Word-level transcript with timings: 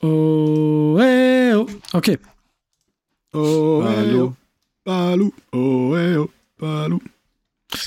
Oh, 0.00 0.96
hey, 0.98 1.54
oh. 1.54 1.66
Okay. 1.92 2.18
Oh, 3.32 3.82
Balu. 3.82 4.32
Balu. 4.84 5.32
Oh, 5.52 5.96
hey, 5.96 6.16
oh, 6.16 6.28
Balu. 6.56 7.00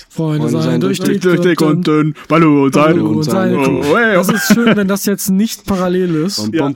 Freunde, 0.09 0.49
sein 0.49 0.61
sein 0.61 0.81
durch 0.81 0.99
durch 0.99 1.09
dick 1.09 1.21
Durch 1.21 1.39
dick 1.39 1.61
und 1.61 1.87
dünn. 1.87 2.13
Balu 2.27 2.65
und 2.65 2.73
sein. 2.73 2.99
Und 2.99 3.23
seine 3.23 3.57
Oh, 3.57 3.81
hey, 3.95 4.11
oh. 4.11 4.19
Das 4.19 4.29
ist 4.29 4.53
schön, 4.53 4.75
wenn 4.75 4.87
das 4.87 5.05
jetzt 5.05 5.29
nicht 5.29 5.65
parallel 5.65 6.15
ist. 6.25 6.49
Ja. 6.53 6.71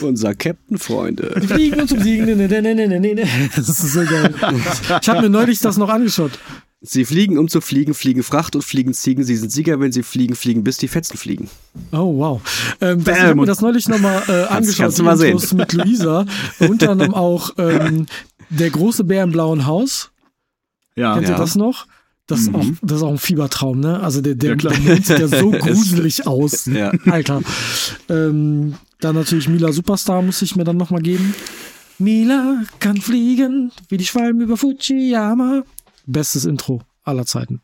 Unser 0.00 0.34
Captain, 0.34 0.76
Freunde. 0.76 1.40
Die 1.40 1.46
fliegen 1.46 1.80
und 1.80 1.88
zum 1.88 2.00
Siegen. 2.00 2.26
Ne, 2.26 2.34
ne, 2.34 2.48
ne, 2.48 2.74
ne, 2.74 2.88
ne, 2.88 3.00
ne, 3.00 3.14
ne. 3.14 3.28
Das 3.54 3.68
ist 3.68 3.92
so 3.92 4.00
geil. 4.04 4.34
Ich 5.00 5.08
habe 5.08 5.22
mir 5.22 5.30
neulich 5.30 5.60
das 5.60 5.78
noch 5.78 5.88
angeschaut. 5.88 6.32
Sie 6.86 7.06
fliegen, 7.06 7.38
um 7.38 7.48
zu 7.48 7.62
fliegen, 7.62 7.94
fliegen 7.94 8.22
Fracht 8.22 8.54
und 8.54 8.62
fliegen 8.62 8.92
Ziegen. 8.92 9.24
Sie 9.24 9.36
sind 9.36 9.50
Sieger, 9.50 9.80
wenn 9.80 9.90
sie 9.90 10.02
fliegen, 10.02 10.36
fliegen, 10.36 10.62
bis 10.64 10.76
die 10.76 10.88
Fetzen 10.88 11.16
fliegen. 11.16 11.48
Oh, 11.92 12.18
wow. 12.18 12.42
Ähm, 12.82 13.02
das, 13.02 13.16
ich 13.16 13.22
habe 13.24 13.34
mir 13.36 13.46
das 13.46 13.62
neulich 13.62 13.88
nochmal 13.88 14.22
äh, 14.28 14.42
angeschaut. 14.52 14.76
kannst 14.84 14.98
du 14.98 15.02
mal 15.02 15.16
sehen. 15.16 15.40
Mit 15.54 15.72
Luisa. 15.72 16.26
Unter 16.58 16.90
anderem 16.90 17.14
auch 17.14 17.52
ähm, 17.56 18.04
Der 18.50 18.68
große 18.68 19.04
Bär 19.04 19.24
im 19.24 19.32
blauen 19.32 19.64
Haus. 19.64 20.10
Ja, 20.94 21.14
Kennt 21.14 21.28
Ja. 21.28 21.34
ihr 21.34 21.38
das 21.38 21.54
noch? 21.56 21.86
Das, 22.26 22.40
ist 22.40 22.54
auch, 22.54 22.64
das 22.82 22.98
ist 22.98 23.02
auch 23.02 23.10
ein 23.10 23.18
Fiebertraum, 23.18 23.80
ne? 23.80 24.00
Also 24.00 24.20
der, 24.20 24.34
der, 24.34 24.50
Ja, 24.50 24.56
der 24.56 24.78
Mond 24.80 25.06
sieht 25.06 25.18
ja 25.18 25.28
so 25.28 25.50
gruselig 25.52 26.26
aus. 26.26 26.66
Ja. 26.66 26.90
Alter. 27.06 27.40
Ähm, 28.08 28.74
dann 29.00 29.14
natürlich 29.14 29.48
Mila 29.48 29.72
Superstar 29.72 30.20
muss 30.22 30.40
ich 30.42 30.54
mir 30.56 30.64
dann 30.64 30.76
nochmal 30.76 31.02
geben. 31.02 31.34
Mila 31.98 32.62
kann 32.80 33.00
fliegen, 33.00 33.72
wie 33.88 33.96
die 33.96 34.06
Schwalben 34.06 34.40
über 34.40 34.56
Fujiyama. 34.56 35.62
Bestes 36.06 36.44
Intro 36.44 36.82
aller 37.02 37.26
Zeiten. 37.26 37.60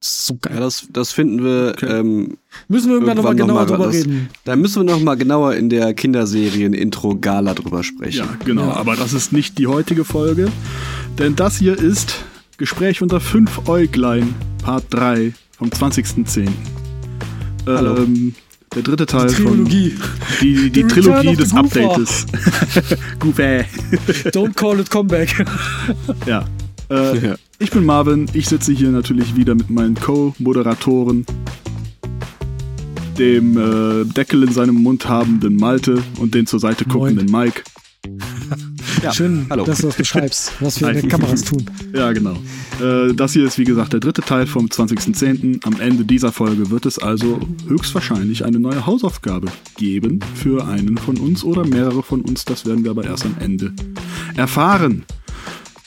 So 0.00 0.36
geil. 0.38 0.54
Ja, 0.54 0.60
das, 0.60 0.86
das 0.92 1.12
finden 1.12 1.42
wir. 1.42 1.72
Okay. 1.76 1.86
Ähm, 1.86 2.36
Müssen 2.68 2.88
wir 2.88 2.94
irgendwann 2.96 3.16
nochmal 3.16 3.34
genauer 3.34 3.48
noch 3.48 3.54
mal 3.70 3.76
drüber 3.76 3.86
das- 3.86 3.94
reden. 3.96 4.28
da 4.44 4.54
müssen 4.54 4.86
wir 4.86 4.92
noch 4.92 5.00
mal 5.00 5.14
genauer 5.14 5.54
in 5.54 5.70
der 5.70 5.94
Kinderserien-Intro-Gala 5.94 7.54
drüber 7.54 7.82
sprechen. 7.82 8.18
Ja, 8.18 8.36
genau. 8.44 8.66
Ja. 8.68 8.74
Aber 8.74 8.96
das 8.96 9.14
ist 9.14 9.32
nicht 9.32 9.56
die 9.58 9.66
heutige 9.66 10.04
Folge. 10.04 10.50
Denn 11.18 11.36
das 11.36 11.56
hier 11.56 11.78
ist 11.78 12.16
Gespräch 12.58 13.00
unter 13.00 13.18
fünf 13.20 13.66
Äuglein, 13.66 14.34
Part 14.62 14.84
3 14.90 15.32
vom 15.56 15.68
20.10. 15.70 16.48
Hallo. 17.66 17.96
Ähm, 17.96 18.34
der 18.74 18.82
dritte 18.82 19.06
Teil 19.06 19.28
Trilogie. 19.28 19.90
von 19.92 20.04
die, 20.42 20.70
die 20.70 20.82
The 20.82 20.82
Trilogie 20.88 21.36
des 21.36 21.50
Goofer. 21.50 21.60
Updates. 21.60 22.26
Goofy. 23.20 23.60
Don't 24.32 24.52
call 24.54 24.80
it 24.80 24.90
comeback. 24.90 25.46
Ja. 26.26 26.44
Äh, 26.90 27.18
Ja. 27.28 27.34
Ich 27.58 27.70
bin 27.70 27.84
Marvin. 27.84 28.26
Ich 28.32 28.48
sitze 28.48 28.72
hier 28.72 28.90
natürlich 28.90 29.36
wieder 29.36 29.54
mit 29.54 29.70
meinen 29.70 29.94
Co-Moderatoren, 29.94 31.24
dem 33.16 33.56
äh, 33.56 34.04
Deckel 34.04 34.42
in 34.42 34.52
seinem 34.52 34.74
Mund 34.74 35.08
habenden 35.08 35.56
Malte 35.56 36.02
und 36.18 36.34
den 36.34 36.46
zur 36.46 36.58
Seite 36.58 36.84
Moin. 36.88 37.14
guckenden 37.14 37.30
Mike. 37.30 37.62
Schön, 39.12 39.46
hallo. 39.50 39.64
dass 39.64 39.78
du 39.78 39.86
das 39.86 39.96
beschreibst, 39.96 40.52
was 40.60 40.80
wir 40.80 40.88
in 40.88 41.02
den. 41.02 41.08
Kameras 41.08 41.42
tun. 41.42 41.64
Ja, 41.94 42.12
genau. 42.12 42.36
Äh, 42.80 43.14
das 43.14 43.34
hier 43.34 43.44
ist 43.44 43.58
wie 43.58 43.64
gesagt 43.64 43.92
der 43.92 44.00
dritte 44.00 44.22
Teil 44.22 44.46
vom 44.46 44.66
20.10. 44.66 45.64
Am 45.64 45.80
Ende 45.80 46.04
dieser 46.04 46.32
Folge 46.32 46.70
wird 46.70 46.86
es 46.86 46.98
also 46.98 47.38
höchstwahrscheinlich 47.68 48.44
eine 48.44 48.58
neue 48.58 48.84
Hausaufgabe 48.86 49.48
geben 49.76 50.20
für 50.34 50.66
einen 50.66 50.98
von 50.98 51.18
uns 51.18 51.44
oder 51.44 51.66
mehrere 51.66 52.02
von 52.02 52.22
uns. 52.22 52.44
Das 52.44 52.66
werden 52.66 52.82
wir 52.82 52.90
aber 52.90 53.04
erst 53.04 53.26
am 53.26 53.36
Ende 53.40 53.72
erfahren. 54.36 55.04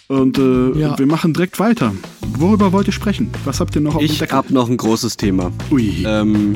Und 0.07 0.37
äh, 0.37 0.71
Ja. 0.79 0.97
wir 0.97 1.05
machen 1.05 1.33
direkt 1.33 1.59
weiter. 1.59 1.93
Worüber 2.37 2.71
wollt 2.71 2.87
ihr 2.87 2.93
sprechen? 2.93 3.29
Was 3.45 3.59
habt 3.59 3.75
ihr 3.75 3.81
noch 3.81 3.95
auf 3.95 4.01
dem 4.01 4.05
Ich 4.05 4.19
Deckel? 4.19 4.37
hab 4.37 4.49
noch 4.49 4.69
ein 4.69 4.77
großes 4.77 5.17
Thema. 5.17 5.51
Ui. 5.71 6.03
Ähm, 6.05 6.55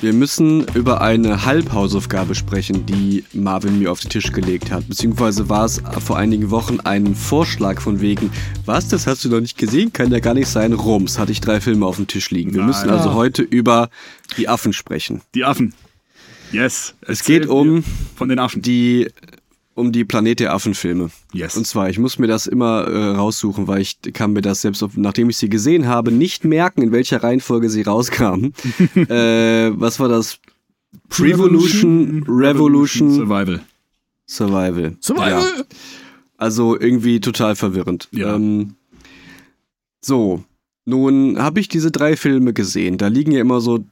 wir 0.00 0.12
müssen 0.14 0.64
über 0.74 1.00
eine 1.02 1.44
Halbhausaufgabe 1.44 2.34
sprechen, 2.34 2.86
die 2.86 3.22
Marvin 3.34 3.78
mir 3.78 3.92
auf 3.92 4.00
den 4.00 4.08
Tisch 4.08 4.32
gelegt 4.32 4.70
hat. 4.72 4.88
Beziehungsweise 4.88 5.48
war 5.50 5.66
es 5.66 5.82
vor 6.04 6.16
einigen 6.16 6.50
Wochen 6.50 6.80
ein 6.80 7.14
Vorschlag 7.14 7.80
von 7.82 8.00
wegen, 8.00 8.30
was, 8.64 8.88
das 8.88 9.06
hast 9.06 9.24
du 9.24 9.28
noch 9.28 9.40
nicht 9.40 9.58
gesehen? 9.58 9.92
Kann 9.92 10.10
ja 10.10 10.18
gar 10.20 10.34
nicht 10.34 10.48
sein. 10.48 10.72
Rums, 10.72 11.18
hatte 11.18 11.32
ich 11.32 11.40
drei 11.40 11.60
Filme 11.60 11.84
auf 11.86 11.96
dem 11.96 12.06
Tisch 12.06 12.30
liegen. 12.30 12.52
Wir 12.52 12.58
Nein. 12.60 12.68
müssen 12.68 12.88
also 12.90 13.12
heute 13.14 13.42
über 13.42 13.90
die 14.38 14.48
Affen 14.48 14.72
sprechen. 14.72 15.20
Die 15.34 15.44
Affen. 15.44 15.74
Yes. 16.50 16.94
Es 17.02 17.22
geht 17.22 17.46
um 17.46 17.84
Von 18.16 18.28
den 18.30 18.38
Affen. 18.40 18.62
die, 18.62 19.08
um 19.74 19.92
die 19.92 20.04
Planet 20.04 20.40
der 20.40 20.52
Affen-Filme. 20.52 21.10
Yes. 21.32 21.56
Und 21.56 21.66
zwar, 21.66 21.88
ich 21.88 21.98
muss 21.98 22.18
mir 22.18 22.26
das 22.26 22.46
immer 22.46 22.86
äh, 22.86 23.16
raussuchen, 23.16 23.66
weil 23.68 23.80
ich 23.80 23.98
kann 24.12 24.32
mir 24.32 24.42
das 24.42 24.60
selbst, 24.60 24.82
auf, 24.82 24.96
nachdem 24.96 25.30
ich 25.30 25.36
sie 25.36 25.48
gesehen 25.48 25.86
habe, 25.86 26.12
nicht 26.12 26.44
merken, 26.44 26.82
in 26.82 26.92
welcher 26.92 27.22
Reihenfolge 27.22 27.70
sie 27.70 27.82
rauskamen. 27.82 28.52
äh, 28.94 29.70
was 29.74 30.00
war 30.00 30.08
das? 30.08 30.38
Prevolution, 31.08 32.24
Revolution, 32.26 33.14
Survival. 33.14 33.60
Survival. 34.26 34.96
Survival! 35.00 35.42
Ja. 35.58 35.64
Also 36.36 36.78
irgendwie 36.78 37.20
total 37.20 37.54
verwirrend. 37.54 38.08
Ja. 38.12 38.34
Ähm, 38.34 38.74
so, 40.00 40.42
nun 40.84 41.38
habe 41.38 41.60
ich 41.60 41.68
diese 41.68 41.90
drei 41.90 42.16
Filme 42.16 42.52
gesehen. 42.52 42.98
Da 42.98 43.08
liegen 43.08 43.32
ja 43.32 43.40
immer 43.40 43.60
so 43.60 43.84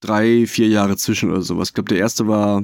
drei, 0.00 0.46
vier 0.46 0.68
Jahre 0.68 0.96
zwischen 0.96 1.30
oder 1.30 1.42
sowas. 1.42 1.68
Ich 1.68 1.74
glaube, 1.74 1.88
der 1.88 1.98
erste 1.98 2.26
war 2.26 2.62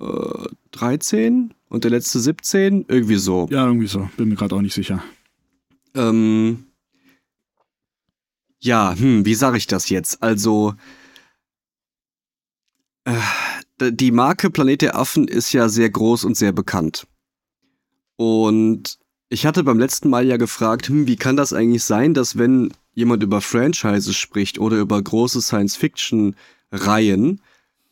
äh, 0.00 0.48
13 0.72 1.54
und 1.68 1.84
der 1.84 1.90
letzte 1.90 2.20
17. 2.20 2.86
Irgendwie 2.88 3.16
so. 3.16 3.48
Ja, 3.50 3.66
irgendwie 3.66 3.86
so. 3.86 4.08
Bin 4.16 4.28
mir 4.28 4.36
gerade 4.36 4.54
auch 4.54 4.62
nicht 4.62 4.74
sicher. 4.74 5.02
Ähm, 5.94 6.66
ja, 8.60 8.94
hm, 8.96 9.24
wie 9.24 9.34
sage 9.34 9.56
ich 9.56 9.66
das 9.66 9.88
jetzt? 9.88 10.22
Also, 10.22 10.74
äh, 13.04 13.90
die 13.90 14.10
Marke 14.10 14.50
Planet 14.50 14.82
der 14.82 14.96
Affen 14.96 15.26
ist 15.26 15.52
ja 15.52 15.68
sehr 15.68 15.88
groß 15.88 16.24
und 16.24 16.36
sehr 16.36 16.52
bekannt. 16.52 17.06
Und 18.16 18.98
ich 19.30 19.46
hatte 19.46 19.64
beim 19.64 19.78
letzten 19.78 20.10
Mal 20.10 20.26
ja 20.26 20.36
gefragt, 20.36 20.88
hm, 20.88 21.06
wie 21.06 21.16
kann 21.16 21.36
das 21.36 21.52
eigentlich 21.52 21.84
sein, 21.84 22.14
dass 22.14 22.36
wenn 22.36 22.72
jemand 22.92 23.22
über 23.22 23.40
Franchises 23.40 24.16
spricht 24.16 24.58
oder 24.58 24.78
über 24.78 25.00
große 25.00 25.40
Science-Fiction-Reihen, 25.40 27.40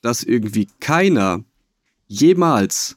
dass 0.02 0.22
irgendwie 0.22 0.69
keiner 0.80 1.44
jemals 2.08 2.96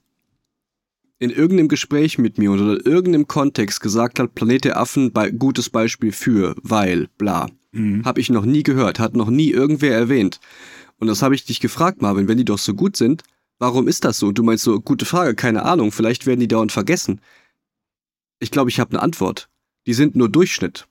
in 1.20 1.30
irgendeinem 1.30 1.68
Gespräch 1.68 2.18
mit 2.18 2.40
mir 2.40 2.52
oder 2.52 2.80
in 2.80 2.92
irgendeinem 2.92 3.28
Kontext 3.28 3.80
gesagt 3.82 4.20
hat, 4.20 4.34
Planet 4.34 4.66
der 4.66 4.78
Affen, 4.78 5.12
bei, 5.12 5.30
gutes 5.30 5.70
Beispiel 5.70 6.12
für, 6.12 6.56
weil, 6.64 7.10
bla. 7.20 7.48
Mhm. 7.74 8.04
Habe 8.06 8.20
ich 8.20 8.30
noch 8.32 8.44
nie 8.44 8.64
gehört, 8.64 9.00
hat 9.00 9.16
noch 9.16 9.30
nie 9.30 9.52
irgendwer 9.52 9.96
erwähnt. 9.96 10.40
Und 10.98 11.08
das 11.08 11.22
habe 11.22 11.36
ich 11.36 11.46
dich 11.46 11.60
gefragt, 11.60 12.02
Marvin, 12.02 12.28
wenn 12.28 12.38
die 12.38 12.46
doch 12.46 12.58
so 12.58 12.74
gut 12.74 12.98
sind, 12.98 13.24
warum 13.60 13.88
ist 13.88 14.04
das 14.04 14.18
so? 14.18 14.30
Und 14.30 14.38
du 14.40 14.44
meinst 14.44 14.64
so, 14.64 14.80
gute 14.80 15.06
Frage, 15.06 15.36
keine 15.36 15.64
Ahnung, 15.64 15.92
vielleicht 15.92 16.26
werden 16.26 16.40
die 16.40 16.48
dauernd 16.48 16.72
vergessen. 16.72 17.22
Ich 18.40 18.50
glaube, 18.50 18.72
ich 18.72 18.80
habe 18.80 18.92
eine 18.92 19.04
Antwort. 19.04 19.48
Die 19.86 19.94
sind 19.94 20.16
nur 20.16 20.30
Durchschnitt. 20.30 20.88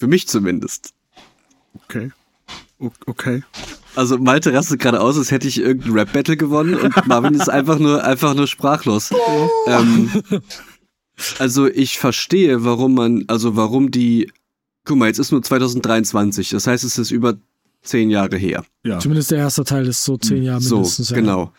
Für 0.00 0.08
mich 0.08 0.26
zumindest. 0.26 0.94
Okay. 1.74 2.10
Okay. 3.06 3.42
Also 3.96 4.18
Malte 4.18 4.52
rastet 4.52 4.80
gerade 4.80 5.00
aus, 5.00 5.18
als 5.18 5.30
hätte 5.30 5.48
ich 5.48 5.58
irgendein 5.60 5.92
Rap-Battle 5.92 6.36
gewonnen 6.36 6.74
und 6.74 6.94
Marvin 7.06 7.34
ist 7.34 7.50
einfach 7.50 7.78
nur, 7.78 8.02
einfach 8.04 8.34
nur 8.34 8.46
sprachlos. 8.46 9.10
Ähm, 9.66 10.10
also 11.38 11.66
ich 11.66 11.98
verstehe, 11.98 12.64
warum 12.64 12.94
man, 12.94 13.24
also 13.28 13.56
warum 13.56 13.90
die, 13.90 14.32
guck 14.84 14.96
mal, 14.96 15.06
jetzt 15.08 15.18
ist 15.18 15.32
nur 15.32 15.42
2023, 15.42 16.50
das 16.50 16.66
heißt, 16.66 16.84
es 16.84 16.98
ist 16.98 17.10
über 17.10 17.36
zehn 17.82 18.10
Jahre 18.10 18.36
her. 18.36 18.64
Ja. 18.84 18.98
Zumindest 18.98 19.30
der 19.30 19.38
erste 19.38 19.64
Teil 19.64 19.86
ist 19.86 20.04
so 20.04 20.16
zehn 20.16 20.42
Jahre 20.42 20.60
So, 20.60 20.76
mindestens. 20.76 21.10
ja. 21.10 21.16
genau. 21.16 21.52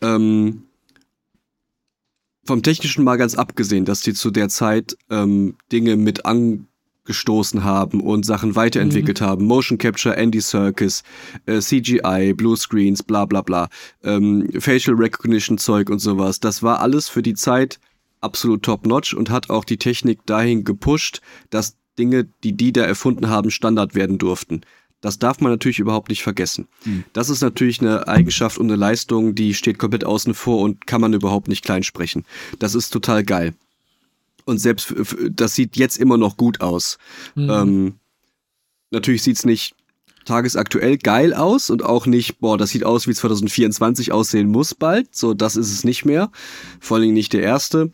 Ähm, 0.00 0.64
vom 2.44 2.62
Technischen 2.62 3.04
mal 3.04 3.16
ganz 3.16 3.34
abgesehen, 3.34 3.84
dass 3.84 4.00
die 4.00 4.14
zu 4.14 4.30
der 4.30 4.48
Zeit 4.48 4.96
ähm, 5.10 5.56
Dinge 5.70 5.96
mit 5.96 6.24
angestoßen 7.08 7.64
haben 7.64 8.00
und 8.00 8.24
Sachen 8.24 8.54
weiterentwickelt 8.54 9.20
haben. 9.20 9.46
Motion 9.46 9.78
Capture, 9.78 10.16
Andy 10.16 10.40
Serkis, 10.40 11.02
äh, 11.46 11.60
CGI, 11.60 12.34
Bluescreens, 12.34 13.02
bla 13.02 13.24
bla 13.24 13.42
bla, 13.42 13.68
ähm, 14.04 14.48
Facial 14.58 14.96
Recognition 14.96 15.58
Zeug 15.58 15.90
und 15.90 15.98
sowas. 15.98 16.40
Das 16.40 16.62
war 16.62 16.80
alles 16.80 17.08
für 17.08 17.22
die 17.22 17.34
Zeit 17.34 17.80
absolut 18.20 18.62
top-notch 18.62 19.14
und 19.14 19.30
hat 19.30 19.48
auch 19.48 19.64
die 19.64 19.78
Technik 19.78 20.26
dahin 20.26 20.64
gepusht, 20.64 21.20
dass 21.50 21.76
Dinge, 21.98 22.28
die 22.44 22.56
die 22.56 22.72
da 22.72 22.82
erfunden 22.82 23.28
haben, 23.28 23.50
Standard 23.50 23.94
werden 23.94 24.18
durften. 24.18 24.60
Das 25.00 25.20
darf 25.20 25.40
man 25.40 25.52
natürlich 25.52 25.78
überhaupt 25.78 26.08
nicht 26.08 26.24
vergessen. 26.24 26.66
Das 27.12 27.30
ist 27.30 27.40
natürlich 27.40 27.80
eine 27.80 28.08
Eigenschaft 28.08 28.58
und 28.58 28.66
eine 28.66 28.76
Leistung, 28.76 29.36
die 29.36 29.54
steht 29.54 29.78
komplett 29.78 30.04
außen 30.04 30.34
vor 30.34 30.60
und 30.60 30.88
kann 30.88 31.00
man 31.00 31.12
überhaupt 31.12 31.46
nicht 31.46 31.64
klein 31.64 31.84
sprechen. 31.84 32.24
Das 32.58 32.74
ist 32.74 32.90
total 32.90 33.22
geil. 33.22 33.54
Und 34.48 34.58
selbst 34.58 34.94
das 35.30 35.54
sieht 35.54 35.76
jetzt 35.76 35.98
immer 35.98 36.16
noch 36.16 36.38
gut 36.38 36.62
aus. 36.62 36.96
Mhm. 37.34 37.50
Ähm, 37.50 37.94
natürlich 38.90 39.22
sieht's 39.22 39.44
nicht 39.44 39.74
tagesaktuell 40.24 40.96
geil 40.96 41.34
aus 41.34 41.68
und 41.68 41.84
auch 41.84 42.06
nicht, 42.06 42.38
boah, 42.40 42.56
das 42.56 42.70
sieht 42.70 42.84
aus, 42.84 43.06
wie 43.06 43.12
2024 43.12 44.10
aussehen 44.10 44.48
muss 44.48 44.74
bald. 44.74 45.14
So, 45.14 45.34
das 45.34 45.56
ist 45.56 45.70
es 45.70 45.84
nicht 45.84 46.06
mehr. 46.06 46.30
Vor 46.80 46.96
allen 46.96 47.02
Dingen 47.02 47.14
nicht 47.14 47.34
der 47.34 47.42
erste. 47.42 47.92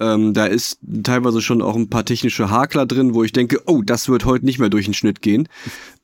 Ähm, 0.00 0.32
da 0.32 0.46
ist 0.46 0.78
teilweise 1.02 1.42
schon 1.42 1.60
auch 1.60 1.76
ein 1.76 1.90
paar 1.90 2.06
technische 2.06 2.48
Hakler 2.48 2.86
drin, 2.86 3.12
wo 3.12 3.22
ich 3.22 3.32
denke, 3.32 3.60
oh, 3.66 3.82
das 3.82 4.08
wird 4.08 4.24
heute 4.24 4.46
nicht 4.46 4.58
mehr 4.58 4.70
durch 4.70 4.86
den 4.86 4.94
Schnitt 4.94 5.20
gehen. 5.20 5.46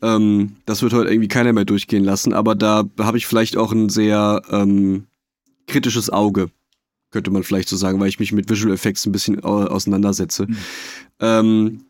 Ähm, 0.03 0.57
das 0.67 0.83
wird 0.83 0.93
heute 0.93 1.11
irgendwie 1.11 1.29
keiner 1.29 1.55
mehr 1.55 1.65
durchgehen 1.65 2.05
lassen. 2.05 2.35
Aber 2.35 2.55
da 2.55 2.85
habe 2.99 3.17
ich 3.17 3.27
vielleicht 3.27 3.57
auch 3.57 3.73
ein 3.73 3.89
sehr 3.89 4.43
ähm, 4.51 5.07
kritisches 5.67 6.11
Auge, 6.11 6.51
könnte 7.11 7.31
man 7.31 7.43
vielleicht 7.43 7.69
so 7.69 7.77
sagen, 7.77 8.01
weil 8.01 8.09
ich 8.09 8.21
mich 8.21 8.33
mit 8.33 8.51
Visual 8.51 8.75
Effects 8.75 9.07
ein 9.07 9.13
bisschen 9.13 9.43
au 9.43 9.65
auseinandersetze. 9.65 10.47
Mhm. 10.47 10.57
Ähm, 11.21 11.85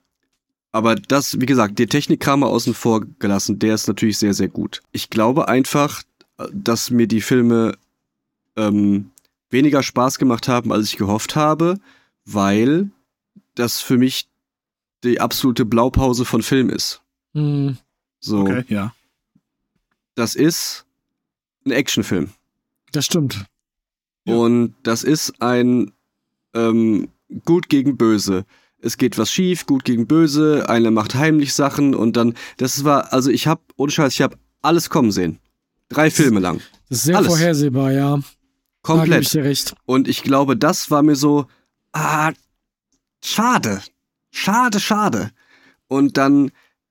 aber 0.71 0.95
das, 0.97 1.41
wie 1.41 1.47
gesagt, 1.47 1.79
der 1.79 1.89
Technikkram 1.89 2.41
mal 2.41 2.47
außen 2.47 2.75
vor 2.75 3.05
gelassen, 3.19 3.59
der 3.59 3.75
ist 3.75 3.89
natürlich 3.89 4.19
sehr, 4.19 4.35
sehr 4.35 4.49
gut. 4.49 4.83
Ich 4.93 5.11
glaube 5.11 5.49
einfach, 5.49 6.03
dass 6.53 6.91
mir 6.91 7.07
die 7.07 7.21
Filme 7.21 7.77
ähm, 8.57 9.11
weniger 9.51 9.83
Spaß 9.83 10.19
gemacht 10.19 10.47
haben, 10.47 10.73
als 10.73 10.87
ich 10.87 10.97
gehofft 10.97 11.37
habe, 11.37 11.79
weil 12.25 12.91
das 13.55 13.81
für 13.81 13.97
mich 13.99 14.29
die 15.05 15.21
absolute 15.21 15.65
Blaupause 15.65 16.25
von 16.25 16.43
Film 16.43 16.71
ist. 16.71 17.01
Mhm. 17.33 17.79
So, 18.21 18.41
Okay, 18.41 18.65
ja. 18.69 18.95
das 20.15 20.35
ist 20.35 20.85
ein 21.65 21.71
Actionfilm. 21.71 22.31
Das 22.93 23.07
stimmt. 23.07 23.45
Ja. 24.25 24.35
Und 24.35 24.75
das 24.83 25.05
ist 25.05 25.41
ein 25.41 25.93
ähm, 26.55 27.09
Gut 27.45 27.69
gegen 27.69 27.97
Böse. 27.97 28.45
Es 28.81 28.97
geht 28.97 29.19
was 29.19 29.33
schief, 29.33 29.67
gut 29.67 29.85
gegen 29.85 30.07
böse, 30.07 30.69
einer 30.69 30.93
macht 30.93 31.17
heimlich 31.17 31.53
Sachen 31.53 31.97
und 31.97 32.17
dann, 32.17 32.35
das 32.59 32.85
war, 32.85 33.13
also 33.13 33.29
ich 33.29 33.49
hab, 33.49 33.61
ohne 33.77 33.91
Scheiß, 33.91 34.13
ich 34.15 34.23
hab 34.23 34.39
alles 34.63 34.89
kommen 34.89 35.11
sehen. 35.11 35.41
Drei 35.89 36.11
Filme 36.11 36.39
lang. 36.39 36.61
Das 36.89 36.99
ist 36.99 37.05
sehr 37.05 37.17
Alles. 37.17 37.29
vorhersehbar, 37.29 37.93
ja. 37.93 38.15
Gebe 38.15 38.25
ich 38.25 38.83
Komplett. 38.83 39.35
dir 39.35 39.45
recht. 39.45 39.75
Und 39.85 40.07
ich 40.07 40.23
glaube, 40.23 40.57
das 40.57 40.91
war 40.91 41.03
mir 41.03 41.17
so, 41.17 41.47
ah, 41.93 42.33
schade. 43.25 43.83
Schade, 44.31 44.79
schade. 44.79 45.33
Und 45.89 46.17
dann 46.17 46.51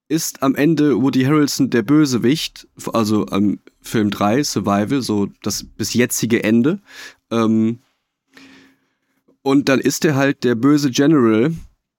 ist 0.09 0.41
am 0.43 0.55
Ende 0.55 1.01
Woody 1.01 1.23
Harrelson 1.23 1.69
der 1.69 1.83
Bösewicht, 1.83 2.67
also 2.93 3.27
am 3.27 3.59
Film 3.81 4.09
3, 4.09 4.43
Survival, 4.43 5.01
so 5.01 5.27
das 5.41 5.63
bis 5.63 5.93
jetzige 5.93 6.43
Ende. 6.43 6.81
Ähm, 7.31 7.79
und 9.41 9.69
dann 9.69 9.79
ist 9.79 10.03
er 10.05 10.15
halt 10.15 10.43
der 10.43 10.55
böse 10.55 10.91
General, 10.91 11.53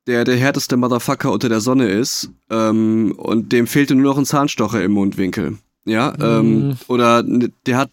der 0.06 0.24
der 0.24 0.36
härteste 0.36 0.76
Motherfucker 0.76 1.32
unter 1.32 1.48
der 1.48 1.60
Sonne 1.60 1.88
ist. 1.88 2.30
Ähm, 2.50 3.14
und 3.16 3.52
dem 3.52 3.66
fehlte 3.66 3.94
nur 3.94 4.04
noch 4.12 4.18
ein 4.18 4.24
Zahnstocher 4.26 4.82
im 4.82 4.92
Mundwinkel. 4.92 5.58
Ja, 5.84 6.14
ähm, 6.20 6.68
Mhm. 6.68 6.76
oder 6.88 7.22
der 7.66 7.76
hat 7.78 7.90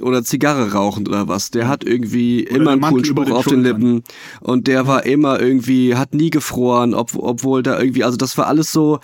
oder 0.00 0.24
Zigarre 0.24 0.72
rauchend 0.72 1.08
oder 1.08 1.28
was. 1.28 1.50
Der 1.52 1.68
hat 1.68 1.84
irgendwie 1.84 2.46
Oder 2.48 2.56
immer 2.56 2.72
einen 2.72 2.80
coolen 2.82 3.04
Spruch 3.04 3.24
den 3.24 3.32
auf 3.32 3.46
den. 3.46 3.62
Lippen. 3.62 4.02
Und 4.40 4.66
der 4.66 4.86
war 4.88 5.06
immer 5.06 5.40
irgendwie, 5.40 5.94
hat 5.94 6.12
nie 6.12 6.30
gefroren, 6.30 6.92
ob, 6.92 7.14
obwohl 7.14 7.62
da 7.62 7.78
irgendwie, 7.78 8.02
also 8.04 8.16
das 8.16 8.36
war 8.36 8.48
alles 8.48 8.72
so, 8.72 8.98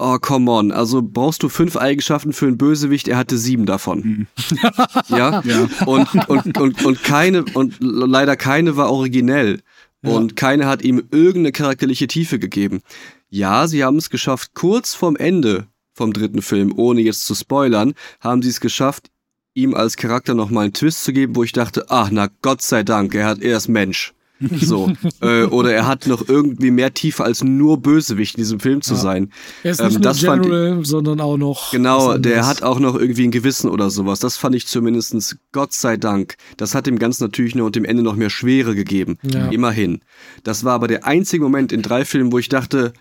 oh, 0.00 0.18
come 0.18 0.50
on. 0.50 0.72
Also 0.72 1.02
brauchst 1.02 1.42
du 1.42 1.48
fünf 1.48 1.76
Eigenschaften 1.76 2.32
für 2.32 2.46
einen 2.46 2.58
Bösewicht, 2.58 3.08
er 3.08 3.18
hatte 3.18 3.38
sieben 3.38 3.66
davon. 3.66 4.26
ja? 5.08 5.42
Ja. 5.44 5.68
Und, 5.86 6.28
und, 6.28 6.58
und, 6.58 6.84
und 6.84 7.04
keine, 7.04 7.44
und 7.54 7.76
leider 7.80 8.36
keine 8.36 8.76
war 8.76 8.90
originell. 8.90 9.60
Und 10.02 10.34
keine 10.34 10.66
hat 10.66 10.82
ihm 10.82 11.02
irgendeine 11.10 11.52
charakterliche 11.52 12.06
Tiefe 12.06 12.38
gegeben. 12.38 12.80
Ja, 13.28 13.66
sie 13.66 13.84
haben 13.84 13.98
es 13.98 14.08
geschafft, 14.08 14.54
kurz 14.54 14.94
vorm 14.94 15.16
Ende 15.16 15.66
vom 15.92 16.12
dritten 16.14 16.40
Film, 16.40 16.72
ohne 16.74 17.02
jetzt 17.02 17.26
zu 17.26 17.34
spoilern, 17.34 17.92
haben 18.20 18.40
sie 18.40 18.48
es 18.48 18.60
geschafft, 18.60 19.10
ihm 19.52 19.74
als 19.74 19.96
Charakter 19.96 20.34
nochmal 20.34 20.64
einen 20.64 20.72
Twist 20.72 21.04
zu 21.04 21.12
geben, 21.12 21.36
wo 21.36 21.44
ich 21.44 21.52
dachte, 21.52 21.90
ach, 21.90 22.08
na 22.10 22.28
Gott 22.40 22.62
sei 22.62 22.82
Dank, 22.82 23.14
er 23.14 23.26
hat, 23.26 23.42
er 23.42 23.58
ist 23.58 23.68
Mensch. 23.68 24.14
So. 24.60 24.90
äh, 25.20 25.44
oder 25.44 25.72
er 25.72 25.86
hat 25.86 26.06
noch 26.06 26.26
irgendwie 26.28 26.70
mehr 26.70 26.94
Tiefe 26.94 27.24
als 27.24 27.44
nur 27.44 27.78
Bösewicht 27.80 28.36
in 28.36 28.40
diesem 28.40 28.58
Film 28.60 28.80
zu 28.82 28.94
Ja. 28.94 29.00
sein. 29.00 29.32
Er 29.62 29.72
ist 29.72 29.80
Ähm, 29.80 29.86
nicht 29.88 29.94
nur 29.96 30.02
das 30.02 30.20
fand 30.20 30.44
ich- 30.46 30.50
General, 30.50 30.84
sondern 30.84 31.20
auch 31.20 31.36
noch. 31.36 31.70
Genau, 31.72 32.16
der 32.18 32.46
hat 32.46 32.62
auch 32.62 32.80
noch 32.80 32.94
irgendwie 32.94 33.24
ein 33.28 33.30
Gewissen 33.30 33.68
oder 33.70 33.90
sowas. 33.90 34.18
Das 34.20 34.36
fand 34.36 34.54
ich 34.54 34.66
zumindestens 34.66 35.36
Gott 35.52 35.72
sei 35.72 35.96
Dank. 35.96 36.36
Das 36.56 36.74
hat 36.74 36.86
dem 36.86 36.98
Ganzen 36.98 37.24
natürlich 37.24 37.54
nur 37.54 37.66
und 37.66 37.76
dem 37.76 37.84
Ende 37.84 38.02
noch 38.02 38.16
mehr 38.16 38.30
Schwere 38.30 38.74
gegeben. 38.74 39.18
Ja. 39.22 39.48
Immerhin. 39.50 40.00
Das 40.42 40.64
war 40.64 40.72
aber 40.74 40.88
der 40.88 41.06
einzige 41.06 41.42
Moment 41.44 41.70
in 41.72 41.82
drei 41.82 42.04
Filmen, 42.04 42.32
wo 42.32 42.38
ich 42.38 42.48
dachte, 42.48 42.92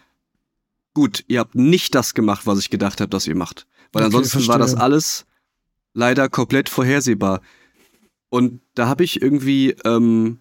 gut, 0.94 1.24
ihr 1.28 1.40
habt 1.40 1.56
nicht 1.56 1.96
das 1.96 2.14
gemacht, 2.14 2.46
was 2.48 2.60
ich 2.60 2.70
gedacht 2.70 3.00
habe, 3.00 3.10
dass 3.10 3.28
ihr 3.28 3.36
macht. 3.36 3.66
Weil 3.94 4.04
Okay, 4.06 4.16
ansonsten 4.18 4.48
war 4.48 4.60
das 4.60 4.76
alles 4.76 5.26
leider 5.94 6.28
komplett 6.30 6.68
vorhersehbar. 6.70 7.42
Und 8.30 8.60
da 8.76 8.88
habe 8.88 9.04
ich 9.04 9.22
irgendwie, 9.22 9.76
ähm, 9.86 10.40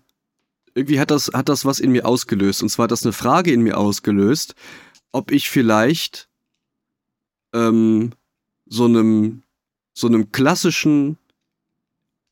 irgendwie 0.78 0.98
hat 1.00 1.10
das, 1.10 1.30
hat 1.34 1.48
das 1.48 1.64
was 1.64 1.80
in 1.80 1.92
mir 1.92 2.06
ausgelöst. 2.06 2.62
Und 2.62 2.68
zwar 2.70 2.84
hat 2.84 2.90
das 2.92 3.04
eine 3.04 3.12
Frage 3.12 3.52
in 3.52 3.62
mir 3.62 3.76
ausgelöst, 3.76 4.54
ob 5.12 5.30
ich 5.30 5.48
vielleicht 5.50 6.28
ähm, 7.52 8.12
so 8.66 8.84
einem, 8.86 9.42
so 9.94 10.06
einem 10.06 10.32
klassischen 10.32 11.18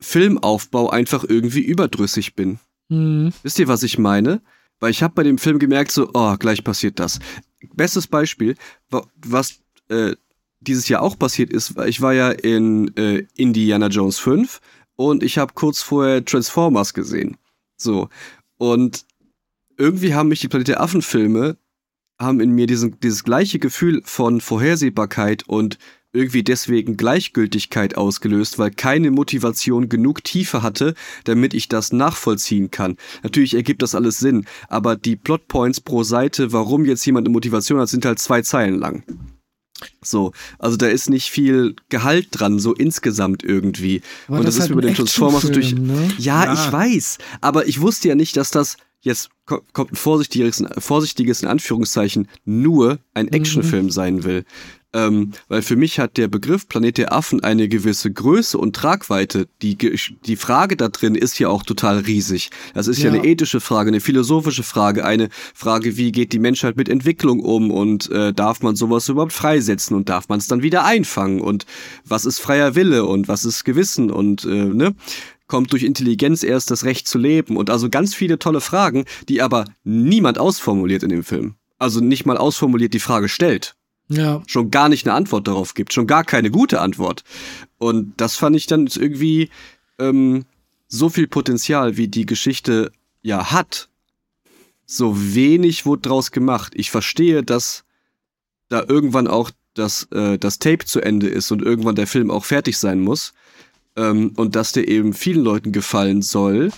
Filmaufbau 0.01 0.91
einfach 0.91 1.25
irgendwie 1.27 1.63
überdrüssig 1.63 2.35
bin. 2.35 2.59
Mhm. 2.89 3.33
Wisst 3.43 3.59
ihr, 3.59 3.69
was 3.69 3.83
ich 3.83 3.99
meine? 3.99 4.43
Weil 4.79 4.91
ich 4.91 5.03
habe 5.03 5.15
bei 5.15 5.23
dem 5.23 5.39
Film 5.39 5.59
gemerkt, 5.59 5.91
so, 5.91 6.11
oh, 6.13 6.37
gleich 6.37 6.63
passiert 6.63 6.99
das. 6.99 7.19
Bestes 7.75 8.07
Beispiel, 8.07 8.57
wa- 8.91 9.07
was 9.25 9.61
äh, 9.89 10.15
dieses 10.61 10.89
Jahr 10.89 11.01
auch 11.03 11.19
passiert 11.19 11.51
ist, 11.51 11.75
ich 11.87 12.01
war 12.03 12.13
ja 12.13 12.31
in 12.31 12.95
äh, 12.97 13.27
Indiana 13.37 13.87
Jones 13.89 14.19
5 14.19 14.61
und 14.97 15.23
ich 15.23 15.39
habe 15.39 15.55
kurz 15.55 15.81
vorher 15.81 16.25
Transformers 16.25 16.93
gesehen. 16.93 17.39
So. 17.77 18.09
Und 18.59 19.05
irgendwie 19.77 20.15
haben 20.15 20.29
mich 20.29 20.41
die 20.41 20.49
Planet 20.49 20.69
der 20.69 20.81
Affen-Filme, 20.81 21.59
haben 22.19 22.41
in 22.41 22.51
mir 22.51 22.67
diesen, 22.67 22.99
dieses 23.01 23.25
gleiche 23.25 23.59
Gefühl 23.59 24.03
von 24.05 24.41
Vorhersehbarkeit 24.41 25.47
und 25.47 25.79
irgendwie 26.17 26.43
deswegen 26.43 26.97
Gleichgültigkeit 26.97 27.97
ausgelöst, 27.97 28.59
weil 28.59 28.71
keine 28.71 29.11
Motivation 29.11 29.91
genug 29.91 30.25
Tiefe 30.25 30.63
hatte, 30.63 30.95
damit 31.25 31.53
ich 31.53 31.69
das 31.69 31.93
nachvollziehen 31.93 32.71
kann. 32.71 32.97
Natürlich 33.23 33.55
ergibt 33.55 33.83
das 33.83 33.95
alles 33.95 34.19
Sinn, 34.19 34.47
aber 34.69 34.97
die 34.97 35.17
Plotpoints 35.17 35.83
pro 35.83 36.03
Seite, 36.05 36.53
warum 36.53 36.87
jetzt 36.87 37.05
jemand 37.05 37.27
eine 37.27 37.33
Motivation 37.33 37.79
hat, 37.79 37.91
sind 37.91 38.07
halt 38.07 38.19
zwei 38.19 38.41
Zeilen 38.41 38.79
lang. 38.79 39.05
So, 40.03 40.33
also 40.59 40.77
da 40.77 40.87
ist 40.87 41.11
nicht 41.11 41.31
viel 41.31 41.75
Gehalt 41.91 42.29
dran, 42.31 42.59
so 42.59 42.73
insgesamt 42.75 43.43
irgendwie. 43.45 44.01
Aber 44.27 44.39
Und 44.39 44.47
das, 44.47 44.55
ist 44.55 44.63
halt 44.63 44.71
mir 44.71 44.77
bei 44.77 44.83
ein 44.83 44.87
den 44.89 44.97
Transformers 44.97 45.45
natürlich. 45.45 45.75
Ne? 45.75 46.11
Ja, 46.19 46.45
Ja. 46.47 46.55
ich 46.55 46.73
weiß. 46.73 47.19
Aber 47.41 47.67
ich 47.69 47.81
wusste 47.81 48.09
ja 48.09 48.15
nicht, 48.15 48.37
dass 48.37 48.51
das 48.51 48.77
jetzt 49.03 49.29
ko- 49.45 49.61
kommt 49.73 49.93
ein 49.93 49.97
vorsichtiges, 49.97 50.65
vorsichtiges 50.79 51.43
in 51.43 51.49
Anführungszeichen 51.49 52.29
nur 52.45 52.99
ein 53.15 53.29
Actionfilm 53.29 53.91
sein 53.91 54.25
will. 54.25 54.45
Ähm, 54.97 55.33
weil 55.49 55.61
für 55.61 55.77
mich 55.77 55.99
hat 55.99 56.17
der 56.17 56.27
Begriff 56.29 56.69
Planet 56.69 56.97
der 56.97 57.13
Affen 57.13 57.45
eine 57.45 57.69
gewisse 57.69 58.11
Größe 58.11 58.57
und 58.57 58.75
Tragweite. 58.75 59.47
Die, 59.61 59.77
die 59.77 60.37
Frage 60.37 60.75
da 60.77 60.89
drin 60.89 61.15
ist 61.15 61.39
ja 61.39 61.49
auch 61.49 61.65
total 61.65 61.99
riesig. 61.99 62.51
Das 62.73 62.87
ist 62.89 63.03
ja, 63.03 63.11
Ja. 63.11 63.21
eine 63.21 63.29
ethische 63.29 63.61
Frage, 63.61 63.89
eine 63.89 64.01
philosophische 64.01 64.63
Frage, 64.63 65.05
eine 65.05 65.29
Frage, 65.55 65.99
wie 65.99 66.13
geht 66.13 66.33
die 66.33 66.39
Menschheit 66.39 66.79
mit 66.79 66.89
Entwicklung 66.89 67.41
um 67.41 67.71
und 67.71 68.11
äh, 68.11 68.33
darf 68.33 68.63
man 68.63 68.75
sowas 68.75 69.07
überhaupt 69.11 69.35
freisetzen 69.35 69.95
und 69.95 70.09
darf 70.09 70.31
man 70.31 70.39
es 70.39 70.47
dann 70.47 70.63
wieder 70.63 70.87
einfangen 70.87 71.43
und 71.43 71.67
was 72.07 72.25
ist 72.25 72.39
freier 72.39 72.75
Wille 72.75 73.05
und 73.05 73.29
was 73.29 73.45
ist 73.45 73.65
Gewissen 73.65 74.11
und 74.11 74.45
äh, 74.47 74.65
ne? 74.65 74.95
kommt 75.47 75.73
durch 75.73 75.83
Intelligenz 75.83 76.43
erst 76.43 76.71
das 76.71 76.85
Recht 76.85 77.07
zu 77.07 77.19
leben 77.19 77.59
und 77.59 77.69
also 77.69 77.91
ganz 77.91 78.15
viele 78.15 78.39
tolle 78.39 78.63
Fragen, 78.63 79.05
die 79.29 79.43
aber 79.43 79.67
niemand 79.85 80.39
ausformuliert 80.39 81.03
in 81.03 81.11
dem 81.11 81.23
Film. 81.23 81.55
Also 81.79 82.01
nicht 82.01 82.25
mal 82.25 82.39
ausformuliert 82.39 82.95
die 82.95 83.01
Frage 83.01 83.29
stellt 83.29 83.77
Ja. 84.09 84.43
schon 84.47 84.71
gar 84.71 84.89
nicht 84.89 85.07
eine 85.07 85.15
Antwort 85.15 85.49
darauf 85.49 85.75
gibt, 85.75 85.93
schon 85.93 86.07
gar 86.07 86.25
keine 86.25 86.51
gute 86.51 86.81
Antwort. 86.81 87.25
Und 87.79 88.15
das 88.21 88.37
fand 88.37 88.55
ich 88.57 88.67
dann 88.67 88.87
irgendwie 88.87 89.51
ähm, 89.99 90.45
so 90.89 91.09
viel 91.09 91.27
Potenzial, 91.27 91.97
wie 91.97 92.09
die 92.09 92.27
Geschichte 92.27 92.93
ja 93.23 93.51
hat. 93.51 93.89
So 94.85 95.35
wenig 95.35 95.85
wurde 95.87 96.03
draus 96.03 96.31
gemacht. 96.31 96.73
Ich 96.77 96.91
verstehe, 96.91 97.43
dass 97.43 97.85
da 98.69 98.85
irgendwann 98.87 99.27
auch 99.27 99.51
das, 99.75 100.05
äh, 100.13 100.39
das 100.39 100.59
Tape 100.59 100.85
zu 100.85 101.01
Ende 101.01 101.29
ist 101.29 101.51
und 101.51 101.63
irgendwann 101.63 101.97
der 101.97 102.07
Film 102.07 102.31
auch 102.31 102.45
fertig 102.45 102.79
sein 102.79 103.01
muss. 103.01 103.33
Ähm, 103.97 104.33
und 104.37 104.55
dass 104.55 104.73
der 104.73 104.89
eben 104.89 105.13
vielen 105.13 105.43
Leuten 105.43 105.73
gefallen 105.73 106.23
soll. 106.23 106.71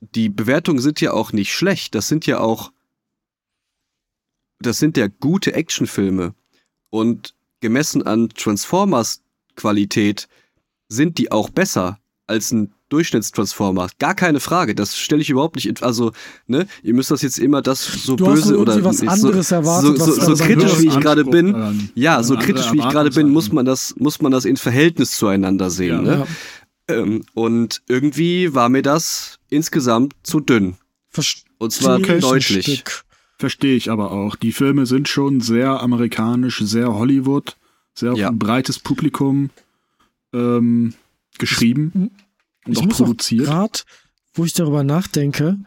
Die 0.00 0.28
Bewertungen 0.28 0.80
sind 0.80 1.00
ja 1.00 1.12
auch 1.12 1.32
nicht 1.32 1.52
schlecht. 1.52 1.94
Das 1.94 2.08
sind 2.08 2.26
ja 2.26 2.40
auch 2.40 2.72
das 4.60 4.78
sind 4.78 4.96
ja 4.96 5.06
gute 5.20 5.52
Actionfilme. 5.54 6.34
Und 6.90 7.34
gemessen 7.60 8.02
an 8.06 8.28
Transformers 8.30 9.22
Qualität 9.56 10.28
sind 10.88 11.18
die 11.18 11.30
auch 11.32 11.50
besser 11.50 11.98
als 12.26 12.52
ein 12.52 12.72
Durchschnittstransformer. 12.88 13.88
Gar 13.98 14.14
keine 14.14 14.40
Frage. 14.40 14.74
Das 14.74 14.96
stelle 14.96 15.20
ich 15.20 15.28
überhaupt 15.28 15.56
nicht 15.56 15.82
also, 15.82 16.12
ne, 16.46 16.66
ihr 16.82 16.94
müsst 16.94 17.10
das 17.10 17.20
jetzt 17.22 17.38
immer 17.38 17.60
das 17.60 17.84
so 17.84 18.16
Du 18.16 18.24
böse 18.26 18.58
oder 18.58 18.82
was 18.82 18.98
so, 18.98 19.06
anderes 19.06 19.50
erwartet, 19.52 19.98
so, 19.98 20.06
was 20.06 20.14
so, 20.14 20.20
du 20.20 20.36
so 20.36 20.44
aber 20.44 20.54
kritisch 20.54 20.80
wie 20.80 20.88
ich 20.88 21.00
gerade 21.00 21.24
bin. 21.24 21.90
Ja, 21.94 22.22
so 22.22 22.36
kritisch 22.36 22.72
wie 22.72 22.78
ich 22.78 22.88
gerade 22.88 23.10
bin, 23.10 23.28
muss 23.28 23.52
man 23.52 23.66
das 23.66 23.94
muss 23.98 24.22
man 24.22 24.32
das 24.32 24.46
in 24.46 24.56
Verhältnis 24.56 25.10
zueinander 25.12 25.68
sehen, 25.70 26.06
Ja. 26.06 26.16
ne? 26.16 26.26
Ja. 26.88 26.94
Ähm, 26.96 27.24
und 27.34 27.82
irgendwie 27.86 28.54
war 28.54 28.70
mir 28.70 28.80
das 28.82 29.38
insgesamt 29.50 30.14
zu 30.22 30.40
dünn. 30.40 30.76
Verstehe 31.10 31.44
Und 31.58 31.72
zwar 31.72 31.98
deutlich. 31.98 32.64
Stück. 32.64 33.04
Verstehe 33.38 33.76
ich 33.76 33.90
aber 33.90 34.10
auch. 34.10 34.34
Die 34.36 34.52
Filme 34.52 34.84
sind 34.86 35.08
schon 35.08 35.40
sehr 35.40 35.80
amerikanisch, 35.80 36.58
sehr 36.60 36.92
Hollywood, 36.94 37.56
sehr 37.94 38.12
auf 38.12 38.18
Ja. 38.18 38.28
ein 38.28 38.38
breites 38.38 38.78
Publikum 38.80 39.50
ähm, 40.34 40.94
geschrieben 41.38 42.10
und 42.66 42.72
Ich 42.72 42.78
auch 42.78 42.84
muss 42.84 42.96
produziert. 42.98 43.44
gerade, 43.46 43.78
wo 44.34 44.44
ich 44.44 44.52
darüber 44.54 44.82
nachdenke, 44.82 45.58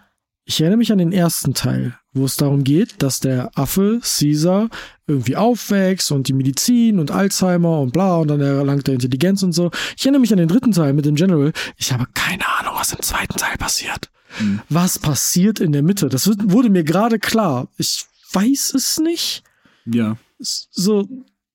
ich 0.44 0.60
erinnere 0.60 0.78
mich 0.80 0.92
an 0.92 0.98
den 0.98 1.14
ersten 1.14 1.54
Teil, 1.54 1.98
wo 2.14 2.26
es 2.26 2.36
darum 2.36 2.64
geht, 2.64 3.02
dass 3.02 3.20
der 3.20 3.52
Affe 3.58 4.02
Caesar 4.04 4.70
irgendwie 5.08 5.36
aufwächst 5.38 6.12
und 6.12 6.28
die 6.28 6.34
Medizin 6.34 7.00
und 7.00 7.12
Alzheimer 7.12 7.80
und 7.80 7.94
bla 7.94 8.18
und 8.18 8.28
dann 8.28 8.42
erlangt 8.42 8.88
er 8.88 8.96
Intelligenz 8.96 9.44
und 9.44 9.54
so. 9.54 9.72
Ich 9.96 10.04
erinnere 10.04 10.20
mich 10.22 10.32
an 10.34 10.40
den 10.40 10.48
dritten 10.50 10.72
Teil 10.74 10.94
mit 10.94 11.06
dem 11.06 11.16
General. 11.16 11.54
Ich 11.78 11.94
habe 11.94 12.06
keine 12.14 12.44
Ahnung, 12.60 12.74
was 12.76 12.92
im 12.92 13.02
zweiten 13.02 13.38
Teil 13.38 13.56
passiert. 13.58 14.10
Hm. 14.38 14.62
Was 14.70 15.00
passiert 15.00 15.60
in 15.60 15.72
der 15.72 15.84
Mitte? 15.84 16.10
Das 16.10 16.28
wurde 16.28 16.70
mir 16.70 16.84
gerade 16.84 17.20
klar. 17.20 17.68
Ich 17.78 18.06
weiß 18.34 18.74
es 18.76 19.00
nicht. 19.00 19.44
Ja. 19.86 20.18
So, 20.40 21.08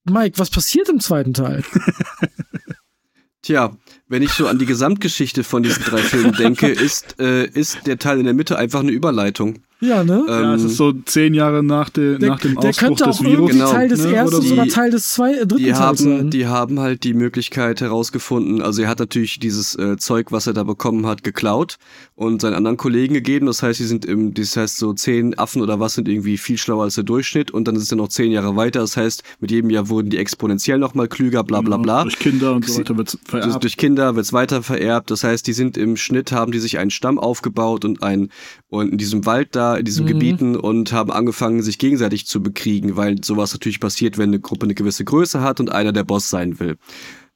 Mike, 0.05 0.39
was 0.39 0.51
passiert 0.51 0.89
im 0.89 1.01
zweiten 1.01 1.35
Teil? 1.35 1.65
Tja, 3.43 3.77
wenn 4.09 4.23
ich 4.23 4.33
so 4.33 4.49
an 4.49 4.59
die 4.59 4.67
Gesamtgeschichte 4.67 5.45
von 5.45 5.63
diesen 5.63 5.85
drei 5.85 5.99
Filmen 5.99 6.33
denke, 6.33 6.69
ist, 6.71 7.21
äh, 7.21 7.47
ist 7.47 7.87
der 7.87 7.99
Teil 7.99 8.19
in 8.19 8.25
der 8.25 8.35
Mitte 8.35 8.59
einfach 8.59 8.81
eine 8.81 8.91
Überleitung. 8.91 9.63
Ja, 9.81 10.03
ne? 10.05 10.25
ja, 10.27 10.55
es 10.55 10.63
Ähm, 10.63 10.67
ist 10.69 10.77
so 10.79 10.93
zehn 11.05 11.35
Jahre 11.35 11.63
nach, 11.63 11.91
de, 11.91 12.19
der, 12.19 12.31
nach 12.31 12.41
dem 12.41 12.55
der 12.59 12.71
Ausbruch 12.71 12.81
könnte 12.89 13.05
des 13.05 13.17
auch 13.19 13.21
Virus. 13.23 13.33
irgendwie 13.35 13.53
Genau, 13.59 13.71
Teil 13.73 13.89
des 13.89 14.05
ne, 14.05 14.15
ersten 14.15 14.35
oder 14.37 14.47
so. 14.47 14.53
oder 14.55 14.63
Die- 14.65 14.69
Teil 14.71 14.91
des 14.91 15.11
zwei, 15.11 15.33
äh, 15.35 15.47
dritten 15.47 15.57
Die 15.59 15.65
Teils 15.65 15.79
haben, 15.79 15.97
sein. 15.99 16.31
die 16.31 16.47
haben 16.47 16.81
halt 16.81 17.05
die 17.05 17.13
Möglichkeit 17.13 17.81
herausgefunden, 17.83 18.63
also 18.63 18.81
er 18.83 18.89
hat 18.89 19.01
natürlich 19.01 19.39
dieses 19.39 19.75
äh, 19.75 19.99
Zeug, 19.99 20.33
was 20.33 20.47
er 20.47 20.55
da 20.55 20.63
bekommen 20.63 21.05
hat, 21.07 21.23
geklaut 21.23 21.77
und 22.15 22.41
seinen 22.41 22.55
anderen 22.55 22.79
Kollegen 22.79 23.13
gegeben. 23.13 23.47
Das 23.47 23.63
heißt, 23.63 23.79
die 23.79 23.85
sind 23.85 24.07
im, 24.07 24.33
das 24.33 24.57
heißt, 24.57 24.79
so 24.79 24.95
zehn 24.95 25.39
Affen 25.39 25.61
oder 25.61 25.79
was 25.79 25.93
sind 25.93 26.09
irgendwie 26.09 26.39
viel 26.39 26.57
schlauer 26.57 26.85
als 26.85 26.95
der 26.95 27.05
Durchschnitt 27.05 27.51
und 27.51 27.69
dann 27.69 27.77
ist 27.77 27.91
er 27.93 27.97
noch 27.97 28.09
zehn 28.09 28.33
Jahre 28.33 28.57
weiter. 28.57 28.81
Das 28.81 28.97
heißt, 28.97 29.23
mit 29.41 29.51
jedem 29.51 29.69
Jahr 29.69 29.91
wurden 29.91 30.09
die 30.09 30.17
exponentiell 30.17 30.79
nochmal 30.79 31.09
klüger, 31.09 31.45
bla 31.45 31.61
bla 31.61 31.77
bla. 31.77 32.03
Durch 32.05 32.19
Kinder 32.19 32.55
und 32.55 32.65
so 32.65 32.73
Sie- 32.73 32.79
weiter 32.81 32.97
wird 32.97 33.13
Das, 33.13 33.21
vererbt. 33.27 33.63
durch 33.63 33.77
Kinder 33.77 34.17
wird's 34.17 34.33
weiter 34.33 34.63
vererbt. 34.63 35.11
Das 35.11 35.23
heißt, 35.23 35.47
die 35.47 35.53
sind 35.53 35.77
im 35.77 35.99
Schnitt, 35.99 36.33
haben 36.33 36.51
die 36.53 36.61
sich 36.61 36.79
einen 36.79 36.91
Stamm 36.91 37.19
aufgebaut 37.19 37.85
und 37.85 38.03
ein 38.03 38.31
und 38.69 38.93
in 38.93 38.99
diesem 38.99 39.27
Wald 39.27 39.55
da, 39.55 39.77
in 39.77 39.85
diesen 39.85 40.05
Mhm. 40.05 40.09
Gebieten 40.09 40.57
und 40.57 40.93
haben 40.93 41.11
angefangen, 41.11 41.63
sich 41.63 41.79
gegenseitig 41.79 42.27
zu 42.27 42.43
bekriegen, 42.43 42.97
weil 42.97 43.23
sowas 43.23 43.53
natürlich 43.53 43.81
passiert, 43.81 44.19
wenn 44.19 44.31
eine 44.31 44.41
Gruppe 44.41 44.65
eine 44.65 44.75
gewisse 44.75 45.05
Größe 45.05 45.41
hat 45.41 45.61
und 45.61 45.71
einer 45.71 45.93
der 45.93 46.05
Boss 46.05 46.31
sein 46.31 46.59
will. 46.59 46.77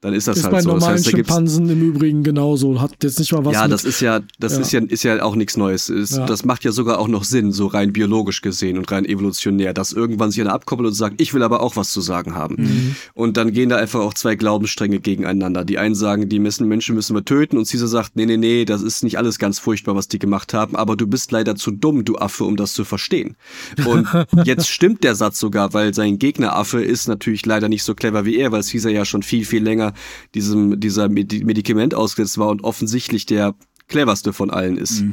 Dann 0.02 0.14
ist 0.14 0.26
das 0.26 0.38
ist 0.38 0.44
halt 0.44 0.52
bei 0.52 0.62
so. 0.62 0.70
Das 0.70 0.80
normalen 0.80 0.94
heißt, 0.96 1.06
da 1.06 1.10
gibt's 1.10 1.28
Schimpansen 1.30 1.68
im 1.68 1.82
Übrigen 1.82 2.22
genauso. 2.22 2.80
Hat 2.80 2.92
jetzt 3.02 3.18
nicht 3.18 3.32
mal 3.32 3.44
was 3.44 3.52
ja, 3.52 3.68
das 3.68 3.84
ist 3.84 4.00
ja, 4.00 4.20
das 4.38 4.54
Ja. 4.54 4.60
ist 4.60 4.72
ja, 4.72 4.80
ist 4.80 5.02
ja 5.02 5.22
auch 5.22 5.36
nichts 5.36 5.58
Neues. 5.58 5.90
Ist, 5.90 6.16
Ja. 6.16 6.24
Das 6.24 6.44
macht 6.46 6.64
ja 6.64 6.72
sogar 6.72 6.98
auch 6.98 7.08
noch 7.08 7.24
Sinn, 7.24 7.52
so 7.52 7.66
rein 7.66 7.92
biologisch 7.92 8.40
gesehen 8.40 8.78
und 8.78 8.90
rein 8.90 9.04
evolutionär, 9.04 9.74
dass 9.74 9.92
irgendwann 9.92 10.30
sich 10.30 10.40
einer 10.40 10.54
abkoppelt 10.54 10.88
und 10.88 10.94
sagt, 10.94 11.20
ich 11.20 11.34
will 11.34 11.42
aber 11.42 11.60
auch 11.60 11.76
was 11.76 11.92
zu 11.92 12.00
sagen 12.00 12.34
haben. 12.34 12.54
Mhm. 12.58 12.96
Und 13.12 13.36
dann 13.36 13.52
gehen 13.52 13.68
da 13.68 13.76
einfach 13.76 14.00
auch 14.00 14.14
zwei 14.14 14.36
Glaubensstränge 14.36 15.00
gegeneinander. 15.00 15.66
Die 15.66 15.76
einen 15.76 15.94
sagen, 15.94 16.30
die 16.30 16.38
müssen 16.38 16.66
Menschen 16.66 16.94
müssen 16.94 17.14
wir 17.14 17.24
töten 17.24 17.58
und 17.58 17.68
Caesar 17.68 17.88
sagt, 17.88 18.16
nee, 18.16 18.24
nee, 18.24 18.38
nee, 18.38 18.64
das 18.64 18.80
ist 18.80 19.04
nicht 19.04 19.18
alles 19.18 19.38
ganz 19.38 19.58
furchtbar, 19.58 19.96
was 19.96 20.08
die 20.08 20.18
gemacht 20.18 20.54
haben, 20.54 20.76
aber 20.76 20.96
du 20.96 21.06
bist 21.06 21.30
leider 21.30 21.56
zu 21.56 21.70
dumm, 21.72 22.06
du 22.06 22.16
Affe, 22.16 22.44
um 22.44 22.56
das 22.56 22.72
zu 22.72 22.84
verstehen. 22.84 23.36
Und 23.84 24.08
jetzt 24.44 24.68
stimmt 24.68 25.04
der 25.04 25.14
Satz 25.14 25.38
sogar, 25.38 25.74
weil 25.74 25.92
sein 25.92 26.18
Gegner 26.18 26.56
Affe 26.56 26.82
ist 26.82 27.06
natürlich 27.06 27.44
leider 27.44 27.68
nicht 27.68 27.82
so 27.82 27.94
clever 27.94 28.24
wie 28.24 28.36
er, 28.36 28.50
weil 28.50 28.62
Caesar 28.62 28.90
ja 28.90 29.04
schon 29.04 29.22
viel, 29.22 29.44
viel 29.44 29.62
länger 29.62 29.89
diesem, 30.34 30.80
dieser 30.80 31.08
Medi 31.08 31.44
Medikament 31.44 31.94
ausgesetzt 31.94 32.38
war 32.38 32.48
und 32.48 32.64
offensichtlich 32.64 33.26
der 33.26 33.54
cleverste 33.88 34.32
von 34.32 34.50
allen 34.50 34.76
ist. 34.76 35.04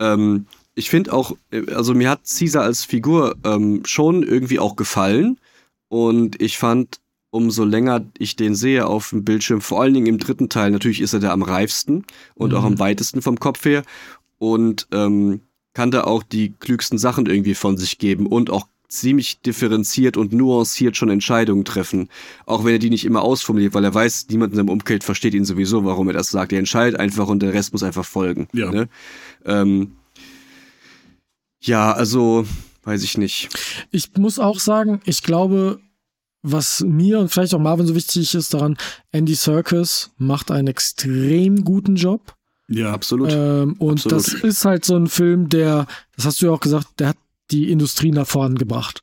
Ähm, 0.00 0.46
ich 0.74 0.90
finde 0.90 1.12
auch, 1.12 1.36
äh, 1.50 1.72
also 1.72 1.94
mir 1.94 2.10
hat 2.10 2.22
Caesar 2.24 2.64
als 2.64 2.84
Figur 2.84 3.36
ähm, 3.44 3.82
schon 3.84 4.22
irgendwie 4.22 4.58
auch 4.58 4.76
gefallen. 4.76 5.38
Und 5.88 6.40
ich 6.42 6.58
fand, 6.58 7.00
umso 7.30 7.64
länger 7.64 8.04
ich 8.18 8.36
den 8.36 8.54
sehe 8.54 8.86
auf 8.86 9.10
dem 9.10 9.24
Bildschirm, 9.24 9.60
vor 9.60 9.80
allen 9.80 9.94
Dingen 9.94 10.06
im 10.06 10.18
dritten 10.18 10.48
Teil, 10.48 10.70
natürlich 10.70 11.00
ist 11.00 11.12
er 11.12 11.20
der 11.20 11.32
am 11.32 11.42
reifsten 11.42 12.04
und 12.34 12.54
auch 12.54 12.64
am 12.64 12.78
weitesten 12.78 13.22
vom 13.22 13.38
Kopf 13.38 13.64
her. 13.64 13.82
Und 14.38 14.88
ähm, 14.92 15.40
kann 15.72 15.90
da 15.90 16.04
auch 16.04 16.22
die 16.22 16.52
klügsten 16.52 16.98
Sachen 16.98 17.26
irgendwie 17.26 17.54
von 17.54 17.76
sich 17.76 17.98
geben 17.98 18.26
und 18.26 18.50
auch 18.50 18.68
ziemlich 18.94 19.40
differenziert 19.40 20.16
und 20.16 20.32
nuanciert 20.32 20.96
schon 20.96 21.10
Entscheidungen 21.10 21.64
treffen. 21.64 22.08
Auch 22.46 22.64
wenn 22.64 22.72
er 22.72 22.78
die 22.78 22.90
nicht 22.90 23.04
immer 23.04 23.22
ausformuliert, 23.22 23.74
weil 23.74 23.84
er 23.84 23.94
weiß, 23.94 24.26
niemand 24.30 24.52
in 24.52 24.56
seinem 24.56 24.68
Umfeld 24.70 25.04
versteht 25.04 25.34
ihn 25.34 25.44
sowieso, 25.44 25.84
warum 25.84 26.08
er 26.08 26.14
das 26.14 26.30
sagt. 26.30 26.52
Er 26.52 26.58
entscheidet 26.58 26.98
einfach 26.98 27.28
und 27.28 27.40
der 27.40 27.52
Rest 27.52 27.72
muss 27.72 27.82
einfach 27.82 28.04
folgen. 28.04 28.48
Ja. 28.52 28.70
Ne? 28.70 28.88
Ähm, 29.44 29.92
ja, 31.60 31.92
also 31.92 32.46
weiß 32.84 33.02
ich 33.02 33.18
nicht. 33.18 33.48
Ich 33.90 34.10
muss 34.16 34.38
auch 34.38 34.60
sagen, 34.60 35.00
ich 35.04 35.22
glaube, 35.22 35.80
was 36.42 36.84
mir 36.86 37.18
und 37.18 37.30
vielleicht 37.30 37.54
auch 37.54 37.58
Marvin 37.58 37.86
so 37.86 37.94
wichtig 37.94 38.34
ist 38.34 38.52
daran, 38.52 38.76
Andy 39.12 39.34
Serkis 39.34 40.10
macht 40.18 40.50
einen 40.50 40.68
extrem 40.68 41.64
guten 41.64 41.96
Job. 41.96 42.34
ja, 42.68 42.92
Absolut. 42.92 43.32
Ähm, 43.32 43.76
und 43.78 44.04
Absolut. 44.04 44.26
das 44.26 44.34
ist 44.34 44.64
halt 44.66 44.84
so 44.84 44.94
ein 44.94 45.06
Film, 45.06 45.48
der, 45.48 45.86
das 46.16 46.26
hast 46.26 46.42
du 46.42 46.46
ja 46.46 46.52
auch 46.52 46.60
gesagt, 46.60 46.88
der 46.98 47.08
hat 47.08 47.16
die 47.50 47.70
Industrie 47.70 48.10
nach 48.10 48.26
vorn 48.26 48.56
gebracht. 48.56 49.02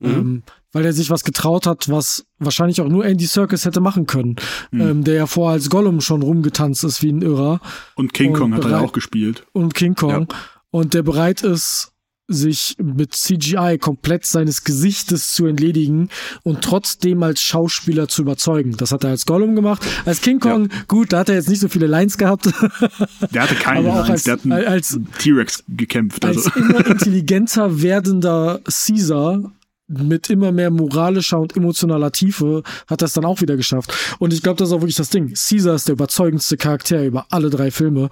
Mhm. 0.00 0.10
Ähm, 0.10 0.42
weil 0.72 0.84
er 0.84 0.92
sich 0.92 1.08
was 1.08 1.22
getraut 1.22 1.66
hat, 1.66 1.88
was 1.88 2.26
wahrscheinlich 2.38 2.80
auch 2.80 2.88
nur 2.88 3.04
Andy 3.04 3.26
Serkis 3.26 3.64
hätte 3.64 3.80
machen 3.80 4.06
können. 4.06 4.36
Mhm. 4.72 4.80
Ähm, 4.80 5.04
der 5.04 5.14
ja 5.14 5.26
vorher 5.26 5.54
als 5.54 5.70
Gollum 5.70 6.00
schon 6.00 6.22
rumgetanzt 6.22 6.84
ist 6.84 7.02
wie 7.02 7.12
ein 7.12 7.22
Irrer. 7.22 7.60
und 7.94 8.12
King 8.12 8.32
und 8.32 8.38
Kong 8.38 8.54
hat 8.54 8.64
er 8.64 8.70
ja 8.70 8.80
auch 8.80 8.92
gespielt. 8.92 9.46
und 9.52 9.74
King 9.74 9.94
Kong 9.94 10.28
und 10.70 10.94
der 10.94 11.04
bereit 11.04 11.42
ist, 11.42 11.92
sich 12.26 12.76
mit 12.82 13.14
CGI 13.14 13.78
komplett 13.78 14.24
seines 14.24 14.64
Gesichtes 14.64 15.34
zu 15.34 15.46
entledigen 15.46 16.08
und 16.42 16.62
trotzdem 16.62 17.22
als 17.22 17.40
Schauspieler 17.42 18.08
zu 18.08 18.22
überzeugen. 18.22 18.76
Das 18.76 18.92
hat 18.92 19.04
er 19.04 19.10
als 19.10 19.26
Gollum 19.26 19.54
gemacht. 19.54 19.86
Als 20.06 20.22
King 20.22 20.40
Kong, 20.40 20.70
gut, 20.88 21.12
da 21.12 21.20
hat 21.20 21.28
er 21.28 21.34
jetzt 21.34 21.48
nicht 21.48 21.60
so 21.60 21.68
viele 21.68 21.86
Lines 21.86 22.16
gehabt, 22.16 22.46
Der 23.32 23.42
hatte 23.42 23.54
keine 23.56 23.80
aber 23.80 24.00
auch 24.00 24.08
Lines, 24.08 24.28
als, 24.28 24.42
der 24.42 24.56
hat 24.56 24.66
als, 24.66 24.98
T-Rex 25.18 25.64
gekämpft. 25.68 26.24
Also. 26.24 26.48
als 26.48 26.56
immer 26.56 26.86
intelligenter 26.90 27.82
werdender 27.82 28.60
Caesar 28.64 29.52
mit 29.86 30.30
immer 30.30 30.50
mehr 30.50 30.70
moralischer 30.70 31.38
und 31.38 31.56
emotionaler 31.56 32.10
Tiefe 32.10 32.62
hat 32.86 33.02
er 33.02 33.06
es 33.06 33.12
dann 33.12 33.24
auch 33.26 33.40
wieder 33.42 33.56
geschafft. 33.56 33.92
Und 34.18 34.32
ich 34.32 34.42
glaube, 34.42 34.56
das 34.58 34.68
ist 34.68 34.74
auch 34.74 34.80
wirklich 34.80 34.96
das 34.96 35.10
Ding. 35.10 35.34
Caesar 35.34 35.74
ist 35.74 35.88
der 35.88 35.94
überzeugendste 35.94 36.56
Charakter 36.56 37.04
über 37.04 37.26
alle 37.30 37.50
drei 37.50 37.70
Filme. 37.70 38.08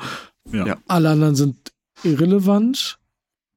ja. 0.52 0.66
Ja. 0.66 0.76
Alle 0.86 1.10
anderen 1.10 1.34
sind 1.34 1.56
irrelevant, 2.04 2.98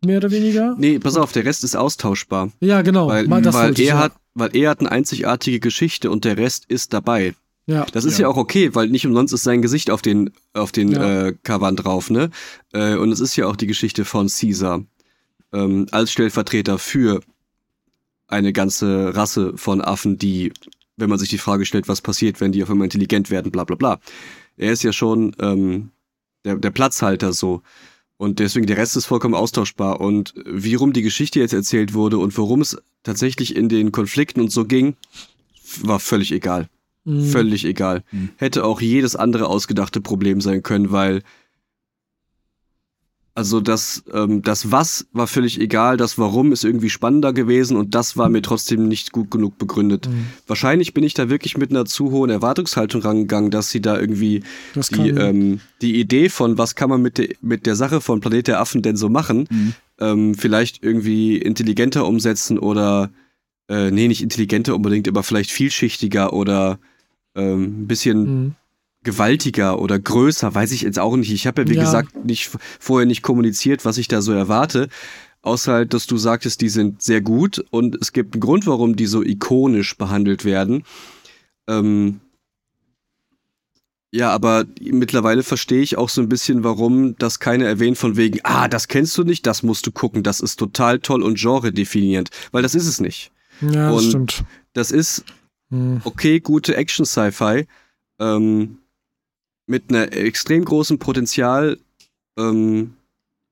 mehr 0.05 0.17
oder 0.17 0.31
weniger. 0.31 0.75
Nee, 0.77 0.99
pass 0.99 1.17
auf, 1.17 1.31
der 1.31 1.45
Rest 1.45 1.63
ist 1.63 1.75
austauschbar. 1.75 2.51
Ja, 2.59 2.81
genau. 2.81 3.07
Weil, 3.07 3.27
Mal 3.27 3.41
das 3.41 3.55
weil, 3.55 3.79
er 3.79 3.97
hat, 3.97 4.13
weil 4.33 4.55
er 4.55 4.69
hat 4.71 4.79
eine 4.79 4.91
einzigartige 4.91 5.59
Geschichte 5.59 6.09
und 6.11 6.25
der 6.25 6.37
Rest 6.37 6.65
ist 6.67 6.93
dabei. 6.93 7.33
Ja. 7.67 7.85
Das 7.91 8.05
ist 8.05 8.19
ja. 8.19 8.23
Ja. 8.23 8.27
auch 8.29 8.37
okay, 8.37 8.75
weil 8.75 8.89
nicht 8.89 9.07
umsonst 9.07 9.33
ist 9.33 9.43
sein 9.43 9.61
Gesicht 9.61 9.89
auf 9.89 10.01
den, 10.01 10.31
auf 10.53 10.71
den 10.71 10.91
Ja. 10.91 11.27
äh, 11.27 11.33
Covern 11.43 11.75
drauf, 11.75 12.09
ne? 12.09 12.29
Äh, 12.73 12.95
und 12.95 13.11
es 13.11 13.19
ist 13.19 13.35
ja 13.35 13.47
auch 13.47 13.55
die 13.55 13.67
Geschichte 13.67 14.05
von 14.05 14.27
Caesar 14.27 14.83
ähm, 15.51 15.87
als 15.91 16.11
Stellvertreter 16.11 16.77
für 16.77 17.21
eine 18.27 18.53
ganze 18.53 19.15
Rasse 19.15 19.53
von 19.55 19.81
Affen, 19.81 20.17
die, 20.17 20.51
wenn 20.97 21.09
man 21.09 21.19
sich 21.19 21.29
die 21.29 21.37
Frage 21.37 21.65
stellt, 21.65 21.87
was 21.87 22.01
passiert, 22.01 22.39
wenn 22.41 22.51
die 22.51 22.63
auf 22.63 22.69
einmal 22.69 22.85
intelligent 22.85 23.29
werden, 23.31 23.51
bla 23.51 23.63
bla 23.63 23.75
bla. 23.75 23.99
Er 24.57 24.71
ist 24.71 24.83
ja 24.83 24.93
schon 24.93 25.35
ähm, 25.39 25.89
der, 26.43 26.57
der 26.57 26.71
Platzhalter 26.71 27.33
so. 27.33 27.61
Und 28.17 28.39
deswegen, 28.39 28.65
der 28.65 28.77
Rest 28.77 28.95
ist 28.95 29.05
vollkommen 29.05 29.35
austauschbar. 29.35 29.99
Und 29.99 30.33
wie 30.45 30.75
rum 30.75 30.93
die 30.93 31.01
Geschichte 31.01 31.39
jetzt 31.39 31.53
erzählt 31.53 31.93
wurde 31.93 32.17
und 32.17 32.37
worum 32.37 32.61
es 32.61 32.77
tatsächlich 33.03 33.55
in 33.55 33.69
den 33.69 33.91
Konflikten 33.91 34.41
und 34.41 34.51
so 34.51 34.65
ging, 34.65 34.95
war 35.81 35.99
völlig 35.99 36.31
egal. 36.31 36.69
Mhm. 37.03 37.25
Völlig 37.25 37.65
egal. 37.65 38.03
Mhm. 38.11 38.29
Hätte 38.37 38.63
auch 38.63 38.81
jedes 38.81 39.15
andere 39.15 39.47
ausgedachte 39.47 40.01
Problem 40.01 40.41
sein 40.41 40.63
können, 40.63 40.91
weil 40.91 41.23
also 43.37 43.59
das, 43.59 44.03
ähm, 44.13 44.41
das 44.41 44.71
Was 44.71 45.07
war 45.11 45.27
völlig 45.27 45.59
egal, 45.59 45.97
das 45.97 46.17
Warum 46.17 46.53
ist 46.53 46.63
irgendwie 46.63 46.89
spannender 46.89 47.33
gewesen 47.33 47.75
und 47.75 47.93
das 47.93 48.15
war 48.15 48.29
mir 48.29 48.41
trotzdem 48.41 48.87
nicht 48.87 49.11
gut 49.11 49.29
genug 49.29 49.57
begründet. 49.57 50.07
Mhm. 50.07 50.27
Wahrscheinlich 50.47 50.93
bin 50.93 51.03
ich 51.03 51.13
da 51.15 51.29
wirklich 51.29 51.57
mit 51.57 51.69
einer 51.69 51.83
zu 51.83 52.11
hohen 52.11 52.29
Erwartungshaltung 52.29 53.01
rangegangen, 53.01 53.51
dass 53.51 53.69
sie 53.69 53.81
da 53.81 53.99
irgendwie 53.99 54.41
Das 54.73 54.87
die, 54.87 55.09
ähm, 55.09 55.59
die 55.81 55.99
Idee 55.99 56.29
von, 56.29 56.57
was 56.57 56.75
kann 56.75 56.89
man 56.89 57.01
mit, 57.01 57.17
de, 57.17 57.35
mit 57.41 57.65
der 57.65 57.75
Sache 57.75 57.99
von 57.99 58.21
Planet 58.21 58.47
der 58.47 58.61
Affen 58.61 58.81
denn 58.81 58.95
so 58.95 59.09
machen, 59.09 59.47
Mhm. 59.51 59.73
ähm, 59.99 60.35
vielleicht 60.35 60.81
irgendwie 60.81 61.37
intelligenter 61.37 62.07
umsetzen 62.07 62.57
oder, 62.57 63.11
äh, 63.67 63.91
nee, 63.91 64.07
nicht 64.07 64.23
intelligenter 64.23 64.75
unbedingt, 64.75 65.09
aber 65.09 65.23
vielleicht 65.23 65.51
vielschichtiger 65.51 66.31
oder 66.31 66.79
ähm, 67.35 67.81
ein 67.81 67.87
bisschen 67.87 68.19
Mhm. 68.23 68.55
Gewaltiger 69.05 69.79
oder 69.79 69.97
größer, 69.97 70.53
weiß 70.53 70.71
ich 70.73 70.81
jetzt 70.81 70.99
auch 70.99 71.15
nicht. 71.15 71.31
Ich 71.31 71.47
habe 71.47 71.61
ja, 71.61 71.69
wie 71.69 71.75
Ja. 71.75 71.83
gesagt, 71.83 72.25
nicht 72.25 72.51
vorher 72.79 73.05
nicht 73.05 73.21
kommuniziert, 73.21 73.85
was 73.85 73.97
ich 73.97 74.09
da 74.09 74.21
so 74.21 74.33
erwarte. 74.33 74.89
Außer 75.41 75.71
halt, 75.73 75.93
dass 75.93 76.07
du 76.07 76.17
sagtest, 76.17 76.59
die 76.61 76.69
sind 76.69 77.01
sehr 77.01 77.21
gut 77.21 77.63
und 77.69 77.95
es 78.01 78.11
gibt 78.11 78.33
einen 78.33 78.41
Grund, 78.41 78.65
warum 78.67 78.95
die 78.97 79.05
so 79.05 79.23
ikonisch 79.23 79.97
behandelt 79.97 80.43
werden. 80.43 80.83
Ähm, 81.67 82.19
Ja, 84.11 84.31
aber 84.31 84.63
mittlerweile 84.79 85.43
verstehe 85.43 85.81
ich 85.81 85.97
auch 85.97 86.07
so 86.07 86.21
ein 86.21 86.29
bisschen, 86.29 86.63
warum 86.63 87.17
das 87.17 87.39
keiner 87.39 87.65
erwähnt 87.65 87.97
von 87.97 88.15
wegen, 88.15 88.39
ah, 88.43 88.69
das 88.69 88.87
kennst 88.87 89.17
du 89.17 89.23
nicht, 89.25 89.45
das 89.45 89.61
musst 89.61 89.85
du 89.87 89.91
gucken, 89.91 90.23
das 90.23 90.39
ist 90.39 90.55
total 90.57 90.99
toll 90.99 91.21
und 91.21 91.37
genre 91.37 91.73
definierend, 91.73 92.29
weil 92.53 92.63
das 92.63 92.75
ist 92.75 92.87
es 92.87 93.01
nicht. 93.01 93.31
Ja, 93.59 93.91
das 93.91 94.03
Und- 94.03 94.09
stimmt. 94.09 94.43
Das 94.73 94.91
ist 94.91 95.25
Hm. 95.69 95.99
okay, 96.05 96.39
gute 96.39 96.77
Action-Sci-Fi 96.77 97.65
ähm, 98.19 98.77
mit 99.67 99.89
einer 99.89 100.13
extrem 100.13 100.63
großen 100.65 100.99
Potenzial. 100.99 101.77
Ähm, 102.37 102.93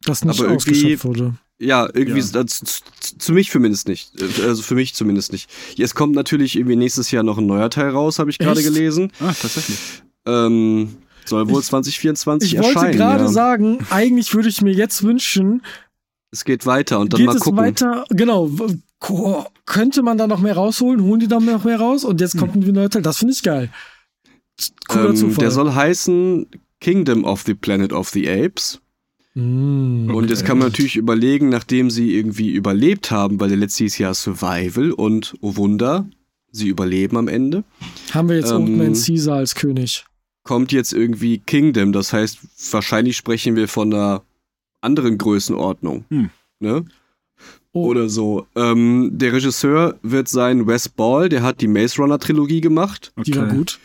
Das 0.06 0.24
nicht 0.26 0.40
aber 0.40 0.50
irgendwie- 0.50 0.72
ausgeschöpft 0.72 1.06
wurde. 1.06 1.36
ja, 1.60 1.88
irgendwie 1.94 2.20
Ja. 2.22 2.42
äh, 2.42 2.46
zu, 2.46 2.66
zu, 2.66 3.18
zu 3.18 3.32
mich 3.34 3.50
zumindest 3.52 3.88
nicht. 3.88 4.12
Also 4.44 4.62
für 4.62 4.76
mich 4.76 4.94
zumindest 4.94 5.32
nicht. 5.32 5.50
Es 5.78 5.96
kommt 5.96 6.16
natürlich 6.16 6.56
irgendwie 6.56 6.76
nächstes 6.76 7.10
Jahr 7.12 7.24
noch 7.24 7.38
ein 7.38 7.46
neuer 7.46 7.70
Teil 7.70 7.90
raus, 7.90 8.20
habe 8.20 8.30
ich 8.30 8.38
gerade 8.38 8.62
gelesen. 8.64 9.12
Ah, 9.20 9.34
tatsächlich. 9.34 9.80
Ähm, 10.26 10.96
soll 11.26 11.48
wohl 11.50 11.62
Ich- 11.62 11.68
2024 11.68 12.54
Ich 12.54 12.60
wollte 12.60 12.74
erscheinen. 12.76 12.98
gerade 12.98 13.24
ja. 13.24 13.30
sagen, 13.30 13.80
eigentlich 13.90 14.34
würde 14.34 14.50
ich 14.50 14.62
mir 14.62 14.74
jetzt 14.74 15.04
wünschen, 15.04 15.62
Es 16.32 16.44
geht 16.46 16.66
weiter 16.66 17.00
und 17.00 17.14
dann 17.14 17.20
geht 17.20 17.28
mal 17.28 17.36
es 17.38 17.42
gucken. 17.42 17.60
weiter, 17.60 18.06
genau, 18.10 18.50
könnte 19.66 20.02
man 20.02 20.18
da 20.18 20.28
noch 20.28 20.40
mehr 20.40 20.56
rausholen, 20.56 21.02
holen 21.04 21.20
die 21.20 21.28
da 21.28 21.40
noch 21.40 21.64
mehr 21.64 21.80
raus 21.80 22.04
und 22.04 22.20
jetzt 22.22 22.38
kommt 22.38 22.56
ein 22.56 22.62
neuer 22.74 22.90
Teil, 22.90 23.02
das 23.02 23.18
finde 23.20 23.34
ich 23.34 23.44
geil. 23.44 23.70
Cooler 24.88 25.10
Ähm, 25.10 25.16
Zufall. 25.16 25.38
der 25.42 25.52
soll 25.52 25.74
heißen 25.74 26.48
Kingdom 26.80 27.24
of 27.24 27.44
the 27.44 27.54
Planet 27.54 27.94
of 27.94 28.10
the 28.10 28.30
Apes. 28.30 28.80
Mm. 29.36 30.12
Und 30.14 30.30
jetzt 30.30 30.46
kann 30.46 30.60
man 30.60 30.68
natürlich 30.68 30.96
überlegen, 30.96 31.50
nachdem 31.50 31.90
sie 31.90 32.16
irgendwie 32.16 32.52
überlebt 32.52 33.10
haben, 33.10 33.40
weil 33.40 33.50
der 33.50 33.58
letzte 33.58 33.86
hieß 33.86 33.98
ja 33.98 34.14
Survival 34.14 34.92
und 34.92 35.34
oh 35.42 35.56
Wunder, 35.56 36.08
sie 36.52 36.68
überleben 36.68 37.18
am 37.18 37.28
Ende, 37.28 37.64
Haben 38.12 38.30
wir 38.30 38.36
jetzt 38.36 38.52
ähm, 38.52 38.58
Old 38.58 38.70
Man 38.78 38.94
Caesar 38.94 39.38
als 39.38 39.56
König. 39.56 40.06
kommt 40.44 40.72
jetzt 40.72 40.94
irgendwie 40.94 41.40
Kingdom. 41.40 41.94
Das 41.94 42.14
heißt, 42.14 42.40
wahrscheinlich 42.72 43.18
sprechen 43.18 43.56
wir 43.56 43.68
von 43.68 43.92
einer 43.94 44.22
anderen 44.82 45.18
Größenordnung. 45.18 46.06
Hm. 46.10 46.30
Ne? 46.60 46.86
Oh, 47.72 47.88
Oder 47.88 48.08
so. 48.10 48.46
Ähm, 48.56 49.10
der 49.14 49.34
Regisseur 49.34 49.98
wird 50.04 50.28
sein 50.28 50.68
Wes 50.68 50.90
Ball, 50.90 51.28
der 51.30 51.42
hat 51.42 51.60
die 51.62 51.68
Maze 51.68 51.98
Runner 52.00 52.20
Trilogie 52.20 52.62
gemacht. 52.62 53.12
Okay. 53.16 53.32
die 53.32 53.38
war 53.38 53.48
gut. 53.48 53.80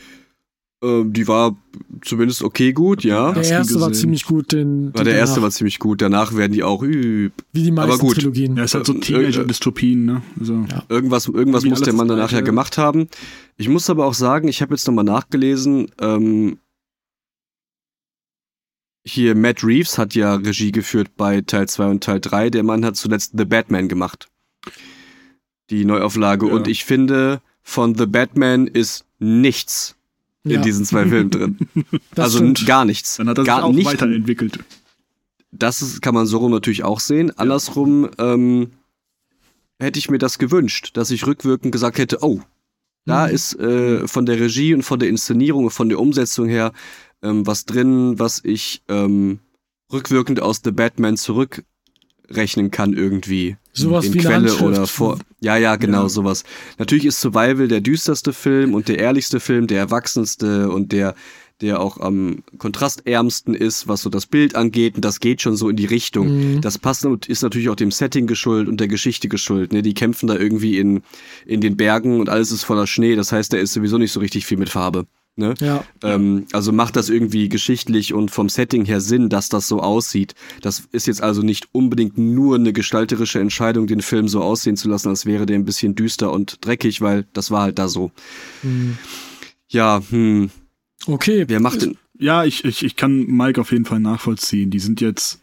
Ähm, 0.81 1.13
die 1.13 1.27
war 1.27 1.57
zumindest 2.03 2.43
okay 2.43 2.73
gut, 2.73 3.03
ja. 3.03 3.33
Der 3.33 3.45
erste 3.45 3.81
war 3.81 3.93
ziemlich 3.93 4.25
gut, 4.25 4.53
den, 4.53 4.95
War 4.95 5.03
den 5.03 5.07
der 5.07 5.17
erste 5.17 5.37
danach, 5.37 5.43
war 5.45 5.51
ziemlich 5.51 5.79
gut, 5.81 6.01
danach 6.01 6.37
werden 6.37 6.53
die 6.53 6.63
auch 6.63 6.83
üb. 6.85 7.33
wie 7.53 7.63
die 7.65 7.71
meisten 7.73 7.93
aber 7.93 8.01
gut. 8.01 8.15
Trilogien. 8.17 8.57
Ja, 8.57 8.63
ist 8.63 8.75
halt 8.75 8.87
so 8.87 8.95
Äh, 8.95 9.01
Teenager-Dystopien, 9.01 10.05
ne? 10.05 10.23
So. 10.41 10.65
Ja. 10.71 10.85
Irgendwas, 10.89 11.27
irgendwas 11.27 11.65
muss 11.65 11.81
der 11.83 11.95
Mann 11.95 12.07
danach 12.07 12.31
ja 12.31 12.43
gemacht 12.43 12.79
haben. 12.79 13.09
Ich 13.57 13.69
muss 13.69 13.91
aber 13.91 14.07
auch 14.07 14.15
sagen, 14.15 14.47
ich 14.47 14.63
habe 14.63 14.73
jetzt 14.75 14.87
nochmal 14.87 15.05
nachgelesen, 15.05 15.91
ähm, 16.01 16.59
hier 19.05 19.35
Matt 19.35 19.65
Reeves 19.65 19.99
hat 19.99 20.15
ja 20.15 20.35
Regie 20.35 20.71
geführt 20.71 21.17
bei 21.17 21.41
Teil 21.41 21.69
2 21.69 21.87
und 21.87 22.05
Teil 22.05 22.21
3. 22.21 22.51
Der 22.51 22.63
Mann 22.63 22.85
hat 22.85 22.97
zuletzt 22.97 23.33
The 23.37 23.47
Batman 23.47 23.89
gemacht. 23.89 24.29
Die 25.71 25.85
Neuauflage. 25.85 26.47
Ja. 26.47 26.53
Und 26.53 26.69
ich 26.69 26.85
finde, 26.85 27.41
von 27.63 27.97
The 27.97 28.07
Batman 28.07 28.67
ist 28.67 29.07
nichts 29.19 29.97
in 30.51 30.57
Ja, 30.57 30.63
diesen 30.63 30.85
zwei 30.85 31.07
Filmen 31.07 31.31
drin. 31.31 31.59
das 32.15 32.25
also 32.27 32.39
stimmt. 32.39 32.67
gar 32.67 32.85
nichts. 32.85 33.17
Dann 33.17 33.29
hat 33.29 33.39
er 33.39 33.43
sich 33.45 33.47
gar 33.49 33.65
auch 33.65 33.73
nicht, 33.73 33.87
weiterentwickelt. 33.87 34.59
Das 35.51 35.81
ist, 35.83 36.03
kann 36.03 36.15
man 36.15 36.27
so 36.27 36.39
rum 36.39 36.51
natürlich 36.53 36.85
auch 36.85 37.01
sehen. 37.01 37.37
Andersrum 37.39 38.11
ähm, 38.19 38.71
hätte 39.79 39.99
ich 39.99 40.11
mir 40.11 40.19
das 40.19 40.39
gewünscht, 40.39 40.91
dass 40.95 41.11
ich 41.11 41.27
rückwirkend 41.27 41.73
gesagt 41.73 41.99
hätte, 41.99 42.19
oh, 42.23 42.41
da 43.07 43.27
Mhm. 43.27 43.35
ist 43.35 43.59
äh, 43.59 44.07
von 44.07 44.27
der 44.27 44.39
Regie 44.41 44.75
und 44.75 44.83
von 44.83 44.99
der 44.99 45.09
Inszenierung 45.09 45.65
und 45.65 45.71
von 45.71 45.89
der 45.89 45.99
Umsetzung 46.01 46.49
her 46.49 46.73
ähm, 47.23 47.47
was 47.47 47.65
drin, 47.65 48.19
was 48.19 48.41
ich 48.45 48.83
ähm, 48.89 49.39
rückwirkend 49.93 50.41
aus 50.41 50.61
The 50.63 50.71
Batman 50.73 51.17
zurückrechnen 52.29 52.71
kann 52.71 52.93
irgendwie. 52.95 53.57
Sowas 53.73 54.07
in 54.07 54.15
wie 54.15 54.19
Quelle 54.19 54.55
oder 54.57 54.87
vor. 54.87 55.19
Ja, 55.41 55.57
ja, 55.57 55.77
genau, 55.77 56.03
Ja. 56.03 56.09
sowas. 56.09 56.45
Natürlich 56.79 57.07
ist 57.07 57.21
Survival 57.21 57.69
der 57.69 57.81
düsterste 57.81 58.33
Film 58.33 58.75
und 58.75 58.89
der 58.89 58.99
ehrlichste 58.99 59.41
Film, 59.41 59.67
der 59.67 59.79
erwachsenste 59.79 60.69
und 60.71 60.93
der, 60.93 61.15
der 61.61 61.81
auch 61.81 61.99
am 61.99 62.43
kontrastärmsten 62.59 63.55
ist, 63.55 63.87
was 63.89 64.03
so 64.03 64.11
das 64.11 64.27
Bild 64.27 64.55
angeht. 64.57 64.97
Und 64.97 65.05
das 65.05 65.21
geht 65.21 65.43
schon 65.43 65.57
so 65.57 65.69
in 65.69 65.77
die 65.77 65.87
Richtung. 65.87 66.55
Mhm. 66.57 66.61
Das 66.61 66.79
passt 66.79 67.05
und 67.05 67.27
ist 67.27 67.43
natürlich 67.43 67.69
auch 67.69 67.77
dem 67.77 67.91
Setting 67.93 68.27
geschuldet 68.27 68.69
und 68.69 68.81
der 68.81 68.89
Geschichte 68.89 69.29
geschuldet. 69.29 69.73
Ne? 69.73 69.83
Die 69.83 69.95
kämpfen 69.95 70.27
da 70.27 70.37
irgendwie 70.37 70.79
in, 70.79 71.03
in 71.47 71.61
den 71.61 71.77
Bergen 71.77 72.21
und 72.21 72.29
alles 72.29 72.51
ist 72.51 72.65
voller 72.65 72.87
Schnee. 72.87 73.15
Das 73.17 73.33
heißt, 73.33 73.53
da 73.53 73.57
ist 73.59 73.73
sowieso 73.73 73.99
nicht 73.99 74.13
so 74.13 74.21
richtig 74.21 74.45
viel 74.47 74.59
mit 74.59 74.69
Farbe. 74.69 75.07
Ne? 75.39 75.55
Ja, 75.61 75.85
Ähm, 76.03 76.47
also 76.53 76.73
macht 76.73 76.97
das 76.97 77.09
irgendwie 77.09 77.49
geschichtlich 77.49 78.13
und 78.13 78.31
vom 78.31 78.49
Setting 78.49 78.85
her 78.85 79.01
Sinn, 79.01 79.29
dass 79.29 79.49
das 79.49 79.69
so 79.69 79.81
aussieht. 79.81 80.35
Das 80.63 80.89
ist 80.91 81.07
jetzt 81.07 81.23
also 81.23 81.43
nicht 81.43 81.69
unbedingt 81.73 82.19
nur 82.19 82.57
eine 82.57 82.73
gestalterische 82.73 83.39
Entscheidung, 83.39 83.87
den 83.87 84.03
Film 84.03 84.27
so 84.27 84.43
aussehen 84.43 84.77
zu 84.77 84.89
lassen, 84.89 85.09
als 85.09 85.27
wäre 85.27 85.47
der 85.47 85.57
ein 85.57 85.65
bisschen 85.65 85.95
düster 85.95 86.33
und 86.33 86.59
dreckig, 86.67 87.01
weil 87.01 87.27
das 87.33 87.53
war 87.53 87.63
halt 87.63 87.79
da 87.79 87.87
so. 87.87 88.11
Mhm. 88.65 88.99
Ja, 89.69 90.03
hm, 90.11 90.51
okay. 91.07 91.45
wer 91.47 91.61
macht 91.61 91.83
denn? 91.83 91.97
Ja, 92.19 92.45
ich, 92.45 92.65
ich, 92.65 92.85
ich 92.85 92.97
kann 92.97 93.27
Mike 93.27 93.61
auf 93.61 93.71
jeden 93.71 93.85
Fall 93.85 94.01
nachvollziehen. 94.01 94.71
Die 94.71 94.81
sind 94.81 95.01
jetzt, 95.01 95.41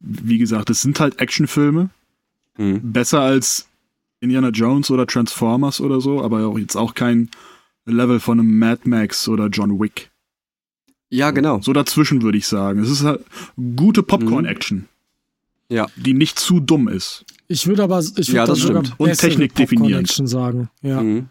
wie 0.00 0.36
gesagt, 0.36 0.68
es 0.68 0.82
sind 0.82 1.00
halt 1.00 1.20
Actionfilme. 1.20 1.88
Hm. 2.56 2.92
Besser 2.92 3.20
als 3.20 3.66
Indiana 4.20 4.50
Jones 4.50 4.90
oder 4.90 5.06
Transformers 5.06 5.80
oder 5.80 6.02
so, 6.02 6.22
aber 6.22 6.46
auch 6.46 6.58
jetzt 6.58 6.76
auch 6.76 6.94
kein 6.94 7.30
Level 7.90 8.20
von 8.20 8.38
einem 8.40 8.58
Mad 8.58 8.82
Max 8.88 9.28
oder 9.28 9.48
John 9.48 9.78
Wick. 9.80 10.10
Ja, 11.10 11.30
genau. 11.30 11.60
So 11.62 11.72
dazwischen 11.72 12.22
würde 12.22 12.38
ich 12.38 12.46
sagen. 12.46 12.80
Es 12.82 12.90
ist 12.90 13.02
halt 13.02 13.24
gute 13.76 14.02
Popcorn-Action, 14.02 14.86
Ja. 15.70 15.86
die 15.96 16.12
nicht 16.14 16.38
zu 16.38 16.60
dumm 16.60 16.88
ist. 16.88 17.24
Ich 17.48 17.66
würde 17.66 17.82
aber, 17.84 18.00
ich 18.00 18.14
würde 18.14 18.32
Ja, 18.32 18.44
da 18.44 18.52
das 18.52 18.58
sogar 18.60 18.84
stimmt. 18.84 19.00
Und 19.00 19.08
bessere 19.08 19.30
Technik. 19.30 19.54
Popcorn-Action 19.54 20.26
sagen. 20.26 20.68
Ja. 20.82 21.02
Mhm. 21.02 21.28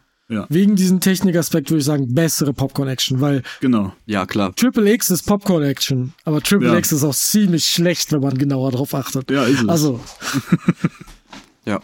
Wegen 0.50 0.76
diesem 0.76 1.00
Technikaspekt 1.00 1.70
würde 1.70 1.80
ich 1.80 1.86
sagen, 1.86 2.14
bessere 2.14 2.52
Popcorn-Action, 2.54 3.22
weil 3.22 3.44
Genau. 3.62 3.94
Ja, 4.08 4.26
klar. 4.26 4.54
Triple 4.56 4.92
X 4.92 5.10
ist 5.10 5.24
Popcorn-Action, 5.26 6.12
aber 6.26 6.42
Triple 6.42 6.68
Ja. 6.68 6.78
X 6.78 6.92
ist 6.92 7.04
auch 7.06 7.16
ziemlich 7.16 7.64
schlecht, 7.66 8.12
wenn 8.12 8.20
man 8.20 8.38
genauer 8.38 8.72
drauf 8.72 8.94
achtet. 8.94 9.32
Ja, 9.32 9.44
ist 9.46 9.62
es. 9.62 9.70
Also. 9.70 10.02
Ja. 11.66 11.82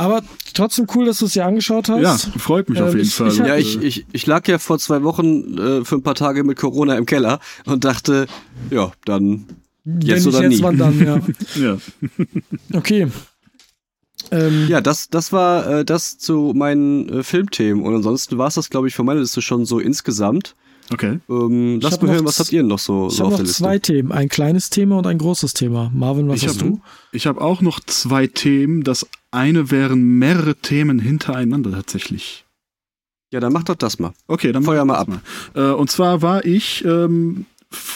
Aber 0.00 0.22
trotzdem 0.54 0.86
cool, 0.94 1.04
dass 1.04 1.18
du 1.18 1.26
es 1.26 1.32
dir 1.34 1.44
angeschaut 1.44 1.88
hast. 1.88 2.02
ja, 2.02 2.16
freut 2.38 2.68
mich 2.70 2.80
auf 2.80 2.92
Ähm, 2.92 2.96
jeden 2.98 3.06
ich- 3.08 3.14
Fall. 3.14 3.28
ich 3.28 3.36
Ja, 3.38 3.56
ich, 3.56 3.82
ich, 3.82 4.06
ich 4.12 4.26
lag 4.26 4.48
ja 4.48 4.58
vor 4.58 4.78
zwei 4.78 5.02
Wochen 5.02 5.58
äh, 5.58 5.84
für 5.84 5.96
ein 5.96 6.02
paar 6.02 6.14
Tage 6.14 6.42
mit 6.44 6.58
Corona 6.58 6.96
im 6.96 7.04
Keller 7.06 7.38
und 7.66 7.84
dachte, 7.84 8.26
ja, 8.70 8.92
dann 9.04 9.44
Wenn 9.84 10.00
jetzt 10.00 10.24
nicht 10.26 10.34
oder 10.34 10.44
jetzt, 10.48 10.56
nie. 10.58 10.62
wann 10.62 10.78
dann, 10.78 10.98
ja. 11.04 11.20
ja. 11.62 11.76
Okay. 12.72 13.08
Ähm, 14.30 14.66
Ja, 14.68 14.80
das, 14.80 15.08
das 15.10 15.32
war 15.32 15.66
äh, 15.80 15.84
das 15.84 16.18
zu 16.18 16.52
meinen 16.54 17.08
äh, 17.08 17.22
Filmthemen. 17.22 17.82
Und 17.84 17.94
ansonsten 17.94 18.38
war 18.38 18.48
es 18.48 18.54
das, 18.54 18.70
glaube 18.70 18.88
ich, 18.88 18.94
für 18.94 19.02
meine 19.02 19.20
Liste 19.20 19.42
schon 19.42 19.64
so 19.64 19.78
insgesamt. 19.80 20.54
Okay. 20.92 21.20
Ähm, 21.28 21.80
hab 21.84 22.02
mal 22.02 22.12
hören, 22.14 22.24
was 22.24 22.40
habt 22.40 22.52
ihr 22.52 22.60
denn 22.60 22.68
noch 22.68 22.78
so, 22.80 23.08
ich 23.08 23.14
so 23.14 23.20
habe 23.20 23.26
auf 23.26 23.30
noch 23.32 23.36
der 23.38 23.46
Liste? 23.46 23.62
zwei 23.62 23.78
Themen. 23.78 24.12
Ein 24.12 24.28
kleines 24.28 24.70
Thema 24.70 24.98
und 24.98 25.06
ein 25.06 25.18
großes 25.18 25.54
Thema. 25.54 25.90
Marvin, 25.94 26.28
was 26.28 26.36
Ich 26.42 26.48
hast 26.48 26.60
hab- 26.60 26.68
du? 26.68 26.80
Ich 27.12 27.26
habe 27.26 27.40
auch 27.40 27.60
noch 27.60 27.80
zwei 27.80 28.26
Themen. 28.26 28.82
Das 28.82 29.06
eine 29.30 29.70
wären 29.70 30.18
mehrere 30.18 30.54
Themen 30.56 30.98
hintereinander 30.98 31.72
tatsächlich. 31.72 32.44
Ja, 33.32 33.38
dann 33.40 33.52
mach 33.52 33.62
doch 33.64 33.76
das 33.76 33.98
mal. 33.98 34.12
Okay, 34.26 34.50
dann 34.52 34.64
Feuer 34.64 34.84
mal 34.84 35.04
das 35.04 35.08
mal. 35.08 35.20
Äh, 35.54 35.74
und 35.74 35.90
zwar 35.90 36.20
war 36.20 36.44
ich 36.44 36.84
ähm, 36.84 37.46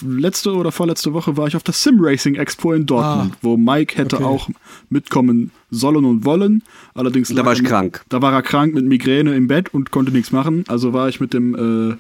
letzte 0.06 0.52
oder 0.54 0.70
vorletzte 0.70 1.12
Woche 1.12 1.36
war 1.36 1.48
ich 1.48 1.56
auf 1.56 1.64
der 1.64 1.74
Sim 1.74 1.96
Racing 1.98 2.36
Expo 2.36 2.72
in 2.72 2.86
Dortmund, 2.86 3.32
Ah. 3.34 3.38
wo 3.42 3.56
Mike 3.56 3.96
hätte 3.96 4.16
Okay. 4.16 4.24
auch 4.24 4.48
mitkommen 4.90 5.50
sollen 5.70 6.04
und 6.04 6.24
wollen. 6.24 6.62
Allerdings 6.94 7.30
Da 7.34 7.44
war 7.44 7.52
er 7.52 7.58
ich 7.58 7.64
krank. 7.64 8.04
Da 8.08 8.22
war 8.22 8.32
er 8.32 8.42
krank 8.42 8.74
mit 8.74 8.84
Migräne 8.84 9.34
im 9.34 9.48
Bett 9.48 9.74
und 9.74 9.90
konnte 9.90 10.12
nichts 10.12 10.30
machen. 10.30 10.64
Also 10.68 10.92
war 10.92 11.08
ich 11.08 11.18
mit 11.18 11.34
dem 11.34 11.54
äh, 11.92 11.96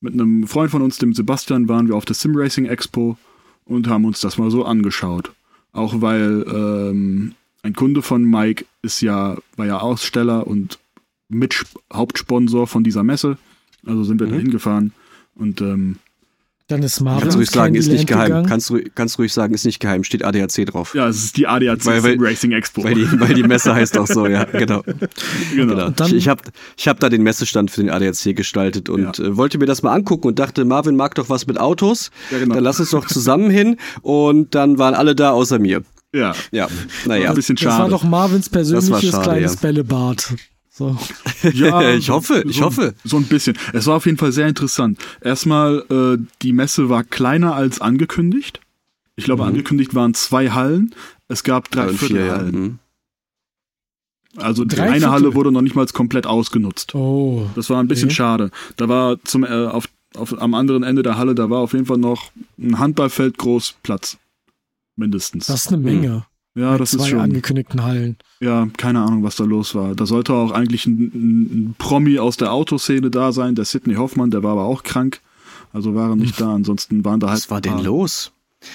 mit 0.00 0.14
einem 0.14 0.46
Freund 0.48 0.70
von 0.72 0.82
uns, 0.82 0.98
dem 0.98 1.12
Sebastian, 1.12 1.68
waren 1.68 1.86
wir 1.88 1.94
auf 1.96 2.04
der 2.04 2.14
Sim 2.14 2.32
Racing 2.34 2.66
Expo 2.66 3.16
und 3.64 3.86
haben 3.88 4.04
uns 4.04 4.18
das 4.20 4.36
mal 4.38 4.50
so 4.50 4.64
angeschaut. 4.64 5.32
Auch 5.72 6.00
weil 6.00 6.44
ähm, 6.48 7.34
ein 7.62 7.74
Kunde 7.74 8.02
von 8.02 8.24
Mike 8.24 8.64
ist 8.82 9.00
ja, 9.00 9.36
war 9.56 9.66
ja 9.66 9.78
Aussteller 9.80 10.46
und 10.46 10.78
mit 11.28 11.64
Hauptsponsor 11.92 12.66
von 12.66 12.84
dieser 12.84 13.02
Messe. 13.04 13.36
Also 13.86 14.04
sind 14.04 14.20
wir 14.20 14.26
Mhm. 14.28 14.32
da 14.32 14.36
hingefahren 14.38 14.92
und 15.34 15.60
ähm, 15.60 15.96
Dann 16.70 16.82
ist 16.82 17.00
Marvin 17.00 17.20
Kannst 17.22 17.34
du 17.34 17.38
ruhig 17.38 17.50
sagen, 17.50 17.74
ist 17.74 17.88
nicht 17.88 18.06
geheim. 18.06 18.26
gegangen. 18.26 18.46
Kannst 18.46 18.68
du, 18.68 18.78
kannst 18.94 19.16
du 19.16 19.22
ruhig 19.22 19.32
sagen, 19.32 19.54
ist 19.54 19.64
nicht 19.64 19.80
geheim. 19.80 20.04
Steht 20.04 20.22
ADAC 20.22 20.66
drauf. 20.66 20.94
ja, 20.94 21.08
es 21.08 21.24
ist 21.24 21.36
die 21.38 21.46
ADAC 21.46 21.84
Weil- 21.86 22.02
weil- 22.02 22.16
Racing 22.20 22.52
Expo. 22.52 22.84
Weil, 22.84 22.94
die, 22.94 23.08
weil 23.20 23.32
die 23.32 23.42
Messe 23.42 23.74
heißt 23.74 23.96
auch 23.96 24.06
so, 24.06 24.26
ja, 24.26 24.44
genau. 24.44 24.82
genau. 25.54 25.74
genau. 25.74 25.88
dann- 25.90 26.08
ich 26.08 26.12
ich 26.14 26.28
habe 26.28 26.42
ich 26.76 26.86
hab 26.86 27.00
da 27.00 27.08
den 27.08 27.22
Messestand 27.22 27.70
für 27.70 27.80
den 27.80 27.88
ADAC 27.90 28.34
gestaltet 28.36 28.90
und 28.90 29.16
Ja. 29.18 29.24
äh, 29.24 29.36
wollte 29.38 29.56
mir 29.56 29.64
das 29.64 29.82
mal 29.82 29.94
angucken 29.94 30.26
und 30.28 30.38
dachte, 30.38 30.66
Marvin 30.66 30.94
mag 30.96 31.14
doch 31.14 31.30
was 31.30 31.46
mit 31.46 31.58
Autos. 31.58 32.10
Ja, 32.30 32.38
genau. 32.38 32.54
Dann 32.56 32.64
lass 32.64 32.80
uns 32.80 32.90
doch 32.90 33.06
zusammen 33.06 33.48
hin. 33.50 33.76
Und 34.02 34.54
dann 34.54 34.76
waren 34.78 34.92
alle 34.94 35.14
da 35.14 35.30
außer 35.30 35.58
mir. 35.58 35.82
Ja, 36.14 36.34
Ja, 36.52 36.68
naja. 37.04 37.28
ein 37.30 37.34
bisschen 37.34 37.56
Das 37.56 37.66
war 37.66 37.76
schade. 37.78 37.90
doch 37.90 38.02
Marvins 38.04 38.48
persönliches 38.48 39.10
schade, 39.10 39.22
kleines 39.24 39.54
ja. 39.54 39.60
Bällebad. 39.60 40.34
So. 40.70 40.96
Ja, 41.52 41.92
ich 41.94 42.08
hoffe, 42.10 42.42
ich 42.48 42.56
so, 42.58 42.64
hoffe. 42.64 42.94
So 43.04 43.16
ein 43.18 43.24
bisschen. 43.24 43.56
Es 43.72 43.86
war 43.86 43.96
auf 43.96 44.06
jeden 44.06 44.16
Fall 44.18 44.32
sehr 44.32 44.48
interessant. 44.48 44.98
Erstmal, 45.20 45.84
äh, 45.90 46.24
die 46.42 46.52
Messe 46.52 46.88
war 46.88 47.04
kleiner 47.04 47.54
als 47.54 47.80
angekündigt. 47.80 48.60
Ich 49.16 49.24
glaube, 49.24 49.42
Mhm. 49.42 49.48
angekündigt 49.50 49.94
waren 49.94 50.14
zwei 50.14 50.50
Hallen. 50.50 50.94
Es 51.28 51.42
gab 51.44 51.70
drei 51.70 51.82
Drei 51.84 51.90
und 51.90 51.98
vier, 51.98 52.08
ja. 52.08 52.14
Viertelhallen. 52.16 52.60
Mhm. 52.62 52.78
Also 54.36 54.64
die 54.64 54.74
Drei 54.76 54.82
eine 54.84 54.92
Viertel? 54.92 55.10
Halle 55.10 55.34
wurde 55.34 55.50
noch 55.52 55.62
nicht 55.62 55.74
mal 55.74 55.86
komplett 55.86 56.26
ausgenutzt. 56.26 56.94
Oh. 56.94 57.46
Das 57.54 57.70
war 57.70 57.80
ein 57.82 57.88
bisschen 57.88 58.06
Okay. 58.08 58.14
schade. 58.16 58.50
Da 58.76 58.88
war 58.88 59.16
zum 59.24 59.44
äh, 59.44 59.48
auf, 59.66 59.88
auf, 60.16 60.40
am 60.40 60.54
anderen 60.54 60.82
Ende 60.84 61.02
der 61.02 61.18
Halle, 61.18 61.34
da 61.34 61.50
war 61.50 61.58
auf 61.58 61.72
jeden 61.72 61.86
Fall 61.86 61.98
noch 61.98 62.30
ein 62.58 62.78
Handballfeld 62.78 63.36
groß 63.38 63.74
Platz. 63.82 64.16
Mindestens. 64.98 65.46
Das 65.46 65.64
ist 65.64 65.68
eine 65.68 65.78
Menge. 65.78 66.26
ja, 66.54 66.72
Mit 66.72 66.80
das 66.80 66.90
zwei 66.90 67.04
ist 67.04 67.08
schon. 67.10 67.20
angekündigten 67.20 67.82
Hallen. 67.84 68.16
Ja, 68.40 68.68
keine 68.76 69.00
Ahnung, 69.00 69.22
was 69.22 69.36
da 69.36 69.44
los 69.44 69.74
war. 69.74 69.94
Da 69.94 70.06
sollte 70.06 70.34
auch 70.34 70.50
eigentlich 70.50 70.86
ein, 70.86 70.98
ein, 71.14 71.40
ein 71.68 71.74
Promi 71.78 72.18
aus 72.18 72.36
der 72.36 72.52
Autoszene 72.52 73.10
da 73.10 73.32
sein, 73.32 73.54
der 73.54 73.64
Sidney 73.64 73.94
Hoffmann, 73.94 74.30
der 74.30 74.42
war 74.42 74.52
aber 74.52 74.64
auch 74.64 74.82
krank. 74.82 75.20
Also 75.72 75.94
war 75.94 76.10
er 76.10 76.16
nicht 76.16 76.40
da. 76.40 76.54
Ansonsten 76.54 77.04
waren 77.04 77.20
da 77.20 77.28
halt. 77.28 77.38
Was 77.38 77.50
war 77.50 77.58
ein 77.58 77.62
denn 77.62 77.84
los? 77.84 78.32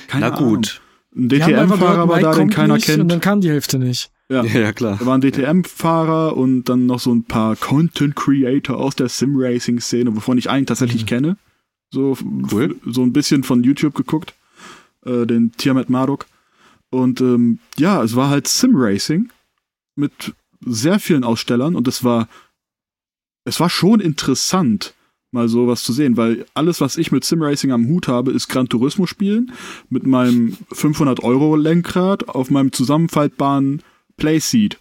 Keine 0.08 0.30
Na 0.30 0.36
Ahnung. 0.36 0.50
gut. 0.56 0.82
Ein 1.16 1.30
Die 1.30 1.44
haben 1.44 1.54
einfach 1.56 1.76
DTM-Fahrer 1.78 2.08
war 2.08 2.20
da, 2.22 2.34
den 2.34 2.50
keiner 2.50 2.76
nicht 2.76 2.90
Und 2.90 2.96
kennt. 2.96 3.12
dann 3.12 3.20
kam 3.22 3.42
die 3.42 3.50
Hälfte 3.50 3.78
nicht. 3.80 4.12
Ja. 4.30 4.44
Ja, 4.46 4.60
ja, 4.62 4.72
klar. 4.74 4.98
Da 5.00 5.06
waren 5.06 5.20
DTM-Fahrer 5.22 6.38
und 6.38 6.66
dann 6.70 6.86
noch 6.86 7.00
so 7.00 7.14
ein 7.14 7.24
paar 7.26 7.56
Content-Creator 7.58 8.78
aus 8.78 8.96
der 8.96 9.10
Sim-Racing-Szene, 9.10 10.16
wovon 10.16 10.38
ich 10.38 10.50
einen 10.50 10.66
tatsächlich 10.66 11.04
Mhm. 11.04 11.08
kenne. 11.08 11.38
So, 11.92 12.18
Cool. 12.52 12.76
so 12.86 13.04
ein 13.04 13.14
bisschen 13.14 13.44
von 13.44 13.64
YouTube 13.64 13.94
geguckt. 13.94 14.34
Äh, 15.06 15.26
den 15.26 15.52
Tiamat 15.54 15.90
Marduk. 15.90 16.26
Und 16.90 17.22
ähm, 17.22 17.60
ja, 17.78 18.04
es 18.04 18.16
war 18.16 18.30
halt 18.30 18.48
Sim-Racing 18.48 19.30
mit 19.96 20.34
sehr 20.66 21.00
vielen 21.00 21.24
Ausstellern 21.24 21.76
und 21.76 21.88
es 21.88 22.04
war, 22.04 22.28
es 23.46 23.60
war 23.60 23.70
schon 23.70 24.00
interessant, 24.00 24.94
mal 25.32 25.50
sowas 25.50 25.84
zu 25.84 25.92
sehen, 25.92 26.16
weil 26.16 26.46
alles, 26.54 26.80
was 26.80 26.98
ich 26.98 27.12
mit 27.12 27.26
Sim-Racing 27.26 27.72
am 27.72 27.88
Hut 27.88 28.08
habe, 28.08 28.32
ist 28.32 28.48
Gran 28.48 28.70
Turismo 28.70 29.08
spielen 29.08 29.52
mit 29.90 30.06
meinem 30.06 30.56
500-Euro-Lenkrad 30.72 32.30
auf 32.30 32.52
meinem 32.52 32.72
zusammenfaltbaren 32.72 33.82
Playseat 34.18 34.78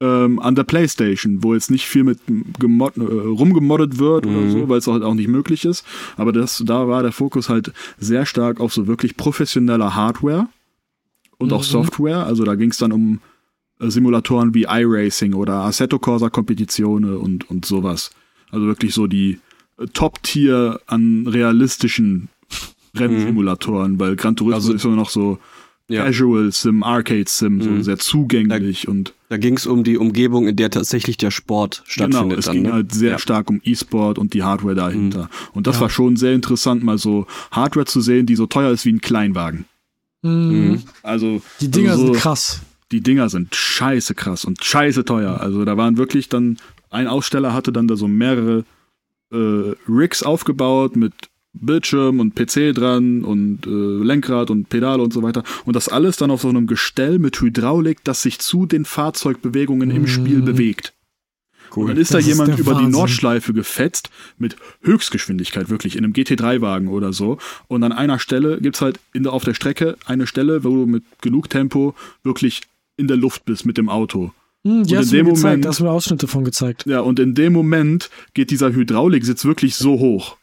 ähm, 0.00 0.38
an 0.38 0.54
der 0.54 0.62
Playstation, 0.64 1.42
wo 1.42 1.54
jetzt 1.54 1.70
nicht 1.70 1.86
viel 1.86 2.04
mit 2.04 2.20
gemod 2.58 2.96
äh, 2.96 3.00
rumgemoddet 3.02 3.98
wird 3.98 4.26
oder 4.26 4.36
Mhm. 4.42 4.50
so, 4.50 4.68
weil 4.68 4.78
es 4.78 4.86
halt 4.86 5.02
auch 5.02 5.14
nicht 5.14 5.28
möglich 5.28 5.64
ist. 5.64 5.84
Aber 6.16 6.32
das, 6.32 6.62
da 6.64 6.86
war 6.88 7.02
der 7.02 7.10
Fokus 7.12 7.48
halt 7.48 7.72
sehr 7.98 8.24
stark 8.26 8.60
auf 8.60 8.72
so 8.72 8.86
wirklich 8.86 9.16
professioneller 9.16 9.94
Hardware 9.96 10.48
und 11.38 11.52
auch 11.52 11.60
Mhm. 11.62 11.66
Software. 11.66 12.24
Also 12.26 12.44
da 12.44 12.54
ging 12.54 12.70
es 12.70 12.78
dann 12.78 12.92
um 12.92 13.20
äh, 13.80 13.90
Simulatoren 13.90 14.54
wie 14.54 14.66
iRacing 14.68 15.34
oder 15.34 15.54
Assetto 15.64 15.98
Corsa 15.98 16.30
Competizione 16.30 17.18
und, 17.18 17.50
und 17.50 17.64
sowas. 17.64 18.10
Also 18.50 18.66
wirklich 18.66 18.94
so 18.94 19.06
die 19.08 19.40
äh, 19.78 19.86
Top-Tier 19.92 20.80
an 20.86 21.26
realistischen 21.26 22.28
Rennsimulatoren, 22.96 23.98
weil 23.98 24.16
Gran 24.16 24.36
Turismo 24.36 24.54
Also- 24.56 24.72
ist 24.74 24.84
immer 24.84 24.96
noch 24.96 25.10
so 25.10 25.38
Ja. 25.90 26.04
Casual 26.04 26.52
Sim, 26.52 26.82
Arcade 26.82 27.24
Sim, 27.26 27.62
so 27.62 27.70
Mhm. 27.70 27.82
sehr 27.82 27.98
zugänglich 27.98 28.88
und 28.88 29.14
Da 29.30 29.36
ging 29.38 29.56
es 29.56 29.66
um 29.66 29.84
die 29.84 29.96
Umgebung, 29.98 30.46
in 30.46 30.56
der 30.56 30.70
tatsächlich 30.70 31.16
der 31.16 31.30
Sport 31.30 31.82
genau, 31.94 32.08
stattfindet. 32.10 32.38
es 32.38 32.44
dann, 32.46 32.54
ging 32.54 32.62
ne? 32.64 32.72
halt 32.74 32.92
sehr 32.94 33.12
ja. 33.12 33.18
stark 33.18 33.48
um 33.50 33.60
E-Sport 33.64 34.18
und 34.18 34.32
die 34.34 34.42
Hardware 34.42 34.74
dahinter. 34.74 35.28
Und 35.52 35.66
das 35.66 35.76
Ja. 35.76 35.82
war 35.82 35.90
schon 35.90 36.16
sehr 36.16 36.34
interessant, 36.34 36.82
mal 36.84 36.98
so 36.98 37.26
Hardware 37.50 37.86
zu 37.86 38.00
sehen, 38.02 38.26
die 38.26 38.36
so 38.36 38.46
teuer 38.46 38.70
ist 38.70 38.84
wie 38.84 38.92
ein 38.92 39.00
Kleinwagen. 39.00 39.64
Mhm. 40.22 40.30
Mhm. 40.70 40.82
Also 41.02 41.40
Die 41.60 41.70
Dinger 41.70 41.92
also 41.92 42.06
so, 42.08 42.12
sind 42.12 42.20
krass. 42.22 42.60
die 42.92 43.00
Dinger 43.02 43.28
sind 43.28 43.54
scheiße 43.54 44.14
krass 44.14 44.44
und 44.44 44.62
scheiße 44.64 45.04
teuer. 45.04 45.40
Also 45.40 45.64
da 45.64 45.76
waren 45.76 45.96
wirklich 45.96 46.28
dann, 46.28 46.56
ein 46.90 47.06
Aussteller 47.06 47.52
hatte 47.54 47.72
dann 47.72 47.86
da 47.88 47.96
so 47.96 48.08
mehrere 48.08 48.64
äh, 49.32 49.36
Rigs 49.88 50.22
aufgebaut 50.22 50.96
mit 50.96 51.12
Bildschirm 51.54 52.20
und 52.20 52.34
PC 52.34 52.74
dran 52.74 53.24
und 53.24 53.66
äh, 53.66 53.70
Lenkrad 53.70 54.50
und 54.50 54.68
Pedale 54.68 55.02
und 55.02 55.12
so 55.12 55.22
weiter. 55.22 55.42
Und 55.64 55.74
das 55.74 55.88
alles 55.88 56.16
dann 56.16 56.30
auf 56.30 56.42
so 56.42 56.48
einem 56.48 56.66
Gestell 56.66 57.18
mit 57.18 57.40
Hydraulik, 57.40 58.04
das 58.04 58.22
sich 58.22 58.38
zu 58.38 58.66
den 58.66 58.84
Fahrzeugbewegungen 58.84 59.90
im 59.90 60.02
Mhm. 60.02 60.06
Spiel 60.06 60.42
bewegt. 60.42 60.92
Und 61.74 61.88
dann 61.88 61.96
ist 61.98 62.08
Das 62.08 62.12
da 62.12 62.18
ist 62.20 62.26
jemand 62.28 62.48
der 62.50 62.58
über 62.58 62.72
die 62.72 62.76
Wahnsinn. 62.78 62.90
Nordschleife 62.92 63.52
gefetzt 63.52 64.08
mit 64.38 64.56
Höchstgeschwindigkeit, 64.82 65.68
wirklich 65.68 65.96
in 65.96 66.04
einem 66.04 66.14
GT3-Wagen 66.14 66.88
oder 66.88 67.12
so. 67.12 67.36
Und 67.68 67.82
an 67.84 67.92
einer 67.92 68.18
Stelle 68.18 68.58
gibt's 68.60 68.80
halt 68.80 68.98
in 69.12 69.22
der, 69.24 69.32
auf 69.34 69.44
der 69.44 69.52
Strecke 69.54 69.96
eine 70.06 70.26
Stelle, 70.26 70.64
wo 70.64 70.70
du 70.70 70.86
mit 70.86 71.04
genug 71.20 71.50
Tempo 71.50 71.94
wirklich 72.24 72.62
in 72.96 73.06
der 73.06 73.18
Luft 73.18 73.44
bist 73.44 73.66
mit 73.66 73.76
dem 73.76 73.88
Auto. 73.90 74.32
Hm, 74.64 74.84
die 74.84 74.94
Und 74.94 74.98
hast 74.98 75.12
in 75.12 75.18
mir 75.18 75.24
dem 75.24 75.26
gezeigt, 75.34 75.42
Moment- 75.44 75.64
da 75.66 75.68
hast 75.68 75.80
du 75.80 75.84
mir 75.84 75.90
Ausschnitte 75.90 76.26
von 76.26 76.42
gezeigt. 76.44 76.84
Ja, 76.86 77.00
und 77.00 77.20
in 77.20 77.34
dem 77.34 77.52
Moment 77.52 78.08
geht 78.34 78.50
dieser 78.50 78.72
Hydrauliksitz 78.72 79.44
wirklich 79.44 79.76
so 79.76 79.98
hoch. 79.98 80.37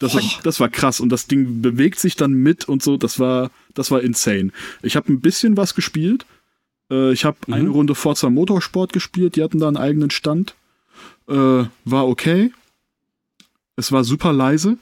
Das 0.00 0.14
war, 0.14 0.22
das 0.44 0.60
war 0.60 0.68
krass 0.68 1.00
und 1.00 1.08
das 1.10 1.26
Ding 1.26 1.60
bewegt 1.60 1.98
sich 1.98 2.14
dann 2.14 2.32
mit 2.32 2.68
und 2.68 2.82
so. 2.82 2.96
Das 2.96 3.18
war, 3.18 3.50
das 3.74 3.90
war 3.90 4.00
insane. 4.00 4.50
Ich 4.82 4.94
habe 4.96 5.12
ein 5.12 5.20
bisschen 5.20 5.56
was 5.56 5.74
gespielt. 5.74 6.24
Äh, 6.90 7.12
ich 7.12 7.24
habe 7.24 7.36
Mhm. 7.48 7.54
eine 7.54 7.68
Runde 7.70 7.94
Forza 7.96 8.30
Motorsport 8.30 8.92
gespielt. 8.92 9.34
Die 9.36 9.42
hatten 9.42 9.58
da 9.58 9.66
einen 9.68 9.76
eigenen 9.76 10.10
Stand. 10.10 10.54
Äh, 11.28 11.64
war 11.84 12.06
okay. 12.08 12.52
Es 13.76 13.90
war 13.92 14.04
super 14.04 14.32
leise. 14.32 14.78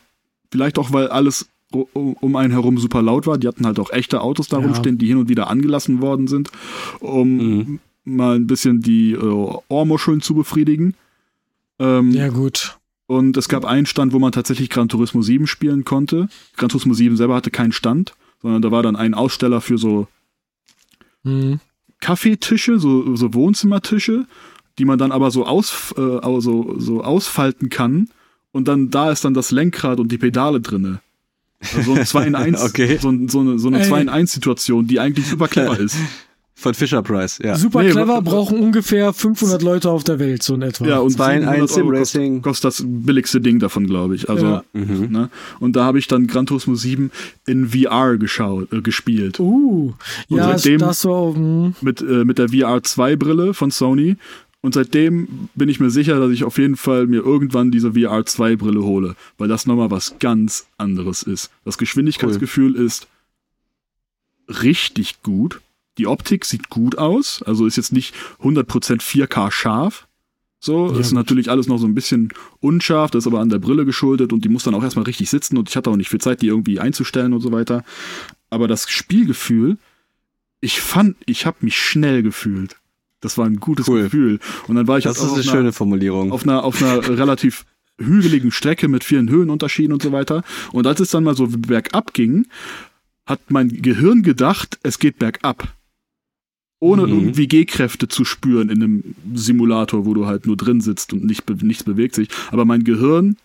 Vielleicht 0.52 0.78
auch, 0.78 0.92
weil 0.92 1.08
alles 1.08 1.48
um 1.92 2.36
einen 2.36 2.52
herum 2.52 2.78
super 2.78 3.02
laut 3.02 3.26
war. 3.26 3.38
Die 3.38 3.48
hatten 3.48 3.66
halt 3.66 3.78
auch 3.80 3.90
echte 3.90 4.20
Autos 4.20 4.48
da 4.48 4.58
Ja. 4.58 4.64
rumstehen, 4.66 4.98
die 4.98 5.06
hin 5.08 5.16
und 5.18 5.28
wieder 5.28 5.48
angelassen 5.48 6.00
worden 6.00 6.28
sind, 6.28 6.50
um 7.00 7.36
Mhm. 7.36 7.80
mal 8.04 8.36
ein 8.36 8.46
bisschen 8.46 8.80
die 8.82 9.12
äh, 9.12 9.54
Ohrmuscheln 9.68 10.20
zu 10.20 10.34
befriedigen. 10.34 10.94
Ähm, 11.78 12.10
Ja, 12.12 12.28
gut. 12.28 12.78
Und 13.06 13.36
es 13.36 13.48
gab 13.48 13.64
einen 13.64 13.86
Stand, 13.86 14.12
wo 14.12 14.18
man 14.18 14.32
tatsächlich 14.32 14.70
Gran 14.70 14.88
Turismo 14.88 15.22
7 15.22 15.46
spielen 15.46 15.84
konnte. 15.84 16.28
Gran 16.56 16.68
Turismo 16.68 16.94
7 16.94 17.16
selber 17.16 17.34
hatte 17.36 17.50
keinen 17.50 17.72
Stand, 17.72 18.14
sondern 18.42 18.62
da 18.62 18.70
war 18.70 18.82
dann 18.82 18.96
ein 18.96 19.14
Aussteller 19.14 19.60
für 19.60 19.78
so 19.78 20.08
Hm. 21.24 21.60
Kaffeetische, 22.00 22.78
so, 22.78 23.16
so 23.16 23.34
Wohnzimmertische, 23.34 24.26
die 24.78 24.84
man 24.84 24.98
dann 24.98 25.12
aber 25.12 25.30
so, 25.30 25.46
aus, 25.46 25.94
äh, 25.96 26.40
so, 26.40 26.74
so 26.78 27.02
ausfalten 27.02 27.68
kann. 27.70 28.10
Und 28.52 28.68
dann 28.68 28.90
da 28.90 29.10
ist 29.10 29.24
dann 29.24 29.34
das 29.34 29.50
Lenkrad 29.50 29.98
und 29.98 30.12
die 30.12 30.18
Pedale 30.18 30.60
drinne. 30.60 31.00
Also 31.60 31.94
so 31.94 31.98
ein 31.98 32.06
2 32.06 32.26
in 32.26 32.34
1, 32.34 32.62
Okay. 32.62 32.98
so, 33.00 33.12
so 33.28 33.40
eine, 33.40 33.58
so 33.58 33.68
eine 33.68 33.80
Ey. 33.80 33.88
2 33.88 34.00
in 34.02 34.08
1 34.08 34.32
Situation, 34.32 34.86
die 34.86 35.00
eigentlich 35.00 35.26
super 35.26 35.48
clever 35.48 35.78
ist. 35.80 35.96
Von 36.58 36.72
Fisher 36.72 37.02
Price, 37.02 37.38
ja. 37.44 37.54
Super 37.56 37.82
Nee, 37.82 37.90
clever, 37.90 38.22
brauchen 38.22 38.58
ungefähr 38.58 39.12
500 39.12 39.60
Leute 39.62 39.90
auf 39.90 40.04
der 40.04 40.18
Welt, 40.18 40.42
so 40.42 40.54
in 40.54 40.62
etwa. 40.62 40.86
Ja, 40.86 40.98
und 41.00 41.10
2 41.10 41.36
in 41.36 41.44
1 41.44 41.44
700 41.44 41.58
Euro 41.58 41.66
Sim 41.66 41.84
kostet, 41.84 42.00
Racing. 42.20 42.42
kostet 42.42 42.64
das 42.64 42.82
billigste 42.86 43.40
Ding 43.42 43.58
davon, 43.58 43.86
glaube 43.86 44.14
ich. 44.14 44.30
Also, 44.30 44.46
Ja. 44.46 44.64
Mhm. 44.72 45.08
ne? 45.10 45.28
Und 45.60 45.76
da 45.76 45.84
habe 45.84 45.98
ich 45.98 46.08
dann 46.08 46.26
Gran 46.26 46.46
Turismo 46.46 46.74
7 46.74 47.10
in 47.46 47.68
VR 47.68 48.16
geschaut, 48.16 48.72
äh, 48.72 48.80
gespielt. 48.80 49.38
Uh, 49.38 49.92
Und 50.30 50.36
ja, 50.38 50.56
seitdem- 50.56 50.78
das 50.80 51.04
war, 51.04 51.34
hm. 51.34 51.74
mit, 51.82 52.00
äh, 52.00 52.24
mit 52.24 52.38
der 52.38 52.48
VR 52.48 52.82
2 52.82 53.16
Brille 53.16 53.52
von 53.52 53.70
Sony. 53.70 54.16
Und 54.62 54.72
seitdem 54.72 55.50
bin 55.54 55.68
ich 55.68 55.78
mir 55.78 55.90
sicher, 55.90 56.18
dass 56.18 56.30
ich 56.30 56.42
auf 56.42 56.56
jeden 56.56 56.76
Fall 56.76 57.06
mir 57.06 57.22
irgendwann 57.22 57.70
diese 57.70 57.92
VR 57.92 58.24
2 58.24 58.56
Brille 58.56 58.82
hole, 58.82 59.14
weil 59.36 59.46
das 59.48 59.66
nochmal 59.66 59.90
was 59.90 60.14
ganz 60.20 60.66
anderes 60.78 61.22
ist. 61.22 61.50
Das 61.66 61.76
Geschwindigkeitsgefühl 61.76 62.74
ist 62.76 63.06
richtig 64.48 65.22
gut. 65.22 65.60
Die 65.98 66.06
Optik 66.06 66.44
sieht 66.44 66.68
gut 66.68 66.98
aus, 66.98 67.42
also 67.42 67.66
ist 67.66 67.76
jetzt 67.76 67.92
nicht 67.92 68.14
100% 68.42 69.00
4K 69.00 69.50
scharf. 69.50 70.06
So, 70.60 70.92
Ja, 70.92 70.98
ist 70.98 71.08
gut. 71.10 71.16
natürlich 71.16 71.50
alles 71.50 71.68
noch 71.68 71.78
so 71.78 71.86
ein 71.86 71.94
bisschen 71.94 72.30
unscharf, 72.60 73.10
das 73.10 73.24
ist 73.24 73.26
aber 73.26 73.40
an 73.40 73.48
der 73.50 73.58
Brille 73.58 73.84
geschuldet 73.84 74.32
und 74.32 74.44
die 74.44 74.48
muss 74.48 74.64
dann 74.64 74.74
auch 74.74 74.82
erstmal 74.82 75.04
richtig 75.04 75.30
sitzen 75.30 75.56
und 75.56 75.68
ich 75.68 75.76
hatte 75.76 75.90
auch 75.90 75.96
nicht 75.96 76.08
viel 76.08 76.20
Zeit, 76.20 76.42
die 76.42 76.48
irgendwie 76.48 76.80
einzustellen 76.80 77.32
und 77.32 77.40
so 77.40 77.52
weiter. 77.52 77.84
Aber 78.50 78.66
das 78.68 78.90
Spielgefühl, 78.90 79.78
ich 80.60 80.80
fand, 80.80 81.16
ich 81.26 81.46
habe 81.46 81.58
mich 81.60 81.76
schnell 81.76 82.22
gefühlt. 82.22 82.76
Das 83.20 83.38
war 83.38 83.46
ein 83.46 83.56
gutes 83.60 83.88
Cool. 83.88 84.04
Gefühl. 84.04 84.40
Und 84.66 84.76
dann 84.76 84.86
war 84.88 84.98
ich 84.98 85.04
Das 85.04 85.18
ist 85.18 85.22
auch 85.24 85.34
eine 85.34 85.42
schöne 85.42 85.58
einer, 85.60 85.72
Formulierung. 85.72 86.32
auf 86.32 86.42
einer 86.42 86.64
auf 86.64 86.82
einer 86.82 87.06
relativ 87.18 87.64
hügeligen 87.98 88.50
Strecke 88.52 88.88
mit 88.88 89.04
vielen 89.04 89.28
Höhenunterschieden 89.30 89.92
und 89.92 90.02
so 90.02 90.12
weiter. 90.12 90.42
Und 90.72 90.86
als 90.86 91.00
es 91.00 91.10
dann 91.10 91.24
mal 91.24 91.34
so 91.36 91.46
bergab 91.48 92.12
ging, 92.12 92.46
hat 93.24 93.40
mein 93.50 93.68
Gehirn 93.68 94.22
gedacht, 94.22 94.78
es 94.82 94.98
geht 94.98 95.18
bergab. 95.18 95.68
Ohne 96.78 97.06
Mhm. 97.06 97.12
irgendwie 97.12 97.46
G-Kräfte 97.48 98.06
zu 98.08 98.24
spüren 98.24 98.68
in 98.68 98.82
einem 98.82 99.14
Simulator, 99.34 100.04
wo 100.04 100.12
du 100.14 100.26
halt 100.26 100.46
nur 100.46 100.56
drin 100.56 100.80
sitzt 100.80 101.12
und 101.12 101.24
nicht, 101.24 101.48
nichts 101.62 101.84
bewegt 101.84 102.14
sich. 102.14 102.28
Aber 102.50 102.64
mein 102.64 102.84
Gehirn 102.84 103.36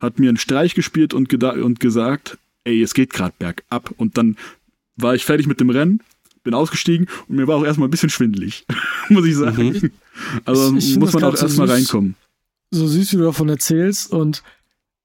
hat 0.00 0.18
mir 0.18 0.28
einen 0.28 0.38
Streich 0.38 0.74
gespielt 0.74 1.14
und, 1.14 1.32
und 1.42 1.78
gesagt, 1.80 2.38
ey, 2.64 2.82
es 2.82 2.94
geht 2.94 3.12
gerade 3.12 3.34
bergab. 3.38 3.92
Und 3.96 4.16
dann 4.18 4.36
war 4.96 5.14
ich 5.14 5.24
fertig 5.24 5.46
mit 5.46 5.60
dem 5.60 5.70
Rennen, 5.70 6.00
bin 6.42 6.54
ausgestiegen 6.54 7.06
und 7.28 7.36
mir 7.36 7.46
war 7.46 7.56
auch 7.56 7.64
erstmal 7.64 7.86
ein 7.88 7.90
bisschen 7.92 8.10
schwindelig, 8.10 8.64
muss 9.08 9.26
ich 9.26 9.36
sagen. 9.36 9.68
Mhm. 9.82 9.90
Also 10.44 10.74
Ich- 10.76 10.90
ich 10.92 10.98
muss 10.98 11.12
man 11.12 11.24
auch 11.24 11.36
so 11.36 11.46
erstmal 11.46 11.68
süß. 11.68 11.76
reinkommen. 11.76 12.16
so 12.72 12.86
süß, 12.86 13.12
wie 13.12 13.16
du 13.18 13.22
davon 13.24 13.48
erzählst. 13.48 14.10
Und 14.12 14.42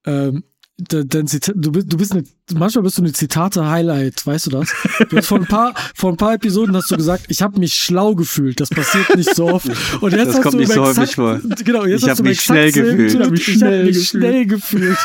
ähm, 0.05 0.43
dein 0.77 1.25
Zita 1.27 1.53
du 1.55 1.71
bist, 1.71 1.91
du 1.91 1.97
bist 1.97 2.11
eine, 2.11 2.23
manchmal 2.53 2.83
bist 2.83 2.97
du 2.97 3.01
eine 3.01 3.13
Zitate-Highlight, 3.13 4.25
weißt 4.27 4.47
du 4.47 4.49
das? 4.51 4.73
Du 5.09 5.15
hast 5.17 5.27
vor 5.27 5.39
ein 5.39 5.45
paar, 5.45 5.73
vor 5.95 6.11
ein 6.11 6.17
paar 6.17 6.33
Episoden 6.33 6.75
hast 6.75 6.91
du 6.91 6.97
gesagt, 6.97 7.25
ich 7.29 7.41
habe 7.41 7.59
mich 7.59 7.73
schlau 7.75 8.13
gefühlt. 8.15 8.59
Das 8.59 8.69
passiert 8.69 9.15
nicht 9.15 9.33
so 9.33 9.47
oft. 9.47 9.67
Und 10.01 10.11
jetzt 10.11 10.27
Das 10.27 10.35
hast 10.35 10.41
kommt 10.43 10.53
du 10.55 10.57
nicht 10.59 10.73
so 10.73 10.81
häufig 10.81 11.03
exakt, 11.03 11.13
vor. 11.15 11.39
Genau, 11.63 11.85
jetzt 11.85 12.03
Ich 12.03 12.09
hast 12.09 12.17
hab 12.19 12.25
du 12.25 12.29
mich 12.29 12.41
schnell 12.41 12.71
gefühlt. 12.71 13.13
Ich 13.13 13.19
hab 13.19 13.31
mich 13.31 13.47
Ich 13.47 13.47
habe 13.47 13.57
schnell 13.57 13.85
mich 13.85 13.95
gefühlt. 13.95 14.07
schnell 14.07 14.45
gefühlt. 14.45 14.97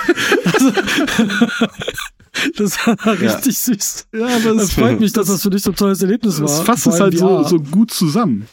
Also, 0.45 0.73
das 2.57 2.87
war 2.87 3.21
richtig 3.21 3.59
süß. 3.59 4.07
Ja, 4.15 4.27
aber 4.27 4.55
Das 4.55 4.73
freut 4.73 4.99
mich, 5.01 5.13
dass 5.13 5.29
das 5.29 5.43
für 5.43 5.51
dich 5.51 5.63
so 5.63 5.71
ein 5.71 5.77
tolles 5.77 6.03
Erlebnis 6.03 6.41
war. 6.41 6.47
Es 6.47 6.61
fasst 6.61 6.87
es 6.87 6.99
halt 7.01 7.17
so, 7.19 7.45
so 7.45 7.59
gut 7.61 7.91
zusammen. 7.93 8.47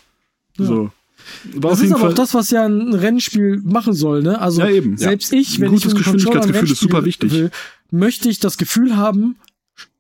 Ja. 0.58 0.66
So. 0.66 0.92
War 1.56 1.72
Das 1.72 1.82
ist 1.82 1.92
aber 1.92 2.00
Fall, 2.02 2.10
auch 2.12 2.16
das, 2.16 2.34
was 2.34 2.50
ja 2.52 2.66
ein 2.66 2.94
Rennspiel 2.94 3.62
machen 3.64 3.94
soll, 3.94 4.22
ne? 4.24 4.40
Also 4.42 4.62
Ja, 4.62 4.70
eben. 4.70 4.98
selbst 4.98 5.32
Ja. 5.32 5.40
ich, 5.40 5.58
Ein 5.58 5.62
wenn 5.62 5.70
gutes 5.72 5.86
ich 5.86 5.92
ein 5.92 5.98
Geschwindigkeitsgefühl 5.98 6.72
ist 6.72 6.80
super 6.80 7.06
wichtig. 7.06 7.32
will, 7.32 7.52
möchte 7.92 8.30
ich 8.30 8.40
das 8.40 8.58
Gefühl 8.58 8.98
haben, 8.98 9.36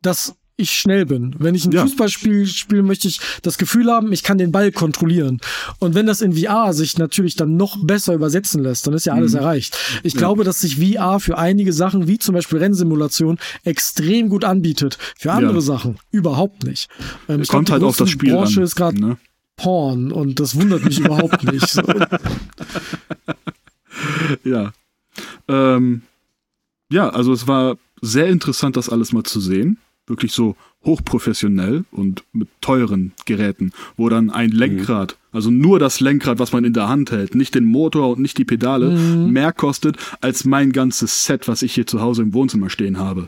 dass 0.02 0.36
ich 0.60 0.72
schnell 0.72 1.06
bin. 1.06 1.36
Wenn 1.38 1.54
ich 1.54 1.66
ein 1.66 1.72
Ja. 1.72 1.84
Fußballspiel 1.84 2.48
spiele, 2.48 2.82
möchte 2.82 3.08
ich 3.08 3.20
das 3.44 3.60
Gefühl 3.60 3.92
haben, 3.92 4.12
ich 4.12 4.24
kann 4.24 4.40
den 4.40 4.52
Ball 4.52 4.72
kontrollieren. 4.72 5.40
Und 5.78 5.94
wenn 5.94 6.08
das 6.08 6.20
in 6.22 6.34
VR 6.34 6.74
sich 6.74 6.98
natürlich 6.98 7.36
dann 7.36 7.58
noch 7.58 7.78
besser 7.86 8.16
übersetzen 8.16 8.63
lässt, 8.63 8.88
dann 8.88 8.96
ist 8.96 9.06
ja 9.06 9.13
alles 9.13 9.34
Mhm. 9.34 9.38
erreicht. 9.40 9.78
Ich 10.02 10.16
glaube, 10.16 10.44
dass 10.44 10.62
sich 10.62 10.78
VR 10.78 11.20
für 11.20 11.38
einige 11.38 11.72
Sachen, 11.74 12.08
wie 12.08 12.18
zum 12.18 12.34
Beispiel 12.34 12.58
Rennsimulation, 12.58 13.38
extrem 13.66 14.30
gut 14.30 14.46
anbietet. 14.46 14.98
Für 15.20 15.32
andere 15.32 15.54
Ja. 15.56 15.62
Sachen 15.62 16.00
überhaupt 16.10 16.63
nicht. 16.63 16.90
Ähm, 17.30 17.44
kommt 17.44 17.68
glaub, 17.68 17.70
halt 17.74 17.84
auf 17.84 17.98
das 17.98 18.10
Spiel 18.10 18.32
Branche 18.34 18.58
an. 18.62 18.63
ist 18.63 18.76
gerade 18.76 19.00
Ne? 19.00 19.18
Porn 19.58 20.12
und 20.12 20.39
das 20.39 20.56
wundert 20.60 20.86
mich 20.86 21.00
überhaupt 21.00 21.43
nicht. 21.52 21.67
So. 21.67 21.82
Ja. 24.43 24.74
Ähm, 25.48 26.02
ja, 26.91 27.10
also 27.10 27.34
es 27.34 27.48
war 27.48 27.78
sehr 28.02 28.28
interessant, 28.28 28.78
das 28.78 28.89
alles 28.89 29.12
mal 29.13 29.24
zu 29.24 29.39
sehen. 29.39 29.78
Wirklich 30.06 30.32
so 30.32 30.56
hochprofessionell 30.86 31.84
und 31.91 32.24
mit 32.32 32.48
teuren 32.62 33.12
Geräten, 33.26 33.72
wo 33.98 34.08
dann 34.08 34.30
ein 34.30 34.52
Lenkrad, 34.52 35.17
also 35.34 35.50
nur 35.52 35.80
das 35.80 36.00
Lenkrad, 36.00 36.39
was 36.39 36.54
man 36.54 36.63
in 36.63 36.74
der 36.74 36.88
Hand 36.88 37.12
hält, 37.12 37.36
nicht 37.36 37.56
den 37.56 37.65
Motor 37.65 38.12
und 38.12 38.20
nicht 38.22 38.38
die 38.38 38.46
Pedale, 38.46 38.91
Mhm. 38.91 39.32
mehr 39.34 39.52
kostet 39.52 39.98
als 40.22 40.46
mein 40.46 40.72
ganzes 40.72 41.26
Set, 41.26 41.48
was 41.50 41.62
ich 41.62 41.74
hier 41.74 41.88
zu 41.88 42.00
Hause 42.00 42.22
im 42.22 42.34
Wohnzimmer 42.34 42.70
stehen 42.70 43.00
habe. 43.00 43.28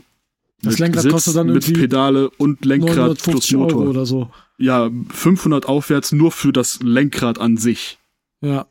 Das 0.62 0.72
Mit 0.72 0.80
Lenkrad 0.80 1.02
Sitz, 1.04 1.12
kostet 1.12 1.36
dann 1.36 1.46
mit 1.46 1.64
irgendwie 1.64 1.80
Pedale 1.80 2.30
und 2.36 2.64
Lenkrad 2.64 3.22
plus 3.22 3.50
950 3.50 3.56
Euro 3.56 3.64
Motor. 3.66 3.88
oder 3.88 4.06
so. 4.06 4.30
Ja, 4.58 4.90
500 5.08 5.66
aufwärts 5.66 6.12
nur 6.12 6.32
für 6.32 6.52
das 6.52 6.80
Lenkrad 6.82 7.38
an 7.40 7.56
sich. 7.56 7.98
Ja. 8.42 8.66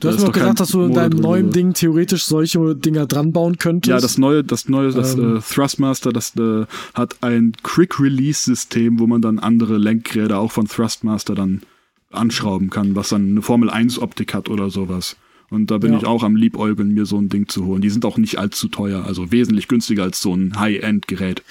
Du 0.00 0.08
Da 0.08 0.08
hast 0.08 0.20
mir 0.20 0.26
doch 0.26 0.32
gesagt, 0.32 0.46
kein 0.48 0.54
dass 0.56 0.68
du 0.70 0.80
in 0.82 0.88
Motor 0.88 1.02
deinem 1.02 1.18
neuen 1.20 1.44
oder? 1.46 1.52
Ding 1.52 1.72
theoretisch 1.74 2.24
solche 2.24 2.74
Dinger 2.74 3.06
dran 3.06 3.32
bauen 3.32 3.56
könntest. 3.58 3.88
Ja, 3.88 4.00
das 4.00 4.18
neue, 4.18 4.44
das 4.44 4.68
neue, 4.68 4.90
das 4.92 5.14
Ähm. 5.14 5.36
äh, 5.36 5.40
Thrustmaster, 5.40 6.12
das 6.12 6.34
äh, 6.36 6.66
hat 6.94 7.16
ein 7.22 7.52
Quick-Release-System, 7.62 8.98
wo 8.98 9.06
man 9.06 9.22
dann 9.22 9.38
andere 9.38 9.78
Lenkräder 9.78 10.38
auch 10.38 10.52
von 10.52 10.66
Thrustmaster 10.66 11.34
dann 11.34 11.62
anschrauben 12.10 12.70
kann, 12.70 12.96
was 12.96 13.10
dann 13.10 13.30
eine 13.30 13.42
Formel 13.42 13.70
1-Optik 13.70 14.34
hat 14.34 14.48
oder 14.48 14.68
sowas. 14.70 15.16
Und 15.50 15.70
da 15.70 15.78
bin 15.78 15.92
Ja. 15.92 15.98
ich 15.98 16.06
auch 16.06 16.22
am 16.22 16.36
Liebäugeln, 16.36 16.94
mir 16.94 17.06
so 17.06 17.18
ein 17.18 17.28
Ding 17.28 17.48
zu 17.48 17.64
holen. 17.66 17.82
Die 17.82 17.90
sind 17.90 18.04
auch 18.04 18.16
nicht 18.18 18.38
allzu 18.38 18.68
teuer, 18.68 19.04
also 19.04 19.32
wesentlich 19.32 19.66
günstiger 19.68 20.04
als 20.04 20.20
so 20.20 20.32
ein 20.34 20.58
High-End-Gerät. 20.58 21.42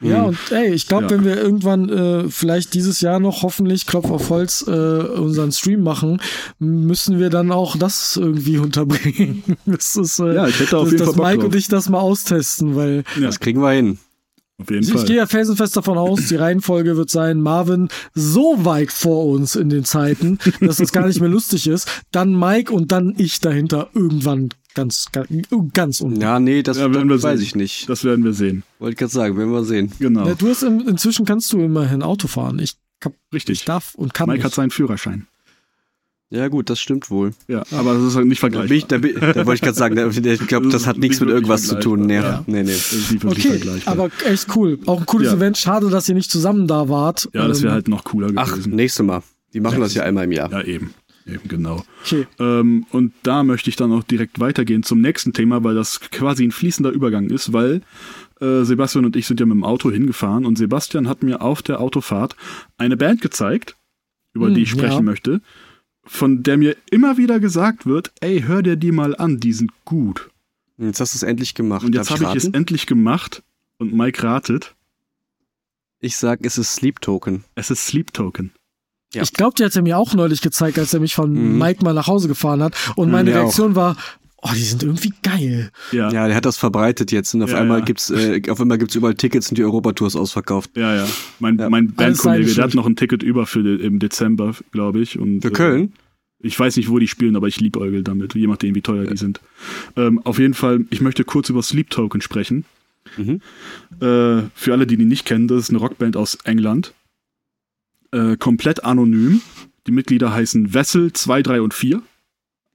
Ja, 0.00 0.20
Mhm. 0.22 0.26
und 0.28 0.38
ey, 0.52 0.72
ich 0.72 0.86
glaube, 0.86 1.04
Ja. 1.04 1.10
wenn 1.10 1.24
wir 1.24 1.36
irgendwann 1.36 1.88
äh, 1.88 2.28
vielleicht 2.28 2.74
dieses 2.74 3.00
Jahr 3.00 3.18
noch 3.18 3.42
hoffentlich 3.42 3.84
Klopf 3.86 4.10
auf 4.10 4.30
Holz 4.30 4.64
äh, 4.68 4.70
unseren 4.70 5.50
Stream 5.50 5.82
machen, 5.82 6.20
müssen 6.60 7.18
wir 7.18 7.30
dann 7.30 7.50
auch 7.50 7.76
das 7.76 8.16
irgendwie 8.16 8.58
unterbringen. 8.58 9.42
das 9.66 9.96
ist, 9.96 10.20
äh, 10.20 10.34
Ja, 10.34 10.46
ich 10.46 10.60
hätte 10.60 10.78
auf 10.78 10.84
dass, 10.84 10.92
jeden 10.92 11.04
dass 11.06 11.14
Fall 11.14 11.16
Bock 11.16 11.24
Mike 11.26 11.36
drauf. 11.38 11.52
und 11.52 11.58
ich 11.58 11.66
das 11.68 11.88
mal 11.88 11.98
austesten, 11.98 12.76
weil 12.76 13.02
Ja, 13.18 13.26
Das 13.26 13.40
kriegen 13.40 13.60
wir 13.60 13.70
hin. 13.72 13.98
Auf 14.60 14.70
jeden 14.70 14.82
ich, 14.82 14.90
Fall. 14.90 15.00
ich 15.00 15.06
gehe 15.06 15.16
ja 15.16 15.26
felsenfest 15.26 15.76
davon 15.76 15.98
aus, 15.98 16.26
die 16.26 16.36
Reihenfolge 16.36 16.96
wird 16.96 17.10
sein, 17.10 17.40
Marvin 17.40 17.88
so 18.14 18.64
weit 18.64 18.90
vor 18.90 19.26
uns 19.26 19.54
in 19.54 19.68
den 19.70 19.84
Zeiten, 19.84 20.38
dass 20.60 20.80
es 20.80 20.92
gar 20.92 21.06
nicht 21.06 21.20
mehr 21.20 21.28
lustig 21.28 21.66
ist, 21.68 21.88
dann 22.10 22.38
Mike 22.38 22.72
und 22.72 22.90
dann 22.90 23.14
ich 23.18 23.40
dahinter 23.40 23.88
irgendwann 23.94 24.48
ganz, 24.74 25.06
ganz, 25.12 25.28
ganz 25.72 26.00
unten. 26.00 26.20
Ja, 26.20 26.38
nee, 26.40 26.62
das, 26.62 26.76
Ja, 26.76 26.92
werden 26.92 27.08
wir 27.08 27.16
das 27.16 27.22
weiß 27.24 27.38
sehen. 27.38 27.46
ich 27.46 27.54
nicht. 27.56 27.88
Das 27.88 28.04
werden 28.04 28.24
wir 28.24 28.32
sehen. 28.32 28.62
Wollte 28.78 28.92
ich 28.92 28.98
gerade 28.98 29.12
sagen, 29.12 29.36
werden 29.36 29.52
wir 29.52 29.64
sehen. 29.64 29.92
Genau. 29.98 30.26
Ja, 30.26 30.34
du 30.34 30.48
hast 30.48 30.62
im, 30.62 30.86
inzwischen 30.86 31.24
kannst 31.24 31.52
du 31.52 31.60
immerhin 31.60 32.02
Auto 32.02 32.28
fahren. 32.28 32.58
Ich, 32.58 32.74
hab, 33.04 33.12
ich 33.12 33.34
Richtig. 33.34 33.64
darf 33.64 33.94
und 33.94 34.12
kann 34.14 34.26
Mike 34.28 34.38
nicht. 34.38 34.44
hat 34.44 34.54
seinen 34.54 34.70
Führerschein. 34.70 35.26
Ja, 36.30 36.48
gut, 36.48 36.68
das 36.68 36.78
stimmt 36.78 37.10
wohl. 37.10 37.30
Ja, 37.46 37.62
aber 37.70 37.94
das 37.94 38.02
ist 38.02 38.16
halt 38.16 38.26
nicht 38.26 38.42
Da, 38.42 38.48
bin 38.48 38.60
ich, 38.70 38.84
vergleichbar. 38.86 38.98
da, 38.98 38.98
bin, 38.98 39.34
da 39.34 39.46
wollte 39.46 39.54
ich 39.54 39.60
gerade 39.62 39.76
sagen, 39.78 39.96
da, 39.96 40.08
ich 40.08 40.46
glaube, 40.46 40.68
das 40.68 40.86
hat 40.86 40.96
Nicht 40.96 41.08
nichts 41.08 41.20
mit 41.20 41.30
irgendwas 41.30 41.66
zu 41.66 41.80
tun. 41.80 42.00
Nee, 42.02 42.20
vergleichbar, 42.20 42.44
nee, 42.48 42.62
nee. 42.64 42.72
Das 42.72 42.92
ist 42.92 43.12
nicht 43.12 43.24
wirklich 43.24 43.46
Okay, 43.46 43.58
vergleichbar. 43.58 43.92
aber 43.94 44.10
echt 44.26 44.54
cool. 44.54 44.78
Auch 44.84 45.00
ein 45.00 45.06
cooles 45.06 45.28
Ja. 45.28 45.34
Event. 45.36 45.56
Schade, 45.56 45.88
dass 45.88 46.06
ihr 46.08 46.14
nicht 46.14 46.30
zusammen 46.30 46.66
da 46.66 46.88
wart. 46.90 47.28
ja, 47.32 47.48
das 47.48 47.62
wäre 47.62 47.70
Ähm, 47.70 47.74
halt 47.76 47.88
noch 47.88 48.04
cooler 48.04 48.30
Ach, 48.36 48.50
gewesen. 48.50 48.74
nächste 48.74 49.02
Mal. 49.04 49.22
Die 49.54 49.60
machen 49.60 49.80
das 49.80 49.94
ja 49.94 50.02
einmal 50.02 50.24
im 50.24 50.32
Jahr. 50.32 50.50
Ja, 50.52 50.62
eben. 50.62 50.92
Eben, 51.26 51.48
genau. 51.48 51.82
Okay. 52.04 52.26
Ähm, 52.38 52.84
und 52.90 53.12
da 53.22 53.42
möchte 53.42 53.70
ich 53.70 53.76
dann 53.76 53.92
auch 53.92 54.02
direkt 54.02 54.38
weitergehen 54.40 54.82
zum 54.82 55.00
nächsten 55.00 55.32
Thema, 55.32 55.62
weil 55.64 55.74
das 55.74 56.00
quasi 56.00 56.44
ein 56.44 56.52
fließender 56.52 56.90
Übergang 56.90 57.28
ist, 57.30 57.52
weil 57.54 57.82
äh, 58.40 58.64
Sebastian 58.64 59.04
und 59.06 59.14
ich 59.16 59.26
sind 59.26 59.40
ja 59.40 59.46
mit 59.46 59.54
dem 59.54 59.64
Auto 59.64 59.90
hingefahren 59.90 60.44
und 60.46 60.56
Sebastian 60.58 61.06
hat 61.08 61.22
mir 61.22 61.40
auf 61.42 61.62
der 61.62 61.80
Autofahrt 61.80 62.34
eine 62.78 62.96
Band 62.98 63.20
gezeigt, 63.22 63.76
über 64.34 64.46
Hm, 64.48 64.54
die 64.54 64.62
ich 64.62 64.70
sprechen 64.70 64.92
ja. 64.96 65.02
möchte, 65.02 65.40
von 66.08 66.42
der 66.42 66.56
mir 66.56 66.76
immer 66.90 67.16
wieder 67.16 67.38
gesagt 67.40 67.86
wird, 67.86 68.12
ey, 68.20 68.42
hör 68.42 68.62
dir 68.62 68.76
die 68.76 68.92
mal 68.92 69.14
an, 69.16 69.38
die 69.38 69.52
sind 69.52 69.70
gut. 69.84 70.30
Jetzt 70.78 71.00
hast 71.00 71.14
du 71.14 71.18
es 71.18 71.22
endlich 71.22 71.54
gemacht. 71.54 71.84
Und 71.84 71.94
jetzt 71.94 72.10
habe 72.10 72.24
ich 72.24 72.34
es 72.34 72.44
raten? 72.46 72.54
endlich 72.54 72.86
gemacht 72.86 73.42
und 73.78 73.92
Mike 73.94 74.22
ratet, 74.22 74.74
Ich 76.00 76.16
sag, 76.16 76.44
es 76.44 76.58
ist 76.58 76.74
Sleep 76.74 77.00
Token. 77.00 77.44
es 77.56 77.70
ist 77.70 77.86
Sleep 77.86 78.12
Token. 78.12 78.52
Ja. 79.14 79.22
Ich 79.22 79.32
glaube, 79.32 79.54
die 79.58 79.64
hat 79.64 79.74
er 79.74 79.82
mir 79.82 79.98
auch 79.98 80.14
neulich 80.14 80.40
gezeigt, 80.42 80.78
als 80.78 80.92
er 80.94 81.00
mich 81.00 81.14
von 81.14 81.32
Mhm. 81.32 81.58
Mike 81.58 81.82
mal 81.84 81.94
nach 81.94 82.06
Hause 82.06 82.28
gefahren 82.28 82.62
hat. 82.62 82.74
Und 82.94 83.10
meine 83.10 83.30
mir 83.30 83.36
auch. 83.38 83.42
Reaktion 83.44 83.74
war, 83.74 83.96
oh, 84.42 84.50
die 84.54 84.62
sind 84.62 84.82
irgendwie 84.82 85.12
geil. 85.22 85.70
Ja, 85.92 86.08
ja, 86.08 86.12
Ja, 86.12 86.26
der 86.28 86.36
hat 86.36 86.44
das 86.44 86.56
verbreitet 86.56 87.12
jetzt 87.12 87.34
und 87.34 87.42
auf 87.42 87.50
Ja, 87.50 87.58
einmal 87.58 87.80
ja. 87.80 87.84
gibt's, 87.84 88.10
äh, 88.10 88.40
auf 88.48 88.60
einmal 88.60 88.78
gibt's 88.78 88.94
überall 88.94 89.14
Tickets 89.14 89.48
und 89.50 89.58
die 89.58 89.64
Europatours 89.64 90.16
ausverkauft. 90.16 90.70
ja. 90.76 91.06
Mein, 91.38 91.58
Ja. 91.58 91.68
mein 91.70 91.92
Bandkollege, 91.94 92.54
der 92.54 92.64
hat 92.64 92.74
noch 92.74 92.86
ein 92.86 92.96
Ticket 92.96 93.22
über 93.22 93.46
für 93.46 93.62
den, 93.62 93.80
im 93.80 93.98
Dezember, 93.98 94.54
glaube 94.72 95.00
ich. 95.00 95.18
Und, 95.18 95.42
Für 95.42 95.48
äh, 95.48 95.52
Köln? 95.52 95.92
Ich 96.40 96.58
weiß 96.58 96.76
nicht, 96.76 96.88
wo 96.88 97.00
die 97.00 97.08
spielen, 97.08 97.34
aber 97.34 97.48
ich 97.48 97.58
liebäugel 97.58 98.04
damit, 98.04 98.34
je 98.36 98.46
nachdem, 98.46 98.76
wie 98.76 98.80
teuer 98.80 99.06
die 99.06 99.16
sind. 99.16 99.40
Ähm, 99.96 100.20
auf 100.24 100.38
jeden 100.38 100.54
Fall, 100.54 100.84
ich 100.90 101.00
möchte 101.00 101.24
kurz 101.24 101.48
über 101.48 101.62
Sleep 101.62 101.90
Token 101.90 102.20
sprechen. 102.20 102.64
Mhm. 103.16 103.40
Äh, 104.00 104.42
für 104.54 104.72
alle, 104.72 104.86
die 104.86 104.96
die 104.96 105.04
nicht 105.04 105.24
kennen, 105.24 105.48
das 105.48 105.64
ist 105.64 105.70
eine 105.70 105.78
Rockband 105.80 106.16
aus 106.16 106.36
England. 106.44 106.94
Äh, 108.12 108.36
komplett 108.36 108.84
anonym. 108.84 109.40
Die 109.88 109.90
Mitglieder 109.92 110.32
heißen 110.32 110.74
Wessel 110.74 111.12
2, 111.12 111.42
3 111.42 111.60
und 111.62 111.74
4. 111.74 112.02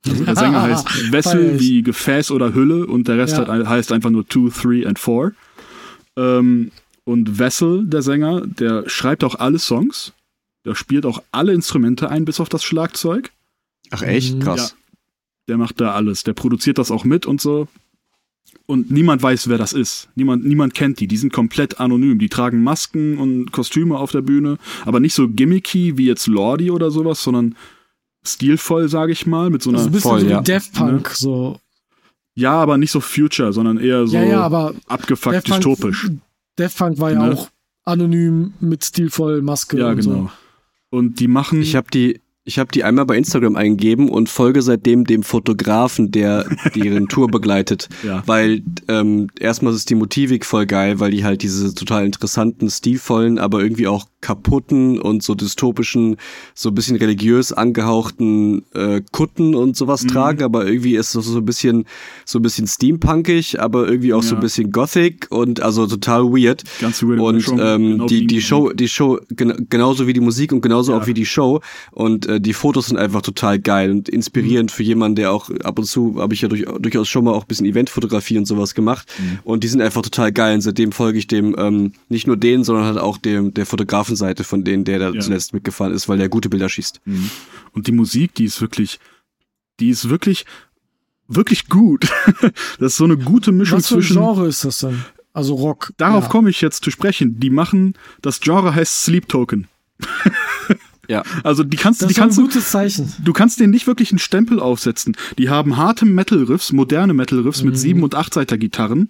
Also 0.05 0.23
der 0.25 0.35
Sänger 0.35 0.61
heißt 0.61 0.89
Feier 0.89 1.11
Wessel 1.11 1.59
wie 1.59 1.81
Gefäß 1.81 2.31
oder 2.31 2.53
Hülle 2.53 2.85
und 2.87 3.07
der 3.07 3.17
Rest 3.17 3.37
Ja. 3.37 3.47
hat, 3.47 3.67
heißt 3.67 3.91
einfach 3.91 4.09
nur 4.09 4.27
2, 4.27 4.49
3 4.81 4.87
and 4.87 4.99
4. 4.99 5.31
Ähm, 6.17 6.71
und 7.05 7.39
Wessel, 7.39 7.85
der 7.85 8.01
Sänger, 8.01 8.41
der 8.45 8.89
schreibt 8.89 9.23
auch 9.23 9.35
alle 9.35 9.59
Songs. 9.59 10.13
Der 10.65 10.75
spielt 10.75 11.05
auch 11.05 11.21
alle 11.31 11.53
Instrumente 11.53 12.09
ein, 12.09 12.25
bis 12.25 12.39
auf 12.39 12.49
das 12.49 12.63
Schlagzeug. 12.63 13.31
Ach 13.91 14.01
echt? 14.01 14.35
Mhm. 14.35 14.39
Krass. 14.39 14.75
Der 15.49 15.57
macht 15.57 15.81
da 15.81 15.91
alles. 15.93 16.23
Der 16.23 16.33
produziert 16.33 16.77
das 16.77 16.91
auch 16.91 17.03
mit 17.03 17.25
und 17.25 17.41
so. 17.41 17.67
Und 18.65 18.91
niemand 18.91 19.21
weiß, 19.21 19.49
wer 19.49 19.57
das 19.57 19.73
ist. 19.73 20.07
Niemand, 20.15 20.45
niemand 20.45 20.73
kennt 20.73 20.99
die. 21.01 21.07
Die 21.07 21.17
sind 21.17 21.33
komplett 21.33 21.81
anonym. 21.81 22.17
Die 22.19 22.29
tragen 22.29 22.63
Masken 22.63 23.17
und 23.17 23.51
Kostüme 23.51 23.97
auf 23.97 24.11
der 24.11 24.21
Bühne. 24.21 24.57
Aber 24.85 25.01
nicht 25.01 25.13
so 25.15 25.27
gimmicky 25.27 25.97
wie 25.97 26.05
jetzt 26.05 26.27
Lordi 26.27 26.71
oder 26.71 26.89
sowas, 26.91 27.21
sondern 27.21 27.55
stilvoll, 28.25 28.89
sage 28.89 29.11
ich 29.11 29.25
mal. 29.25 29.49
Mit 29.49 29.61
so 29.63 29.71
ist 29.71 29.77
einer. 29.77 29.85
ein 29.87 29.91
bisschen 29.91 30.11
voll, 30.11 30.19
so 30.21 30.27
ja. 30.27 30.39
wie 30.39 30.43
Daft 30.43 30.73
Punk. 30.73 31.09
So. 31.09 31.59
ja, 32.35 32.53
aber 32.53 32.77
nicht 32.77 32.91
so 32.91 32.99
Future, 33.01 33.53
sondern 33.53 33.77
eher 33.77 34.07
so 34.07 34.15
ja, 34.15 34.23
ja, 34.23 34.41
aber 34.41 34.73
abgefuckt 34.87 35.45
Punk, 35.45 35.45
dystopisch. 35.61 36.09
Daft 36.55 36.77
Punk 36.77 36.99
war 36.99 37.11
ja 37.11 37.25
Ne? 37.27 37.33
auch 37.33 37.49
anonym 37.85 38.53
mit 38.59 38.83
stilvoll 38.85 39.41
Maske 39.41 39.77
Ja, 39.79 39.89
und 39.89 39.97
genau. 39.97 40.15
so. 40.15 40.31
Und 40.97 41.19
die 41.19 41.27
machen. 41.27 41.61
Ich 41.61 41.75
habe 41.75 41.87
die, 41.91 42.21
ich 42.45 42.59
habe 42.59 42.69
die 42.73 42.83
einmal 42.83 43.05
bei 43.05 43.15
Instagram 43.17 43.55
eingegeben 43.55 44.09
und 44.09 44.27
folge 44.27 44.61
seitdem 44.61 45.05
dem 45.05 45.23
Fotografen, 45.23 46.11
der 46.11 46.45
deren 46.75 47.07
Tour 47.07 47.27
begleitet. 47.29 47.87
Ja. 48.03 48.21
Weil 48.25 48.61
ähm, 48.89 49.27
erstmal 49.39 49.73
ist 49.73 49.89
die 49.89 49.95
Motivik 49.95 50.45
voll 50.45 50.65
geil, 50.65 50.99
weil 50.99 51.11
die 51.11 51.23
halt 51.23 51.41
diese 51.41 51.73
total 51.73 52.05
interessanten, 52.05 52.69
stilvollen, 52.69 53.39
aber 53.39 53.61
irgendwie 53.61 53.87
auch 53.87 54.07
kaputten 54.19 54.99
und 54.99 55.23
so 55.23 55.35
dystopischen, 55.35 56.17
so 56.53 56.69
ein 56.69 56.75
bisschen 56.75 56.97
religiös 56.97 57.53
angehauchten 57.53 58.63
äh, 58.73 59.01
Kutten 59.11 59.55
und 59.55 59.77
sowas 59.77 60.03
Mhm. 60.03 60.07
tragen, 60.09 60.43
aber 60.43 60.65
irgendwie 60.65 60.95
ist 60.95 61.15
es 61.15 61.25
so 61.25 61.37
ein 61.37 61.45
bisschen, 61.45 61.85
so 62.25 62.39
ein 62.39 62.41
bisschen 62.41 62.67
steampunkig, 62.67 63.61
aber 63.61 63.87
irgendwie 63.87 64.13
auch 64.13 64.23
so 64.23 64.31
Ja. 64.31 64.39
ein 64.39 64.41
bisschen 64.41 64.71
gothic 64.71 65.27
und 65.29 65.61
also 65.61 65.87
total 65.87 66.23
weird. 66.25 66.63
Ganz 66.81 67.01
weirde 67.03 67.21
Und 67.21 67.47
ähm, 67.59 67.91
genau 67.91 68.05
die 68.07 68.27
die 68.27 68.41
Show, 68.41 68.71
die 68.73 68.89
Show, 68.89 69.19
gen 69.29 69.67
genauso 69.69 70.07
wie 70.07 70.13
die 70.13 70.19
Musik 70.21 70.51
und 70.51 70.61
genauso 70.61 70.91
Ja. 70.91 70.97
auch 70.99 71.07
wie 71.07 71.13
die 71.13 71.25
Show. 71.25 71.61
Und 71.91 72.27
äh, 72.33 72.41
die 72.41 72.53
Fotos 72.53 72.87
sind 72.87 72.97
einfach 72.97 73.21
total 73.21 73.59
geil 73.59 73.91
und 73.91 74.09
inspirierend 74.09 74.71
Mhm. 74.71 74.75
für 74.75 74.83
jemanden, 74.83 75.15
der 75.15 75.31
auch 75.31 75.49
ab 75.63 75.79
und 75.79 75.85
zu, 75.85 76.19
habe 76.19 76.33
ich 76.33 76.41
ja 76.41 76.47
durch, 76.47 76.65
durchaus 76.79 77.07
schon 77.09 77.23
mal 77.25 77.31
auch 77.31 77.43
ein 77.43 77.47
bisschen 77.47 77.65
Eventfotografie 77.65 78.37
und 78.37 78.45
sowas 78.45 78.73
gemacht. 78.75 79.07
Mhm. 79.17 79.39
Und 79.43 79.63
die 79.63 79.67
sind 79.67 79.81
einfach 79.81 80.01
total 80.01 80.31
geil. 80.31 80.55
Und 80.55 80.61
seitdem 80.61 80.91
folge 80.91 81.17
ich 81.19 81.27
dem, 81.27 81.55
ähm, 81.57 81.93
nicht 82.09 82.27
nur 82.27 82.37
denen, 82.37 82.63
sondern 82.63 82.85
halt 82.85 82.97
auch 82.97 83.17
dem, 83.17 83.53
der 83.53 83.65
Fotografenseite 83.65 84.43
von 84.43 84.63
denen, 84.63 84.83
der 84.83 84.99
da 84.99 85.09
Ja. 85.11 85.19
zuletzt 85.19 85.53
mitgefahren 85.53 85.93
ist, 85.93 86.09
weil 86.09 86.17
der 86.17 86.29
gute 86.29 86.49
Bilder 86.49 86.69
schießt. 86.69 87.01
Mhm. 87.05 87.29
Und 87.73 87.87
die 87.87 87.91
Musik, 87.91 88.35
die 88.35 88.45
ist 88.45 88.61
wirklich, 88.61 88.99
die 89.79 89.89
ist 89.89 90.09
wirklich, 90.09 90.45
wirklich 91.27 91.69
gut. 91.69 92.09
das 92.79 92.93
ist 92.93 92.97
so 92.97 93.05
eine 93.05 93.17
gute 93.17 93.51
Mischung 93.51 93.79
Was 93.79 93.87
für 93.87 93.95
ein 93.95 94.01
zwischen. 94.01 94.17
Genre 94.17 94.47
ist 94.47 94.63
das 94.65 94.79
denn? 94.79 95.03
Also 95.35 95.55
Rock. 95.55 95.91
Darauf 95.97 96.25
ja. 96.25 96.29
komme 96.29 96.51
ich 96.51 96.61
jetzt 96.61 96.83
zu 96.83 96.91
sprechen. 96.91 97.39
Die 97.39 97.49
machen, 97.49 97.95
das 98.21 98.39
Genre 98.39 98.75
heißt 98.75 99.03
Sleep 99.05 99.27
Token. 99.27 99.67
Ja. 101.09 101.23
Also 101.43 101.63
die 101.63 101.75
kannst, 101.77 102.01
Das 102.01 102.07
die 102.07 102.13
ist 102.13 102.17
ein 102.19 102.21
kannst 102.23 102.37
du, 102.37 102.43
gutes 102.43 102.71
Zeichen. 102.71 103.11
du 103.23 103.33
kannst 103.33 103.59
denen 103.59 103.71
nicht 103.71 103.87
wirklich 103.87 104.11
einen 104.11 104.19
Stempel 104.19 104.59
aufsetzen. 104.59 105.17
Die 105.37 105.49
haben 105.49 105.75
harte 105.77 106.05
Metal-Riffs, 106.05 106.71
moderne 106.71 107.13
Metal-Riffs 107.13 107.61
mit 107.63 107.73
Mhm. 107.73 107.77
sieben 107.77 108.03
und 108.03 108.15
acht 108.15 108.33
Seiter 108.33 108.57
Gitarren. 108.57 109.09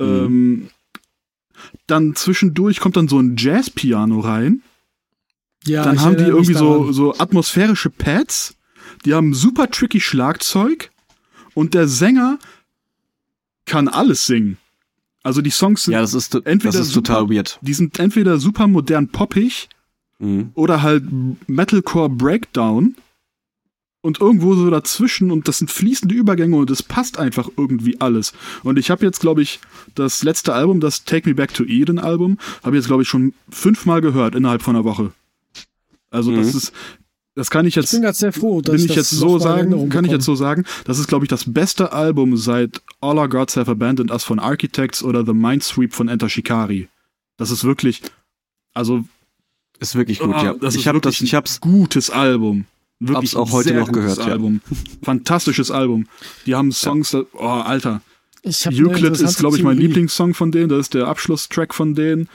Ähm, 0.00 0.68
dann 1.86 2.14
zwischendurch 2.16 2.80
kommt 2.80 2.96
dann 2.96 3.08
so 3.08 3.18
ein 3.20 3.36
Jazz-Piano 3.36 4.20
rein. 4.20 4.62
Ja, 5.66 5.84
dann 5.84 6.00
haben 6.00 6.16
die 6.16 6.24
irgendwie 6.24 6.54
so, 6.54 6.92
so 6.92 7.14
atmosphärische 7.16 7.90
Pads. 7.90 8.54
Die 9.04 9.14
haben 9.14 9.34
super 9.34 9.70
tricky 9.70 10.00
Schlagzeug. 10.00 10.90
Und 11.54 11.72
der 11.74 11.86
Sänger 11.86 12.38
kann 13.66 13.86
alles 13.88 14.26
singen. 14.26 14.58
Also 15.22 15.40
die 15.40 15.50
Songs 15.50 15.84
sind, 15.84 15.92
Ja, 15.94 16.00
das 16.00 16.12
ist, 16.12 16.34
Entweder 16.34 16.72
das 16.72 16.88
ist 16.88 16.92
super- 16.92 17.14
total 17.14 17.30
weird. 17.34 17.58
die 17.62 17.72
sind 17.72 17.98
entweder 17.98 18.38
super 18.38 18.66
modern 18.66 19.08
poppig 19.08 19.68
Mhm. 20.24 20.50
oder 20.54 20.82
halt 20.82 21.04
Metalcore 21.46 22.08
Breakdown. 22.10 22.96
Und 24.00 24.20
irgendwo 24.20 24.54
so 24.54 24.68
dazwischen 24.68 25.30
und 25.30 25.48
das 25.48 25.56
sind 25.60 25.70
fließende 25.70 26.14
Übergänge 26.14 26.56
und 26.56 26.70
es 26.70 26.82
passt 26.82 27.18
einfach 27.18 27.48
irgendwie 27.56 28.02
alles. 28.02 28.34
Und 28.62 28.78
ich 28.78 28.90
habe 28.90 29.02
jetzt, 29.02 29.20
glaube 29.20 29.40
ich, 29.40 29.60
das 29.94 30.22
letzte 30.22 30.52
Album, 30.52 30.80
das 30.80 31.04
Take 31.06 31.26
Me 31.26 31.34
Back 31.34 31.54
to 31.54 31.64
Eden 31.64 31.98
Album, 31.98 32.36
habe 32.62 32.76
ich 32.76 32.80
jetzt, 32.80 32.88
glaube 32.88 33.02
ich, 33.02 33.08
schon 33.08 33.32
fünfmal 33.48 34.02
gehört 34.02 34.34
innerhalb 34.34 34.60
von 34.60 34.76
einer 34.76 34.84
Woche. 34.84 35.12
Also 36.10 36.36
das 36.36 36.52
Mhm. 36.52 36.58
ist, 36.58 36.72
das 37.34 37.48
kann 37.48 37.64
ich 37.64 37.70
Ich 37.78 37.82
jetzt, 37.82 37.92
bin 37.92 38.02
ganz 38.02 38.18
sehr 38.18 38.34
froh, 38.34 38.60
dass 38.60 38.74
bin 38.74 38.82
ich 38.82 38.88
das 38.88 38.96
jetzt 38.96 39.10
so 39.18 39.38
sagen, 39.38 39.70
kann 39.70 39.80
ich 39.80 39.88
bekomme. 39.88 40.08
jetzt 40.08 40.24
so 40.26 40.34
sagen, 40.34 40.64
das 40.84 40.98
ist, 40.98 41.08
glaube 41.08 41.24
ich, 41.24 41.30
das 41.30 41.50
beste 41.50 41.94
Album 41.94 42.36
seit 42.36 42.82
All 43.00 43.16
Our 43.16 43.30
Gods 43.30 43.56
Have 43.56 43.70
Abandoned 43.70 44.10
Us 44.10 44.22
von 44.22 44.38
Architects 44.38 45.02
oder 45.02 45.24
The 45.24 45.32
Mindsweep 45.32 45.94
von 45.94 46.08
Enter 46.08 46.28
Shikari. 46.28 46.88
Das 47.38 47.50
ist 47.50 47.64
wirklich, 47.64 48.02
also 48.74 49.02
Ist 49.90 49.94
wirklich 49.96 50.18
gut, 50.18 50.34
Ah, 50.34 50.44
ja. 50.44 50.54
das 50.54 50.74
ist 50.74 50.80
ich 50.80 50.88
habe 50.88 51.00
das, 51.00 51.20
ich 51.20 51.34
hab's, 51.34 51.60
gutes 51.60 52.10
Album. 52.10 52.66
Wirklich 53.00 53.34
Hab's 53.34 53.36
auch 53.36 53.52
heute 53.52 53.68
sehr 53.70 53.80
noch 53.80 53.88
gutes 53.88 54.02
gehört, 54.14 54.18
ja. 54.26 54.32
Album. 54.32 54.60
Fantastisches 55.02 55.70
Album. 55.70 56.06
Die 56.46 56.54
haben 56.54 56.72
Songs, 56.72 57.10
da- 57.10 57.24
oh, 57.34 57.38
Alter. 57.46 58.00
Euclid 58.44 59.20
ist, 59.20 59.38
glaube 59.38 59.56
ich, 59.56 59.62
mein 59.62 59.76
Theorie. 59.76 59.86
Lieblingssong 59.88 60.34
von 60.34 60.52
denen. 60.52 60.68
Das 60.68 60.80
ist 60.80 60.94
der 60.94 61.08
Abschlusstrack 61.08 61.74
von 61.74 61.94
denen. 61.94 62.28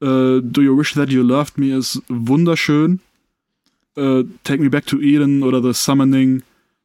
Äh, 0.00 0.40
Do 0.42 0.60
You 0.62 0.78
Wish 0.78 0.94
That 0.94 1.10
You 1.10 1.22
Loved 1.22 1.58
Me 1.58 1.76
ist 1.76 2.02
wunderschön. 2.08 3.00
Äh, 3.96 4.24
Take 4.44 4.62
Me 4.62 4.70
Back 4.70 4.86
to 4.86 5.00
Eden 5.00 5.42
oder 5.42 5.62
The 5.62 5.72
Summoning. 5.72 6.42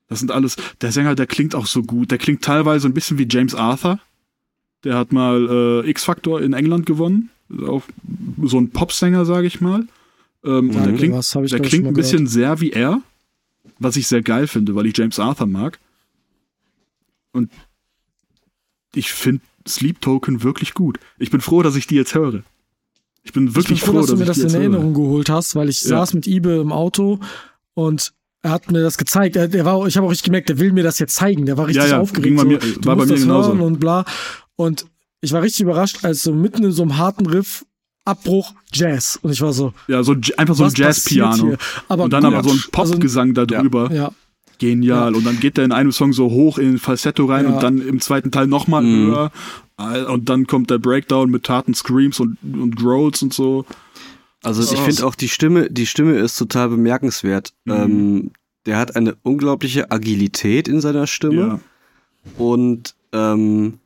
Das 0.07 0.19
sind 0.19 0.31
alles. 0.31 0.55
Der 0.81 0.91
Sänger, 0.91 1.15
der 1.15 1.27
klingt 1.27 1.55
auch 1.55 1.65
so 1.67 1.83
gut. 1.83 2.11
Der 2.11 2.17
klingt 2.17 2.41
teilweise 2.41 2.87
ein 2.87 2.93
bisschen 2.93 3.17
wie 3.17 3.27
James 3.29 3.53
Arthur. 3.55 3.99
Der 4.83 4.95
hat 4.97 5.11
mal 5.11 5.83
äh, 5.85 5.89
X-Factor 5.89 6.41
in 6.41 6.53
England 6.53 6.85
gewonnen. 6.85 7.29
Auch 7.67 7.83
so 8.43 8.57
ein 8.59 8.71
Popsänger, 8.71 9.25
sage 9.25 9.47
ich 9.47 9.61
mal. 9.61 9.85
Ähm, 10.43 10.69
und 10.69 10.73
Sagt 10.73 10.85
der 10.87 10.93
klingt, 10.95 11.15
was, 11.15 11.29
der 11.31 11.59
klingt 11.59 11.87
ein 11.87 11.93
bisschen 11.93 12.27
sehr 12.27 12.59
wie 12.61 12.71
er, 12.71 13.01
was 13.79 13.95
ich 13.95 14.07
sehr 14.07 14.21
geil 14.21 14.47
finde, 14.47 14.75
weil 14.75 14.85
ich 14.87 14.97
James 14.97 15.19
Arthur 15.19 15.47
mag. 15.47 15.79
Und 17.31 17.51
ich 18.95 19.11
finde 19.11 19.41
Sleep 19.67 20.01
Token 20.01 20.43
wirklich 20.43 20.73
gut. 20.73 20.99
Ich 21.19 21.29
bin 21.31 21.41
froh, 21.41 21.61
dass 21.61 21.75
ich 21.75 21.87
die 21.87 21.95
jetzt 21.95 22.15
höre. 22.15 22.43
Ich 23.23 23.31
bin 23.33 23.47
Ich 23.47 23.53
bin 23.53 23.55
wirklich 23.55 23.81
froh, 23.83 23.93
dass 23.93 24.07
du 24.07 24.17
mir 24.17 24.25
das 24.25 24.37
in 24.37 24.43
jetzt 24.45 24.53
höre. 24.53 24.61
Erinnerung 24.61 24.93
geholt 24.93 25.29
hast, 25.29 25.55
weil 25.55 25.69
ich 25.69 25.81
Ja. 25.83 25.89
saß 25.89 26.13
mit 26.15 26.25
Ibe 26.27 26.53
im 26.55 26.71
Auto 26.71 27.19
und 27.75 28.13
er 28.41 28.49
hat 28.51 28.71
mir 28.71 28.81
das 28.81 28.97
gezeigt. 28.97 29.35
Er, 29.35 29.47
der 29.47 29.63
war, 29.65 29.85
ich 29.85 29.95
habe 29.95 30.07
auch 30.07 30.11
richtig 30.11 30.25
gemerkt, 30.25 30.49
der 30.49 30.57
will 30.57 30.71
mir 30.73 30.83
das 30.83 30.97
jetzt 30.97 31.13
zeigen. 31.13 31.45
Der 31.45 31.57
war 31.57 31.67
richtig 31.67 31.83
Ja, 31.83 31.89
ja, 31.89 31.99
aufgeregt. 31.99 32.35
bei 32.35 32.41
so, 32.41 32.47
mir- 32.47 32.57
du 32.57 32.85
war 32.85 32.95
bei 32.95 33.05
mir 33.05 33.11
das 33.11 33.21
genauso. 33.21 33.49
hören 33.49 33.61
und 33.61 33.79
bla. 33.79 34.03
Und 34.55 34.87
ich 35.21 35.31
war 35.31 35.43
richtig 35.43 35.61
überrascht, 35.61 36.03
als 36.03 36.23
so 36.23 36.33
mitten 36.33 36.63
in 36.63 36.71
so 36.71 36.81
einem 36.81 36.97
harten 36.97 37.27
Riff 37.27 37.63
Abbruch 38.05 38.53
Jazz. 38.73 39.19
Und 39.21 39.31
ich 39.31 39.41
war 39.41 39.53
so, 39.53 39.73
Ja, 39.87 40.03
so 40.03 40.15
einfach 40.37 40.55
so 40.55 40.63
ein 40.63 40.71
Jazz-Piano. 40.73 41.55
Und 41.87 42.13
dann 42.13 42.23
gut. 42.23 42.33
aber 42.33 42.43
so 42.43 42.51
ein 42.51 42.63
Popgesang 42.71 43.33
da 43.33 43.45
drüber. 43.45 43.83
Also, 43.83 43.93
ja, 43.95 44.11
Genial. 44.59 45.15
Und 45.15 45.25
dann 45.25 45.39
geht 45.39 45.57
der 45.57 45.65
in 45.65 45.71
einem 45.71 45.91
Song 45.91 46.13
so 46.13 46.29
hoch 46.29 46.59
in 46.59 46.77
Falsetto 46.77 47.25
rein 47.25 47.45
Ja. 47.45 47.51
und 47.53 47.63
dann 47.63 47.81
im 47.81 47.99
zweiten 47.99 48.29
Teil 48.31 48.45
nochmal 48.47 48.83
Mhm. 48.83 49.07
höher. 49.07 49.31
Und 50.09 50.29
dann 50.29 50.45
kommt 50.45 50.69
der 50.69 50.77
Breakdown 50.77 51.31
mit 51.31 51.49
harten 51.49 51.73
Screams 51.73 52.19
und, 52.19 52.37
und 52.43 52.75
Growls 52.75 53.23
und 53.23 53.33
so. 53.33 53.65
Also 54.43 54.61
ich 54.61 54.79
Oh. 54.79 54.83
finde 54.83 55.05
auch 55.05 55.15
die 55.15 55.29
Stimme, 55.29 55.69
die 55.71 55.87
Stimme 55.87 56.13
ist 56.13 56.37
total 56.37 56.69
bemerkenswert. 56.69 57.53
Mhm. 57.65 57.73
Ähm, 57.73 58.31
der 58.67 58.77
hat 58.77 58.95
eine 58.95 59.15
unglaubliche 59.23 59.89
Agilität 59.91 60.67
in 60.67 60.79
seiner 60.81 61.07
Stimme 61.07 61.41
Ja. 61.41 61.59
und 62.37 62.93
ähm, 63.13 63.73
äh, 63.75 63.80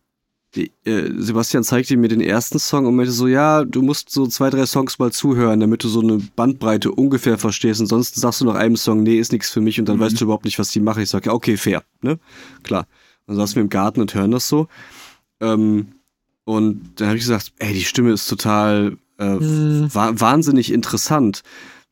Sebastian 0.86 1.64
zeigte 1.64 1.98
mir 1.98 2.08
den 2.08 2.22
ersten 2.22 2.60
Song 2.60 2.86
und 2.86 2.96
meinte 2.96 3.12
so, 3.12 3.28
ja, 3.28 3.64
du 3.66 3.82
musst 3.82 4.10
so 4.10 4.26
zwei, 4.28 4.50
drei 4.50 4.66
Songs 4.66 5.00
mal 5.00 5.12
zuhören, 5.12 5.60
damit 5.60 5.84
du 5.84 5.88
so 5.90 6.02
eine 6.02 6.18
Bandbreite 6.36 6.92
ungefähr 6.92 7.38
verstehst. 7.38 7.82
Ansonsten 7.82 8.20
sagst 8.20 8.42
du 8.42 8.46
nach 8.46 8.56
einem 8.56 8.76
Song, 8.78 9.04
nee, 9.04 9.18
ist 9.20 9.32
nichts 9.32 9.50
für 9.50 9.62
mich 9.62 9.80
und 9.80 9.88
dann 9.90 9.98
Mhm. 9.98 10.02
weißt 10.02 10.20
du 10.20 10.26
überhaupt 10.26 10.46
nicht, 10.46 10.58
was 10.60 10.72
die 10.72 10.80
machen. 10.80 11.04
Ich 11.04 11.10
sage, 11.10 11.28
ja, 11.30 11.34
okay, 11.34 11.58
fair, 11.58 11.84
ne? 12.02 12.20
Klar. 12.64 12.88
Dann 13.28 13.36
saßen 13.36 13.56
wir 13.56 13.64
im 13.64 13.70
Garten 13.70 14.02
und 14.02 14.14
hören 14.14 14.32
das 14.32 14.48
so. 14.48 14.68
Ähm, 15.42 15.88
und 16.46 16.92
dann 16.96 17.08
habe 17.08 17.18
ich 17.18 17.24
gesagt, 17.24 17.52
ey, 17.60 17.74
die 17.74 17.84
Stimme 17.84 18.12
ist 18.12 18.28
total 18.28 18.98
äh, 19.18 19.36
Mhm. 19.36 19.90
wa 19.94 20.12
wahnsinnig 20.16 20.72
interessant, 20.72 21.42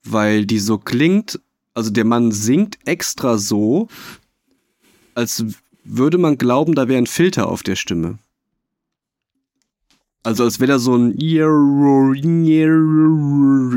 weil 0.04 0.46
die 0.46 0.60
so 0.60 0.78
klingt, 0.78 1.40
also 1.74 1.90
der 1.90 2.06
Mann 2.06 2.32
singt 2.32 2.78
extra 2.86 3.38
so, 3.38 3.88
als 5.16 5.44
würde 5.84 6.18
man 6.18 6.38
glauben, 6.38 6.76
da 6.76 6.88
wäre 6.88 6.98
ein 6.98 7.08
Filter 7.08 7.48
auf 7.48 7.64
der 7.64 7.76
Stimme. 7.76 8.20
Also 10.26 10.46
als 10.46 10.62
wäre 10.62 10.72
da 10.72 10.80
so 10.80 10.96
ein 10.96 11.20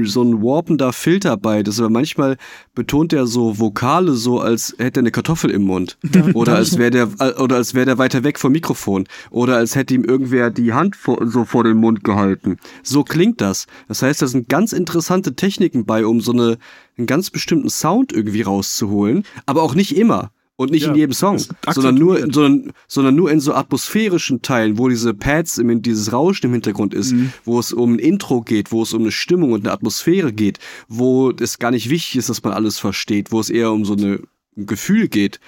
so 0.05 0.23
ein 0.23 0.43
warpender 0.43 0.93
Filter 0.93 1.37
bei. 1.37 1.65
Das 1.65 1.81
aber 1.81 1.91
manchmal 1.91 2.37
betont 2.75 3.13
er 3.13 3.27
so 3.27 3.59
Vokale 3.59 4.13
so, 4.13 4.39
als 4.39 4.73
hätte 4.79 5.01
er 5.01 5.03
eine 5.03 5.11
Kartoffel 5.11 5.51
im 5.51 5.63
Mund. 5.63 5.99
Oder 6.35 6.55
als 6.55 6.79
wäre 6.79 6.91
der 6.91 7.09
oder 7.41 7.57
als 7.57 7.75
wäre 7.75 7.87
der 7.87 7.99
weiter 7.99 8.23
weg 8.23 8.39
vom 8.39 8.53
Mikrofon. 8.53 9.09
Oder 9.31 9.57
als 9.57 9.75
hätte 9.75 9.95
ihm 9.95 10.05
irgendwer 10.05 10.51
die 10.51 10.73
Hand 10.73 10.95
vor, 10.95 11.27
so 11.27 11.45
vor 11.45 11.65
den 11.65 11.79
Mund 11.79 12.05
gehalten. 12.05 12.59
So 12.85 13.03
klingt 13.03 13.41
das. 13.41 13.67
Das 13.89 14.03
heißt, 14.03 14.23
da 14.23 14.29
sind 14.29 14.49
ganz 14.49 14.73
interessante 14.73 15.35
Techniken 15.35 15.85
bei, 15.85 16.07
um 16.07 16.21
so 16.21 16.31
eine, 16.31 16.59
einen 16.97 17.09
ganz 17.09 17.31
bestimmten 17.31 17.71
Sound 17.71 18.13
irgendwie 18.13 18.43
rauszuholen. 18.43 19.25
Aber 19.47 19.63
auch 19.63 19.75
nicht 19.75 19.97
immer. 19.97 20.31
Und 20.59 20.71
nicht 20.71 20.85
Ja, 20.85 20.91
in 20.91 20.97
jedem 20.97 21.13
Song, 21.13 21.39
sondern 21.71 21.97
nur, 21.97 22.19
sondern, 22.33 22.73
sondern 22.89 23.15
nur 23.15 23.31
in 23.31 23.41
so 23.41 23.53
atmosphärischen 23.53 24.41
Teilen, 24.41 24.79
wo 24.79 24.89
diese 24.89 25.13
Pads, 25.13 25.59
im, 25.59 25.83
dieses 25.83 26.13
Rauschen 26.15 26.47
im 26.47 26.53
Hintergrund 26.53 26.95
ist, 26.95 27.13
Mhm. 27.13 27.33
wo 27.45 27.59
es 27.61 27.75
um 27.75 27.95
ein 27.95 27.99
Intro 27.99 28.41
geht, 28.41 28.73
wo 28.73 28.83
es 28.83 28.95
um 28.95 29.03
eine 29.03 29.13
Stimmung 29.13 29.53
und 29.53 29.65
eine 29.67 29.73
Atmosphäre 29.73 30.33
geht, 30.33 30.59
wo 30.89 31.31
es 31.31 31.59
gar 31.59 31.71
nicht 31.71 31.91
wichtig 31.91 32.17
ist, 32.17 32.31
dass 32.31 32.43
man 32.43 32.55
alles 32.55 32.79
versteht, 32.79 33.33
wo 33.33 33.41
es 33.41 33.51
eher 33.51 33.71
um 33.71 33.85
so 33.85 33.93
eine, 33.95 34.21
ein 34.57 34.65
Gefühl 34.65 35.09
geht. 35.09 35.41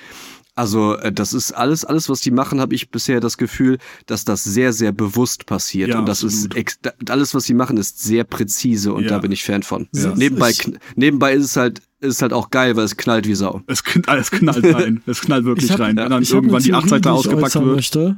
Also 0.55 0.97
äh, 0.97 1.11
das 1.13 1.33
ist 1.33 1.53
alles, 1.53 1.85
alles, 1.87 2.09
was 2.11 2.21
die 2.21 2.33
machen, 2.33 2.61
habe 2.61 2.75
ich 2.75 2.91
bisher 2.91 3.21
das 3.21 3.39
Gefühl, 3.39 3.79
dass 4.07 4.25
das 4.27 4.45
sehr, 4.45 4.73
sehr 4.75 4.93
bewusst 4.93 5.47
passiert. 5.47 5.89
Ja, 5.91 6.01
und 6.01 6.07
das 6.07 6.23
absolut. 6.25 6.55
ist 6.57 6.81
alles, 7.09 7.33
was 7.35 7.45
sie 7.45 7.55
machen, 7.55 7.77
ist 7.79 8.03
sehr 8.03 8.25
präzise 8.25 8.93
und 8.93 9.05
Ja. 9.05 9.11
da 9.11 9.19
bin 9.21 9.33
ich 9.33 9.45
Fan 9.45 9.63
von. 9.63 9.89
Ja. 9.95 10.15
Nebenbei, 10.17 10.53
nebenbei 10.97 11.33
ist 11.33 11.45
es 11.45 11.57
halt, 11.57 11.81
ist 12.01 12.15
es 12.17 12.23
halt 12.23 12.33
auch 12.33 12.51
geil, 12.51 12.77
weil 12.77 12.85
es 12.85 12.97
knallt 12.97 13.27
wie 13.27 13.35
Sau. 13.35 13.63
Es, 13.67 13.85
kn- 13.85 14.09
es 14.17 14.31
knallt 14.31 14.65
rein. 14.75 15.03
Es 15.07 15.21
knallt 15.21 15.45
wirklich 15.45 15.67
Ich 15.67 15.73
hab- 15.73 15.81
rein. 15.81 15.97
Wenn 15.97 16.11
dann 16.11 16.23
irgendwann 16.23 16.63
die 16.63 16.69
Theorie, 16.71 16.83
Achtseite 16.85 17.01
die 17.03 17.09
ich 17.09 17.15
ausgepackt 17.15 17.55
wird. 17.57 17.65
Möchte. 17.67 18.17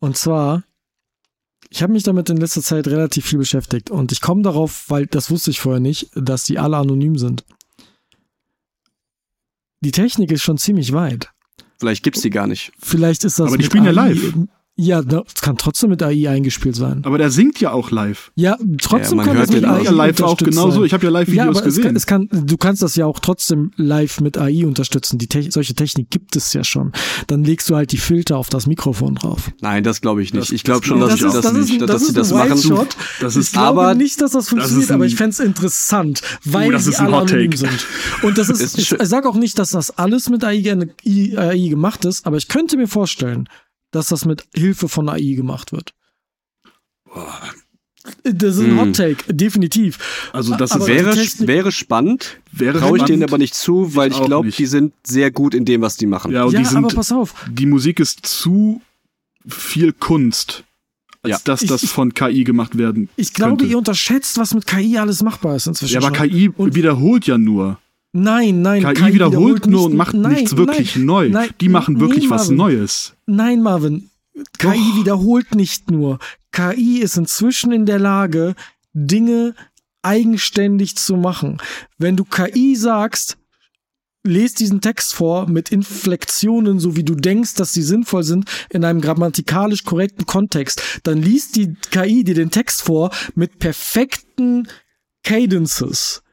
Und 0.00 0.16
zwar, 0.16 0.62
ich 1.70 1.82
habe 1.82 1.92
mich 1.92 2.02
damit 2.04 2.30
in 2.30 2.36
letzter 2.36 2.62
Zeit 2.62 2.86
relativ 2.86 3.24
viel 3.26 3.38
beschäftigt 3.38 3.90
und 3.90 4.12
ich 4.12 4.20
komme 4.20 4.42
darauf, 4.42 4.84
weil 4.88 5.06
das 5.06 5.30
wusste 5.30 5.50
ich 5.50 5.60
vorher 5.60 5.80
nicht, 5.80 6.10
dass 6.14 6.44
die 6.44 6.58
alle 6.58 6.76
anonym 6.76 7.16
sind. 7.18 7.44
Die 9.80 9.90
Technik 9.92 10.30
ist 10.32 10.42
schon 10.42 10.58
ziemlich 10.58 10.92
weit. 10.92 11.30
Vielleicht 11.78 12.02
gibt's 12.04 12.22
die 12.22 12.30
gar 12.30 12.46
nicht. 12.46 12.72
Vielleicht 12.78 13.24
ist 13.24 13.38
das. 13.38 13.48
Aber 13.48 13.58
die 13.58 13.64
spielen 13.64 13.84
ja 13.84 13.90
live. 13.90 14.34
Ja, 14.76 15.02
das 15.02 15.34
kann 15.40 15.56
trotzdem 15.56 15.90
mit 15.90 16.02
AI 16.02 16.28
eingespielt 16.28 16.74
sein. 16.74 17.02
Aber 17.04 17.16
der 17.16 17.30
singt 17.30 17.60
ja 17.60 17.70
auch 17.70 17.92
live. 17.92 18.32
Ja, 18.34 18.56
trotzdem 18.82 19.18
man 19.18 19.26
kann 19.26 19.36
hört 19.36 19.48
das 19.48 19.54
mit 19.54 19.62
den 19.62 19.70
Ja, 19.70 19.76
AI 19.76 19.90
live 19.94 20.20
auch 20.22 20.36
genauso. 20.36 20.78
sein. 20.78 20.84
Ich 20.86 20.92
habe 20.92 21.04
ja 21.04 21.10
Ja, 21.10 21.18
Live-Videos 21.20 21.46
aber 21.58 21.66
es 21.68 21.74
kann, 21.76 21.94
gesehen. 21.94 21.96
es 21.96 22.06
kann, 22.06 22.28
du 22.48 22.56
kannst 22.56 22.82
das 22.82 22.96
ja 22.96 23.06
auch 23.06 23.20
trotzdem 23.20 23.70
live 23.76 24.20
mit 24.20 24.36
AI 24.36 24.66
unterstützen. 24.66 25.18
Die 25.18 25.28
Te 25.28 25.46
solche 25.52 25.74
Technik 25.74 26.10
gibt 26.10 26.34
es 26.34 26.52
ja 26.54 26.64
schon. 26.64 26.90
Dann 27.28 27.44
legst 27.44 27.70
du 27.70 27.76
halt 27.76 27.92
die 27.92 27.98
Filter 27.98 28.36
auf 28.36 28.48
das 28.48 28.66
Mikrofon 28.66 29.14
drauf. 29.14 29.52
Nein, 29.60 29.84
das 29.84 30.00
glaube 30.00 30.22
ich 30.24 30.32
nicht. 30.34 30.42
Das- 30.48 30.50
ich 30.50 30.64
glaube 30.64 30.80
das 30.80 30.88
schon, 30.88 30.98
dass, 30.98 31.14
ich 31.14 31.20
dass, 31.20 31.36
auch 31.36 31.40
dass, 31.42 31.52
nicht. 31.52 31.80
dass, 31.88 32.00
sie 32.02 32.06
ist 32.08 32.16
das 32.16 32.32
ein 32.32 32.38
machen. 32.38 32.50
Wild-Shot. 32.54 32.96
Das 33.20 33.34
ich 33.36 33.40
ist- 33.42 33.52
glaube 33.52 33.80
aber- 33.82 33.94
nicht, 33.94 34.20
dass 34.20 34.32
das 34.32 34.48
funktioniert, 34.48 34.82
ist 34.82 34.90
ein- 34.90 34.94
aber 34.96 35.06
ich 35.06 35.14
fänd's 35.14 35.38
interessant, 35.38 36.20
weil 36.44 36.72
das 36.72 36.84
sie 36.84 36.90
ist 36.90 36.98
ein 36.98 37.06
alle 37.06 37.16
Hot 37.18 37.30
anonym 37.30 37.52
Take. 37.52 37.58
sind. 37.58 37.86
Und 38.22 38.38
das 38.38 38.48
ist, 38.50 38.60
Ist 38.60 38.78
ich, 38.78 38.90
ich 38.90 39.02
sage 39.08 39.28
auch 39.28 39.36
nicht, 39.36 39.56
dass 39.58 39.70
das 39.70 39.96
alles 39.96 40.28
mit 40.30 40.42
AI, 40.42 40.88
AI 41.36 41.68
gemacht 41.68 42.04
ist, 42.06 42.26
aber 42.26 42.38
ich 42.38 42.48
könnte 42.48 42.76
mir 42.76 42.88
vorstellen, 42.88 43.48
dass 43.94 44.08
das 44.08 44.24
mit 44.24 44.44
Hilfe 44.54 44.88
von 44.88 45.08
AI 45.08 45.34
gemacht 45.34 45.72
wird. 45.72 45.94
Das 48.22 48.56
ist 48.56 48.60
ein 48.60 48.72
Hm. 48.72 48.80
Hot 48.80 48.96
Take, 48.96 49.32
definitiv. 49.32 50.28
Also 50.32 50.54
das 50.56 50.72
Aber 50.72 50.86
Wäre, 50.86 51.14
wäre 51.16 51.72
spannend, 51.72 52.38
wäre 52.52 52.78
traue 52.78 52.98
ich 52.98 53.04
denen 53.04 53.22
aber 53.22 53.38
nicht 53.38 53.54
zu, 53.54 53.94
weil 53.94 54.10
Ich 54.10 54.18
ich 54.18 54.24
glaube, 54.24 54.50
die 54.50 54.66
sind 54.66 54.92
sehr 55.06 55.30
gut 55.30 55.54
in 55.54 55.64
dem, 55.64 55.80
was 55.80 55.96
die 55.96 56.06
machen. 56.06 56.30
Ja, 56.32 56.44
und 56.44 56.52
ja, 56.52 56.60
die 56.60 56.66
aber 56.66 56.88
sind, 56.90 56.94
pass 56.96 57.12
auf. 57.12 57.34
die 57.50 57.64
Musik 57.66 58.00
ist 58.00 58.26
zu 58.26 58.82
viel 59.48 59.92
Kunst, 59.94 60.64
als 61.22 61.30
Ja. 61.30 61.38
dass 61.44 61.62
Ich- 61.62 61.68
das 61.68 61.84
von 61.86 62.12
KI 62.12 62.44
gemacht 62.44 62.76
werden 62.76 63.08
Ich 63.16 63.32
glaube, 63.32 63.52
könnte. 63.56 63.64
ihr 63.66 63.78
unterschätzt, 63.78 64.36
was 64.36 64.52
mit 64.52 64.66
KI 64.66 64.98
alles 64.98 65.22
machbar 65.22 65.56
ist 65.56 65.66
inzwischen. 65.66 65.94
Ja, 65.94 66.06
aber 66.06 66.14
schon. 66.14 66.28
KI 66.28 66.50
Und- 66.50 66.74
wiederholt 66.74 67.26
ja 67.26 67.38
nur. 67.38 67.78
Nein, 68.16 68.62
nein, 68.62 68.94
KI, 68.94 69.14
wiederholt 69.14 69.66
nur 69.66 69.80
nicht- 69.80 69.90
und 69.90 69.96
macht 69.96 70.14
nein, 70.14 70.34
nichts 70.34 70.56
wirklich 70.56 70.94
nein, 70.94 71.04
neu. 71.04 71.28
nein, 71.30 71.50
die 71.60 71.68
machen 71.68 71.98
wirklich 71.98 72.30
was 72.30 72.42
Marvin. 72.42 72.56
Neues. 72.56 73.14
Nein, 73.26 73.60
Marvin. 73.60 74.08
KI 74.58 74.96
wiederholt 74.96 75.56
nicht 75.56 75.90
nur. 75.90 76.20
KI 76.52 77.00
ist 77.00 77.16
inzwischen 77.16 77.72
in 77.72 77.86
der 77.86 77.98
Lage, 77.98 78.54
Dinge 78.92 79.56
eigenständig 80.02 80.96
zu 80.96 81.16
machen. 81.16 81.58
Wenn 81.98 82.16
du 82.16 82.24
KI 82.24 82.76
sagst, 82.76 83.36
lest 84.22 84.60
diesen 84.60 84.80
Text 84.80 85.12
vor 85.12 85.48
mit 85.48 85.72
Inflektionen, 85.72 86.78
so 86.78 86.94
wie 86.94 87.04
du 87.04 87.16
denkst, 87.16 87.54
dass 87.54 87.72
sie 87.72 87.82
sinnvoll 87.82 88.22
sind, 88.22 88.48
in 88.70 88.84
einem 88.84 89.00
grammatikalisch 89.00 89.82
korrekten 89.82 90.24
Kontext, 90.24 91.00
dann 91.02 91.20
liest 91.20 91.56
die 91.56 91.74
KI 91.90 92.22
dir 92.22 92.34
den 92.34 92.52
Text 92.52 92.82
vor 92.82 93.10
mit 93.34 93.58
perfekten 93.58 94.68
Cadences. 95.24 96.23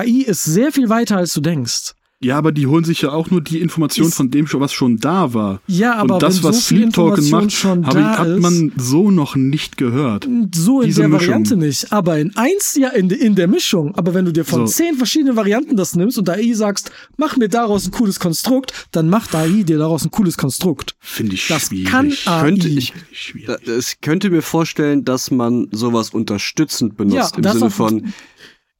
KI 0.00 0.22
ist 0.22 0.44
sehr 0.44 0.72
viel 0.72 0.88
weiter, 0.88 1.16
als 1.18 1.32
du 1.34 1.40
denkst. 1.40 1.92
Ja, 2.24 2.38
aber 2.38 2.52
die 2.52 2.68
holen 2.68 2.84
sich 2.84 3.02
ja 3.02 3.10
auch 3.10 3.32
nur 3.32 3.40
die 3.40 3.60
Information 3.60 4.06
Ist- 4.06 4.14
von 4.14 4.30
dem, 4.30 4.46
schon, 4.46 4.60
was 4.60 4.72
schon 4.72 4.98
da 4.98 5.34
war. 5.34 5.60
Ja, 5.66 5.96
aber 5.96 6.14
und 6.14 6.22
das, 6.22 6.36
wenn 6.40 6.50
was 6.50 6.56
so 6.58 6.62
viel 6.62 6.78
Sleep 6.82 6.92
Token 6.92 7.24
Information 7.24 7.40
macht, 7.40 7.52
schon 7.52 7.86
hab 7.88 7.96
ich, 7.96 8.18
hat 8.20 8.28
ist, 8.28 8.40
man 8.40 8.72
so 8.76 9.10
noch 9.10 9.34
nicht 9.34 9.76
gehört. 9.76 10.28
So 10.54 10.82
in 10.82 10.86
Diese 10.86 11.00
der 11.00 11.08
Mischung. 11.08 11.26
Variante 11.28 11.56
nicht, 11.56 11.92
aber 11.92 12.20
in 12.20 12.36
eins 12.36 12.76
ja 12.78 12.90
in, 12.90 13.10
in 13.10 13.34
der 13.34 13.48
Mischung. 13.48 13.96
Aber 13.96 14.14
wenn 14.14 14.24
du 14.24 14.30
dir 14.32 14.44
von 14.44 14.68
So. 14.68 14.72
zehn 14.72 14.94
verschiedenen 14.94 15.34
Varianten 15.34 15.76
das 15.76 15.96
nimmst 15.96 16.16
und 16.16 16.30
AI 16.30 16.52
sagst, 16.54 16.92
mach 17.16 17.36
mir 17.36 17.48
daraus 17.48 17.86
ein 17.86 17.90
cooles 17.90 18.20
Konstrukt, 18.20 18.72
dann 18.92 19.10
macht 19.10 19.34
AI 19.34 19.64
dir 19.64 19.78
daraus 19.78 20.04
ein 20.04 20.12
cooles 20.12 20.38
Konstrukt. 20.38 20.94
Finde 21.00 21.34
ich 21.34 21.48
Das 21.48 21.66
schwierig. 21.66 21.86
kann 21.90 22.12
AI. 22.26 22.40
Könnte 22.44 22.68
ich, 22.68 22.92
Schwierig. 23.12 23.46
Da- 23.66 23.76
Ich 23.78 24.00
könnte 24.00 24.30
mir 24.30 24.42
vorstellen, 24.42 25.04
dass 25.04 25.32
man 25.32 25.66
sowas 25.72 26.10
unterstützend 26.10 26.96
benutzt 26.96 27.34
Ja, 27.36 27.50
im 27.50 27.52
Sinne 27.58 27.70
von 27.70 28.12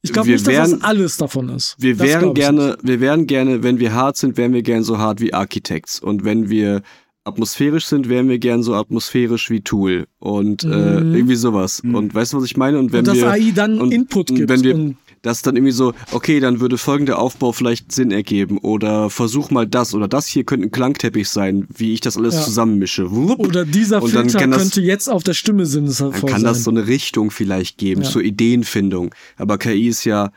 Ich 0.05 0.11
glaube 0.13 0.29
nicht, 0.29 0.45
dass 0.45 0.53
wären- 0.53 0.71
das 0.71 0.81
alles 0.83 1.17
davon 1.17 1.49
ist. 1.49 1.75
wir 1.79 1.95
Das 1.95 2.05
wären 2.07 2.33
gerne, 2.33 2.67
nicht. 2.67 2.77
wir 2.83 2.99
wären 2.99 3.25
gerne, 3.25 3.63
wenn 3.63 3.79
wir 3.79 3.93
hart 3.93 4.17
sind, 4.17 4.35
wären 4.37 4.53
wir 4.53 4.61
gern 4.61 4.83
so 4.83 4.97
hart 4.97 5.21
wie 5.21 5.33
Architects 5.33 5.99
und 5.99 6.23
wenn 6.25 6.49
wir 6.49 6.81
atmosphärisch 7.25 7.85
sind, 7.85 8.09
wären 8.09 8.27
wir 8.27 8.37
gern 8.37 8.63
so 8.63 8.73
atmosphärisch 8.75 9.49
wie 9.49 9.61
Tool 9.61 10.07
und 10.19 10.65
äh, 10.65 10.67
Mhm. 10.67 11.15
irgendwie 11.15 11.35
sowas. 11.35 11.79
Und 11.81 12.13
weißt 12.13 12.33
du, 12.33 12.37
was 12.37 12.43
ich 12.43 12.57
meine? 12.57 12.77
Und 12.79 12.91
wenn 12.91 12.99
Und 12.99 13.07
dass 13.07 13.15
wir 13.15 13.31
AI 13.31 13.51
dann 13.55 13.79
und- 13.79 13.93
Input 13.93 14.27
gibt. 14.27 14.49
wenn 14.49 14.61
wir 14.61 14.75
und 14.75 14.97
das 15.23 15.41
dann 15.41 15.55
irgendwie 15.55 15.71
so, 15.71 15.93
okay, 16.11 16.39
dann 16.39 16.59
würde 16.59 16.77
folgender 16.77 17.17
Aufbau 17.17 17.51
vielleicht 17.53 17.91
Sinn 17.91 18.11
ergeben 18.11 18.59
oder 18.59 19.09
versuch 19.09 19.49
mal 19.49 19.65
das 19.65 19.95
oder 19.95 20.07
das 20.07 20.27
hier 20.27 20.43
könnte 20.43 20.67
ein 20.67 20.71
Klangteppich 20.71 21.29
sein, 21.29 21.65
wie 21.75 21.93
ich 21.93 22.01
das 22.01 22.17
alles 22.17 22.35
Ja. 22.35 22.41
zusammenmische. 22.43 23.09
Wupp. 23.11 23.39
oder 23.39 23.65
dieser 23.65 24.03
Und 24.03 24.13
dann 24.13 24.25
Filter 24.25 24.39
kann 24.39 24.51
das- 24.51 24.61
könnte 24.61 24.81
jetzt 24.81 25.09
auf 25.09 25.23
der 25.23 25.33
Stimme 25.33 25.65
sinnvoll 25.65 26.11
Dann 26.11 26.21
sein. 26.21 26.29
kann 26.29 26.43
das 26.43 26.63
so 26.63 26.69
eine 26.71 26.85
Richtung 26.87 27.31
vielleicht 27.31 27.77
geben 27.79 28.03
Ja. 28.03 28.09
zur 28.09 28.21
Ideenfindung. 28.21 29.15
Aber 29.37 29.57
KI 29.57 29.87
ist 29.87 30.03
ja 30.03 30.31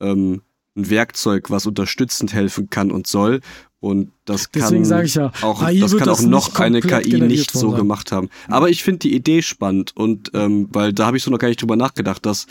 ähm, 0.00 0.42
ein 0.76 0.90
Werkzeug, 0.90 1.50
was 1.50 1.64
unterstützend 1.66 2.32
helfen 2.34 2.68
kann 2.68 2.90
und 2.90 3.06
soll. 3.06 3.40
Und 3.78 4.10
das 4.24 4.50
kann 4.50 4.62
Deswegen 4.82 5.04
ich 5.04 5.14
ja, 5.14 5.30
auch, 5.42 5.60
das 5.62 5.90
kann 5.96 6.08
auch 6.08 6.16
das 6.16 6.22
noch 6.22 6.56
eine 6.58 6.80
KI 6.80 7.20
nicht 7.20 7.52
so 7.52 7.70
sein. 7.70 7.78
gemacht 7.78 8.10
haben. 8.10 8.28
Aber 8.48 8.70
ich 8.70 8.82
finde 8.82 8.98
die 9.00 9.14
Idee 9.14 9.42
spannend 9.42 9.92
und 9.96 10.30
ähm, 10.34 10.68
weil 10.72 10.92
da 10.92 11.06
habe 11.06 11.16
ich 11.16 11.22
so 11.22 11.30
noch 11.30 11.38
gar 11.38 11.46
nicht 11.48 11.60
drüber 11.62 11.76
nachgedacht, 11.76 12.26
dass 12.26 12.46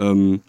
ähm, 0.00 0.40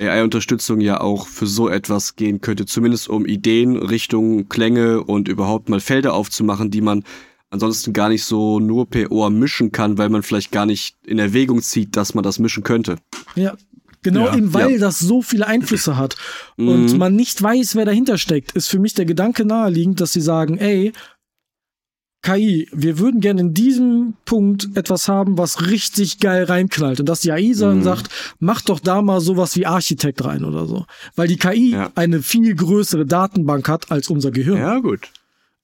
AI-Unterstützung 0.00 0.80
ja 0.80 1.00
auch 1.00 1.26
für 1.26 1.46
so 1.46 1.68
etwas 1.68 2.16
gehen 2.16 2.40
könnte, 2.40 2.66
zumindest 2.66 3.08
um 3.08 3.26
Ideen, 3.26 3.76
Richtungen, 3.76 4.48
Klänge 4.48 5.02
und 5.02 5.28
überhaupt 5.28 5.68
mal 5.68 5.80
Felder 5.80 6.14
aufzumachen, 6.14 6.70
die 6.70 6.80
man 6.80 7.02
ansonsten 7.50 7.92
gar 7.92 8.08
nicht 8.08 8.24
so 8.24 8.60
nur 8.60 8.88
per 8.88 9.10
Ohr 9.10 9.30
mischen 9.30 9.72
kann, 9.72 9.98
weil 9.98 10.08
man 10.10 10.22
vielleicht 10.22 10.52
gar 10.52 10.66
nicht 10.66 10.96
in 11.04 11.18
Erwägung 11.18 11.62
zieht, 11.62 11.96
dass 11.96 12.14
man 12.14 12.22
das 12.22 12.38
mischen 12.38 12.62
könnte. 12.62 12.96
Ja. 13.34 13.54
Genau 14.02 14.26
Ja, 14.26 14.36
eben, 14.36 14.54
weil 14.54 14.72
ja. 14.74 14.78
das 14.78 15.00
so 15.00 15.22
viele 15.22 15.48
Einflüsse 15.48 15.96
hat 15.96 16.14
und 16.56 16.92
Mhm. 16.92 16.98
man 16.98 17.16
nicht 17.16 17.42
weiß, 17.42 17.74
wer 17.74 17.84
dahinter 17.84 18.16
steckt, 18.16 18.52
ist 18.52 18.68
für 18.68 18.78
mich 18.78 18.94
der 18.94 19.06
Gedanke 19.06 19.44
naheliegend, 19.44 20.00
dass 20.00 20.12
sie 20.12 20.20
sagen, 20.20 20.56
ey, 20.56 20.92
KI, 22.22 22.68
wir 22.72 22.98
würden 22.98 23.20
gerne 23.20 23.40
in 23.40 23.54
diesem 23.54 24.14
Punkt 24.24 24.76
etwas 24.76 25.08
haben, 25.08 25.38
was 25.38 25.66
richtig 25.68 26.18
geil 26.18 26.44
reinknallt. 26.44 27.00
Und 27.00 27.08
dass 27.08 27.20
die 27.20 27.30
AI 27.32 27.52
dann 27.56 27.78
Mhm. 27.78 27.82
sagt, 27.84 28.08
mach 28.40 28.60
doch 28.60 28.80
da 28.80 29.02
mal 29.02 29.20
sowas 29.20 29.54
wie 29.56 29.66
Architekt 29.66 30.24
rein 30.24 30.44
oder 30.44 30.66
so. 30.66 30.84
Weil 31.14 31.28
die 31.28 31.36
KI 31.36 31.70
Ja. 31.72 31.92
eine 31.94 32.20
viel 32.22 32.54
größere 32.54 33.06
Datenbank 33.06 33.68
hat 33.68 33.90
als 33.92 34.08
unser 34.10 34.30
Gehirn. 34.32 34.58
Ja, 34.58 34.78
gut. 34.80 35.10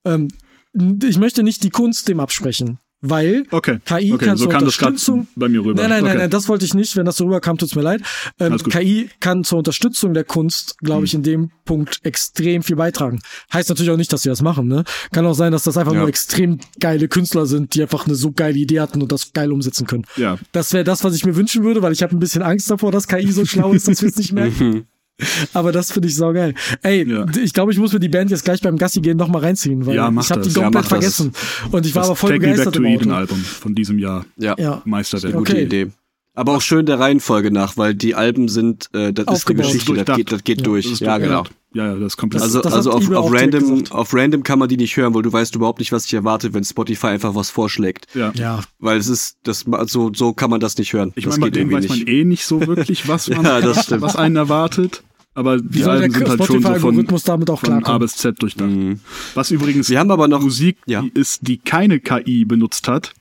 Ähm, 0.05 0.28
ich 1.02 1.18
möchte 1.18 1.42
nicht 1.42 1.62
die 1.64 1.70
Kunst 1.70 2.09
dem 2.09 2.20
absprechen, 2.20 2.78
weil 3.09 3.44
Okay. 3.50 3.78
KI 3.84 4.12
okay, 4.12 4.24
kann 4.26 4.36
so 4.36 4.46
zur 4.46 4.55
Unterstützung- 4.55 5.26
bei 5.36 5.48
mir 5.48 5.61
rüber. 5.64 5.80
Nein, 5.82 5.90
nein, 5.90 6.02
nein, 6.05 6.11
okay. 6.12 6.18
nein, 6.22 6.30
das 6.30 6.48
wollte 6.48 6.64
ich 6.64 6.74
nicht. 6.74 6.96
Wenn 6.96 7.05
das 7.05 7.16
so 7.16 7.24
rüberkam, 7.24 7.59
tut's 7.59 7.74
mir 7.74 7.82
leid. 7.82 8.02
Ähm. 8.40 8.57
KI 8.57 9.11
kann 9.20 9.44
zur 9.44 9.59
Unterstützung 9.59 10.14
der 10.14 10.24
Kunst, 10.24 10.76
glaube 10.78 11.05
ich, 11.05 11.12
Hm. 11.12 11.18
in 11.18 11.22
dem 11.22 11.50
Punkt 11.64 12.00
extrem 12.02 12.62
viel 12.62 12.76
beitragen. 12.76 13.20
Heißt 13.52 13.68
natürlich 13.68 13.90
auch 13.90 13.96
nicht, 13.96 14.12
dass 14.12 14.22
sie 14.22 14.28
das 14.28 14.42
machen, 14.42 14.66
ne? 14.68 14.84
Kann 15.12 15.24
auch 15.26 15.34
sein, 15.34 15.52
dass 15.52 15.62
das 15.64 15.76
einfach 15.76 15.92
Ja. 15.92 16.00
nur 16.00 16.09
extrem 16.09 16.59
geile 16.80 17.09
Künstler 17.09 17.46
sind, 17.46 17.74
die 17.74 17.82
einfach 17.82 18.07
eine 18.07 18.14
so 18.14 18.32
geile 18.32 18.59
Idee 18.59 18.80
hatten 18.80 19.02
und 19.02 19.12
das 19.12 19.32
geil 19.32 19.52
umsetzen 19.52 19.86
können. 19.86 20.05
Ja. 20.16 20.38
Das 20.52 20.72
wäre 20.72 20.84
das, 20.84 21.05
was 21.05 21.14
ich 21.14 21.24
mir 21.24 21.36
wünschen 21.36 21.62
würde, 21.64 21.82
weil 21.82 21.92
ich 21.92 22.02
habe 22.02 22.14
ein 22.14 22.18
bisschen 22.20 22.42
Angst 22.42 22.70
davor, 22.70 22.92
dass 22.92 23.07
KI 23.09 23.30
so 23.32 23.44
schlau 23.44 23.72
ist, 23.72 23.88
dass 23.88 24.00
wir 24.02 24.09
es 24.09 24.16
nicht 24.16 24.32
merken. 24.32 24.86
Aber 25.52 25.70
das 25.72 25.92
finde 25.92 26.08
ich 26.08 26.16
saugeil. 26.16 26.54
Ey, 26.82 27.08
Ja. 27.08 27.26
ich 27.42 27.52
glaube, 27.52 27.72
ich 27.72 27.78
muss 27.78 27.92
mir 27.92 28.00
die 28.00 28.08
Band 28.08 28.30
jetzt 28.30 28.44
gleich 28.44 28.60
beim 28.60 28.76
Gassi 28.76 29.00
gehen 29.00 29.16
nochmal 29.16 29.42
reinziehen, 29.42 29.86
weil 29.86 29.94
Ja, 29.94 30.10
ich 30.10 30.30
habe 30.30 30.40
die 30.42 30.48
das. 30.48 30.56
Ja, 30.56 30.62
komplett 30.64 30.72
mach 30.74 30.80
das. 30.82 30.88
vergessen. 31.16 31.32
Und 31.70 31.86
ich 31.86 31.94
war 31.94 32.02
Das 32.02 32.08
aber 32.10 32.16
voll 32.16 32.30
Take 32.30 32.40
Me 32.40 32.46
Back 32.48 32.56
begeistert 32.56 32.74
to 32.74 32.82
Eden. 32.84 33.10
Album 33.12 33.38
von 33.38 33.74
diesem 33.74 33.98
Jahr. 33.98 34.26
Ja, 34.36 34.54
Ja. 34.58 34.82
Meisterwerk. 34.84 35.34
gute 35.34 35.52
Okay. 35.52 35.62
Idee. 35.64 35.86
Aber 36.37 36.57
auch 36.57 36.61
schön 36.62 36.85
der 36.85 36.99
Reihenfolge 36.99 37.51
nach, 37.53 37.76
weil 37.76 37.95
die 37.95 38.14
Alben 38.16 38.49
sind, 38.49 38.89
äh, 38.93 39.12
das 39.12 39.26
ist 39.39 39.49
die. 39.49 39.55
Geschichte, 39.55 39.78
das 39.78 39.85
Durchdacht. 39.87 40.16
geht, 40.16 40.32
das 40.32 40.45
geht 40.45 40.59
Ja, 40.59 40.64
durch. 40.64 40.91
Das 40.91 41.01
Ja, 41.01 41.18
genau. 41.18 41.45
Ja, 41.74 41.87
ja, 41.87 41.95
das 41.95 42.14
ist 42.14 42.16
komplett. 42.16 42.41
Das- 42.43 42.49
Also, 42.49 42.61
das 42.61 42.72
also 42.72 42.93
hat 42.93 42.97
auf, 43.03 43.11
auf, 43.26 43.32
random, 43.32 43.85
auf 43.91 44.12
random 44.14 44.43
kann 44.43 44.59
man 44.59 44.68
die 44.68 44.76
nicht 44.76 44.97
hören, 44.97 45.14
weil 45.14 45.22
du 45.22 45.32
weißt 45.32 45.55
überhaupt 45.55 45.78
nicht, 45.78 45.93
was 45.93 46.05
dich 46.05 46.14
erwartet, 46.14 46.53
wenn 46.55 46.64
Spotify 46.64 47.09
einfach 47.09 47.35
was 47.37 47.51
vorschlägt. 47.51 48.07
ja. 48.14 48.32
Ja, 48.35 48.61
Weil 48.80 48.99
es 48.99 49.09
ist, 49.09 49.37
das, 49.45 49.64
so, 49.87 50.12
so 50.14 50.32
kann 50.32 50.51
man 50.51 50.61
das 50.61 50.76
nicht 50.78 50.93
hören. 50.93 51.12
Ich 51.14 51.24
das 51.24 51.37
meine, 51.39 51.51
bei 51.53 51.59
irgendwie 51.59 51.76
weiß 51.76 51.89
man 51.89 51.99
nicht. 51.99 52.09
eh 52.09 52.24
nicht 52.24 52.45
so 52.47 52.66
wirklich, 52.66 53.07
was 53.09 53.28
man, 53.30 53.45
Ja, 53.45 53.61
das 53.61 53.91
was 54.01 54.16
einen 54.16 54.37
erwartet. 54.37 55.03
Aber 55.37 55.59
wie 55.59 55.62
die 55.68 55.82
soll 55.82 55.95
der 55.95 56.03
Alben 56.05 56.14
sind 56.14 56.28
halt 56.28 56.45
schon 56.45 56.62
so 56.62 56.74
von, 56.76 57.22
damit 57.24 57.51
auch 57.51 57.59
von 57.61 57.85
A 57.85 57.99
bis 57.99 58.14
Z 58.16 58.41
durchdacht. 58.41 58.70
Mhm. 58.70 59.01
Was 59.35 59.51
übrigens 59.51 59.89
Wir 59.91 59.99
haben 59.99 60.12
aber 60.12 60.28
noch, 60.28 60.41
Musik 60.43 60.78
ja. 60.87 61.03
die 61.03 61.09
ist, 61.09 61.41
die 61.47 61.59
keine 61.59 61.99
KI 61.99 62.45
benutzt 62.45 62.87
hat, 62.87 63.14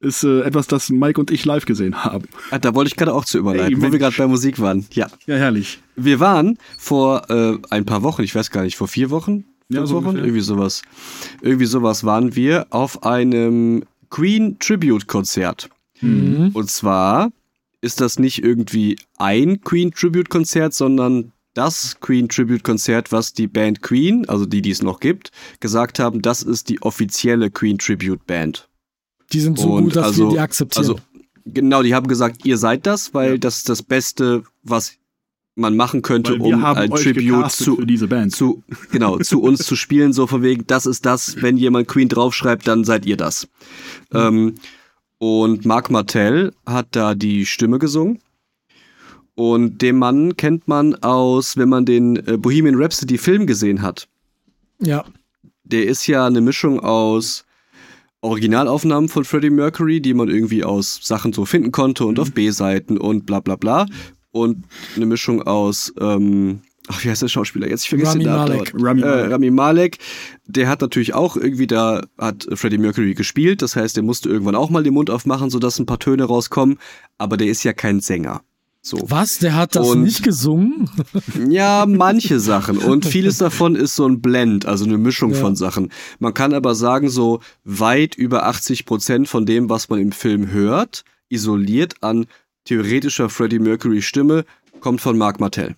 ist 0.00 0.22
äh, 0.22 0.42
etwas, 0.42 0.66
das 0.66 0.90
Mike 0.90 1.20
und 1.20 1.30
ich 1.30 1.44
live 1.44 1.64
gesehen 1.66 2.04
haben. 2.04 2.28
Ah, 2.50 2.58
da 2.58 2.74
wollte 2.74 2.88
ich 2.88 2.96
gerade 2.96 3.12
auch 3.12 3.24
zu 3.24 3.38
überleiten, 3.38 3.74
Ey, 3.74 3.82
wo 3.82 3.92
wir 3.92 3.98
gerade 3.98 4.16
bei 4.16 4.26
Musik 4.26 4.60
waren. 4.60 4.86
Ja. 4.92 5.08
Ja, 5.26 5.36
herrlich. 5.36 5.80
Wir 5.96 6.20
waren 6.20 6.58
vor 6.76 7.28
äh, 7.30 7.58
ein 7.70 7.84
paar 7.84 8.02
Wochen, 8.02 8.22
ich 8.22 8.34
weiß 8.34 8.50
gar 8.50 8.62
nicht, 8.62 8.76
vor 8.76 8.88
vier 8.88 9.10
Wochen? 9.10 9.44
Ja, 9.68 9.84
so 9.86 9.96
Wochen? 9.96 10.06
ungefähr. 10.06 10.24
Irgendwie 10.24 10.42
sowas. 10.42 10.82
Irgendwie 11.42 11.66
sowas 11.66 12.04
waren 12.04 12.36
wir 12.36 12.66
auf 12.70 13.02
einem 13.02 13.84
Queen 14.10 14.58
Tribute 14.58 15.06
Konzert. 15.06 15.68
Mhm. 16.00 16.50
Und 16.54 16.70
zwar 16.70 17.30
ist 17.80 18.00
das 18.00 18.18
nicht 18.18 18.42
irgendwie 18.42 18.96
ein 19.16 19.60
Queen 19.60 19.92
Tribute 19.92 20.30
Konzert, 20.30 20.74
sondern 20.74 21.32
das 21.54 21.98
Queen 22.00 22.28
Tribute 22.28 22.62
Konzert, 22.62 23.12
was 23.12 23.32
die 23.32 23.48
Band 23.48 23.82
Queen, 23.82 24.28
also 24.28 24.46
die, 24.46 24.62
die 24.62 24.70
es 24.70 24.82
noch 24.82 25.00
gibt, 25.00 25.32
gesagt 25.60 25.98
haben, 25.98 26.22
das 26.22 26.42
ist 26.42 26.68
die 26.68 26.80
offizielle 26.82 27.50
Queen 27.50 27.78
Tribute 27.78 28.24
Band. 28.26 28.67
Die 29.32 29.40
sind 29.40 29.58
so 29.58 29.74
Und 29.74 29.84
gut, 29.84 29.96
dass 29.96 30.06
also- 30.06 30.28
wir 30.28 30.32
die 30.34 30.40
akzeptieren. 30.40 30.84
Also 30.84 31.00
genau, 31.44 31.82
die 31.82 31.94
haben 31.94 32.08
gesagt, 32.08 32.44
ihr 32.44 32.58
seid 32.58 32.86
das, 32.86 33.14
weil 33.14 33.38
das 33.38 33.58
ist 33.58 33.68
das 33.68 33.82
Beste, 33.82 34.42
was 34.62 34.92
man 35.54 35.76
machen 35.76 36.02
könnte, 36.02 36.36
um 36.36 36.64
ein 36.64 36.90
Tribute 36.90 37.50
zu, 37.50 37.76
für 37.76 37.86
diese 37.86 38.06
Band. 38.06 38.34
zu, 38.34 38.62
genau, 38.92 39.18
zu 39.18 39.42
uns 39.42 39.66
zu 39.66 39.74
spielen, 39.74 40.12
so 40.12 40.28
von 40.28 40.42
wegen, 40.42 40.64
das 40.68 40.86
ist 40.86 41.04
das, 41.04 41.42
wenn 41.42 41.56
jemand 41.56 41.88
Queen 41.88 42.08
draufschreibt, 42.08 42.66
dann 42.68 42.84
seid 42.84 43.04
ihr 43.06 43.16
das. 43.16 43.48
Ähm, 44.14 44.54
und 45.18 45.66
Marc 45.66 45.90
Martel 45.90 46.54
hat 46.64 46.88
da 46.92 47.16
die 47.16 47.44
Stimme 47.44 47.80
gesungen. 47.80 48.20
Und 49.34 49.82
den 49.82 49.98
Mann 49.98 50.36
kennt 50.36 50.66
man 50.68 50.94
aus, 50.96 51.56
wenn 51.56 51.68
man 51.68 51.84
den 51.84 52.16
äh, 52.26 52.36
Bohemian 52.36 52.74
Rhapsody 52.76 53.18
Film 53.18 53.46
gesehen 53.46 53.82
hat. 53.82 54.08
Ja. 54.80 55.04
Der 55.64 55.86
ist 55.86 56.06
ja 56.06 56.26
eine 56.26 56.40
Mischung 56.40 56.80
aus 56.80 57.44
Originalaufnahmen 58.20 59.08
von 59.08 59.24
Freddie 59.24 59.50
Mercury, 59.50 60.00
die 60.00 60.14
man 60.14 60.28
irgendwie 60.28 60.64
aus 60.64 61.00
Sachen 61.02 61.32
so 61.32 61.44
finden 61.44 61.70
konnte 61.70 62.04
und 62.04 62.18
auf 62.18 62.32
B-Seiten 62.32 62.98
und 62.98 63.26
bla 63.26 63.40
bla 63.40 63.56
bla. 63.56 63.86
Und 64.30 64.66
eine 64.96 65.06
Mischung 65.06 65.42
aus, 65.42 65.92
ähm, 66.00 66.60
ach, 66.88 67.04
wie 67.04 67.10
heißt 67.10 67.22
der 67.22 67.28
Schauspieler 67.28 67.68
jetzt? 67.68 67.84
Ich 67.84 67.88
vergesse 67.88 68.12
Rami 68.12 68.24
den 68.24 68.32
Namen. 68.32 68.56
Malek. 68.56 68.72
Rami 68.74 69.00
äh, 69.00 69.04
Malek. 69.04 69.30
Rami 69.30 69.50
Malek. 69.50 69.98
Der 70.46 70.68
hat 70.68 70.80
natürlich 70.80 71.14
auch 71.14 71.36
irgendwie 71.36 71.66
da, 71.66 72.02
hat 72.18 72.46
Freddie 72.54 72.78
Mercury 72.78 73.14
gespielt. 73.14 73.62
Das 73.62 73.76
heißt, 73.76 73.96
der 73.96 74.02
musste 74.02 74.28
irgendwann 74.28 74.56
auch 74.56 74.70
mal 74.70 74.82
den 74.82 74.94
Mund 74.94 75.10
aufmachen, 75.10 75.50
sodass 75.50 75.78
ein 75.78 75.86
paar 75.86 76.00
Töne 76.00 76.24
rauskommen. 76.24 76.78
Aber 77.18 77.36
der 77.36 77.46
ist 77.46 77.62
ja 77.62 77.72
kein 77.72 78.00
Sänger. 78.00 78.42
So. 78.80 78.98
Was? 79.10 79.38
Der 79.38 79.54
hat 79.54 79.74
das 79.74 79.88
Und- 79.88 80.02
nicht 80.04 80.22
gesungen? 80.22 80.88
Ja, 81.50 81.84
manche 81.88 82.40
Sachen. 82.40 82.78
Und 82.78 83.04
vieles 83.04 83.38
davon 83.38 83.74
ist 83.76 83.96
so 83.96 84.06
ein 84.06 84.20
Blend, 84.22 84.66
also 84.66 84.84
eine 84.84 84.98
Mischung 84.98 85.32
Ja. 85.32 85.40
von 85.40 85.56
Sachen. 85.56 85.90
Man 86.20 86.32
kann 86.32 86.54
aber 86.54 86.74
sagen, 86.74 87.10
so 87.10 87.40
weit 87.64 88.14
über 88.14 88.46
80 88.46 88.86
Prozent 88.86 89.28
von 89.28 89.44
dem, 89.46 89.68
was 89.68 89.88
man 89.88 90.00
im 90.00 90.12
Film 90.12 90.50
hört, 90.50 91.04
isoliert 91.28 91.96
an 92.02 92.26
theoretischer 92.64 93.28
Freddie 93.28 93.58
Mercury 93.58 94.00
Stimme, 94.00 94.44
kommt 94.80 95.00
von 95.00 95.18
Mark 95.18 95.40
Martell. 95.40 95.74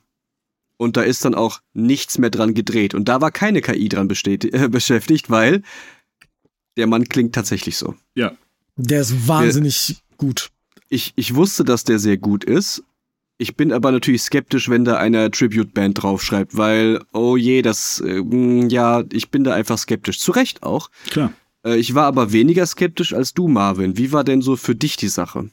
Und 0.77 0.97
da 0.97 1.03
ist 1.03 1.25
dann 1.25 1.35
auch 1.35 1.61
nichts 1.73 2.19
mehr 2.19 2.31
dran 2.31 2.55
gedreht. 2.55 2.95
Und 2.95 3.09
da 3.09 3.21
war 3.21 3.31
keine 3.31 3.61
KI 3.61 3.89
dran 3.89 4.09
bestät- 4.09 4.53
äh, 4.53 4.69
beschäftigt, 4.69 5.31
weil 5.31 5.63
der 6.77 6.87
Mann 6.87 7.09
klingt 7.09 7.35
tatsächlich 7.35 7.77
so. 7.77 7.95
Ja. 8.15 8.33
Der 8.77 9.01
ist 9.01 9.27
wahnsinnig 9.29 9.97
gut. 10.17 10.51
Ich, 10.89 11.13
ich 11.17 11.35
wusste, 11.35 11.65
dass 11.65 11.85
der 11.85 11.99
sehr 11.99 12.17
gut 12.17 12.45
ist. 12.45 12.83
Ich 13.41 13.57
bin 13.57 13.73
aber 13.73 13.91
natürlich 13.91 14.23
skeptisch, 14.23 14.69
wenn 14.69 14.85
da 14.85 14.97
eine 14.99 15.31
Tribute-Band 15.31 16.03
draufschreibt, 16.03 16.57
weil, 16.57 17.01
oh 17.13 17.37
je, 17.37 17.63
das, 17.63 18.01
äh, 18.07 18.21
mh, 18.21 18.67
ja, 18.69 19.03
ich 19.13 19.31
bin 19.31 19.45
da 19.45 19.55
einfach 19.55 19.79
skeptisch. 19.79 20.19
Zu 20.21 20.33
Recht 20.33 20.63
auch. 20.63 20.91
Klar. 21.11 21.33
Äh, 21.65 21.77
ich 21.79 21.95
war 21.95 22.05
aber 22.05 22.33
weniger 22.33 22.67
skeptisch 22.67 23.15
als 23.15 23.33
du, 23.33 23.49
Marvin. 23.49 23.97
Wie 23.97 24.13
war 24.13 24.25
denn 24.25 24.43
so 24.43 24.57
für 24.57 24.75
dich 24.75 24.97
die 24.99 25.09
Sache? 25.09 25.49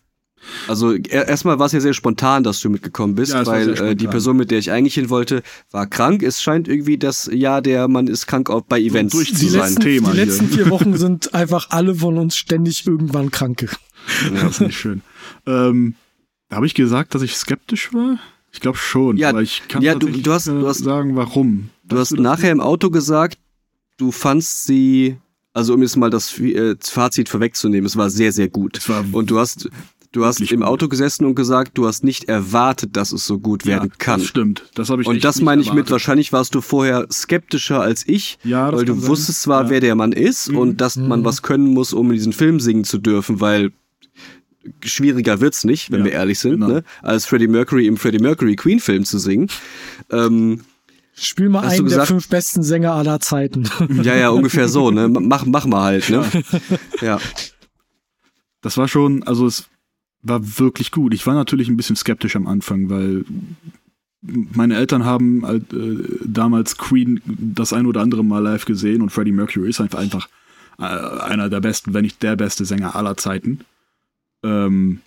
Also 0.68 0.94
er- 0.94 1.28
erstmal 1.28 1.60
war 1.60 1.66
es 1.66 1.72
ja 1.72 1.80
sehr 1.80 1.94
spontan, 1.94 2.44
dass 2.44 2.60
du 2.60 2.70
mitgekommen 2.70 3.16
bist, 3.16 3.34
Ja, 3.34 3.46
weil 3.46 3.70
äh, 3.82 3.96
die. 3.96 4.08
Person, 4.08 4.38
mit 4.38 4.52
der 4.52 4.60
ich 4.60 4.72
eigentlich 4.72 4.94
hin 4.94 5.10
wollte, 5.10 5.42
war 5.72 5.88
krank. 5.88 6.24
Es 6.24 6.42
scheint 6.42 6.68
irgendwie 6.68 6.98
das 6.98 7.30
Jahr 7.34 7.62
der 7.62 7.88
man 7.88 8.08
ist 8.08 8.28
krank 8.28 8.50
auch 8.50 8.62
bei 8.62 8.80
Events 8.80 9.14
durch 9.14 9.34
zu 9.34 9.40
Die 9.40 9.50
sein 9.50 9.62
letzten, 9.62 9.82
Thema 9.82 10.12
die 10.12 10.18
hier. 10.18 10.26
letzten 10.26 10.50
vier 10.50 10.70
Wochen 10.70 10.96
sind 10.98 11.34
einfach 11.34 11.70
alle 11.72 11.96
von 11.96 12.18
uns 12.18 12.36
ständig 12.38 12.86
irgendwann 12.86 13.32
kranke. 13.32 13.68
Ja, 14.26 14.44
das 14.44 14.52
ist 14.52 14.62
nicht 14.62 14.78
schön. 14.78 15.02
Ähm, 15.46 15.96
Habe 16.52 16.66
ich 16.66 16.74
gesagt, 16.74 17.14
dass 17.16 17.22
ich 17.22 17.36
skeptisch 17.36 17.94
war? 17.94 18.20
Ich 18.52 18.62
glaube 18.62 18.78
schon, 18.78 19.18
Ja, 19.18 19.30
aber 19.30 19.42
ich 19.42 19.64
kann 19.68 19.82
ja, 19.82 19.94
du- 19.96 20.08
du 20.08 20.32
hast- 20.32 20.48
nicht 20.48 20.62
du 20.62 20.68
hast- 20.68 20.84
sagen, 20.84 21.16
warum. 21.16 21.70
Du 21.84 21.98
hast 21.98 22.12
das? 22.12 22.20
nachher 22.20 22.52
im 22.52 22.62
Auto 22.62 22.90
gesagt, 22.90 23.38
du 23.98 24.12
fandst 24.12 24.66
sie, 24.66 25.18
also 25.54 25.74
um 25.74 25.82
jetzt 25.82 25.98
mal 25.98 26.10
das 26.10 26.40
äh, 26.40 26.76
Fazit 26.82 27.30
vorwegzunehmen, 27.30 27.86
es 27.86 27.98
war 27.98 28.10
sehr, 28.10 28.32
sehr 28.32 28.48
gut. 28.48 28.78
Es 28.78 28.88
war 28.90 29.04
Und 29.12 29.30
du 29.30 29.38
hast, 29.40 29.70
du 30.14 30.26
hast 30.26 30.40
im. 30.40 30.64
Auto 30.64 30.88
gesessen 30.88 31.26
und 31.26 31.36
gesagt, 31.36 31.78
du 31.78 31.86
hast 31.86 32.04
nicht 32.06 32.26
erwartet, 32.30 32.96
dass 32.96 33.12
es 33.12 33.28
so 33.28 33.38
gut 33.40 33.66
werden 33.66 33.92
kann. 33.98 34.22
Das 34.22 34.30
stimmt. 34.30 34.64
Das 34.76 34.90
habe 34.90 35.02
ich 35.02 35.08
Und 35.08 35.16
echt 35.18 35.26
das 35.26 35.36
nicht 35.38 35.46
meine 35.46 35.62
ich 35.62 35.68
mit, 35.68 35.74
erwartet. 35.76 35.92
wahrscheinlich 35.92 36.32
warst 36.34 36.56
du 36.56 36.62
vorher 36.62 37.06
skeptischer 37.12 37.82
als 37.82 38.08
ich, 38.08 38.40
Ja, 38.44 38.72
weil 38.74 38.86
du 38.86 38.94
sein. 38.96 39.08
wusstest 39.10 39.42
zwar, 39.42 39.66
Ja. 39.66 39.70
wer 39.70 39.80
der 39.82 39.96
Mann 39.96 40.14
ist 40.14 40.52
Mhm. 40.52 40.58
und 40.58 40.82
dass 40.82 40.96
man 40.96 41.26
was 41.26 41.42
können 41.42 41.68
muss, 41.74 41.92
um 41.94 42.08
in 42.10 42.16
diesen 42.16 42.34
Film 42.34 42.60
singen 42.62 42.86
zu 42.86 42.98
dürfen, 42.98 43.42
weil 43.42 43.72
schwieriger 44.84 45.42
wird's 45.42 45.64
nicht, 45.64 45.92
wenn 45.92 46.00
Ja, 46.00 46.06
wir 46.06 46.12
ehrlich 46.14 46.40
sind, 46.40 46.54
genau. 46.54 46.68
ne? 46.68 46.84
als 47.02 47.26
Freddie 47.26 47.48
Mercury 47.48 47.88
im 47.88 47.98
Freddie 47.98 48.20
Mercury 48.20 48.56
Queen 48.56 48.80
Film 48.80 49.04
zu 49.06 49.18
singen. 49.20 49.48
Ähm, 50.12 50.62
Spiel 51.20 51.50
mal 51.50 51.62
einen 51.62 51.72
der 51.78 51.84
gesagt- 51.84 52.08
fünf 52.10 52.28
besten 52.30 52.62
Sänger 52.64 52.94
aller 52.94 53.20
Zeiten. 53.20 53.64
Ja, 54.04 54.16
ja, 54.16 54.30
ungefähr 54.30 54.68
so, 54.68 54.92
ne? 54.92 55.08
Mach, 55.10 55.46
mach 55.46 55.66
mal 55.66 55.84
halt, 55.84 56.10
ne? 56.10 56.24
Ja. 57.02 57.20
Das 58.62 58.78
war 58.78 58.88
schon, 58.88 59.24
also 59.24 59.46
es 59.48 59.66
war 60.22 60.60
wirklich 60.60 60.92
gut. 60.92 61.14
Ich 61.14 61.26
war 61.26 61.34
natürlich 61.34 61.70
ein 61.70 61.78
bisschen 61.78 61.96
skeptisch 61.96 62.36
am 62.36 62.48
Anfang, 62.48 62.90
weil 62.90 63.24
meine 64.22 64.76
Eltern 64.76 65.06
haben 65.06 65.46
halt, 65.46 65.72
äh, 65.74 65.98
damals 66.26 66.78
Queen 66.78 67.22
das 67.26 67.72
ein 67.74 67.86
oder 67.86 68.02
andere 68.02 68.24
Mal 68.24 68.40
live 68.40 68.66
gesehen 68.66 69.02
und 69.02 69.10
Freddie 69.12 69.32
Mercury 69.32 69.70
ist 69.70 69.80
einfach, 69.80 70.00
einfach 70.00 70.28
äh, 70.80 70.84
einer 70.84 71.50
der 71.50 71.62
besten, 71.62 71.94
wenn 71.94 72.04
nicht 72.04 72.22
der 72.24 72.36
beste 72.36 72.66
Sänger 72.66 72.96
aller 72.96 73.16
Zeiten. 73.18 73.62
Ähm, 74.44 75.02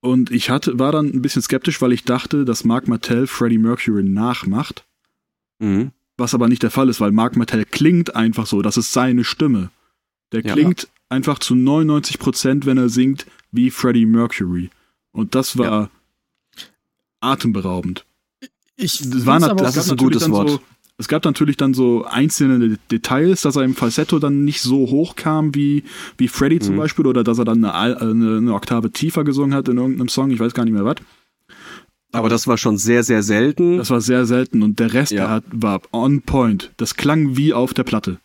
und 0.00 0.30
ich 0.30 0.48
hatte, 0.50 0.78
war 0.78 0.92
dann 0.92 1.06
ein 1.06 1.22
bisschen 1.22 1.42
skeptisch, 1.42 1.80
weil 1.82 1.92
ich 1.92 2.04
dachte, 2.04 2.44
dass 2.44 2.64
Mark 2.64 2.88
Martell 2.88 3.26
Freddie 3.26 3.58
Mercury 3.58 4.02
nachmacht, 4.02 4.84
Mhm. 5.58 5.92
was 6.16 6.32
aber 6.34 6.48
nicht 6.48 6.62
der 6.62 6.70
Fall 6.70 6.88
ist, 6.88 7.00
weil 7.00 7.12
Mark 7.12 7.36
Martell 7.36 7.64
klingt 7.66 8.14
einfach 8.16 8.46
so, 8.46 8.62
das 8.62 8.76
ist 8.78 8.92
seine 8.92 9.24
Stimme. 9.24 9.70
Der 10.32 10.40
Ja. 10.42 10.54
klingt 10.54 10.88
einfach 11.10 11.38
zu 11.38 11.54
99 11.54 12.18
Prozent, 12.18 12.64
wenn 12.66 12.78
er 12.78 12.88
singt, 12.88 13.26
wie 13.52 13.70
Freddie 13.70 14.06
Mercury. 14.06 14.70
Und 15.12 15.34
das 15.34 15.58
war 15.58 15.90
atemberaubend. 17.20 18.06
Ich 18.76 19.00
Es 19.00 19.26
war 19.26 19.38
nat- 19.40 19.50
aber 19.50 19.64
das 19.64 19.76
ist 19.76 19.90
ein 19.90 19.96
gutes 19.98 20.30
Wort. 20.30 20.48
So, 20.50 20.60
es 21.00 21.08
gab 21.08 21.24
natürlich 21.24 21.56
dann 21.56 21.74
so 21.74 22.04
einzelne 22.04 22.58
De- 22.60 22.78
Details, 22.90 23.42
dass 23.42 23.56
er 23.56 23.64
im 23.64 23.74
Falsetto 23.74 24.18
dann 24.20 24.44
nicht 24.44 24.60
so 24.60 24.76
hoch 24.90 25.16
kam 25.16 25.54
wie, 25.54 25.82
wie 26.18 26.28
Freddie 26.28 26.60
zum 26.60 26.74
Mhm. 26.76 26.78
Beispiel 26.78 27.06
oder 27.06 27.24
dass 27.24 27.38
er 27.38 27.44
dann 27.44 27.64
eine, 27.64 28.00
eine, 28.00 28.36
eine 28.36 28.54
Oktave 28.54 28.92
tiefer 28.92 29.24
gesungen 29.24 29.54
hat 29.54 29.68
in 29.68 29.78
irgendeinem 29.78 30.08
Song, 30.08 30.30
ich 30.30 30.38
weiß 30.38 30.54
gar 30.54 30.64
nicht 30.64 30.74
mehr 30.74 30.84
was. 30.84 30.96
Aber 32.12 32.28
das 32.28 32.46
war 32.46 32.58
schon 32.58 32.76
sehr, 32.76 33.02
sehr 33.04 33.22
selten. 33.22 33.78
Das 33.78 33.90
war 33.90 34.00
sehr 34.00 34.26
selten 34.26 34.62
und 34.62 34.78
der 34.80 34.92
Rest 34.92 35.12
Ja. 35.12 35.28
hat, 35.30 35.44
war 35.52 35.80
on 35.92 36.22
point. 36.22 36.72
Das 36.76 36.96
klang 36.96 37.36
wie 37.36 37.52
auf 37.52 37.72
der 37.72 37.84
Platte. 37.84 38.18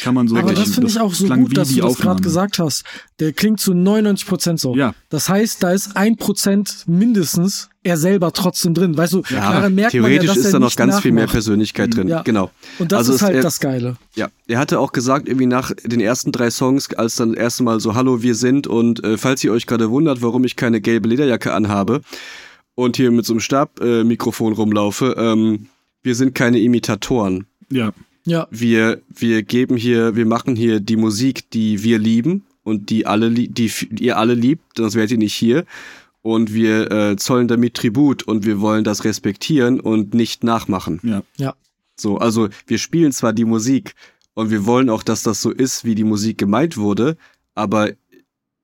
Kann 0.00 0.14
man 0.14 0.28
so 0.28 0.36
aber 0.36 0.48
sagen. 0.48 0.60
das 0.60 0.74
finde 0.74 0.88
ich 0.90 1.00
auch 1.00 1.12
so 1.12 1.26
gut, 1.28 1.56
dass 1.56 1.68
du 1.68 1.80
das 1.80 1.98
gerade 1.98 2.22
gesagt 2.22 2.58
hast. 2.58 2.84
Der 3.20 3.32
klingt 3.32 3.60
zu 3.60 3.74
99 3.74 4.26
Prozent 4.26 4.60
so. 4.60 4.74
Ja, 4.74 4.94
Das 5.10 5.28
heißt, 5.28 5.62
da 5.62 5.70
ist 5.72 5.96
ein 5.96 6.16
Prozent 6.16 6.84
mindestens 6.86 7.68
er 7.84 7.96
selber 7.96 8.32
trotzdem 8.32 8.74
drin. 8.74 8.96
Weißt 8.96 9.12
du, 9.12 9.22
ja, 9.28 9.40
daran 9.52 9.74
merkt 9.74 9.92
man 9.94 10.02
theoretisch 10.04 10.28
ja, 10.28 10.34
dass 10.34 10.44
ist 10.44 10.54
da 10.54 10.60
noch 10.60 10.76
ganz 10.76 11.00
viel 11.00 11.10
mehr 11.10 11.22
nachmacht. 11.24 11.32
Persönlichkeit 11.34 11.96
drin. 11.96 12.06
Ja. 12.06 12.22
Genau. 12.22 12.50
Und 12.78 12.92
das 12.92 12.98
Also 13.00 13.14
ist 13.14 13.22
halt 13.22 13.34
er- 13.36 13.42
das 13.42 13.58
Geile. 13.58 13.96
Ja, 14.14 14.28
er 14.46 14.58
hatte 14.60 14.78
auch 14.78 14.92
gesagt, 14.92 15.26
irgendwie 15.28 15.46
nach 15.46 15.72
den 15.84 16.00
ersten 16.00 16.30
drei 16.30 16.50
Songs, 16.50 16.94
als 16.94 17.16
dann 17.16 17.30
das 17.32 17.38
erste 17.42 17.64
Mal 17.64 17.80
so 17.80 17.94
Hallo, 17.96 18.22
wir 18.22 18.36
sind 18.36 18.68
und 18.68 19.02
äh, 19.02 19.18
falls 19.18 19.42
ihr 19.42 19.52
euch 19.52 19.66
gerade 19.66 19.90
wundert, 19.90 20.22
warum 20.22 20.44
ich 20.44 20.54
keine 20.54 20.80
gelbe 20.80 21.08
Lederjacke 21.08 21.52
anhabe 21.52 22.02
und 22.76 22.96
hier 22.96 23.10
mit 23.10 23.26
so 23.26 23.32
einem 23.32 23.40
Stabmikrofon 23.40 24.00
äh, 24.00 24.04
Mikrofon 24.04 24.52
rumlaufe, 24.52 25.16
ähm, 25.18 25.66
wir 26.04 26.14
sind 26.14 26.34
keine 26.36 26.60
Imitatoren. 26.60 27.46
ja. 27.70 27.92
Ja, 28.24 28.46
Wir, 28.50 29.02
wir 29.08 29.42
geben 29.42 29.76
hier, 29.76 30.14
wir 30.14 30.26
machen 30.26 30.54
hier 30.54 30.80
die 30.80 30.96
Musik, 30.96 31.50
die 31.50 31.82
wir 31.82 31.98
lieben 31.98 32.44
und 32.62 32.90
die 32.90 33.06
alle, 33.06 33.30
die 33.30 33.70
ihr 33.98 34.16
alle 34.16 34.34
liebt, 34.34 34.76
sonst 34.76 34.94
wärt 34.94 35.10
ihr 35.10 35.18
nicht 35.18 35.34
hier. 35.34 35.64
Und 36.22 36.54
wir 36.54 36.90
äh, 36.92 37.16
zollen 37.16 37.48
damit 37.48 37.74
Tribut 37.74 38.22
und 38.22 38.46
wir 38.46 38.60
wollen 38.60 38.84
das 38.84 39.04
respektieren 39.04 39.80
und 39.80 40.14
nicht 40.14 40.44
nachmachen. 40.44 41.00
Ja. 41.02 41.22
ja. 41.36 41.54
So, 41.96 42.18
also 42.18 42.48
wir 42.66 42.78
spielen 42.78 43.10
zwar 43.10 43.32
die 43.32 43.44
Musik 43.44 43.94
und 44.34 44.50
wir 44.50 44.64
wollen 44.64 44.88
auch, 44.88 45.02
dass 45.02 45.24
das 45.24 45.42
so 45.42 45.50
ist, 45.50 45.84
wie 45.84 45.96
die 45.96 46.04
Musik 46.04 46.38
gemeint 46.38 46.76
wurde, 46.76 47.16
aber 47.56 47.90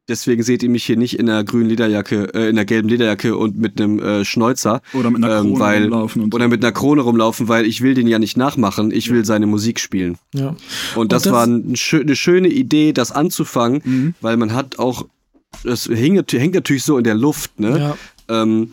deswegen 0.09 0.43
seht 0.43 0.63
ihr 0.63 0.71
mich 0.71 0.85
hier 0.85 0.97
nicht 0.97 1.19
in 1.19 1.29
einer 1.29 1.45
grünen 1.45 1.69
Lederjacke, 1.69 2.33
äh, 2.35 2.45
in 2.49 2.57
einer 2.57 2.65
gelben 2.65 2.89
Lederjacke 2.89 3.37
und 3.37 3.57
mit 3.59 3.81
einem 3.81 3.99
äh, 3.99 4.25
Schnäuzer 4.25 4.81
Oder 4.95 5.11
mit 5.11 5.23
einer 5.25 5.37
Ähm, 5.41 5.47
Krone 5.49 5.61
weil- 5.61 5.83
rumlaufen 5.85 6.23
und 6.23 6.33
so. 6.33 6.37
oder 6.37 6.49
mit 6.49 6.65
einer 6.65 6.73
Krone 6.73 7.03
rumlaufen, 7.03 7.49
weil 7.49 7.67
ich 7.67 7.81
will 7.83 7.95
den 7.95 8.07
ja 8.09 8.19
nicht 8.19 8.37
nachmachen, 8.37 8.91
ich 8.91 9.11
will 9.11 9.25
seine 9.25 9.47
Musik 9.47 9.81
spielen. 9.81 10.17
ja. 10.35 10.57
Und 10.97 11.13
das, 11.13 11.23
das- 11.25 11.33
war 11.33 11.47
ein, 11.47 11.75
eine 11.93 12.17
schöne 12.17 12.49
Idee, 12.49 12.93
das 12.93 13.13
anzufangen, 13.13 13.83
Mhm. 13.85 14.15
weil 14.21 14.37
man 14.37 14.55
hat 14.55 14.79
auch, 14.79 15.07
das 15.65 15.89
hängt, 15.89 16.33
hängt 16.33 16.55
natürlich 16.55 16.85
so 16.85 16.99
in 16.99 17.05
der 17.05 17.15
Luft, 17.15 17.59
ne? 17.61 17.97
ja. 18.29 18.43
ähm, 18.43 18.73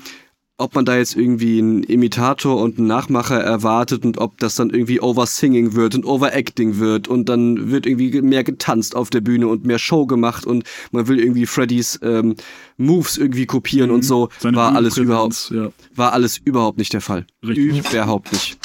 ob 0.58 0.74
man 0.74 0.86
da 0.86 0.96
jetzt 0.98 1.16
irgendwie 1.18 1.60
einen 1.60 1.84
Imitator 1.84 2.62
und 2.62 2.78
einen 2.78 2.88
Nachmacher 2.88 3.42
erwartet 3.42 4.06
und 4.06 4.20
ob 4.20 4.38
das 4.38 4.56
dann 4.56 4.70
irgendwie 4.70 5.02
Oversinging 5.02 5.74
wird 5.74 5.96
und 5.96 6.06
Overacting 6.06 6.78
wird 6.78 7.10
und 7.10 7.28
dann 7.28 7.72
wird 7.72 7.86
irgendwie 7.86 8.22
mehr 8.22 8.46
getanzt 8.46 8.96
auf 8.96 9.10
der 9.10 9.20
Bühne 9.20 9.48
und 9.50 9.66
mehr 9.66 9.80
Show 9.80 10.06
gemacht 10.06 10.46
und 10.46 10.64
man 10.92 11.08
will 11.10 11.20
irgendwie 11.20 11.46
Freddys 11.46 12.00
ähm, 12.04 12.36
Moves 12.78 13.18
irgendwie 13.18 13.46
kopieren 13.46 13.92
und 13.92 14.04
so 14.04 14.28
Mhm. 14.28 14.30
Seine 14.40 14.58
war 14.58 14.76
alles 14.76 14.98
überhaupt 14.98 15.52
Ja, 15.54 15.72
war 15.94 16.14
alles 16.14 16.38
überhaupt 16.38 16.78
nicht 16.78 16.94
der 16.94 17.02
Fall. 17.02 17.26
richtig. 17.46 17.92
Überhaupt 17.92 18.32
nicht. 18.32 18.58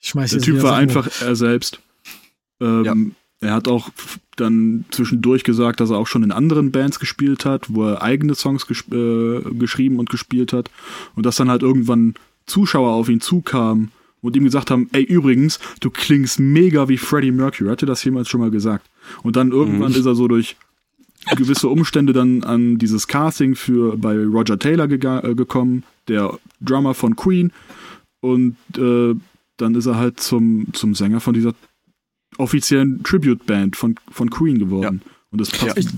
Ich 0.00 0.10
schmeiß 0.10 0.30
Der 0.32 0.40
Typ 0.42 0.62
war 0.62 0.76
einfach 0.76 1.08
er 1.22 1.36
selbst. 1.36 1.80
Ähm, 2.60 3.14
Er 3.40 3.52
hat 3.54 3.68
auch 3.68 3.88
dann 4.36 4.84
zwischendurch 4.90 5.44
gesagt, 5.44 5.80
dass 5.80 5.90
er 5.90 5.98
auch 5.98 6.06
schon 6.06 6.22
in 6.22 6.32
anderen 6.32 6.72
Bands 6.72 6.98
gespielt 7.00 7.44
hat, 7.44 7.72
wo 7.72 7.84
er 7.84 8.02
eigene 8.02 8.34
Songs 8.34 8.66
ges 8.66 8.84
äh, 8.92 9.40
geschrieben 9.58 9.98
und 9.98 10.10
gespielt 10.10 10.52
hat. 10.52 10.70
Und 11.14 11.26
dass 11.26 11.36
dann 11.36 11.50
halt 11.50 11.62
irgendwann 11.62 12.14
Zuschauer 12.46 12.92
auf 12.92 13.08
ihn 13.08 13.20
zukamen 13.20 13.90
und 14.20 14.36
ihm 14.36 14.44
gesagt 14.44 14.70
haben, 14.70 14.88
ey, 14.92 15.02
übrigens, 15.02 15.60
du 15.80 15.90
klingst 15.90 16.40
mega 16.40 16.88
wie 16.88 16.96
Freddie 16.96 17.30
Mercury. 17.30 17.70
Hatte 17.70 17.86
das 17.86 18.02
jemals 18.04 18.28
schon 18.28 18.40
mal 18.40 18.50
gesagt? 18.50 18.88
Und 19.22 19.36
dann 19.36 19.52
irgendwann 19.52 19.92
mhm. 19.92 19.98
ist 19.98 20.06
er 20.06 20.14
so 20.14 20.28
durch 20.28 20.56
gewisse 21.36 21.68
Umstände 21.68 22.12
dann 22.12 22.42
an 22.42 22.78
dieses 22.78 23.06
Casting 23.06 23.54
für 23.54 23.96
bei 23.96 24.16
Roger 24.16 24.58
Taylor 24.58 24.90
äh, 24.90 25.34
gekommen, 25.34 25.84
der 26.08 26.38
Drummer 26.60 26.94
von 26.94 27.16
Queen. 27.16 27.52
Und 28.20 28.56
äh, 28.76 29.14
dann 29.56 29.74
ist 29.74 29.86
er 29.86 29.96
halt 29.96 30.20
zum, 30.20 30.66
zum 30.72 30.94
Sänger 30.94 31.20
von 31.20 31.34
dieser 31.34 31.54
offiziellen 32.38 33.02
Tribute-Band 33.02 33.76
von, 33.76 33.96
von 34.10 34.30
Queen 34.30 34.58
geworden. 34.58 35.00
Ja. 35.04 35.10
Und 35.30 35.40
das 35.40 35.50
passt 35.50 35.76
ja. 35.76 35.90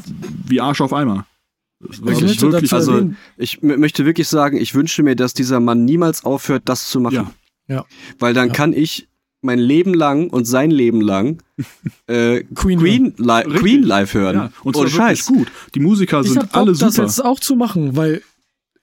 wie 0.47 0.61
Arsch 0.61 0.80
auf 0.80 0.93
Eimer. 0.93 1.26
Ich, 1.91 2.03
wirklich, 2.03 2.72
also, 2.72 3.11
ich 3.37 3.61
möchte 3.62 4.07
wirklich 4.07 4.28
sagen, 4.28 4.57
ich 4.57 4.74
wünsche 4.74 5.03
mir, 5.03 5.14
dass 5.14 5.34
dieser 5.34 5.61
Mann 5.61 5.84
niemals 5.84 6.24
aufhört, 6.24 6.62
das 6.64 6.89
zu 6.89 7.01
machen. 7.01 7.30
Ja. 7.68 7.76
ja. 7.76 7.84
Weil 8.18 8.32
dann 8.32 8.53
kann 8.53 8.72
ich 8.72 9.09
mein 9.43 9.59
Leben 9.59 9.93
lang 9.93 10.28
und 10.30 10.47
sein 10.47 10.70
Leben 10.70 11.03
lang 11.03 11.43
äh, 12.07 12.45
Queen, 12.55 12.78
Queen, 12.78 13.14
li 13.16 13.43
Queen 13.59 13.82
live 13.82 14.14
hören. 14.14 14.37
Ja. 14.37 14.53
Und 14.62 14.76
zwar 14.76 14.89
Scheiß. 14.89 15.26
gut. 15.26 15.49
Die 15.74 15.80
Musiker 15.80 16.24
sind 16.24 16.45
ich 16.45 16.55
alle 16.55 16.72
Bock, 16.72 16.76
super. 16.76 16.87
das 16.87 16.97
jetzt 16.97 17.24
auch 17.24 17.41
zu 17.41 17.57
machen, 17.57 17.95
weil 17.97 18.22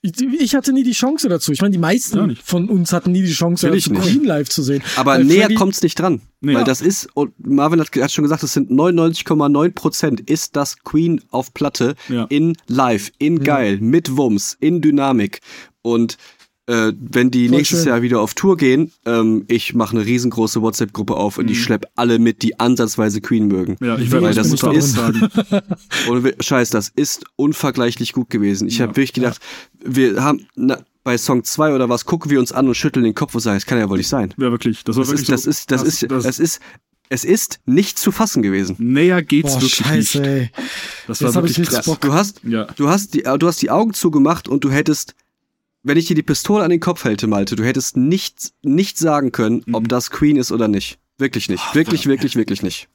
ich, 0.06 0.22
ich, 0.22 0.54
hatte 0.54 0.74
nie 0.74 0.84
die 0.84 0.92
Chance 0.92 1.30
dazu. 1.30 1.54
Ich 1.54 1.62
meine, 1.62 1.72
die 1.72 1.78
meisten 1.78 2.36
von 2.44 2.70
uns 2.70 2.92
hatten 2.92 3.14
nie 3.14 3.22
die 3.22 3.32
Chance, 3.32 3.70
Queen 3.70 4.26
live 4.26 4.50
zu 4.50 4.62
sehen. 4.62 4.84
Aber 4.98 5.14
weil 5.14 5.24
näher 5.24 5.54
kommt 5.56 5.76
es 5.76 5.82
nicht 5.82 5.98
dran. 5.98 6.22
Nee. 6.42 6.56
Weil 6.56 6.66
das 6.66 6.82
ist, 6.82 7.08
und 7.14 7.34
Marvin 7.40 7.80
hat, 7.80 7.90
hat 7.96 8.12
schon 8.12 8.24
gesagt, 8.24 8.44
das 8.44 8.52
sind 8.52 8.70
99,9 8.70 9.72
Prozent 9.72 10.20
ist 10.30 10.58
das 10.58 10.84
Queen 10.84 11.22
auf 11.32 11.54
Platte 11.54 11.96
ja. 12.10 12.26
in 12.26 12.58
live, 12.68 13.12
in 13.18 13.46
geil, 13.46 13.78
mit 13.80 14.18
Wumms, 14.18 14.58
in 14.60 14.82
Dynamik. 14.82 15.40
Und 15.82 16.18
äh, 16.68 16.94
wenn 16.98 17.32
die 17.32 17.50
Voll 17.50 17.58
nächstes 17.58 17.80
schön. 17.80 17.90
Jahr 17.90 18.02
wieder 18.02 18.22
auf 18.22 18.34
Tour 18.34 18.58
gehen, 18.58 18.92
ähm, 19.06 19.46
ich 19.48 19.74
mache 19.74 19.96
eine 19.96 20.06
riesengroße 20.06 20.62
WhatsApp-Gruppe 20.62 21.16
auf 21.16 21.38
und 21.38 21.46
mhm. 21.46 21.52
ich 21.52 21.64
schlepp 21.64 21.86
alle 21.96 22.20
mit, 22.20 22.42
die 22.42 22.60
ansatzweise 22.60 23.22
Queen 23.22 23.48
mögen. 23.48 23.76
Ja, 23.82 23.98
ich 23.98 24.12
werde 24.12 24.34
das, 24.34 24.50
das 24.50 24.64
ist, 24.76 25.00
und 26.08 26.36
scheiß, 26.44 26.70
das 26.70 26.90
ist 26.90 27.26
unvergleichlich 27.36 28.14
gut 28.14 28.30
gewesen. 28.30 28.68
Ich 28.68 28.78
ja. 28.78 28.84
habe 28.84 28.96
wirklich 28.96 29.14
gedacht, 29.14 29.40
ja. 29.84 29.96
wir 29.96 30.24
haben 30.24 30.48
na, 30.56 30.80
bei 31.04 31.18
Song 31.18 31.44
2 31.44 31.74
oder 31.74 31.90
was 31.90 32.06
gucken 32.06 32.32
wir 32.32 32.40
uns 32.40 32.54
an 32.54 32.68
und 32.68 32.76
schütteln 32.76 33.04
den 33.04 33.16
Kopf 33.16 33.36
und 33.36 33.42
sagen, 33.42 33.58
das 33.58 33.66
kann 33.66 33.78
ja 33.78 33.90
wohl 33.90 33.98
nicht 33.98 34.08
sein. 34.08 34.34
Ja, 34.38 34.52
wirklich. 34.52 34.84
Das, 34.86 34.96
das, 34.96 35.10
ist, 35.10 35.30
das, 35.30 35.46
ist, 35.46 35.72
das, 35.72 35.84
ist, 35.84 36.04
das, 36.10 36.24
das 36.24 36.40
ist 36.40 36.62
es 37.10 37.26
ist 37.26 37.60
nicht 37.66 38.00
zu 38.00 38.12
fassen 38.12 38.42
gewesen. 38.42 38.76
Näher 38.80 39.22
geht's 39.22 39.54
Boah, 39.54 39.62
wirklich 39.62 39.76
Scheiße, 39.76 40.20
nicht. 40.20 40.28
Ey. 40.28 40.52
Das 41.08 41.22
war 41.22 41.30
Jetzt 41.30 41.58
wirklich 41.58 41.70
krass. 41.70 42.00
Du 42.00 42.14
hast, 42.14 42.42
ja. 42.44 42.66
du 42.76 42.90
hast 42.90 43.14
die, 43.14 43.24
du 43.24 43.48
hast 43.48 43.62
die 43.62 43.70
Augen 43.70 43.94
zugemacht 43.94 44.48
und 44.48 44.64
du 44.64 44.72
hättest 44.72 45.14
wenn 45.84 45.98
ich 45.98 46.06
dir 46.06 46.16
die 46.16 46.24
Pistole 46.24 46.64
an 46.64 46.70
den 46.70 46.80
Kopf 46.80 47.04
hätte, 47.04 47.28
Malte, 47.28 47.56
du 47.56 47.64
hättest 47.64 47.98
nicht, 47.98 48.54
nicht 48.64 48.98
sagen 48.98 49.32
können, 49.32 49.64
mhm. 49.66 49.76
ob 49.76 49.88
das 49.90 50.10
Queen 50.12 50.38
ist 50.38 50.52
oder 50.52 50.68
nicht. 50.68 50.98
Wirklich 51.18 51.50
nicht. 51.50 51.64
Oh, 51.70 51.76
wirklich, 51.76 52.08
wirklich, 52.08 52.36
wirklich 52.36 52.64
nicht. 52.64 52.88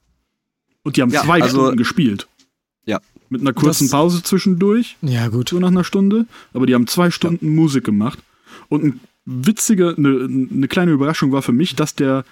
Und 0.83 0.97
die 0.97 1.01
haben 1.01 1.11
ja, 1.11 1.23
zwei 1.23 1.41
also, 1.41 1.59
Stunden 1.59 1.77
gespielt. 1.77 2.27
Ja. 2.85 2.99
Mit 3.29 3.41
einer 3.41 3.53
kurzen 3.53 3.85
das, 3.85 3.91
Pause 3.91 4.23
zwischendurch. 4.23 4.97
Ja, 5.01 5.27
gut. 5.27 5.49
So 5.49 5.59
nach 5.59 5.67
einer 5.67 5.83
Stunde. 5.83 6.25
Aber 6.53 6.65
die 6.65 6.73
haben 6.73 6.87
zwei 6.87 7.11
Stunden 7.11 7.45
ja. 7.45 7.51
Musik 7.51 7.83
gemacht. 7.83 8.19
Und 8.67 8.83
ein 8.83 8.99
witzige, 9.25 9.93
eine, 9.95 10.25
eine 10.51 10.67
kleine 10.67 10.91
Überraschung 10.91 11.31
war 11.31 11.43
für 11.43 11.53
mich, 11.53 11.75
dass 11.75 11.93
der, 11.93 12.25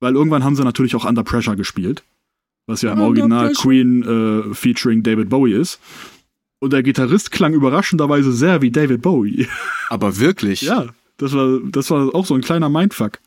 weil 0.00 0.14
irgendwann 0.14 0.42
haben 0.42 0.56
sie 0.56 0.64
natürlich 0.64 0.96
auch 0.96 1.04
Under 1.04 1.22
Pressure 1.22 1.56
gespielt. 1.56 2.02
Was 2.66 2.82
ja 2.82 2.92
im 2.92 3.00
Original 3.00 3.52
Queen 3.52 4.02
äh, 4.02 4.54
featuring 4.54 5.02
David 5.02 5.28
Bowie 5.28 5.52
ist. 5.52 5.78
Und 6.64 6.72
der 6.72 6.82
Gitarrist 6.82 7.30
klang 7.30 7.52
überraschenderweise 7.52 8.32
sehr 8.32 8.62
wie 8.62 8.70
David 8.70 9.02
Bowie. 9.02 9.46
Aber 9.90 10.18
wirklich? 10.18 10.62
ja, 10.62 10.86
das 11.18 11.34
war, 11.34 11.58
das 11.62 11.90
war 11.90 12.14
auch 12.14 12.24
so 12.24 12.32
ein 12.34 12.40
kleiner 12.40 12.70
Mindfuck. 12.70 13.18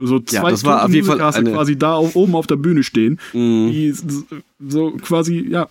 So 0.00 0.18
zwei 0.18 0.42
ja, 0.42 0.50
das 0.50 0.64
war 0.64 0.84
auf 0.84 0.92
jeden 0.92 1.06
Fall 1.06 1.20
eine... 1.20 1.52
quasi 1.52 1.78
da 1.78 1.94
auf, 1.94 2.16
oben 2.16 2.34
auf 2.34 2.48
der 2.48 2.56
Bühne 2.56 2.82
stehen, 2.82 3.20
mm. 3.32 3.68
die 3.70 3.94
so 4.68 4.90
quasi, 5.02 5.46
ja. 5.48 5.68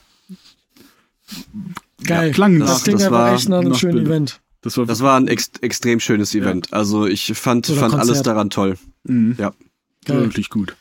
Geil. 2.06 2.28
Ja, 2.28 2.34
klang 2.34 2.58
das, 2.58 2.84
das, 2.86 3.02
das 3.02 3.12
war 3.12 3.34
echt 3.34 3.50
nach 3.50 3.60
einem 3.60 3.76
schönen 3.76 3.96
Bild. 3.96 4.08
Event. 4.08 4.40
Das 4.62 4.78
war, 4.78 4.86
das 4.86 5.02
war 5.02 5.18
ein 5.18 5.28
ex 5.28 5.52
extrem 5.60 6.00
schönes 6.00 6.34
Event. 6.34 6.70
Ja. 6.72 6.78
Also 6.78 7.06
ich 7.06 7.34
fand, 7.36 7.68
fand 7.68 7.96
alles 7.96 8.22
daran 8.22 8.50
toll. 8.50 8.78
Mhm. 9.04 9.36
Ja. 9.38 9.54
Geil. 10.06 10.22
Wirklich 10.22 10.50
gut. 10.50 10.78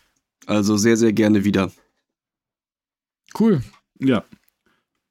Also 0.47 0.77
sehr, 0.77 0.97
sehr 0.97 1.13
gerne 1.13 1.43
wieder. 1.43 1.73
Cool. 3.37 3.61
Ja. 3.99 4.23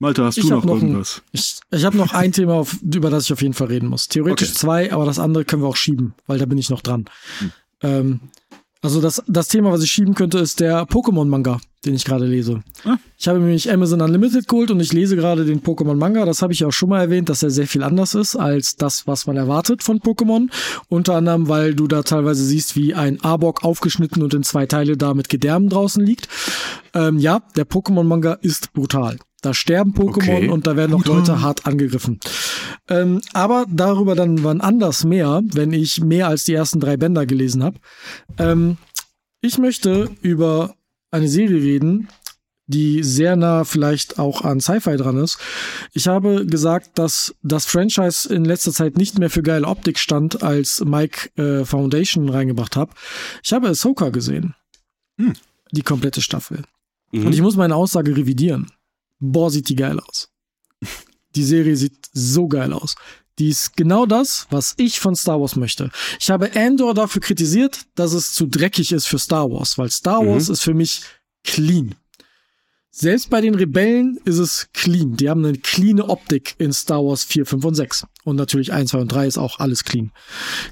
Malte, 0.02 0.24
hast 0.24 0.40
ich 0.40 0.46
du 0.46 0.50
noch, 0.50 0.66
noch 0.66 0.82
irgendwas? 0.82 1.18
Ein, 1.18 1.30
ich 1.34 1.60
ich 1.70 1.86
habe 1.86 1.96
noch 1.96 2.12
ein 2.14 2.32
Thema, 2.34 2.56
auf, 2.56 2.76
über 2.82 3.12
das 3.12 3.26
ich 3.26 3.34
auf 3.34 3.42
jeden 3.44 3.54
Fall 3.54 3.68
reden 3.68 3.88
muss. 3.88 4.08
Theoretisch 4.08 4.50
okay. 4.50 4.58
zwei, 4.58 4.92
aber 4.92 5.06
das 5.06 5.20
andere 5.20 5.46
können 5.46 5.62
wir 5.62 5.68
auch 5.68 5.76
schieben, 5.76 6.16
weil 6.26 6.40
da 6.40 6.48
bin 6.48 6.58
ich 6.58 6.72
noch 6.72 6.82
dran. 6.82 7.06
Hm. 7.38 7.52
Ähm, 7.84 8.20
also 8.82 9.00
das, 9.00 9.22
das 9.28 9.48
Thema, 9.48 9.72
was 9.72 9.84
ich 9.84 9.92
schieben 9.92 10.16
könnte, 10.16 10.40
ist 10.40 10.60
der 10.60 10.88
Pokémon-Manga, 10.88 11.60
den 11.86 11.94
ich 11.94 12.04
gerade 12.04 12.26
lese. 12.26 12.64
Ah. 12.84 12.98
Ich 13.16 13.28
habe 13.28 13.38
nämlich 13.38 13.72
Amazon 13.72 14.02
Unlimited 14.02 14.48
geholt 14.48 14.72
und 14.72 14.80
ich 14.80 14.92
lese 14.92 15.16
gerade 15.16 15.46
den 15.46 15.62
Pokémon-Manga. 15.62 16.26
Das 16.26 16.42
habe 16.42 16.52
ich 16.52 16.66
auch 16.66 16.72
schon 16.72 16.90
mal 16.90 17.02
erwähnt, 17.02 17.30
dass 17.30 17.44
er 17.44 17.52
sehr 17.52 17.68
viel 17.68 17.84
anders 17.84 18.16
ist 18.16 18.36
als 18.36 18.78
das, 18.78 19.06
was 19.06 19.28
man 19.28 19.38
erwartet 19.38 19.84
von 19.84 20.00
Pokémon. 20.00 20.50
Unter 20.90 21.14
anderem, 21.14 21.48
weil 21.48 21.76
du 21.76 21.86
da 21.86 22.02
teilweise 22.02 22.44
siehst, 22.44 22.76
wie 22.76 22.96
ein 22.96 23.24
Arbok 23.24 23.64
aufgeschnitten 23.64 24.24
und 24.24 24.34
in 24.34 24.42
zwei 24.42 24.66
Teile 24.66 24.98
da 24.98 25.14
mit 25.14 25.30
Gedärmen 25.30 25.70
draußen 25.70 26.04
liegt. 26.04 26.28
Ähm, 26.96 27.20
ja, 27.20 27.44
der 27.56 27.68
Pokémon-Manga 27.68 28.34
ist 28.42 28.74
brutal. 28.74 29.20
Da 29.42 29.56
sterben 29.56 29.94
Pokémon 29.94 30.38
okay. 30.38 30.50
und 30.50 30.68
da 30.68 30.76
werden 30.76 30.94
auch 30.94 31.06
Leute 31.06 31.42
hart 31.42 31.66
angegriffen. 31.66 32.20
Ähm, 32.88 33.22
aber 33.34 33.66
darüber 33.68 34.14
dann 34.14 34.44
wann 34.44 34.62
anders 34.62 35.04
mehr, 35.04 35.42
wenn 35.52 35.74
ich 35.74 36.00
mehr 36.00 36.28
als 36.28 36.44
die 36.44 36.54
ersten 36.54 36.80
drei 36.80 36.96
Bänder 36.96 37.26
gelesen 37.26 37.64
habe. 37.64 37.80
Ähm, 38.38 38.78
ich 39.42 39.58
möchte 39.58 40.12
über 40.22 40.76
eine 41.10 41.28
Serie 41.28 41.60
reden, 41.60 42.08
die 42.68 43.02
sehr 43.02 43.36
nah 43.36 43.64
vielleicht 43.64 44.20
auch 44.20 44.44
an 44.44 44.62
Sci-Fi 44.62 44.96
dran 44.96 45.18
ist. 45.18 45.40
Ich 45.94 46.08
habe 46.08 46.46
gesagt, 46.46 47.00
dass 47.00 47.34
das 47.42 47.66
Franchise 47.66 48.32
in 48.34 48.46
letzter 48.46 48.72
Zeit 48.72 48.96
nicht 48.96 49.18
mehr 49.18 49.32
für 49.32 49.42
geile 49.42 49.68
Optik 49.68 49.98
stand, 49.98 50.44
als 50.44 50.84
Mike 50.86 51.30
äh, 51.42 51.66
Foundation 51.66 52.30
reingebracht 52.30 52.76
habe. 52.76 52.94
Ich 53.44 53.52
habe 53.52 53.68
Ahsoka 53.68 54.10
gesehen. 54.10 54.54
Hm. 55.18 55.34
Die 55.72 55.82
komplette 55.82 56.22
Staffel. 56.22 56.62
Mhm. 57.12 57.26
Und 57.26 57.34
ich 57.34 57.42
muss 57.42 57.56
meine 57.56 57.76
Aussage 57.76 58.16
revidieren 58.16 58.68
boah, 59.22 59.50
sieht 59.50 59.70
die 59.70 59.76
geil 59.76 60.00
aus. 60.00 60.30
Die 61.36 61.44
Serie 61.44 61.78
sieht 61.78 62.10
so 62.12 62.50
geil 62.50 62.74
aus. 62.74 62.96
Die 63.40 63.50
ist 63.50 63.78
genau 63.78 64.06
das, 64.06 64.48
was 64.50 64.74
ich 64.78 65.00
von 65.00 65.16
Star 65.16 65.40
Wars 65.40 65.56
möchte. 65.56 65.90
Ich 66.20 66.30
habe 66.30 66.52
Andor 66.54 66.94
dafür 66.94 67.22
kritisiert, 67.22 67.86
dass 67.96 68.12
es 68.12 68.34
zu 68.34 68.46
dreckig 68.46 68.92
ist 68.92 69.08
für 69.08 69.18
Star 69.18 69.50
Wars, 69.50 69.78
weil 69.78 69.90
Star 69.90 70.22
mhm. 70.22 70.28
Wars 70.28 70.50
ist 70.50 70.62
für 70.62 70.74
mich 70.74 71.04
clean. 71.44 71.96
Selbst 72.94 73.30
bei 73.30 73.40
den 73.40 73.56
Rebellen 73.56 74.20
ist 74.26 74.38
es 74.38 74.68
clean. 74.74 75.16
Die 75.16 75.30
haben 75.30 75.46
eine 75.46 75.58
cleane 75.58 76.10
Optik 76.10 76.56
in 76.58 76.74
Star 76.74 77.00
Wars 77.00 77.24
4, 77.24 77.46
5 77.46 77.64
und 77.64 77.76
6. 77.76 78.06
Und 78.26 78.36
natürlich 78.36 78.74
1, 78.74 78.92
2 78.92 79.00
und 79.00 79.12
3 79.12 79.28
ist 79.28 79.38
auch 79.38 79.60
alles 79.60 79.86
clean. 79.86 80.12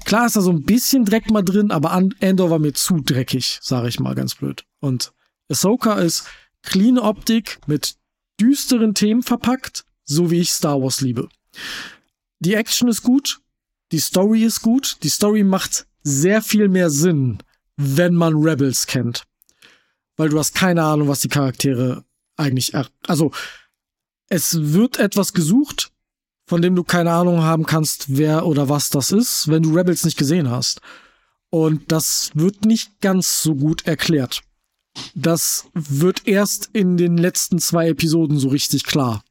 Klar 0.04 0.26
ist 0.26 0.36
da 0.36 0.42
so 0.42 0.50
ein 0.50 0.64
bisschen 0.64 1.06
Dreck 1.06 1.30
mal 1.30 1.42
drin, 1.42 1.70
aber 1.70 1.92
Andor 1.92 2.50
war 2.50 2.58
mir 2.58 2.74
zu 2.74 3.00
dreckig, 3.00 3.58
sage 3.62 3.88
ich 3.88 4.00
mal 4.00 4.14
ganz 4.14 4.34
blöd. 4.34 4.64
Und 4.80 5.12
Ahsoka 5.48 5.94
ist 5.94 6.26
clean 6.62 6.98
Optik 6.98 7.58
mit 7.66 7.96
düsteren 8.40 8.94
Themen 8.94 9.22
verpackt, 9.22 9.84
so 10.04 10.30
wie 10.30 10.40
ich 10.40 10.50
Star 10.50 10.80
Wars 10.80 11.00
liebe. 11.00 11.28
Die 12.40 12.54
Action 12.54 12.88
ist 12.88 13.02
gut, 13.02 13.40
die 13.92 13.98
Story 13.98 14.44
ist 14.44 14.62
gut, 14.62 14.96
die 15.02 15.08
Story 15.08 15.44
macht 15.44 15.86
sehr 16.02 16.42
viel 16.42 16.68
mehr 16.68 16.90
Sinn, 16.90 17.38
wenn 17.76 18.14
man 18.14 18.34
Rebels 18.34 18.86
kennt. 18.86 19.24
Weil 20.16 20.30
du 20.30 20.38
hast 20.38 20.54
keine 20.54 20.84
Ahnung, 20.84 21.08
was 21.08 21.20
die 21.20 21.28
Charaktere 21.28 22.04
eigentlich, 22.36 22.72
also, 23.06 23.32
es 24.28 24.72
wird 24.72 24.98
etwas 24.98 25.32
gesucht, 25.32 25.92
von 26.46 26.62
dem 26.62 26.74
du 26.74 26.84
keine 26.84 27.12
Ahnung 27.12 27.42
haben 27.42 27.66
kannst, 27.66 28.16
wer 28.16 28.46
oder 28.46 28.68
was 28.68 28.90
das 28.90 29.12
ist, 29.12 29.48
wenn 29.48 29.62
du 29.62 29.74
Rebels 29.74 30.04
nicht 30.04 30.16
gesehen 30.16 30.50
hast. 30.50 30.80
Und 31.50 31.92
das 31.92 32.30
wird 32.34 32.64
nicht 32.64 33.00
ganz 33.00 33.42
so 33.42 33.54
gut 33.54 33.86
erklärt. 33.86 34.42
Das 35.14 35.66
wird 35.74 36.26
erst 36.26 36.70
in 36.72 36.96
den 36.96 37.16
letzten 37.16 37.58
zwei 37.58 37.88
Episoden 37.88 38.38
so 38.38 38.48
richtig 38.48 38.84
klar. 38.84 39.22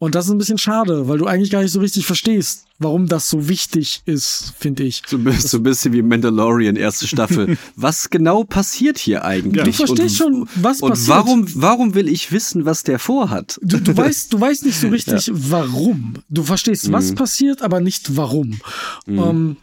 Und 0.00 0.14
das 0.14 0.26
ist 0.26 0.30
ein 0.30 0.38
bisschen 0.38 0.58
schade, 0.58 1.08
weil 1.08 1.18
du 1.18 1.26
eigentlich 1.26 1.50
gar 1.50 1.62
nicht 1.62 1.72
so 1.72 1.80
richtig 1.80 2.06
verstehst, 2.06 2.66
warum 2.78 3.08
das 3.08 3.28
so 3.28 3.48
wichtig 3.48 4.02
ist, 4.06 4.54
finde 4.56 4.84
ich. 4.84 5.02
So, 5.04 5.18
so 5.32 5.56
ein 5.56 5.64
bisschen 5.64 5.92
wie 5.92 6.02
Mandalorian, 6.02 6.76
erste 6.76 7.08
Staffel. 7.08 7.58
was 7.76 8.08
genau 8.08 8.44
passiert 8.44 8.96
hier 8.96 9.24
eigentlich? 9.24 9.64
Du 9.64 9.72
verstehst 9.72 10.20
und, 10.22 10.46
schon, 10.46 10.48
was 10.54 10.80
und 10.80 10.90
passiert. 10.90 11.08
Warum, 11.08 11.46
warum 11.56 11.94
will 11.94 12.06
ich 12.06 12.30
wissen, 12.30 12.64
was 12.64 12.84
der 12.84 13.00
vorhat? 13.00 13.58
Du, 13.60 13.80
du, 13.80 13.96
weißt, 13.96 14.32
du 14.32 14.40
weißt 14.40 14.66
nicht 14.66 14.78
so 14.78 14.88
richtig, 14.88 15.26
ja. 15.26 15.34
warum. 15.36 16.14
Du 16.28 16.44
verstehst, 16.44 16.92
was 16.92 17.10
mhm. 17.10 17.14
passiert, 17.16 17.62
aber 17.62 17.80
nicht 17.80 18.16
warum. 18.16 18.60
Mhm. 19.06 19.18
Ähm, 19.18 19.56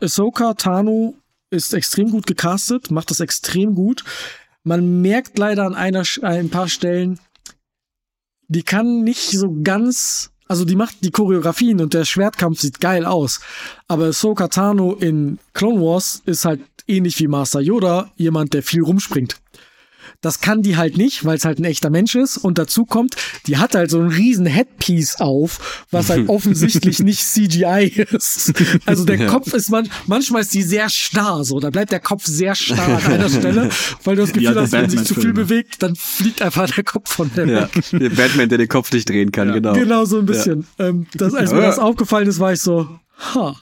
Ahsoka 0.00 0.54
Tano 0.54 1.14
ist 1.52 1.74
extrem 1.74 2.10
gut 2.10 2.26
gecastet, 2.26 2.90
macht 2.90 3.10
das 3.10 3.20
extrem 3.20 3.74
gut. 3.74 4.04
Man 4.64 5.02
merkt 5.02 5.38
leider 5.38 5.64
an 5.64 5.74
einer, 5.74 6.02
ein 6.22 6.48
paar 6.48 6.68
Stellen, 6.68 7.20
die 8.48 8.62
kann 8.62 9.02
nicht 9.02 9.30
so 9.30 9.60
ganz, 9.62 10.30
also 10.48 10.64
die 10.64 10.76
macht 10.76 10.96
die 11.04 11.10
Choreografien 11.10 11.80
und 11.80 11.94
der 11.94 12.04
Schwertkampf 12.04 12.60
sieht 12.60 12.80
geil 12.80 13.04
aus. 13.04 13.40
Aber 13.88 14.06
Ahsoka 14.06 14.48
Tano 14.48 14.94
in 14.94 15.38
Clone 15.52 15.80
Wars 15.80 16.22
ist 16.26 16.44
halt 16.44 16.60
ähnlich 16.86 17.18
wie 17.18 17.28
Master 17.28 17.60
Yoda, 17.60 18.10
jemand, 18.16 18.54
der 18.54 18.62
viel 18.62 18.82
rumspringt. 18.82 19.41
Das 20.22 20.40
kann 20.40 20.62
die 20.62 20.76
halt 20.76 20.96
nicht, 20.96 21.24
weil 21.24 21.36
es 21.36 21.44
halt 21.44 21.58
ein 21.58 21.64
echter 21.64 21.90
Mensch 21.90 22.14
ist. 22.14 22.38
Und 22.38 22.56
dazu 22.56 22.86
kommt, 22.86 23.16
die 23.46 23.58
hat 23.58 23.74
halt 23.74 23.90
so 23.90 23.98
einen 23.98 24.08
riesen 24.08 24.46
Headpiece 24.46 25.16
auf, 25.20 25.84
was 25.90 26.10
halt 26.10 26.28
offensichtlich 26.28 27.00
nicht 27.00 27.20
CGI 27.20 28.06
ist. 28.12 28.52
Also 28.86 29.04
der 29.04 29.16
ja. 29.18 29.26
Kopf 29.26 29.52
ist 29.52 29.68
man, 29.70 29.88
manchmal 30.06 30.42
ist 30.42 30.54
die 30.54 30.62
sehr 30.62 30.88
starr, 30.88 31.44
so. 31.44 31.60
Da 31.60 31.70
bleibt 31.70 31.92
der 31.92 32.00
Kopf 32.00 32.24
sehr 32.24 32.54
starr 32.54 33.04
an 33.04 33.12
einer 33.12 33.28
Stelle, 33.28 33.68
weil 34.04 34.16
du 34.16 34.22
das 34.22 34.32
Gefühl 34.32 34.54
hast, 34.54 34.72
wenn 34.72 34.88
sich 34.88 35.04
zu 35.04 35.14
viel 35.14 35.32
bewegt, 35.32 35.82
dann 35.82 35.96
fliegt 35.96 36.40
einfach 36.40 36.70
der 36.70 36.84
Kopf 36.84 37.12
von 37.12 37.30
der 37.36 37.46
ja. 37.46 37.62
weg. 37.62 37.84
Der 37.92 38.10
Batman, 38.10 38.48
der 38.48 38.58
den 38.58 38.68
Kopf 38.68 38.92
nicht 38.92 39.08
drehen 39.08 39.32
kann, 39.32 39.48
ja. 39.48 39.54
genau. 39.54 39.72
Genau 39.72 40.04
so 40.04 40.18
ein 40.18 40.26
bisschen. 40.26 40.66
Ähm, 40.78 41.06
das, 41.14 41.34
als 41.34 41.52
mir 41.52 41.62
das 41.62 41.80
aufgefallen 41.80 42.28
ist, 42.28 42.38
war 42.38 42.52
ich 42.52 42.60
so, 42.60 42.88
ha. 43.34 43.56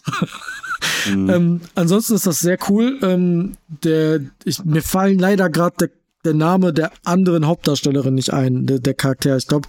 Mhm. 1.09 1.31
Ähm, 1.31 1.61
ansonsten 1.75 2.15
ist 2.15 2.27
das 2.27 2.41
sehr 2.41 2.59
cool. 2.69 2.99
Ähm, 3.03 3.57
der, 3.69 4.21
ich, 4.45 4.65
mir 4.65 4.83
fallen 4.83 5.19
leider 5.19 5.49
gerade 5.49 5.77
der 5.81 5.91
der 6.25 6.35
Name 6.35 6.73
der 6.73 6.93
anderen 7.05 7.47
Hauptdarstellerin 7.47 8.15
nicht 8.15 8.33
ein, 8.33 8.67
der, 8.67 8.79
der 8.79 8.95
Charakter. 8.95 9.37
Ich 9.37 9.47
glaube, 9.47 9.69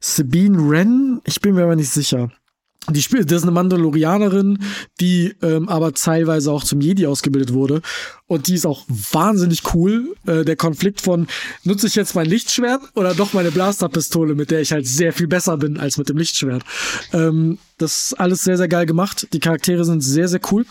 Sabine 0.00 0.68
Wren, 0.68 1.20
ich 1.24 1.40
bin 1.40 1.54
mir 1.54 1.64
aber 1.64 1.76
nicht 1.76 1.90
sicher. 1.90 2.30
Die 2.90 3.00
spielt, 3.00 3.30
das 3.30 3.38
ist 3.38 3.42
eine 3.44 3.52
Mandalorianerin, 3.52 4.58
die 5.00 5.36
ähm, 5.40 5.68
aber 5.68 5.94
teilweise 5.94 6.50
auch 6.50 6.64
zum 6.64 6.80
Jedi 6.80 7.06
ausgebildet 7.06 7.52
wurde. 7.52 7.80
Und 8.26 8.48
die 8.48 8.54
ist 8.54 8.66
auch 8.66 8.84
wahnsinnig 8.88 9.62
cool. 9.72 10.16
Äh, 10.26 10.44
der 10.44 10.56
Konflikt 10.56 11.00
von, 11.00 11.28
nutze 11.62 11.86
ich 11.86 11.94
jetzt 11.94 12.16
mein 12.16 12.26
Lichtschwert 12.26 12.82
oder 12.96 13.14
doch 13.14 13.34
meine 13.34 13.52
Blasterpistole, 13.52 14.34
mit 14.34 14.50
der 14.50 14.62
ich 14.62 14.72
halt 14.72 14.88
sehr 14.88 15.12
viel 15.12 15.28
besser 15.28 15.58
bin 15.58 15.78
als 15.78 15.96
mit 15.96 16.08
dem 16.08 16.16
Lichtschwert. 16.16 16.64
Ähm, 17.12 17.58
das 17.78 18.06
ist 18.06 18.14
alles 18.14 18.42
sehr, 18.42 18.56
sehr 18.56 18.68
geil 18.68 18.86
gemacht. 18.86 19.28
Die 19.32 19.40
Charaktere 19.40 19.84
sind 19.84 20.00
sehr, 20.00 20.26
sehr 20.26 20.40
cool. 20.50 20.66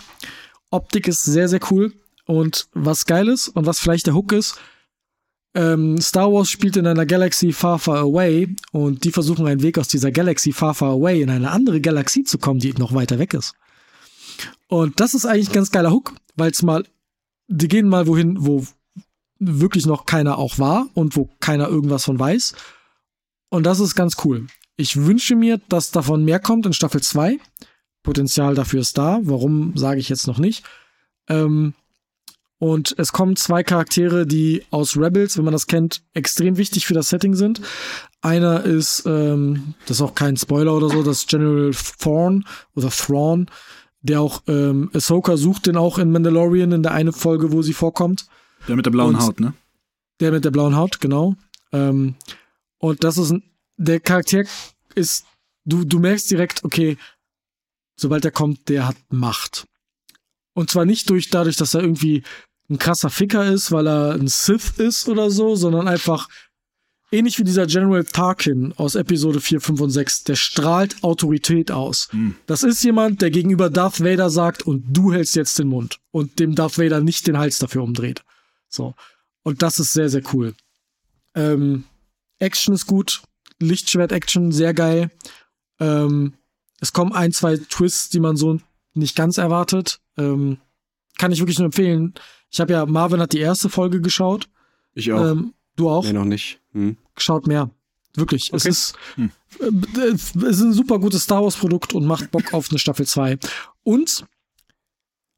Optik 0.69 1.07
ist 1.07 1.23
sehr, 1.23 1.47
sehr 1.47 1.61
cool. 1.71 1.93
Und 2.25 2.67
was 2.73 3.05
geil 3.05 3.29
ist 3.29 3.47
und 3.47 3.65
was 3.65 3.79
vielleicht 3.79 4.07
der 4.07 4.15
Hook 4.15 4.33
ist, 4.33 4.57
ähm, 5.53 5.99
Star 5.99 6.31
Wars 6.31 6.49
spielt 6.49 6.77
in 6.77 6.87
einer 6.87 7.05
Galaxy 7.05 7.51
far, 7.51 7.77
far 7.79 7.99
away 7.99 8.55
und 8.71 9.03
die 9.03 9.11
versuchen 9.11 9.47
einen 9.47 9.61
Weg 9.61 9.77
aus 9.77 9.89
dieser 9.89 10.11
Galaxy 10.11 10.53
far, 10.53 10.73
far 10.73 10.91
away 10.91 11.21
in 11.21 11.29
eine 11.29 11.51
andere 11.51 11.81
Galaxie 11.81 12.23
zu 12.23 12.37
kommen, 12.37 12.59
die 12.59 12.73
noch 12.73 12.93
weiter 12.93 13.19
weg 13.19 13.33
ist. 13.33 13.53
Und 14.67 14.99
das 14.99 15.13
ist 15.13 15.25
eigentlich 15.25 15.49
ein 15.49 15.53
ganz 15.53 15.71
geiler 15.71 15.91
Hook, 15.91 16.13
weil 16.35 16.51
es 16.51 16.63
mal, 16.63 16.85
die 17.47 17.67
gehen 17.67 17.89
mal 17.89 18.07
wohin, 18.07 18.37
wo 18.39 18.65
wirklich 19.39 19.85
noch 19.85 20.05
keiner 20.05 20.37
auch 20.37 20.59
war 20.59 20.87
und 20.93 21.15
wo 21.15 21.29
keiner 21.39 21.67
irgendwas 21.67 22.05
von 22.05 22.17
weiß. 22.17 22.53
Und 23.49 23.65
das 23.65 23.79
ist 23.79 23.95
ganz 23.95 24.15
cool. 24.23 24.47
Ich 24.77 24.95
wünsche 24.95 25.35
mir, 25.35 25.59
dass 25.67 25.91
davon 25.91 26.23
mehr 26.23 26.39
kommt 26.39 26.65
in 26.65 26.73
Staffel 26.73 27.01
2. 27.01 27.37
Potenzial 28.03 28.55
dafür 28.55 28.79
ist 28.79 28.97
da. 28.97 29.19
Warum, 29.23 29.75
sage 29.75 29.99
ich 29.99 30.09
jetzt 30.09 30.27
noch 30.27 30.39
nicht. 30.39 30.63
Ähm, 31.27 31.73
und 32.61 32.93
es 32.99 33.11
kommen 33.11 33.35
zwei 33.37 33.63
Charaktere, 33.63 34.27
die 34.27 34.63
aus 34.69 34.95
Rebels, 34.95 35.35
wenn 35.35 35.45
man 35.45 35.51
das 35.51 35.65
kennt, 35.65 36.03
extrem 36.13 36.57
wichtig 36.57 36.85
für 36.85 36.93
das 36.93 37.09
Setting 37.09 37.33
sind. 37.33 37.59
Einer 38.21 38.63
ist, 38.63 39.01
ähm, 39.07 39.73
das 39.87 39.97
ist 39.97 40.01
auch 40.03 40.13
kein 40.13 40.37
Spoiler 40.37 40.75
oder 40.75 40.87
so, 40.87 41.01
das 41.01 41.25
General 41.25 41.71
Thrawn 41.71 42.45
oder 42.75 42.91
Thrawn, 42.91 43.49
der 44.01 44.21
auch 44.21 44.43
ähm, 44.45 44.91
Ahsoka 44.93 45.37
sucht 45.37 45.65
den 45.65 45.75
auch 45.75 45.97
in 45.97 46.11
Mandalorian 46.11 46.71
in 46.71 46.83
der 46.83 46.91
eine 46.91 47.13
Folge, 47.13 47.51
wo 47.51 47.63
sie 47.63 47.73
vorkommt. 47.73 48.27
Der 48.67 48.75
mit 48.75 48.85
der 48.85 48.91
blauen 48.91 49.15
und 49.15 49.21
Haut, 49.21 49.39
ne? 49.39 49.55
Der 50.19 50.31
mit 50.31 50.45
der 50.45 50.51
blauen 50.51 50.75
Haut, 50.75 51.01
genau. 51.01 51.35
Ähm, 51.71 52.13
und 52.77 53.03
das 53.03 53.17
ist 53.17 53.31
ein, 53.31 53.41
der 53.77 53.99
Charakter 53.99 54.43
ist, 54.93 55.25
du, 55.65 55.83
du 55.83 55.97
merkst 55.97 56.29
direkt, 56.29 56.63
okay, 56.63 56.95
sobald 57.95 58.23
er 58.23 58.29
kommt, 58.29 58.69
der 58.69 58.87
hat 58.87 58.97
Macht. 59.09 59.65
Und 60.53 60.69
zwar 60.69 60.85
nicht 60.85 61.09
durch 61.09 61.31
dadurch, 61.31 61.55
dass 61.55 61.73
er 61.73 61.81
irgendwie 61.81 62.21
ein 62.71 62.79
krasser 62.79 63.09
Ficker 63.09 63.45
ist, 63.45 63.71
weil 63.71 63.87
er 63.87 64.13
ein 64.13 64.27
Sith 64.27 64.73
ist 64.77 65.07
oder 65.09 65.29
so, 65.29 65.55
sondern 65.55 65.87
einfach 65.87 66.27
ähnlich 67.11 67.37
wie 67.37 67.43
dieser 67.43 67.67
General 67.67 68.03
Tarkin 68.03 68.73
aus 68.77 68.95
Episode 68.95 69.41
4, 69.41 69.61
5 69.61 69.81
und 69.81 69.89
6, 69.89 70.23
der 70.23 70.35
strahlt 70.35 71.03
Autorität 71.03 71.71
aus. 71.71 72.07
Hm. 72.11 72.35
Das 72.47 72.63
ist 72.63 72.83
jemand, 72.83 73.21
der 73.21 73.29
gegenüber 73.29 73.69
Darth 73.69 74.01
Vader 74.01 74.29
sagt, 74.29 74.63
und 74.63 74.85
du 74.89 75.13
hältst 75.13 75.35
jetzt 75.35 75.59
den 75.59 75.67
Mund 75.67 75.99
und 76.11 76.39
dem 76.39 76.55
Darth 76.55 76.77
Vader 76.77 77.01
nicht 77.01 77.27
den 77.27 77.37
Hals 77.37 77.59
dafür 77.59 77.83
umdreht. 77.83 78.23
So. 78.69 78.95
Und 79.43 79.61
das 79.61 79.79
ist 79.79 79.93
sehr, 79.93 80.09
sehr 80.09 80.23
cool. 80.33 80.55
Ähm, 81.35 81.83
Action 82.39 82.73
ist 82.73 82.87
gut. 82.87 83.21
Lichtschwert-Action, 83.59 84.51
sehr 84.51 84.73
geil. 84.73 85.11
Ähm, 85.79 86.33
es 86.79 86.93
kommen 86.93 87.11
ein, 87.11 87.31
zwei 87.31 87.57
Twists, 87.57 88.09
die 88.09 88.19
man 88.19 88.37
so 88.37 88.59
nicht 88.93 89.15
ganz 89.15 89.37
erwartet. 89.37 89.99
Ähm, 90.17 90.57
kann 91.17 91.31
ich 91.31 91.39
wirklich 91.39 91.59
nur 91.59 91.67
empfehlen. 91.67 92.13
Ich 92.51 92.59
habe 92.59 92.73
ja, 92.73 92.85
Marvin 92.85 93.21
hat 93.21 93.33
die 93.33 93.39
erste 93.39 93.69
Folge 93.69 94.01
geschaut. 94.01 94.49
Ich 94.93 95.11
auch. 95.11 95.31
Ähm, 95.31 95.53
du 95.77 95.89
auch? 95.89 96.03
Nee, 96.03 96.13
noch 96.13 96.25
nicht. 96.25 96.59
Hm. 96.73 96.97
Schaut 97.17 97.47
mehr. 97.47 97.69
Wirklich. 98.13 98.49
Okay. 98.49 98.57
Es 98.57 98.65
ist, 98.65 98.93
hm. 99.15 99.31
äh, 99.59 100.07
es 100.11 100.35
ist 100.35 100.61
ein 100.61 100.73
super 100.73 100.99
gutes 100.99 101.23
Star 101.23 101.41
Wars 101.43 101.55
Produkt 101.55 101.93
und 101.93 102.05
macht 102.05 102.29
Bock 102.31 102.53
auf 102.53 102.69
eine 102.69 102.77
Staffel 102.77 103.07
2. 103.07 103.39
Und, 103.83 104.25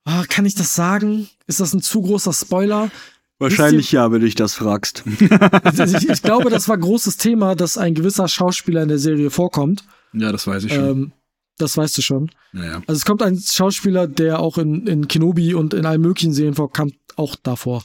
oh, 0.05 0.23
kann 0.27 0.45
ich 0.45 0.55
das 0.55 0.73
sagen? 0.73 1.29
Ist 1.45 1.59
das 1.59 1.73
ein 1.73 1.83
zu 1.83 2.01
großer 2.01 2.33
Spoiler? 2.33 2.89
Wahrscheinlich 3.37 3.91
ja, 3.91 4.11
wenn 4.11 4.21
du 4.21 4.25
dich 4.25 4.35
das 4.35 4.55
fragst. 4.55 5.03
ich, 5.19 6.09
ich, 6.09 6.21
glaube, 6.23 6.49
das 6.49 6.67
war 6.67 6.77
großes 6.77 7.17
Thema, 7.17 7.55
dass 7.55 7.77
ein 7.77 7.93
gewisser 7.93 8.27
Schauspieler 8.27 8.81
in 8.81 8.89
der 8.89 8.99
Serie 8.99 9.29
vorkommt. 9.29 9.83
Ja, 10.13 10.31
das 10.31 10.47
weiß 10.47 10.63
ich 10.63 10.73
schon. 10.73 10.89
Ähm, 10.89 11.11
das 11.57 11.77
weißt 11.77 11.97
du 11.97 12.01
schon. 12.01 12.31
Naja. 12.51 12.81
Also 12.87 12.93
es 12.93 13.05
kommt 13.05 13.21
ein 13.21 13.39
Schauspieler, 13.39 14.07
der 14.07 14.39
auch 14.39 14.57
in, 14.57 14.87
in 14.87 15.07
Kenobi 15.07 15.53
und 15.53 15.73
in 15.73 15.85
allen 15.85 16.01
möglichen 16.01 16.33
Serien 16.33 16.55
vorkam, 16.55 16.91
auch 17.15 17.35
davor. 17.35 17.83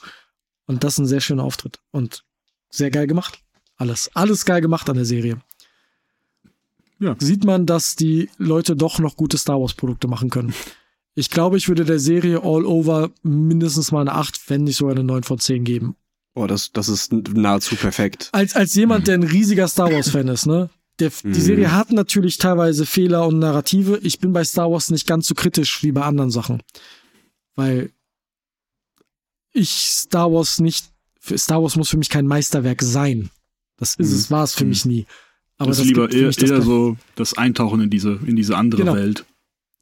Und 0.65 0.83
das 0.83 0.93
ist 0.93 0.99
ein 0.99 1.05
sehr 1.07 1.21
schöner 1.21 1.43
Auftritt. 1.43 1.79
Und 1.91 2.23
sehr 2.69 2.91
geil 2.91 3.07
gemacht. 3.07 3.39
Alles. 3.77 4.09
Alles 4.13 4.45
geil 4.45 4.61
gemacht 4.61 4.89
an 4.89 4.95
der 4.95 5.05
Serie. 5.05 5.41
Ja. 6.99 7.15
Sieht 7.17 7.45
man, 7.45 7.65
dass 7.65 7.95
die 7.95 8.29
Leute 8.37 8.75
doch 8.75 8.99
noch 8.99 9.15
gute 9.15 9.37
Star 9.37 9.59
Wars-Produkte 9.59 10.07
machen 10.07 10.29
können. 10.29 10.53
Ich 11.15 11.29
glaube, 11.29 11.57
ich 11.57 11.67
würde 11.67 11.85
der 11.85 11.99
Serie 11.99 12.41
All 12.43 12.65
Over 12.65 13.11
mindestens 13.23 13.91
mal 13.91 14.01
eine 14.01 14.13
8, 14.13 14.49
wenn 14.49 14.63
nicht 14.63 14.77
sogar 14.77 14.95
eine 14.95 15.03
9 15.03 15.23
von 15.23 15.39
10 15.39 15.63
geben. 15.63 15.95
Oh, 16.35 16.45
das, 16.45 16.71
das 16.71 16.89
ist 16.89 17.11
nahezu 17.11 17.75
perfekt. 17.75 18.29
Als, 18.31 18.55
als 18.55 18.75
jemand, 18.75 19.07
der 19.07 19.15
ein 19.15 19.23
riesiger 19.23 19.67
Star 19.67 19.91
Wars-Fan 19.91 20.27
ist, 20.27 20.45
ne? 20.45 20.69
Der, 20.99 21.11
mhm. 21.23 21.33
Die 21.33 21.41
Serie 21.41 21.71
hat 21.71 21.91
natürlich 21.91 22.37
teilweise 22.37 22.85
Fehler 22.85 23.27
und 23.27 23.39
Narrative. 23.39 23.99
Ich 24.03 24.19
bin 24.19 24.33
bei 24.33 24.43
Star 24.43 24.71
Wars 24.71 24.89
nicht 24.91 25.07
ganz 25.07 25.27
so 25.27 25.35
kritisch 25.35 25.83
wie 25.83 25.91
bei 25.91 26.01
anderen 26.01 26.31
Sachen. 26.31 26.61
Weil 27.55 27.91
ich 29.51 29.69
Star 29.69 30.31
Wars 30.31 30.59
nicht, 30.59 30.85
Star 31.35 31.61
Wars 31.61 31.75
muss 31.75 31.89
für 31.89 31.97
mich 31.97 32.09
kein 32.09 32.27
Meisterwerk 32.27 32.81
sein. 32.81 33.29
Das 33.77 33.95
ist 33.95 34.09
mhm. 34.09 34.15
es, 34.15 34.31
war 34.31 34.43
es 34.43 34.55
für 34.55 34.65
mhm. 34.65 34.69
mich 34.69 34.85
nie. 34.85 35.05
Aber 35.57 35.69
das 35.69 35.79
ist 35.79 35.85
lieber 35.85 36.11
eher, 36.11 36.31
eher 36.37 36.61
so 36.61 36.97
das 37.15 37.37
Eintauchen 37.37 37.81
in 37.81 37.89
diese, 37.89 38.19
in 38.25 38.35
diese 38.35 38.55
andere 38.55 38.81
genau. 38.81 38.95
Welt. 38.95 39.25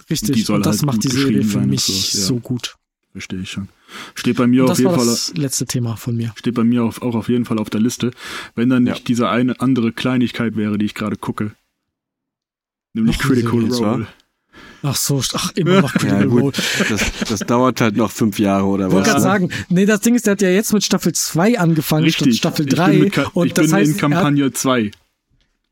Richtig, 0.09 0.49
und, 0.49 0.55
und 0.55 0.65
das 0.65 0.77
halt 0.77 0.85
macht 0.85 1.03
die 1.03 1.09
Serie 1.09 1.43
für 1.43 1.59
mich 1.59 1.83
so, 1.83 2.17
ja. 2.17 2.25
so 2.25 2.39
gut. 2.39 2.77
Verstehe 3.17 3.39
ich 3.39 3.49
schon. 3.49 3.67
Steht 4.13 4.37
bei 4.37 4.45
mir 4.45 4.65
auf 4.65 4.77
jeden 4.77 4.93
Fall. 4.93 5.07
Das 5.07 5.33
letzte 5.35 5.65
Thema 5.65 5.95
von 5.95 6.15
mir. 6.15 6.33
Steht 6.35 6.53
bei 6.53 6.63
mir 6.63 6.83
auch, 6.83 7.01
auch 7.01 7.15
auf 7.15 7.29
jeden 7.29 7.45
Fall 7.45 7.57
auf 7.57 7.71
der 7.71 7.81
Liste. 7.81 8.11
Wenn 8.53 8.69
dann 8.69 8.83
nicht 8.83 8.99
ja. 8.99 9.03
diese 9.07 9.27
eine 9.27 9.59
andere 9.59 9.91
Kleinigkeit 9.91 10.55
wäre, 10.55 10.77
die 10.77 10.85
ich 10.85 10.93
gerade 10.93 11.15
gucke. 11.15 11.53
Nämlich 12.93 13.17
noch 13.17 13.25
Critical 13.25 13.65
Role. 13.71 14.07
Ach 14.83 14.95
so, 14.95 15.19
ach, 15.33 15.51
immer 15.55 15.81
noch 15.81 15.93
Critical 15.95 16.25
ja, 16.25 16.27
Role. 16.29 16.53
Das, 16.89 17.11
das 17.27 17.39
dauert 17.39 17.81
halt 17.81 17.97
noch 17.97 18.11
fünf 18.11 18.37
Jahre 18.37 18.65
oder 18.65 18.85
was. 18.85 18.91
Ich 18.91 18.95
wollte 18.97 19.09
gerade 19.09 19.21
sagen, 19.23 19.49
nee, 19.69 19.87
das 19.87 20.01
Ding 20.01 20.13
ist, 20.13 20.27
der 20.27 20.33
hat 20.33 20.43
ja 20.43 20.49
jetzt 20.49 20.73
mit 20.73 20.83
Staffel 20.83 21.13
2 21.13 21.57
angefangen 21.57 22.03
Richtig. 22.03 22.37
statt 22.37 22.53
Staffel 22.53 22.67
3. 22.67 22.93
Ich 22.93 23.11
bin, 23.13 23.25
und 23.33 23.47
ich 23.47 23.53
das 23.53 23.65
bin 23.65 23.73
heißt, 23.73 23.91
in 23.93 23.97
Kampagne 23.97 24.53
2. 24.53 24.91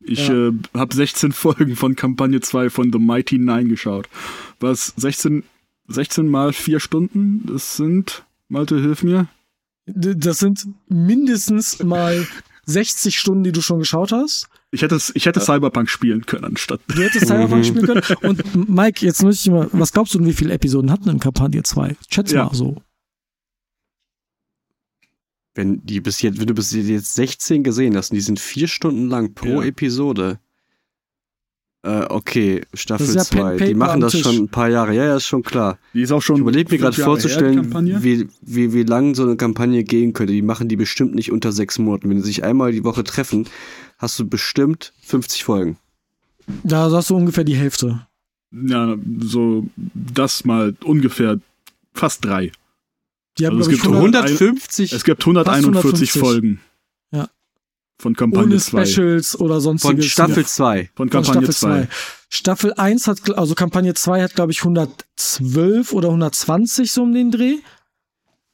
Ich 0.00 0.26
ja. 0.26 0.48
äh, 0.48 0.52
habe 0.74 0.92
16 0.92 1.30
Folgen 1.32 1.76
von 1.76 1.94
Kampagne 1.94 2.40
2 2.40 2.70
von 2.70 2.92
The 2.92 2.98
Mighty 2.98 3.38
Nine 3.38 3.68
geschaut. 3.68 4.08
Was 4.58 4.94
16, 4.96 5.44
16 5.88 6.28
mal 6.28 6.52
4 6.52 6.80
Stunden, 6.80 7.46
das 7.46 7.76
sind, 7.76 8.24
Malte, 8.48 8.80
hilf 8.80 9.02
mir. 9.02 9.28
Das 9.86 10.38
sind 10.38 10.66
mindestens 10.88 11.82
mal 11.82 12.26
60 12.66 13.16
Stunden, 13.16 13.44
die 13.44 13.52
du 13.52 13.62
schon 13.62 13.78
geschaut 13.78 14.12
hast. 14.12 14.48
Ich 14.72 14.82
hätte, 14.82 14.98
ich 15.14 15.26
hätte 15.26 15.40
Cyberpunk 15.40 15.88
spielen 15.88 16.26
können 16.26 16.44
anstatt. 16.44 16.80
Du 16.88 17.00
hättest 17.00 17.28
Cyberpunk 17.28 17.64
spielen 17.64 17.86
können. 17.86 18.02
Und 18.22 18.68
Mike, 18.68 19.06
jetzt 19.06 19.22
muss 19.22 19.40
ich 19.40 19.50
mal, 19.50 19.68
was 19.72 19.92
glaubst 19.92 20.14
du, 20.14 20.24
wie 20.24 20.32
viele 20.32 20.52
Episoden 20.52 20.90
hatten 20.90 21.08
in 21.08 21.20
Kampagne 21.20 21.62
2? 21.62 21.96
Schätz 22.10 22.32
ja. 22.32 22.44
mal 22.44 22.54
so. 22.54 22.82
Wenn 25.54 25.86
die 25.86 26.00
bis 26.00 26.20
jetzt, 26.20 26.40
wenn 26.40 26.46
du 26.46 26.54
bis 26.54 26.72
jetzt 26.72 27.14
16 27.14 27.62
gesehen 27.62 27.96
hast, 27.96 28.10
und 28.10 28.16
die 28.16 28.20
sind 28.20 28.40
vier 28.40 28.68
Stunden 28.68 29.08
lang 29.08 29.34
pro 29.34 29.62
ja. 29.62 29.68
Episode. 29.68 30.40
Äh, 31.86 32.06
okay, 32.08 32.62
Staffel 32.74 33.06
Das 33.06 33.14
ist 33.14 33.32
ja 33.32 33.38
2. 33.42 33.56
Pen 33.58 33.68
die 33.68 33.74
machen 33.74 34.00
das 34.00 34.18
schon 34.18 34.34
ein 34.34 34.48
paar 34.48 34.68
Jahre. 34.68 34.92
Ja, 34.92 35.04
ja, 35.04 35.16
ist 35.16 35.26
schon 35.26 35.44
klar. 35.44 35.78
Die 35.94 36.02
ist 36.02 36.10
auch 36.10 36.20
schon. 36.20 36.36
Ich 36.36 36.42
überlege 36.42 36.72
mir 36.72 36.78
gerade 36.78 36.96
her, 36.96 37.04
vorzustellen, 37.04 38.02
wie, 38.02 38.26
wie, 38.42 38.72
wie 38.72 38.82
lang 38.82 39.14
so 39.14 39.22
eine 39.22 39.36
Kampagne 39.36 39.84
gehen 39.84 40.12
könnte. 40.12 40.32
Die 40.32 40.42
machen 40.42 40.68
die 40.68 40.74
bestimmt 40.74 41.14
nicht 41.14 41.30
unter 41.30 41.52
sechs 41.52 41.78
Monaten. 41.78 42.10
Wenn 42.10 42.20
sie 42.20 42.26
sich 42.26 42.42
einmal 42.42 42.72
die 42.72 42.82
Woche 42.82 43.04
treffen, 43.04 43.46
hast 43.98 44.18
du 44.18 44.26
bestimmt 44.26 44.94
50 45.02 45.44
Folgen. 45.44 45.78
Da 46.64 46.90
hast 46.90 47.10
du 47.10 47.16
ungefähr 47.16 47.44
die 47.44 47.56
Hälfte. 47.56 48.04
Ja, 48.50 48.96
so 49.20 49.68
das 49.94 50.44
mal 50.44 50.74
ungefähr 50.82 51.38
fast 51.94 52.24
drei. 52.24 52.50
Die 53.38 53.46
haben, 53.46 53.58
Also 53.58 53.70
es 53.70 53.76
gibt 53.76 53.86
100 53.86 54.24
150 54.24 54.92
Es 54.92 55.04
gibt 55.04 55.22
141 55.22 55.66
150. 55.68 56.20
Folgen. 56.20 56.60
Von 57.98 58.14
Kampagne 58.14 58.46
ohne 58.46 58.58
2. 58.58 58.84
Specials 58.84 59.40
oder 59.40 59.60
sonstiges. 59.60 59.94
von 59.94 60.02
Staffel 60.02 60.46
2. 60.46 60.90
Von 60.94 61.10
Kampagne 61.10 61.42
Staffel 61.42 61.54
2. 61.54 61.82
2. 61.82 61.88
Staffel 62.28 62.72
1 62.74 63.06
hat, 63.06 63.38
also 63.38 63.54
Kampagne 63.54 63.94
2 63.94 64.22
hat, 64.22 64.34
glaube 64.34 64.52
ich, 64.52 64.60
112 64.60 65.92
oder 65.92 66.08
120 66.08 66.92
so 66.92 67.02
um 67.02 67.14
den 67.14 67.30
Dreh. 67.30 67.56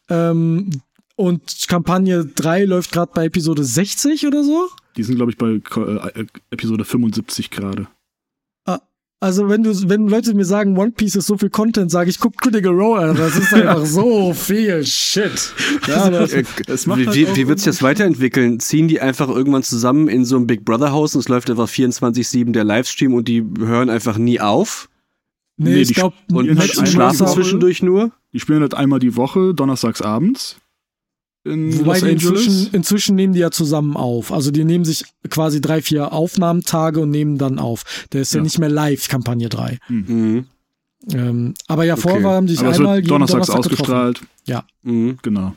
Ähm, 0.08 0.70
und 1.16 1.66
Kampagne 1.68 2.24
3 2.24 2.64
läuft 2.64 2.92
gerade 2.92 3.12
bei 3.14 3.26
Episode 3.26 3.64
60 3.64 4.26
oder 4.26 4.44
so. 4.44 4.68
Die 4.96 5.02
sind, 5.02 5.16
glaube 5.16 5.32
ich, 5.32 5.38
bei 5.38 5.60
äh, 5.80 6.26
Episode 6.50 6.84
75 6.84 7.50
gerade. 7.50 7.88
Also 9.22 9.48
wenn 9.48 9.62
du, 9.62 9.88
wenn 9.88 10.08
Leute 10.08 10.34
mir 10.34 10.44
sagen, 10.44 10.76
One 10.76 10.90
Piece 10.90 11.14
ist 11.14 11.28
so 11.28 11.38
viel 11.38 11.48
Content, 11.48 11.92
sage 11.92 12.10
ich, 12.10 12.18
guck 12.18 12.36
Critical 12.38 12.72
Role. 12.72 13.14
Das 13.14 13.36
ist 13.36 13.54
einfach 13.54 13.86
so 13.86 14.34
viel 14.34 14.84
Shit. 14.84 15.54
Ja, 15.86 16.04
aber 16.06 16.22
Äh, 16.32 16.42
es 16.66 16.86
macht 16.88 16.98
wie 16.98 17.06
halt 17.06 17.16
wie, 17.16 17.36
wie 17.36 17.46
wird 17.46 17.60
sich 17.60 17.66
das 17.66 17.84
weiterentwickeln? 17.84 18.58
Ziehen 18.58 18.88
die 18.88 19.00
einfach 19.00 19.28
irgendwann 19.28 19.62
zusammen 19.62 20.08
in 20.08 20.24
so 20.24 20.36
ein 20.36 20.48
Big 20.48 20.64
Brother 20.64 20.90
Haus 20.90 21.14
und 21.14 21.20
es 21.20 21.28
läuft 21.28 21.48
einfach 21.50 21.68
24-7 21.68 22.50
der 22.50 22.64
Livestream 22.64 23.14
und 23.14 23.28
die 23.28 23.44
hören 23.60 23.90
einfach 23.90 24.18
nie 24.18 24.40
auf 24.40 24.88
Nee, 25.56 25.74
Nee, 25.74 25.80
ich 25.82 25.94
glaube, 25.94 26.16
und 26.32 26.58
halt 26.58 26.88
schlafen 26.88 27.28
zwischendurch 27.28 27.80
nur? 27.80 28.10
Die 28.32 28.40
spielen 28.40 28.62
halt 28.62 28.74
einmal 28.74 28.98
die 28.98 29.14
Woche, 29.14 29.54
donnerstags 29.54 30.02
abends. 30.02 30.56
In 31.44 31.76
Wobei 31.80 31.94
Los 31.98 32.02
Angeles. 32.04 32.22
inzwischen, 32.46 32.68
inzwischen 32.74 33.16
nehmen 33.16 33.32
die 33.32 33.40
ja 33.40 33.50
zusammen 33.50 33.96
auf. 33.96 34.32
Also 34.32 34.50
die 34.52 34.64
nehmen 34.64 34.84
sich 34.84 35.04
quasi 35.28 35.60
drei, 35.60 35.82
vier 35.82 36.12
Aufnahmetage 36.12 37.00
und 37.00 37.10
nehmen 37.10 37.36
dann 37.38 37.58
auf. 37.58 37.82
Der 38.12 38.22
ist 38.22 38.32
ja, 38.32 38.38
Ja. 38.38 38.44
nicht 38.44 38.58
mehr 38.60 38.68
live, 38.68 39.08
Kampagne 39.08 39.48
3. 39.48 39.78
Mhm. 39.88 40.46
Ähm, 41.12 41.54
aber 41.66 41.82
ja, 41.84 41.94
Okay. 41.94 42.02
vorher 42.02 42.28
haben 42.30 42.46
die 42.46 42.54
sich 42.54 42.64
einmal 42.64 43.02
donnerstags 43.02 43.48
Donnerstag 43.48 43.70
getroffen. 43.70 43.92
ausgestrahlt. 43.92 44.22
Mhm. 44.84 45.18
Genau. 45.22 45.56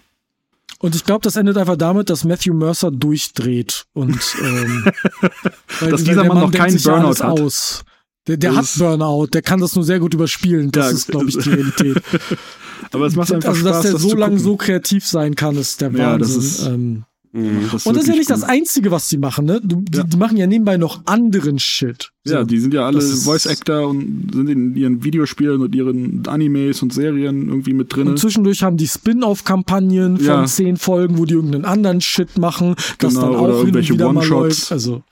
Und 0.79 0.95
ich 0.95 1.03
glaube, 1.05 1.21
das 1.21 1.35
endet 1.35 1.55
einfach 1.57 1.77
damit, 1.77 2.09
dass 2.09 2.23
Matthew 2.25 2.53
Mercer 2.55 2.89
durchdreht 2.91 3.85
und 3.93 4.19
ähm, 4.41 4.85
weil 5.79 5.91
Dass 5.91 6.03
der 6.03 6.15
dieser 6.15 6.23
Mann 6.25 6.39
noch 6.39 6.51
denkt 6.51 6.57
keinen 6.57 6.71
sich 6.71 6.83
ja 6.85 6.93
Burnout 6.93 7.07
alles 7.07 7.23
hat. 7.23 7.39
Aus. 7.39 7.85
Der, 8.27 8.37
der 8.37 8.55
hat 8.55 8.65
Burnout, 8.77 9.27
der 9.27 9.43
kann 9.43 9.59
das 9.61 9.75
nur 9.75 9.83
sehr 9.83 9.99
gut 9.99 10.15
überspielen. 10.15 10.71
Das 10.71 10.85
Ja, 10.87 10.91
ist, 10.97 11.07
glaube 11.09 11.29
ich, 11.29 11.37
die 11.37 11.49
Realität. 11.49 12.01
Aber 12.91 13.05
es 13.05 13.15
macht 13.15 13.31
einfach 13.33 13.49
also, 13.49 13.61
Spaß, 13.61 13.71
dass 13.73 13.81
der 13.83 13.91
das 13.93 14.01
so 14.01 14.15
lange 14.15 14.39
so 14.39 14.55
kreativ 14.57 15.05
sein 15.05 15.35
kann, 15.35 15.55
ist 15.57 15.81
der 15.81 15.91
Ja, 15.91 16.17
das 16.17 16.35
Wahnsinn. 16.35 16.41
ist- 16.41 16.65
ähm, 16.67 17.03
Mhm. 17.37 17.67
Das 17.69 17.85
und 17.85 17.97
das 17.97 18.03
ist 18.05 18.09
ja 18.11 18.15
nicht 18.15 18.29
das 18.29 18.39
gut. 18.43 18.49
Einzige, 18.49 18.91
was 18.91 19.09
die 19.09 19.17
machen, 19.17 19.43
ne? 19.45 19.59
Die, 19.61 19.75
Ja. 19.97 20.03
die 20.03 20.15
machen 20.15 20.37
ja 20.37 20.47
nebenbei 20.47 20.77
noch 20.77 21.01
anderen 21.05 21.59
Shit. 21.59 22.11
So. 22.23 22.33
Ja, 22.33 22.43
die 22.45 22.57
sind 22.59 22.73
ja 22.73 22.85
alle 22.85 22.95
Das 22.99 23.09
ist- 23.09 23.25
Voice 23.25 23.45
Actor 23.45 23.89
und 23.89 24.29
sind 24.33 24.47
in 24.49 24.73
ihren 24.77 25.03
Videospielen 25.03 25.59
und 25.61 25.75
ihren 25.75 26.25
Animes 26.27 26.81
und 26.81 26.93
Serien 26.93 27.49
irgendwie 27.49 27.73
mit 27.73 27.93
drin. 27.93 28.07
Und 28.07 28.19
zwischendurch 28.19 28.63
haben 28.63 28.77
die 28.77 28.87
Spin-off-Kampagnen 28.87 30.15
von 30.15 30.25
Ja. 30.25 30.45
zehn 30.45 30.77
Folgen, 30.77 31.17
wo 31.17 31.25
die 31.25 31.33
irgendeinen 31.33 31.65
anderen 31.65 31.99
Shit 31.99 32.37
machen, 32.37 32.75
das 32.99 33.15
Genau, 33.15 33.25
dann 33.25 33.35
oder 33.35 33.39
auch 33.41 33.47
und 33.59 33.67
irgendwelche 33.67 33.93
One-Shots. 34.01 34.71
Also, 34.71 35.03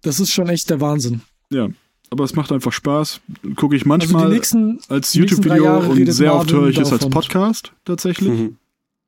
das 0.00 0.18
ist 0.18 0.30
schon 0.32 0.48
echt 0.48 0.70
der 0.70 0.80
Wahnsinn. 0.80 1.20
Ja, 1.50 1.68
aber 2.10 2.24
es 2.24 2.34
macht 2.34 2.52
einfach 2.52 2.72
Spaß. 2.72 3.20
Gucke 3.56 3.76
ich 3.76 3.82
Also 3.82 3.88
manchmal 3.88 4.28
die 4.28 4.34
nächsten, 4.34 4.78
als 4.88 5.14
YouTube-Video 5.14 5.78
und 5.90 6.12
sehr 6.12 6.34
oft 6.34 6.52
höre 6.52 6.68
ich 6.68 6.78
es 6.78 6.92
als. 6.92 7.08
Podcast 7.08 7.72
tatsächlich. 7.84 8.28
Mhm. 8.30 8.56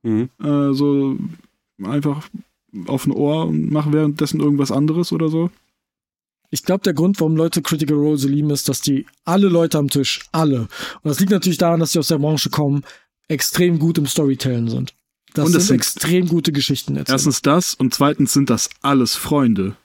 Mhm. 0.03 0.29
Äh, 0.45 0.73
so 0.75 1.17
einfach 1.85 2.29
auf 2.87 3.07
ein 3.07 3.13
Ohr 3.13 3.47
und 3.47 3.71
mache 3.71 3.93
währenddessen 3.93 4.41
irgendwas 4.41 4.73
anderes 4.73 5.13
oder 5.13 5.29
so. 5.29 5.51
ich 6.51 6.63
glaube, 6.65 6.85
der 6.85 6.95
Grund, 6.95 7.19
warum 7.21 7.37
Leute 7.37 7.61
Critical 7.63 7.97
Role 7.97 8.17
so 8.19 8.29
lieben, 8.29 8.51
ist, 8.51 8.69
dass 8.69 8.81
die 8.81 9.07
alle 9.25 9.49
Leute 9.49 9.79
am 9.79 9.89
Tisch, 9.89 10.21
alle, 10.33 10.61
und 10.63 10.69
das 11.05 11.19
liegt 11.21 11.33
natürlich 11.33 11.59
daran, 11.59 11.81
dass 11.81 11.93
die 11.93 11.99
aus 11.99 12.09
der 12.09 12.19
Branche 12.19 12.51
kommen, 12.51 12.83
extrem 13.29 13.79
gut 13.79 13.97
im 13.99 14.07
Storytellen 14.07 14.69
sind. 14.69 14.95
Das 15.35 15.47
Und 15.47 15.53
sind 15.53 15.61
es 15.61 15.67
sind- 15.69 15.77
extrem 15.77 16.29
gute 16.29 16.53
Geschichten 16.53 16.97
erzählen. 16.97 17.15
Erstens 17.15 17.41
das 17.43 17.75
und 17.75 17.95
zweitens 17.95 18.33
sind 18.35 18.51
das 18.51 18.69
alles 18.83 19.15
Freunde. 19.15 19.77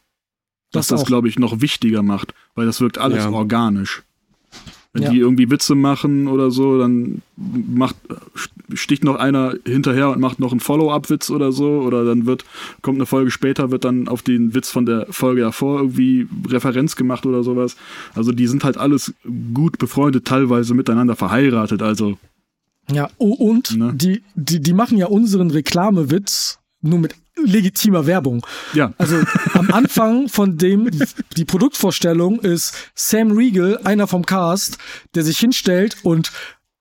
Was 0.73 0.87
Das 0.87 0.99
das, 0.99 1.07
glaube 1.07 1.27
ich, 1.29 1.39
noch 1.39 1.61
wichtiger 1.61 2.03
macht, 2.03 2.33
weil 2.55 2.65
das 2.65 2.81
wirkt 2.81 2.97
alles 2.97 3.23
Ja. 3.23 3.31
organisch. 3.31 4.03
Wenn 4.93 5.03
Ja. 5.03 5.09
die 5.11 5.19
irgendwie 5.19 5.49
Witze 5.51 5.75
machen 5.75 6.27
oder 6.27 6.49
so, 6.49 6.77
dann 6.79 7.21
macht, 7.35 7.95
sticht 8.73 9.03
noch 9.03 9.15
einer 9.15 9.53
hinterher 9.65 10.09
und 10.09 10.19
macht 10.19 10.39
noch 10.39 10.51
einen 10.51 10.59
Follow-up-Witz 10.59 11.29
oder 11.29 11.51
so, 11.51 11.81
oder 11.81 12.03
dann 12.03 12.25
wird, 12.25 12.45
kommt 12.81 12.97
eine 12.97 13.05
Folge 13.05 13.29
später, 13.29 13.69
wird 13.69 13.83
dann 13.85 14.07
auf 14.07 14.21
den 14.23 14.53
Witz 14.55 14.69
von 14.71 14.85
der 14.85 15.05
Folge 15.09 15.41
davor 15.41 15.79
irgendwie 15.79 16.27
Referenz 16.47 16.95
gemacht 16.95 17.25
oder 17.25 17.43
sowas. 17.43 17.75
Also 18.15 18.31
die 18.31 18.47
sind 18.47 18.63
halt 18.63 18.77
alles 18.77 19.13
gut 19.53 19.77
befreundet, 19.77 20.25
teilweise 20.25 20.73
miteinander 20.73 21.15
verheiratet, 21.15 21.81
also 21.81 22.17
Ja, 22.91 23.09
und 23.17 23.77
Ne? 23.77 23.93
die, 23.93 24.23
die, 24.35 24.61
die 24.61 24.73
machen 24.73 24.97
ja 24.97 25.07
unseren 25.07 25.51
Reklamewitz 25.51 26.59
nur 26.89 26.99
mit 26.99 27.15
legitimer 27.35 28.07
Werbung. 28.07 28.45
ja. 28.73 28.93
Also 28.97 29.21
am 29.53 29.71
Anfang 29.71 30.27
von 30.27 30.57
dem, 30.57 30.89
die 31.35 31.45
Produktvorstellung 31.45 32.39
ist 32.39 32.73
Sam 32.95 33.31
Riegel, 33.31 33.77
einer 33.83 34.07
vom 34.07 34.25
Cast, 34.25 34.77
der 35.15 35.23
sich 35.23 35.37
hinstellt 35.37 35.97
und 36.03 36.31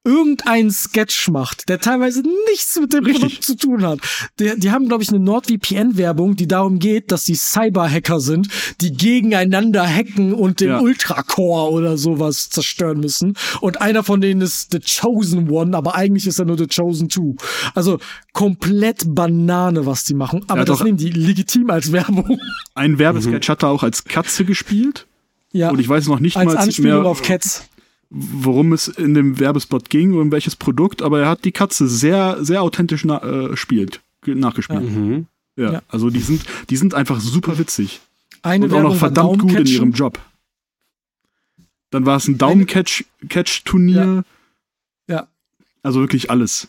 irgendeinen 0.07 0.71
Sketch 0.71 1.29
macht, 1.29 1.69
der 1.69 1.81
teilweise 1.81 2.23
nichts 2.51 2.79
mit 2.81 2.93
dem 2.93 3.05
Richtig. 3.05 3.23
Produkt 3.23 3.43
zu 3.45 3.57
tun 3.57 3.83
hat. 3.85 3.99
Der, 4.39 4.57
die 4.57 4.71
haben, 4.71 4.87
glaube 4.89 5.03
ich, 5.03 5.09
eine 5.11 5.19
NordVPN-Werbung, 5.19 6.37
die 6.37 6.47
darum 6.47 6.79
geht, 6.79 7.11
dass 7.11 7.25
die 7.25 7.35
Cyber-Hacker 7.35 8.21
sind, 8.21 8.49
die 8.81 8.93
gegeneinander 8.93 9.87
hacken 9.87 10.33
und 10.33 10.61
den 10.61 10.69
Ja. 10.69 10.81
Ultracore 10.81 11.71
oder 11.73 11.99
sowas 11.99 12.49
zerstören 12.49 13.01
müssen. 13.01 13.35
Und 13.61 13.81
einer 13.83 14.05
von 14.05 14.21
denen 14.21 14.41
ist 14.41 14.71
The 14.73 14.79
Chosen 14.81 15.51
One, 15.51 15.77
aber 15.77 15.95
eigentlich 15.97 16.27
ist 16.27 16.39
er 16.39 16.45
nur 16.45 16.57
The 16.57 16.69
Chosen 16.69 17.09
Two. 17.09 17.35
Also 17.75 17.99
komplett 18.33 19.15
Banane, 19.15 19.87
was 19.87 20.05
die 20.05 20.15
machen. 20.15 20.45
Aber 20.49 20.61
Ja, 20.61 20.65
das 20.65 20.83
nehmen 20.85 20.99
die 20.99 21.11
legitim 21.11 21.69
als 21.71 21.91
Werbung. 21.93 22.39
Ein 22.75 22.99
Werbesketch 22.99 23.49
hat 23.49 23.65
er 23.65 23.71
auch 23.71 23.83
als 23.83 24.05
Katze 24.05 24.45
gespielt. 24.45 25.07
Ja, 25.53 25.71
Und 25.71 25.81
ich 25.81 25.89
weiß 25.89 26.07
noch 26.09 26.21
nicht 26.21 26.37
als 26.37 26.53
mal 26.53 26.59
Anspielung 26.59 27.03
mehr, 27.03 27.11
auf 27.11 27.23
Cats. 27.23 27.65
Worum 28.11 28.73
es 28.73 28.89
in 28.89 29.15
dem 29.15 29.39
Werbespot 29.41 29.91
ging 29.91 30.13
und 30.15 30.21
um 30.21 30.33
welches 30.33 30.57
Produkt, 30.57 31.03
aber 31.03 31.21
er 31.21 31.29
hat 31.29 31.45
die 31.45 31.53
Katze 31.53 31.89
sehr, 31.89 32.43
sehr 32.45 32.63
authentisch 32.63 33.05
na 33.05 33.23
äh, 33.23 33.57
spielt, 33.57 34.01
ge- 34.23 34.35
nachgespielt. 34.35 34.83
Mhm. 34.83 35.27
Ja. 35.57 35.73
Ja. 35.73 35.83
also 35.89 36.11
die 36.11 36.21
sind, 36.21 36.43
die 36.71 36.77
sind 36.77 36.95
einfach 36.95 37.19
super 37.21 37.59
witzig 37.59 38.01
Eine 38.43 38.67
und 38.67 38.71
auch 38.73 38.75
Werbung 38.77 38.93
noch 38.93 39.01
war 39.01 39.09
verdammt 39.09 39.39
gut 39.41 39.53
in 39.55 39.67
ihrem 39.67 39.93
Job. 39.93 40.19
Dann 41.91 42.05
war 42.05 42.17
es 42.17 42.29
ein 42.29 42.37
Daumencatch-Turnier. 42.39 44.25
Ja. 45.09 45.27
Also 45.83 46.01
wirklich 46.01 46.31
alles. 46.31 46.69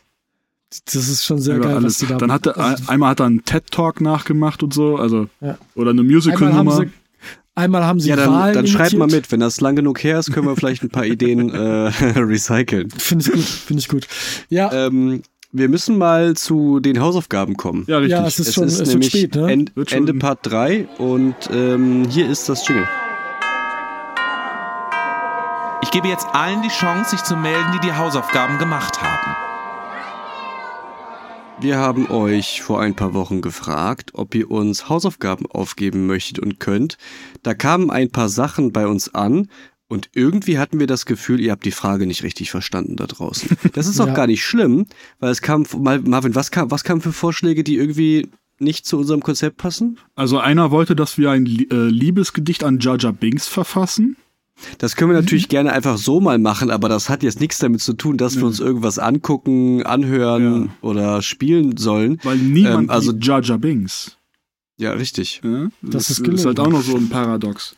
Das 0.85 0.95
ist 1.07 1.23
schon 1.25 1.39
sehr 1.39 1.55
Über 1.57 1.65
geil, 1.67 1.75
alles. 1.77 1.85
was 1.93 1.97
die 1.99 2.05
da 2.07 2.17
Dann 2.17 2.31
hat 2.31 2.45
er, 2.45 2.57
also, 2.57 2.83
einmal 2.89 3.09
hat 3.11 3.19
er 3.21 3.25
einen 3.27 3.43
TED-Talk 3.45 4.01
nachgemacht 4.01 4.63
und 4.63 4.73
so, 4.73 4.97
also 4.97 5.27
Ja. 5.41 5.57
oder 5.75 5.91
eine 5.91 6.03
Musical-Nummer. 6.03 6.85
Einmal 7.57 7.85
haben 7.85 7.99
sie 7.99 8.09
Ja, 8.09 8.15
dann, 8.15 8.31
Wahlen 8.31 8.53
dann 8.53 8.67
schreibt 8.67 8.93
mal 8.93 9.07
mit. 9.07 9.31
Wenn 9.31 9.39
das 9.39 9.59
lang 9.61 9.75
genug 9.75 10.03
her 10.03 10.19
ist, 10.19 10.31
können 10.31 10.47
wir 10.47 10.55
vielleicht 10.55 10.83
ein 10.83 10.89
paar 10.89 11.05
Ideen 11.15 11.49
äh, 11.53 11.57
recyceln. 12.19 12.89
Finde 12.91 13.25
ich 13.25 13.31
gut, 13.31 13.43
finde 13.43 13.79
ich 13.79 13.87
gut. 13.89 14.07
Ja, 14.49 14.71
Ähm, 14.71 15.21
wir 15.53 15.69
müssen 15.69 15.97
mal 15.97 16.35
zu 16.35 16.79
den 16.81 16.99
Hausaufgaben 16.99 17.55
kommen. 17.55 17.85
Ja, 17.87 17.97
richtig. 17.99 18.11
ja, 18.11 18.27
es 18.27 18.37
ist 18.39 18.53
schon, 18.53 18.65
es 18.65 18.79
wird 18.79 18.89
nämlich 18.89 19.09
spät, 19.09 19.35
ne? 19.35 19.49
End, 19.51 19.71
Ende 19.91 20.13
Part 20.13 20.39
3 20.43 20.87
und 20.97 21.35
ähm, 21.51 22.05
hier 22.09 22.29
ist 22.29 22.49
das 22.49 22.67
Jingle. 22.67 22.87
Ich 25.81 25.91
gebe 25.91 26.07
jetzt 26.09 26.27
allen 26.33 26.61
die 26.63 26.69
Chance, 26.69 27.11
sich 27.11 27.23
zu 27.23 27.37
melden, 27.37 27.71
die 27.75 27.87
die 27.87 27.93
Hausaufgaben 27.93 28.57
gemacht 28.57 29.01
haben. 29.01 29.35
Wir 31.59 31.77
haben 31.77 32.09
euch 32.11 32.61
vor 32.61 32.81
ein 32.81 32.95
paar 32.95 33.13
Wochen 33.13 33.41
gefragt, 33.41 34.11
ob 34.13 34.35
ihr 34.35 34.51
uns 34.51 34.89
Hausaufgaben 34.89 35.45
aufgeben 35.47 36.05
möchtet 36.05 36.39
und 36.39 36.59
könnt. 36.59 36.97
Da 37.43 37.53
kamen 37.55 37.89
ein 37.89 38.11
paar 38.11 38.29
Sachen 38.29 38.71
bei 38.71 38.85
uns 38.87 39.13
an 39.15 39.49
und 39.87 40.09
irgendwie 40.13 40.59
hatten 40.59 40.79
wir 40.79 40.87
das 40.87 41.05
Gefühl, 41.05 41.39
ihr 41.39 41.51
habt 41.51 41.65
die 41.65 41.71
Frage 41.71 42.05
nicht 42.05 42.21
richtig 42.23 42.51
verstanden 42.51 42.95
da 42.95 43.07
draußen. 43.07 43.49
Das 43.73 43.87
ist 43.87 43.99
auch 43.99 44.07
Ja. 44.07 44.13
gar 44.13 44.27
nicht 44.27 44.43
schlimm, 44.45 44.85
weil 45.19 45.31
es 45.31 45.41
kam, 45.41 45.65
Mal- 45.79 45.99
Marvin, 46.01 46.35
was 46.35 46.51
kam, 46.51 46.69
was 46.69 46.83
kam 46.83 47.01
für 47.01 47.11
Vorschläge, 47.13 47.63
die 47.63 47.75
irgendwie 47.75 48.29
nicht 48.59 48.85
zu 48.85 48.97
unserem 48.97 49.21
Konzept 49.21 49.57
passen? 49.57 49.97
Also 50.15 50.37
einer 50.39 50.69
wollte, 50.71 50.95
dass 50.95 51.17
wir 51.17 51.31
ein 51.31 51.45
äh, 51.45 51.75
Liebesgedicht 51.89 52.63
an 52.63 52.79
Jaja 52.79 53.11
Binks 53.11 53.47
verfassen. 53.47 54.15
Das 54.79 54.95
können 54.95 55.11
wir 55.11 55.17
Mhm. 55.17 55.23
natürlich 55.23 55.49
gerne 55.49 55.71
einfach 55.71 55.97
so 55.97 56.19
mal 56.19 56.39
machen, 56.39 56.71
aber 56.71 56.89
das 56.89 57.09
hat 57.09 57.23
jetzt 57.23 57.39
nichts 57.39 57.59
damit 57.59 57.81
zu 57.81 57.93
tun, 57.93 58.17
dass 58.17 58.37
wir 58.37 58.45
uns 58.45 58.59
irgendwas 58.59 58.99
angucken, 58.99 59.83
anhören 59.83 60.71
oder 60.81 61.21
spielen 61.21 61.77
sollen. 61.77 62.19
Weil 62.23 62.37
niemand 62.37 62.85
Ähm, 62.85 62.89
also- 62.89 63.13
Jaja 63.19 63.57
Binks. 63.57 64.17
Ja, 64.77 64.91
richtig. 64.91 65.41
Ja? 65.43 65.69
Das 65.81 66.09
ist 66.09 66.19
ist 66.27 66.45
halt 66.45 66.59
auch 66.59 66.69
noch 66.69 66.81
so 66.81 66.95
ein 66.95 67.09
Paradox. 67.09 67.75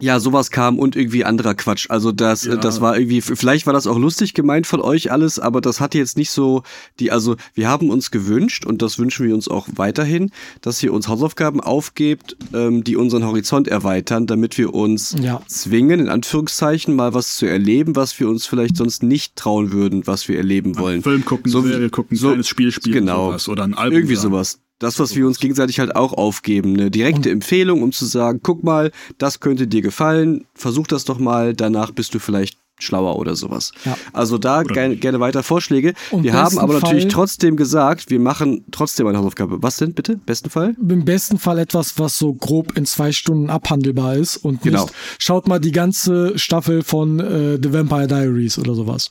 Ja, 0.00 0.20
sowas 0.20 0.52
kam 0.52 0.78
und 0.78 0.94
irgendwie 0.94 1.24
anderer 1.24 1.54
Quatsch. 1.56 1.86
Also 1.90 2.12
das, 2.12 2.44
Ja. 2.44 2.54
das 2.54 2.80
war 2.80 2.96
irgendwie, 2.96 3.20
vielleicht 3.20 3.66
war 3.66 3.72
das 3.72 3.88
auch 3.88 3.98
lustig 3.98 4.32
gemeint 4.32 4.66
von 4.68 4.80
euch 4.80 5.10
alles, 5.10 5.40
aber 5.40 5.60
das 5.60 5.80
hatte 5.80 5.98
jetzt 5.98 6.16
nicht 6.16 6.30
so 6.30 6.62
die, 7.00 7.10
also 7.10 7.34
wir 7.54 7.68
haben 7.68 7.90
uns 7.90 8.12
gewünscht 8.12 8.64
und 8.64 8.80
das 8.80 8.98
wünschen 9.00 9.26
wir 9.26 9.34
uns 9.34 9.48
auch 9.48 9.66
weiterhin, 9.74 10.30
dass 10.60 10.80
ihr 10.84 10.92
uns 10.92 11.08
Hausaufgaben 11.08 11.60
aufgebt, 11.60 12.36
ähm, 12.54 12.84
die 12.84 12.94
unseren 12.94 13.24
Horizont 13.24 13.66
erweitern, 13.66 14.26
damit 14.28 14.56
wir 14.56 14.72
uns 14.72 15.16
Ja. 15.20 15.42
zwingen, 15.48 15.98
in 15.98 16.08
Anführungszeichen, 16.08 16.94
mal 16.94 17.12
was 17.12 17.36
zu 17.36 17.46
erleben, 17.46 17.96
was 17.96 18.20
wir 18.20 18.28
uns 18.28 18.46
vielleicht 18.46 18.76
sonst 18.76 19.02
nicht 19.02 19.34
trauen 19.34 19.72
würden, 19.72 20.06
was 20.06 20.28
wir 20.28 20.36
erleben 20.36 20.78
wollen. 20.78 21.02
Film 21.02 21.24
gucken, 21.24 21.50
So 21.50 21.64
wie- 21.64 21.70
Serie 21.72 21.90
gucken, 21.90 22.16
so- 22.16 22.28
kleines 22.28 22.46
Spiel 22.46 22.70
spielen, 22.70 22.94
genau. 23.06 23.26
sowas. 23.30 23.48
Oder 23.48 23.64
ein 23.64 23.74
Album. 23.74 23.96
Irgendwie 23.98 24.14
sagen. 24.14 24.28
sowas. 24.32 24.60
Das, 24.78 24.98
was 24.98 25.16
wir 25.16 25.26
uns 25.26 25.40
gegenseitig 25.40 25.80
halt 25.80 25.96
auch 25.96 26.12
aufgeben. 26.12 26.74
Eine 26.74 26.90
direkte 26.90 27.30
Empfehlung, 27.30 27.82
um 27.82 27.92
zu 27.92 28.04
sagen, 28.04 28.40
guck 28.42 28.62
mal, 28.62 28.92
das 29.18 29.40
könnte 29.40 29.66
dir 29.66 29.82
gefallen, 29.82 30.46
versuch 30.54 30.86
das 30.86 31.04
doch 31.04 31.18
mal, 31.18 31.52
danach 31.54 31.90
bist 31.90 32.14
du 32.14 32.18
vielleicht 32.20 32.58
schlauer 32.80 33.16
oder 33.16 33.34
sowas. 33.34 33.72
Ja. 33.84 33.96
Also 34.12 34.38
da 34.38 34.62
gerne, 34.62 34.94
gerne 34.94 35.18
weiter 35.18 35.42
Vorschläge. 35.42 35.94
Im 36.12 36.22
wir 36.22 36.32
haben 36.32 36.58
aber 36.60 36.74
natürlich 36.74 37.02
Fall- 37.06 37.10
trotzdem 37.12 37.56
gesagt, 37.56 38.08
wir 38.08 38.20
machen 38.20 38.64
trotzdem 38.70 39.08
eine 39.08 39.18
Hausaufgabe. 39.18 39.60
Was 39.64 39.78
denn 39.78 39.94
bitte? 39.94 40.14
Besten 40.16 40.48
Fall? 40.48 40.76
Im 40.80 41.04
besten 41.04 41.38
Fall 41.40 41.58
etwas, 41.58 41.98
was 41.98 42.16
so 42.16 42.32
grob 42.34 42.76
in 42.78 42.86
zwei 42.86 43.10
Stunden 43.10 43.50
abhandelbar 43.50 44.14
ist 44.14 44.36
und 44.36 44.64
nicht, 44.64 44.74
Genau. 44.74 44.86
schaut 45.18 45.48
mal 45.48 45.58
die 45.58 45.72
ganze 45.72 46.38
Staffel 46.38 46.84
von 46.84 47.18
äh, 47.18 47.58
The 47.60 47.72
Vampire 47.72 48.06
Diaries 48.06 48.58
oder 48.60 48.76
sowas. 48.76 49.10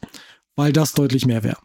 Weil 0.56 0.72
das 0.72 0.94
deutlich 0.94 1.26
mehr 1.26 1.44
wäre. 1.44 1.58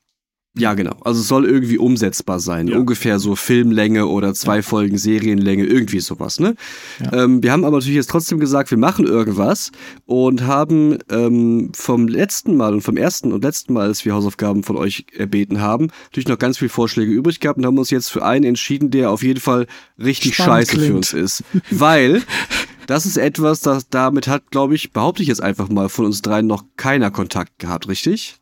Ja, 0.54 0.74
genau. 0.74 0.96
Also 1.00 1.22
es 1.22 1.28
soll 1.28 1.46
irgendwie 1.46 1.78
umsetzbar 1.78 2.38
sein. 2.38 2.68
Ja. 2.68 2.76
Ungefähr 2.76 3.18
so 3.18 3.36
Filmlänge 3.36 4.06
oder 4.06 4.34
zwei 4.34 4.62
Folgen 4.62 4.98
Serienlänge, 4.98 5.64
irgendwie 5.64 6.00
sowas, 6.00 6.40
ne? 6.40 6.56
Ja. 7.00 7.24
Ähm, 7.24 7.42
wir 7.42 7.52
haben 7.52 7.64
aber 7.64 7.78
natürlich 7.78 7.96
jetzt 7.96 8.10
trotzdem 8.10 8.38
gesagt, 8.38 8.70
wir 8.70 8.76
machen 8.76 9.06
irgendwas 9.06 9.72
und 10.04 10.42
haben 10.42 10.98
ähm, 11.10 11.72
vom 11.74 12.06
letzten 12.06 12.58
Mal 12.58 12.74
und 12.74 12.82
vom 12.82 12.98
ersten 12.98 13.32
und 13.32 13.42
letzten 13.42 13.72
Mal, 13.72 13.86
als 13.86 14.04
wir 14.04 14.12
Hausaufgaben 14.12 14.62
von 14.62 14.76
euch 14.76 15.06
erbeten 15.16 15.62
haben, 15.62 15.88
natürlich 16.04 16.28
noch 16.28 16.38
ganz 16.38 16.58
viele 16.58 16.68
Vorschläge 16.68 17.10
übrig 17.10 17.40
gehabt 17.40 17.56
und 17.56 17.64
haben 17.64 17.78
uns 17.78 17.88
jetzt 17.88 18.10
für 18.10 18.22
einen 18.22 18.44
entschieden, 18.44 18.90
der 18.90 19.10
auf 19.10 19.22
jeden 19.22 19.40
Fall 19.40 19.66
richtig 19.98 20.34
Spannend 20.34 20.52
scheiße 20.52 20.72
für 20.72 20.78
klingt. 20.78 20.96
uns 20.96 21.12
ist. 21.14 21.44
Weil 21.70 22.22
das 22.86 23.06
ist 23.06 23.16
etwas, 23.16 23.62
das 23.62 23.88
damit 23.88 24.28
hat, 24.28 24.50
glaube 24.50 24.74
ich, 24.74 24.92
behaupte 24.92 25.22
ich 25.22 25.28
jetzt 25.30 25.42
einfach 25.42 25.70
mal, 25.70 25.88
von 25.88 26.04
uns 26.04 26.20
dreien 26.20 26.46
noch 26.46 26.64
keiner 26.76 27.10
Kontakt 27.10 27.58
gehabt, 27.58 27.88
richtig? 27.88 28.36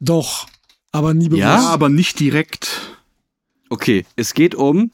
Doch, 0.00 0.48
aber 0.92 1.14
nie 1.14 1.28
bewusst. 1.28 1.40
Ja? 1.42 1.60
Ja, 1.62 1.68
aber 1.68 1.88
nicht 1.88 2.20
direkt. 2.20 2.98
Okay, 3.70 4.04
es 4.16 4.34
geht 4.34 4.54
um 4.54 4.90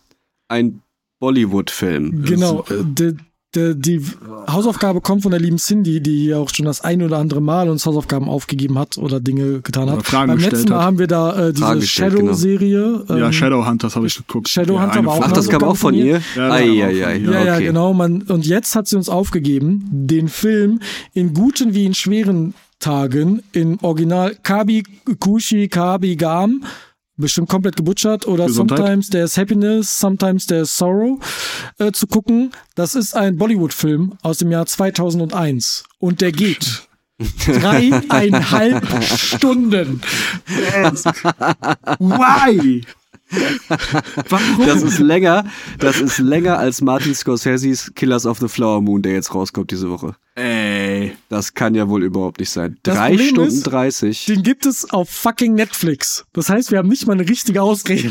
ein 0.49 0.81
Bollywood-Film. 1.21 2.25
Genau. 2.25 2.65
äh, 2.69 2.83
Die, 2.85 3.17
die, 3.55 3.75
die 3.77 4.05
Hausaufgabe 4.49 5.01
kommt 5.01 5.23
von 5.23 5.31
der 5.31 5.41
lieben 5.41 5.59
Cindy, 5.59 6.01
die 6.01 6.23
hier 6.25 6.41
auch 6.41 6.51
schon 6.53 6.67
das 6.67 6.81
ein 6.81 7.03
oder 7.03 7.19
andere 7.19 7.41
Mal 7.41 7.69
uns 7.69 7.87
Hausaufgaben 7.87 8.29
aufgegeben 8.29 8.77
hat 8.79 8.99
oder 8.99 9.21
Dinge 9.21 9.61
getan 9.61 9.89
hat. 9.89 10.05
Fragen 10.05 10.33
Beim 10.33 10.39
letzten 10.41 10.71
Mal 10.71 10.79
hat. 10.79 10.85
haben 10.85 10.99
wir 10.99 11.07
da 11.07 11.49
äh, 11.49 11.53
diese 11.53 11.67
genau. 11.69 11.81
Shadow-Serie. 11.81 13.05
ja, 13.09 13.27
ähm, 13.27 13.33
Shadowhunters 13.33 13.95
habe 13.95 14.07
ich 14.09 14.17
geguckt. 14.17 14.49
Shadowhunter 14.49 14.97
ja, 14.97 15.07
war 15.07 15.15
auch 15.15 15.23
Ach, 15.23 15.33
das 15.33 15.49
kam 15.49 15.63
auch 15.63 15.77
von 15.77 15.95
ihr? 15.95 16.21
Ja, 16.35 16.49
das 16.49 16.53
Ei, 16.53 16.67
kam 16.67 16.73
auch 16.73 16.83
ei, 16.83 16.95
von 16.95 17.07
ei. 17.07 17.17
ihr. 17.19 17.31
Ja, 17.31 17.45
ja, 17.45 17.55
okay. 17.55 17.65
genau. 17.67 17.95
Man, 17.95 18.23
und 18.23 18.45
jetzt 18.45 18.75
hat 18.75 18.89
sie 18.89 18.97
uns 18.97 19.09
aufgegeben, 19.09 19.89
den 19.93 20.29
Film 20.29 20.81
in 21.13 21.33
guten 21.33 21.75
wie 21.75 21.85
in 21.85 21.95
schweren 21.95 22.55
Tagen 22.85 23.43
in 23.53 23.79
Original 23.81 24.37
Kabi 24.43 24.83
Kushi 25.19 25.69
Kabi 25.69 26.17
Gam, 26.17 26.65
bestimmt 27.17 27.49
komplett 27.49 27.77
gebutschert, 27.77 28.27
oder 28.29 28.45
Gesundheit. 28.47 28.79
Sometimes 28.79 29.09
There's 29.09 29.39
Happiness, 29.39 29.99
Sometimes 29.99 30.45
There's 30.47 30.77
Sorrow 30.77 31.19
äh, 31.79 31.93
zu 31.93 32.07
gucken. 32.07 32.53
Das 32.75 32.95
ist 32.95 33.17
ein 33.17 33.39
Bollywood-Film 33.39 34.19
aus 34.21 34.37
dem 34.37 34.51
Jahr 34.51 34.67
2001 34.67 35.85
und 35.99 36.21
der 36.21 36.33
geht 36.33 36.83
dreieinhalb 37.47 39.03
Stunden. 39.03 40.03
Why? 41.99 42.83
Warum? 44.29 44.67
Das 44.67 44.83
ist 44.83 44.99
länger, 44.99 45.45
das 45.79 46.01
ist 46.01 46.19
länger 46.19 46.59
als 46.59 46.81
Martin 46.81 47.15
Scorseses 47.15 47.93
Killers 47.95 48.27
of 48.27 48.39
the 48.39 48.49
Flower 48.49 48.81
Moon, 48.81 49.03
der 49.03 49.13
jetzt 49.13 49.35
rauskommt 49.35 49.71
diese 49.71 49.91
Woche. 49.91 50.15
Ey. 50.37 51.13
Das 51.29 51.55
kann 51.55 51.75
ja 51.75 51.89
wohl 51.89 52.03
überhaupt 52.03 52.41
nicht 52.41 52.51
sein. 52.51 52.77
Das 52.83 52.97
Drei 52.97 53.11
Problem 53.11 53.29
Stunden 53.29 53.49
ist, 53.55 53.63
30. 53.65 54.25
Den 54.27 54.43
gibt 54.43 54.67
es 54.67 54.91
auf 54.91 55.09
fucking 55.09 55.55
Netflix. 55.55 56.25
Das 56.33 56.49
heißt, 56.49 56.71
wir 56.73 56.79
haben 56.79 56.89
nicht 56.89 57.07
mal 57.07 57.13
eine 57.13 57.29
richtige 57.29 57.63
Ausrede. 57.63 58.11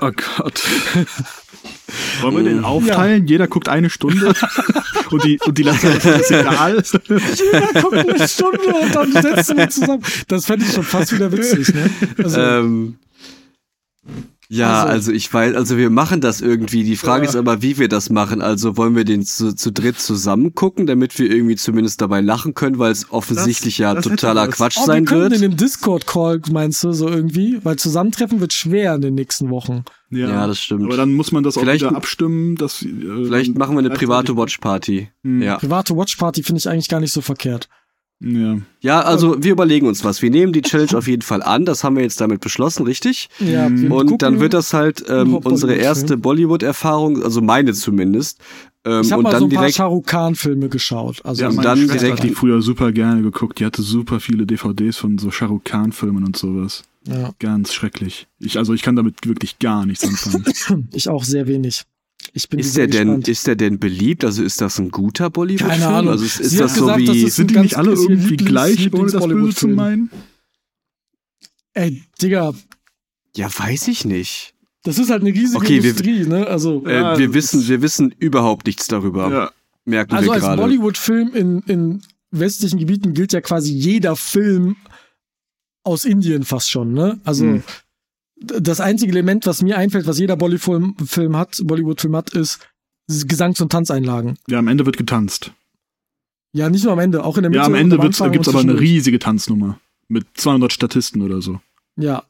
Oh 0.00 0.10
Gott. 0.10 0.62
Wollen 2.20 2.36
wir 2.36 2.42
den 2.44 2.64
aufteilen? 2.64 3.26
Jeder 3.26 3.46
guckt 3.46 3.68
eine 3.68 3.90
Stunde 3.90 4.32
und 5.10 5.24
die, 5.24 5.38
und 5.44 5.56
die 5.58 5.70
Hälfte 5.70 6.08
ist 6.10 6.30
egal. 6.32 6.82
Jeder 7.06 7.80
guckt 7.80 7.94
eine 7.94 8.28
Stunde 8.28 8.74
und 8.82 8.94
dann 8.94 9.12
setzen 9.12 9.56
wir 9.56 9.68
zusammen. 9.68 10.02
Das 10.26 10.46
fände 10.46 10.64
ich 10.66 10.72
schon 10.72 10.82
fast 10.82 11.12
wieder 11.12 11.30
witzig, 11.30 11.72
ne? 11.74 11.90
Also, 12.18 12.40
Ähm, 12.40 12.96
ja, 14.52 14.82
Also- 14.82 14.88
also 14.92 15.12
ich 15.12 15.32
weiß, 15.32 15.54
also 15.54 15.76
wir 15.76 15.90
machen 15.90 16.20
das 16.20 16.40
irgendwie. 16.40 16.84
Die 16.84 16.96
Frage 16.96 17.24
Ja. 17.24 17.30
ist 17.30 17.36
aber, 17.36 17.62
wie 17.62 17.78
wir 17.78 17.88
das 17.88 18.10
machen. 18.10 18.42
Also 18.42 18.76
wollen 18.76 18.94
wir 18.94 19.04
den 19.04 19.24
zu, 19.24 19.54
zu 19.54 19.72
dritt 19.72 19.98
zusammen 19.98 20.54
gucken, 20.54 20.86
damit 20.86 21.18
wir 21.18 21.30
irgendwie 21.30 21.56
zumindest 21.56 22.00
dabei 22.00 22.20
lachen 22.20 22.54
können, 22.54 22.78
weil 22.78 22.92
es 22.92 23.10
offensichtlich 23.10 23.78
ja 23.78 23.94
das 23.94 24.04
totaler. 24.04 24.48
Quatsch 24.48 24.76
oh, 24.78 24.82
wir 24.82 24.86
sein 24.86 25.04
können 25.04 25.22
wird. 25.30 25.32
in 25.34 25.40
dem 25.42 25.56
Discord-Call, 25.56 26.42
meinst 26.50 26.84
du, 26.84 26.92
so 26.92 27.08
irgendwie? 27.08 27.58
Weil 27.62 27.76
zusammentreffen 27.76 28.40
wird 28.40 28.52
schwer 28.52 28.94
in 28.94 29.00
den 29.00 29.14
nächsten 29.14 29.50
Wochen. 29.50 29.84
Ja, 30.10 30.46
das 30.46 30.60
stimmt. 30.60 30.84
Aber 30.84 30.96
dann 30.98 31.14
muss 31.14 31.32
man 31.32 31.42
das 31.42 31.56
auch 31.56 31.62
Vielleicht- 31.62 31.82
wieder 31.84 31.96
abstimmen. 31.96 32.56
Dass, 32.56 32.82
äh, 32.82 32.88
Vielleicht 33.24 33.56
machen 33.56 33.74
wir 33.74 33.78
eine 33.78 33.90
private 33.90 34.36
Watchparty. 34.36 35.08
Hm. 35.24 35.40
Ja. 35.42 35.56
Private 35.56 35.96
Watchparty 35.96 36.42
finde 36.42 36.58
ich 36.58 36.68
eigentlich 36.68 36.88
gar 36.88 37.00
nicht 37.00 37.12
so 37.12 37.22
verkehrt. 37.22 37.68
Ja. 38.24 38.58
Ja, 38.80 39.00
also 39.00 39.36
wir 39.42 39.52
überlegen 39.52 39.86
uns 39.86 40.04
was. 40.04 40.22
Wir 40.22 40.30
nehmen 40.30 40.52
die 40.52 40.62
Challenge 40.62 40.96
auf 40.96 41.08
jeden 41.08 41.22
Fall 41.22 41.42
an. 41.42 41.64
Das 41.64 41.82
haben 41.82 41.96
wir 41.96 42.02
jetzt 42.02 42.20
damit 42.20 42.40
beschlossen, 42.40 42.84
richtig? 42.84 43.28
Ja, 43.40 43.66
Und 43.66 43.88
gucken- 43.88 44.18
dann 44.18 44.40
wird 44.40 44.54
das 44.54 44.72
halt 44.72 45.04
ähm, 45.08 45.34
unsere 45.36 45.74
erste 45.74 46.16
Bollywood-Erfahrung, 46.16 47.22
also 47.22 47.40
meine 47.40 47.72
zumindest. 47.72 48.38
Ähm, 48.84 49.02
Ich 49.02 49.12
habe 49.12 49.18
und 49.20 49.24
mal 49.24 49.30
dann 49.30 49.40
so 49.40 49.46
ein 49.46 49.50
paar 49.50 49.62
direkt. 49.62 49.76
Shah 49.76 49.84
Rukh 49.86 50.06
Khan-Filme 50.06 50.68
geschaut. 50.68 51.24
Also 51.24 51.42
Ja, 51.42 51.48
Und 51.50 51.64
dann 51.64 51.78
Schwester 51.78 51.98
direkt- 51.98 52.20
hat 52.20 52.28
die 52.28 52.34
früher 52.34 52.62
super 52.62 52.92
gerne 52.92 53.22
geguckt. 53.22 53.60
Die 53.60 53.64
hatte 53.64 53.82
super 53.82 54.20
viele 54.20 54.46
DVDs 54.46 54.96
von 54.96 55.18
so 55.18 55.30
Shah 55.30 55.46
Rukh 55.46 55.62
Khan 55.64 55.92
Filmen 55.92 56.24
und 56.24 56.36
sowas. 56.36 56.82
ja, 57.06 57.30
Ganz 57.38 57.72
schrecklich. 57.74 58.26
Ich, 58.38 58.58
also 58.58 58.72
ich 58.74 58.82
kann 58.82 58.96
damit 58.96 59.26
wirklich 59.26 59.58
gar 59.58 59.86
nichts 59.86 60.04
anfangen. 60.04 60.88
ich 60.92 61.08
auch 61.08 61.24
sehr 61.24 61.46
wenig. 61.46 61.82
Ich 62.34 62.48
bin 62.48 62.60
Ist 62.60 62.76
der 62.78 62.86
denn, 62.86 63.08
gespannt. 63.08 63.28
ist 63.28 63.46
der 63.46 63.56
denn 63.56 63.78
beliebt? 63.78 64.24
Also 64.24 64.42
ist 64.42 64.60
das 64.62 64.78
ein 64.78 64.90
guter 64.90 65.28
Bollywood-Film? 65.28 65.70
Keine 65.80 65.88
Ahnung. 65.94 66.12
Also 66.12 66.24
ist, 66.24 66.40
ist 66.40 66.58
das 66.58 66.70
hat 66.72 66.78
so 66.78 66.84
gesagt, 66.86 67.00
wie. 67.00 67.06
das 67.06 67.16
ist- 67.16 67.36
Sind 67.36 67.50
die 67.50 67.58
nicht 67.58 67.76
alle 67.76 67.90
irgendwie 67.92 68.36
Lieblings- 68.36 68.44
gleich, 68.46 68.92
ohne 68.94 69.10
das 69.12 69.26
Böse 69.28 69.54
zu 69.54 69.68
meinen? 69.68 70.10
Ey, 71.74 72.02
Digga, 72.20 72.54
Ja, 73.36 73.48
weiß 73.56 73.88
ich 73.88 74.04
nicht. 74.04 74.54
das 74.82 74.98
ist 74.98 75.10
halt 75.10 75.22
eine 75.22 75.32
riesige 75.32 75.56
Okay, 75.58 75.82
wir- 75.82 75.90
Industrie, 75.90 76.24
ne? 76.26 76.46
Also, 76.46 76.84
Äh, 76.86 76.94
Ja, 76.94 77.18
wir 77.18 77.34
wissen, 77.34 77.66
wir 77.68 77.82
wissen 77.82 78.14
überhaupt 78.18 78.66
nichts 78.66 78.86
darüber. 78.88 79.30
Ja. 79.30 79.50
Merken 79.84 80.14
also 80.14 80.28
wir 80.28 80.32
als 80.34 80.42
gerade. 80.42 80.62
Bollywood-Film 80.62 81.34
in, 81.34 81.60
in 81.66 82.02
westlichen 82.30 82.78
Gebieten 82.78 83.14
gilt 83.14 83.32
ja 83.32 83.40
quasi 83.40 83.72
jeder 83.72 84.16
Film 84.16 84.76
aus 85.84 86.04
Indien 86.04 86.44
fast 86.44 86.70
schon, 86.70 86.92
ne? 86.92 87.20
Also 87.24 87.44
Hm. 87.44 87.62
Das 88.44 88.80
einzige 88.80 89.12
Element, 89.12 89.46
was 89.46 89.62
mir 89.62 89.78
einfällt, 89.78 90.06
was 90.06 90.18
jeder 90.18 90.36
Bollywood-Film 90.36 90.94
Film 91.06 91.36
hat, 91.36 91.60
Bollywood-Film 91.64 92.16
hat, 92.16 92.30
ist 92.30 92.58
Gesangs- 93.08 93.60
und 93.60 93.70
Tanzeinlagen. 93.72 94.36
ja, 94.48 94.58
am 94.58 94.68
Ende 94.68 94.86
wird 94.86 94.96
getanzt. 94.96 95.52
Ja, 96.54 96.68
nicht 96.68 96.84
nur 96.84 96.92
am 96.92 96.98
Ende, 96.98 97.24
auch 97.24 97.36
in 97.38 97.42
der 97.42 97.50
Mitte. 97.50 97.60
Ja, 97.60 97.66
am 97.66 97.74
Ende 97.74 97.98
gibt 97.98 98.14
es 98.14 98.48
aber 98.48 98.60
eine 98.60 98.78
riesige 98.78 99.18
Tanznummer. 99.18 99.78
Mit 100.08 100.26
200 100.34 100.72
Statisten 100.72 101.22
oder 101.22 101.40
so. 101.40 101.60
Ja. 101.96 102.24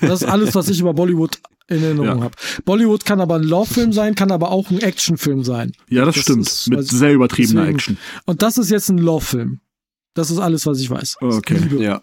Das 0.00 0.22
ist 0.22 0.28
alles, 0.28 0.54
was 0.54 0.68
ich 0.68 0.80
über 0.80 0.92
Bollywood 0.92 1.38
in 1.68 1.82
Erinnerung 1.82 2.18
Ja. 2.18 2.24
habe. 2.24 2.34
Bollywood 2.64 3.04
kann 3.04 3.20
aber 3.20 3.36
ein 3.36 3.44
Love-Film 3.44 3.92
sein, 3.92 4.14
kann 4.14 4.30
aber 4.30 4.50
auch 4.50 4.70
ein 4.70 4.80
Actionfilm 4.80 5.42
sein. 5.44 5.72
Ja, 5.88 6.04
das, 6.04 6.16
Das 6.16 6.24
stimmt. 6.24 6.46
ist- 6.46 6.68
Mit 6.68 6.86
sehr 6.86 7.12
übertriebener 7.14 7.62
deswegen- 7.62 7.76
Action. 7.78 7.96
Und 8.26 8.42
das 8.42 8.58
ist 8.58 8.70
jetzt 8.70 8.90
ein 8.90 8.98
Love-Film. 8.98 9.60
Das 10.14 10.30
ist 10.30 10.38
alles, 10.38 10.66
was 10.66 10.80
ich 10.80 10.90
weiß. 10.90 11.16
Okay. 11.20 11.56
Liebe. 11.56 11.82
Ja. 11.82 12.02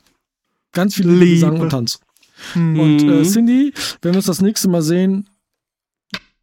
Ganz 0.72 0.96
viel 0.96 1.08
Liebe. 1.10 1.26
Gesang 1.36 1.60
und 1.60 1.70
Tanz. 1.70 2.00
Hm. 2.54 2.80
Und 2.80 3.04
Mhm. 3.04 3.10
äh, 3.10 3.24
Cindy, 3.24 3.74
wenn 4.02 4.14
wir 4.14 4.18
uns 4.18 4.26
das 4.28 4.42
nächste 4.42 4.70
Mal 4.70 4.82
sehen, 4.82 5.28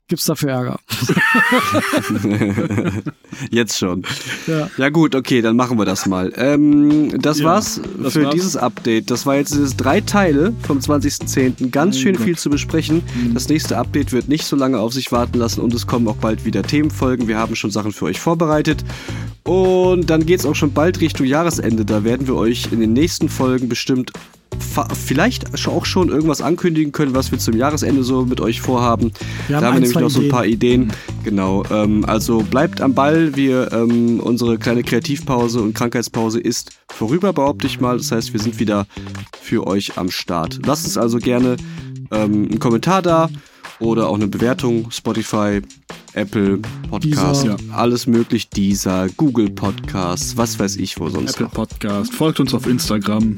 gibt's 0.09 0.26
dafür 0.26 0.51
Ärger. 0.51 0.78
Jetzt 3.51 3.78
schon. 3.78 4.03
Ja. 4.47 4.68
Ja 4.76 4.88
gut, 4.88 5.14
okay, 5.14 5.42
dann 5.42 5.57
machen 5.57 5.78
wir 5.78 5.84
das 5.84 6.07
mal. 6.07 6.32
Ähm, 6.36 7.20
das 7.20 7.38
Ja, 7.40 7.44
war's 7.47 7.80
das 8.03 8.12
für 8.14 8.24
war's. 8.24 8.34
dieses 8.34 8.57
Update. 8.57 9.11
Das 9.11 9.26
war 9.26 9.36
jetzt 9.36 9.53
dieses 9.53 9.76
drei 9.76 10.01
Teile 10.01 10.55
vom 10.62 10.78
20.10. 10.78 11.70
Ganz 11.70 11.97
Mein 11.97 12.03
schön 12.03 12.16
Gott. 12.16 12.24
viel 12.24 12.38
zu 12.38 12.51
besprechen. 12.51 13.03
Mhm. 13.14 13.34
Das 13.34 13.49
nächste 13.49 13.78
Update 13.78 14.12
wird 14.12 14.28
nicht 14.28 14.44
so 14.44 14.57
lange 14.57 14.78
auf 14.78 14.92
sich 14.92 15.12
warten 15.12 15.38
lassen 15.38 15.61
und 15.61 15.74
es 15.74 15.86
kommen 15.86 16.09
auch 16.09 16.16
bald 16.16 16.44
wieder 16.44 16.62
Themenfolgen. 16.62 17.28
Wir 17.28 17.38
haben 17.38 17.57
schon 17.57 17.70
Sachen 17.70 17.92
für 17.92 18.07
euch 18.07 18.20
vorbereitet. 18.20 18.84
Und 19.42 20.11
dann 20.11 20.26
geht's 20.26 20.47
auch 20.47 20.57
schon 20.57 20.72
bald 20.72 21.01
Richtung 21.01 21.26
Jahresende. 21.26 21.84
Da 21.84 22.05
werden 22.05 22.26
wir 22.26 22.34
euch 22.36 22.72
in 22.72 22.80
den 22.80 22.92
nächsten 22.92 23.28
Folgen 23.28 23.68
bestimmt 23.68 24.12
vielleicht 24.94 25.66
auch 25.66 25.84
schon 25.84 26.09
irgendwas 26.09 26.40
ankündigen 26.40 26.92
können, 26.92 27.14
was 27.14 27.30
wir 27.30 27.38
zum 27.38 27.57
Jahresende 27.57 28.03
so 28.03 28.24
mit 28.24 28.40
euch 28.40 28.61
vorhaben. 28.61 29.12
Wir 29.47 29.57
haben 29.57 29.62
da 29.62 29.66
haben 29.68 29.74
wir 29.76 29.80
nämlich 29.80 29.99
noch 29.99 30.11
so 30.11 30.20
ein 30.20 30.28
paar 30.28 30.47
Ideen. 30.47 30.92
Genau. 31.24 31.64
Ähm, 31.70 32.05
also 32.05 32.38
bleibt 32.38 32.80
am 32.80 32.94
Ball. 32.94 33.36
Wir, 33.36 33.72
ähm, 33.72 34.20
unsere 34.20 34.59
kleine 34.59 34.82
Kreativpause 34.82 35.61
und 35.61 35.74
Krankheitspause 35.74 36.40
ist 36.40 36.70
vorüber, 36.88 37.32
behaupte 37.32 37.66
ich 37.66 37.80
mal. 37.80 37.97
Das 37.97 38.12
heißt, 38.12 38.32
wir 38.32 38.40
sind 38.40 38.59
wieder 38.61 38.86
für 39.40 39.66
euch 39.66 39.97
am 39.99 40.11
Start. 40.11 40.61
Lasst 40.66 40.84
uns 40.84 40.99
also 40.99 41.18
gerne 41.18 41.57
ähm, 42.11 42.49
einen 42.51 42.59
Kommentar 42.59 43.03
da 43.03 43.28
oder 43.80 44.09
auch 44.09 44.16
eine 44.16 44.28
Bewertung. 44.28 44.90
Spotify, 44.90 45.61
Apple 46.14 46.61
Podcast, 46.88 47.44
Deezer. 47.44 47.57
alles 47.72 48.07
möglich. 48.07 48.49
Dieser 48.49 49.09
Google 49.16 49.51
Podcasts, 49.51 50.36
was 50.36 50.59
weiß 50.59 50.76
ich 50.76 50.99
wo 50.99 51.09
sonst 51.09 51.32
Apple 51.34 51.47
noch. 51.47 51.53
Podcast. 51.53 52.12
Folgt 52.14 52.40
uns 52.40 52.55
auf 52.55 52.66
Instagram. 52.66 53.36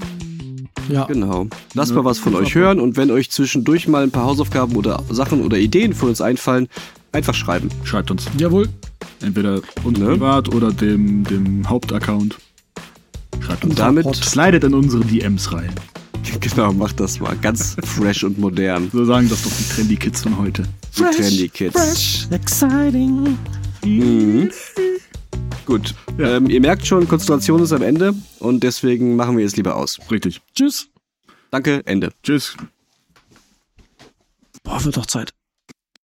Ja. 0.88 1.04
Genau. 1.04 1.46
Lasst 1.74 1.94
mal 1.94 2.04
was 2.04 2.18
von 2.18 2.34
euch 2.34 2.54
hören 2.54 2.80
und 2.80 2.96
wenn 2.96 3.10
euch 3.10 3.30
zwischendurch 3.30 3.88
mal 3.88 4.02
ein 4.02 4.10
paar 4.10 4.24
Hausaufgaben 4.24 4.76
oder 4.76 5.02
Sachen 5.10 5.42
oder 5.42 5.58
Ideen 5.58 5.92
von 5.92 6.08
uns 6.08 6.20
einfallen, 6.20 6.68
einfach 7.12 7.34
schreiben. 7.34 7.68
Schreibt 7.84 8.10
uns. 8.10 8.26
Jawohl. 8.38 8.68
Entweder 9.20 9.60
uns 9.84 9.98
Ne? 9.98 10.06
privat 10.06 10.48
oder 10.54 10.72
dem, 10.72 11.24
dem 11.24 11.68
Hauptaccount. 11.68 12.38
Schreibt 13.40 13.64
uns. 13.64 13.72
Und 13.72 13.78
damit, 13.78 14.16
Slidet 14.16 14.64
in 14.64 14.74
unsere 14.74 15.04
DMs 15.04 15.52
rein. 15.52 15.70
genau, 16.40 16.72
macht 16.72 17.00
das 17.00 17.20
mal 17.20 17.36
ganz 17.36 17.76
fresh 17.84 18.24
und 18.24 18.38
modern. 18.38 18.90
So 18.92 19.04
sagen 19.04 19.28
das 19.28 19.42
doch 19.42 19.50
die 19.50 19.68
Trendy 19.74 19.96
Kids 19.96 20.22
von 20.22 20.38
heute. 20.38 20.62
Die 20.96 21.02
Trendy 21.02 21.48
Kids. 21.48 21.74
Fresh, 21.74 22.28
exciting. 22.30 23.36
Mhm. 23.84 24.50
Gut. 25.66 25.94
Ja. 26.18 26.36
Ähm, 26.36 26.48
ihr 26.48 26.60
merkt 26.60 26.86
schon, 26.86 27.06
Konzentration 27.06 27.62
ist 27.62 27.72
am 27.72 27.82
Ende 27.82 28.14
und 28.38 28.62
deswegen 28.62 29.16
machen 29.16 29.36
wir 29.36 29.44
es 29.44 29.56
lieber 29.56 29.76
aus. 29.76 29.98
Richtig. 30.10 30.40
Tschüss. 30.54 30.88
Danke, 31.50 31.82
Ende. 31.86 32.12
Tschüss. 32.22 32.56
Boah, 34.62 34.84
wird 34.84 34.96
doch 34.96 35.06
Zeit. 35.06 35.32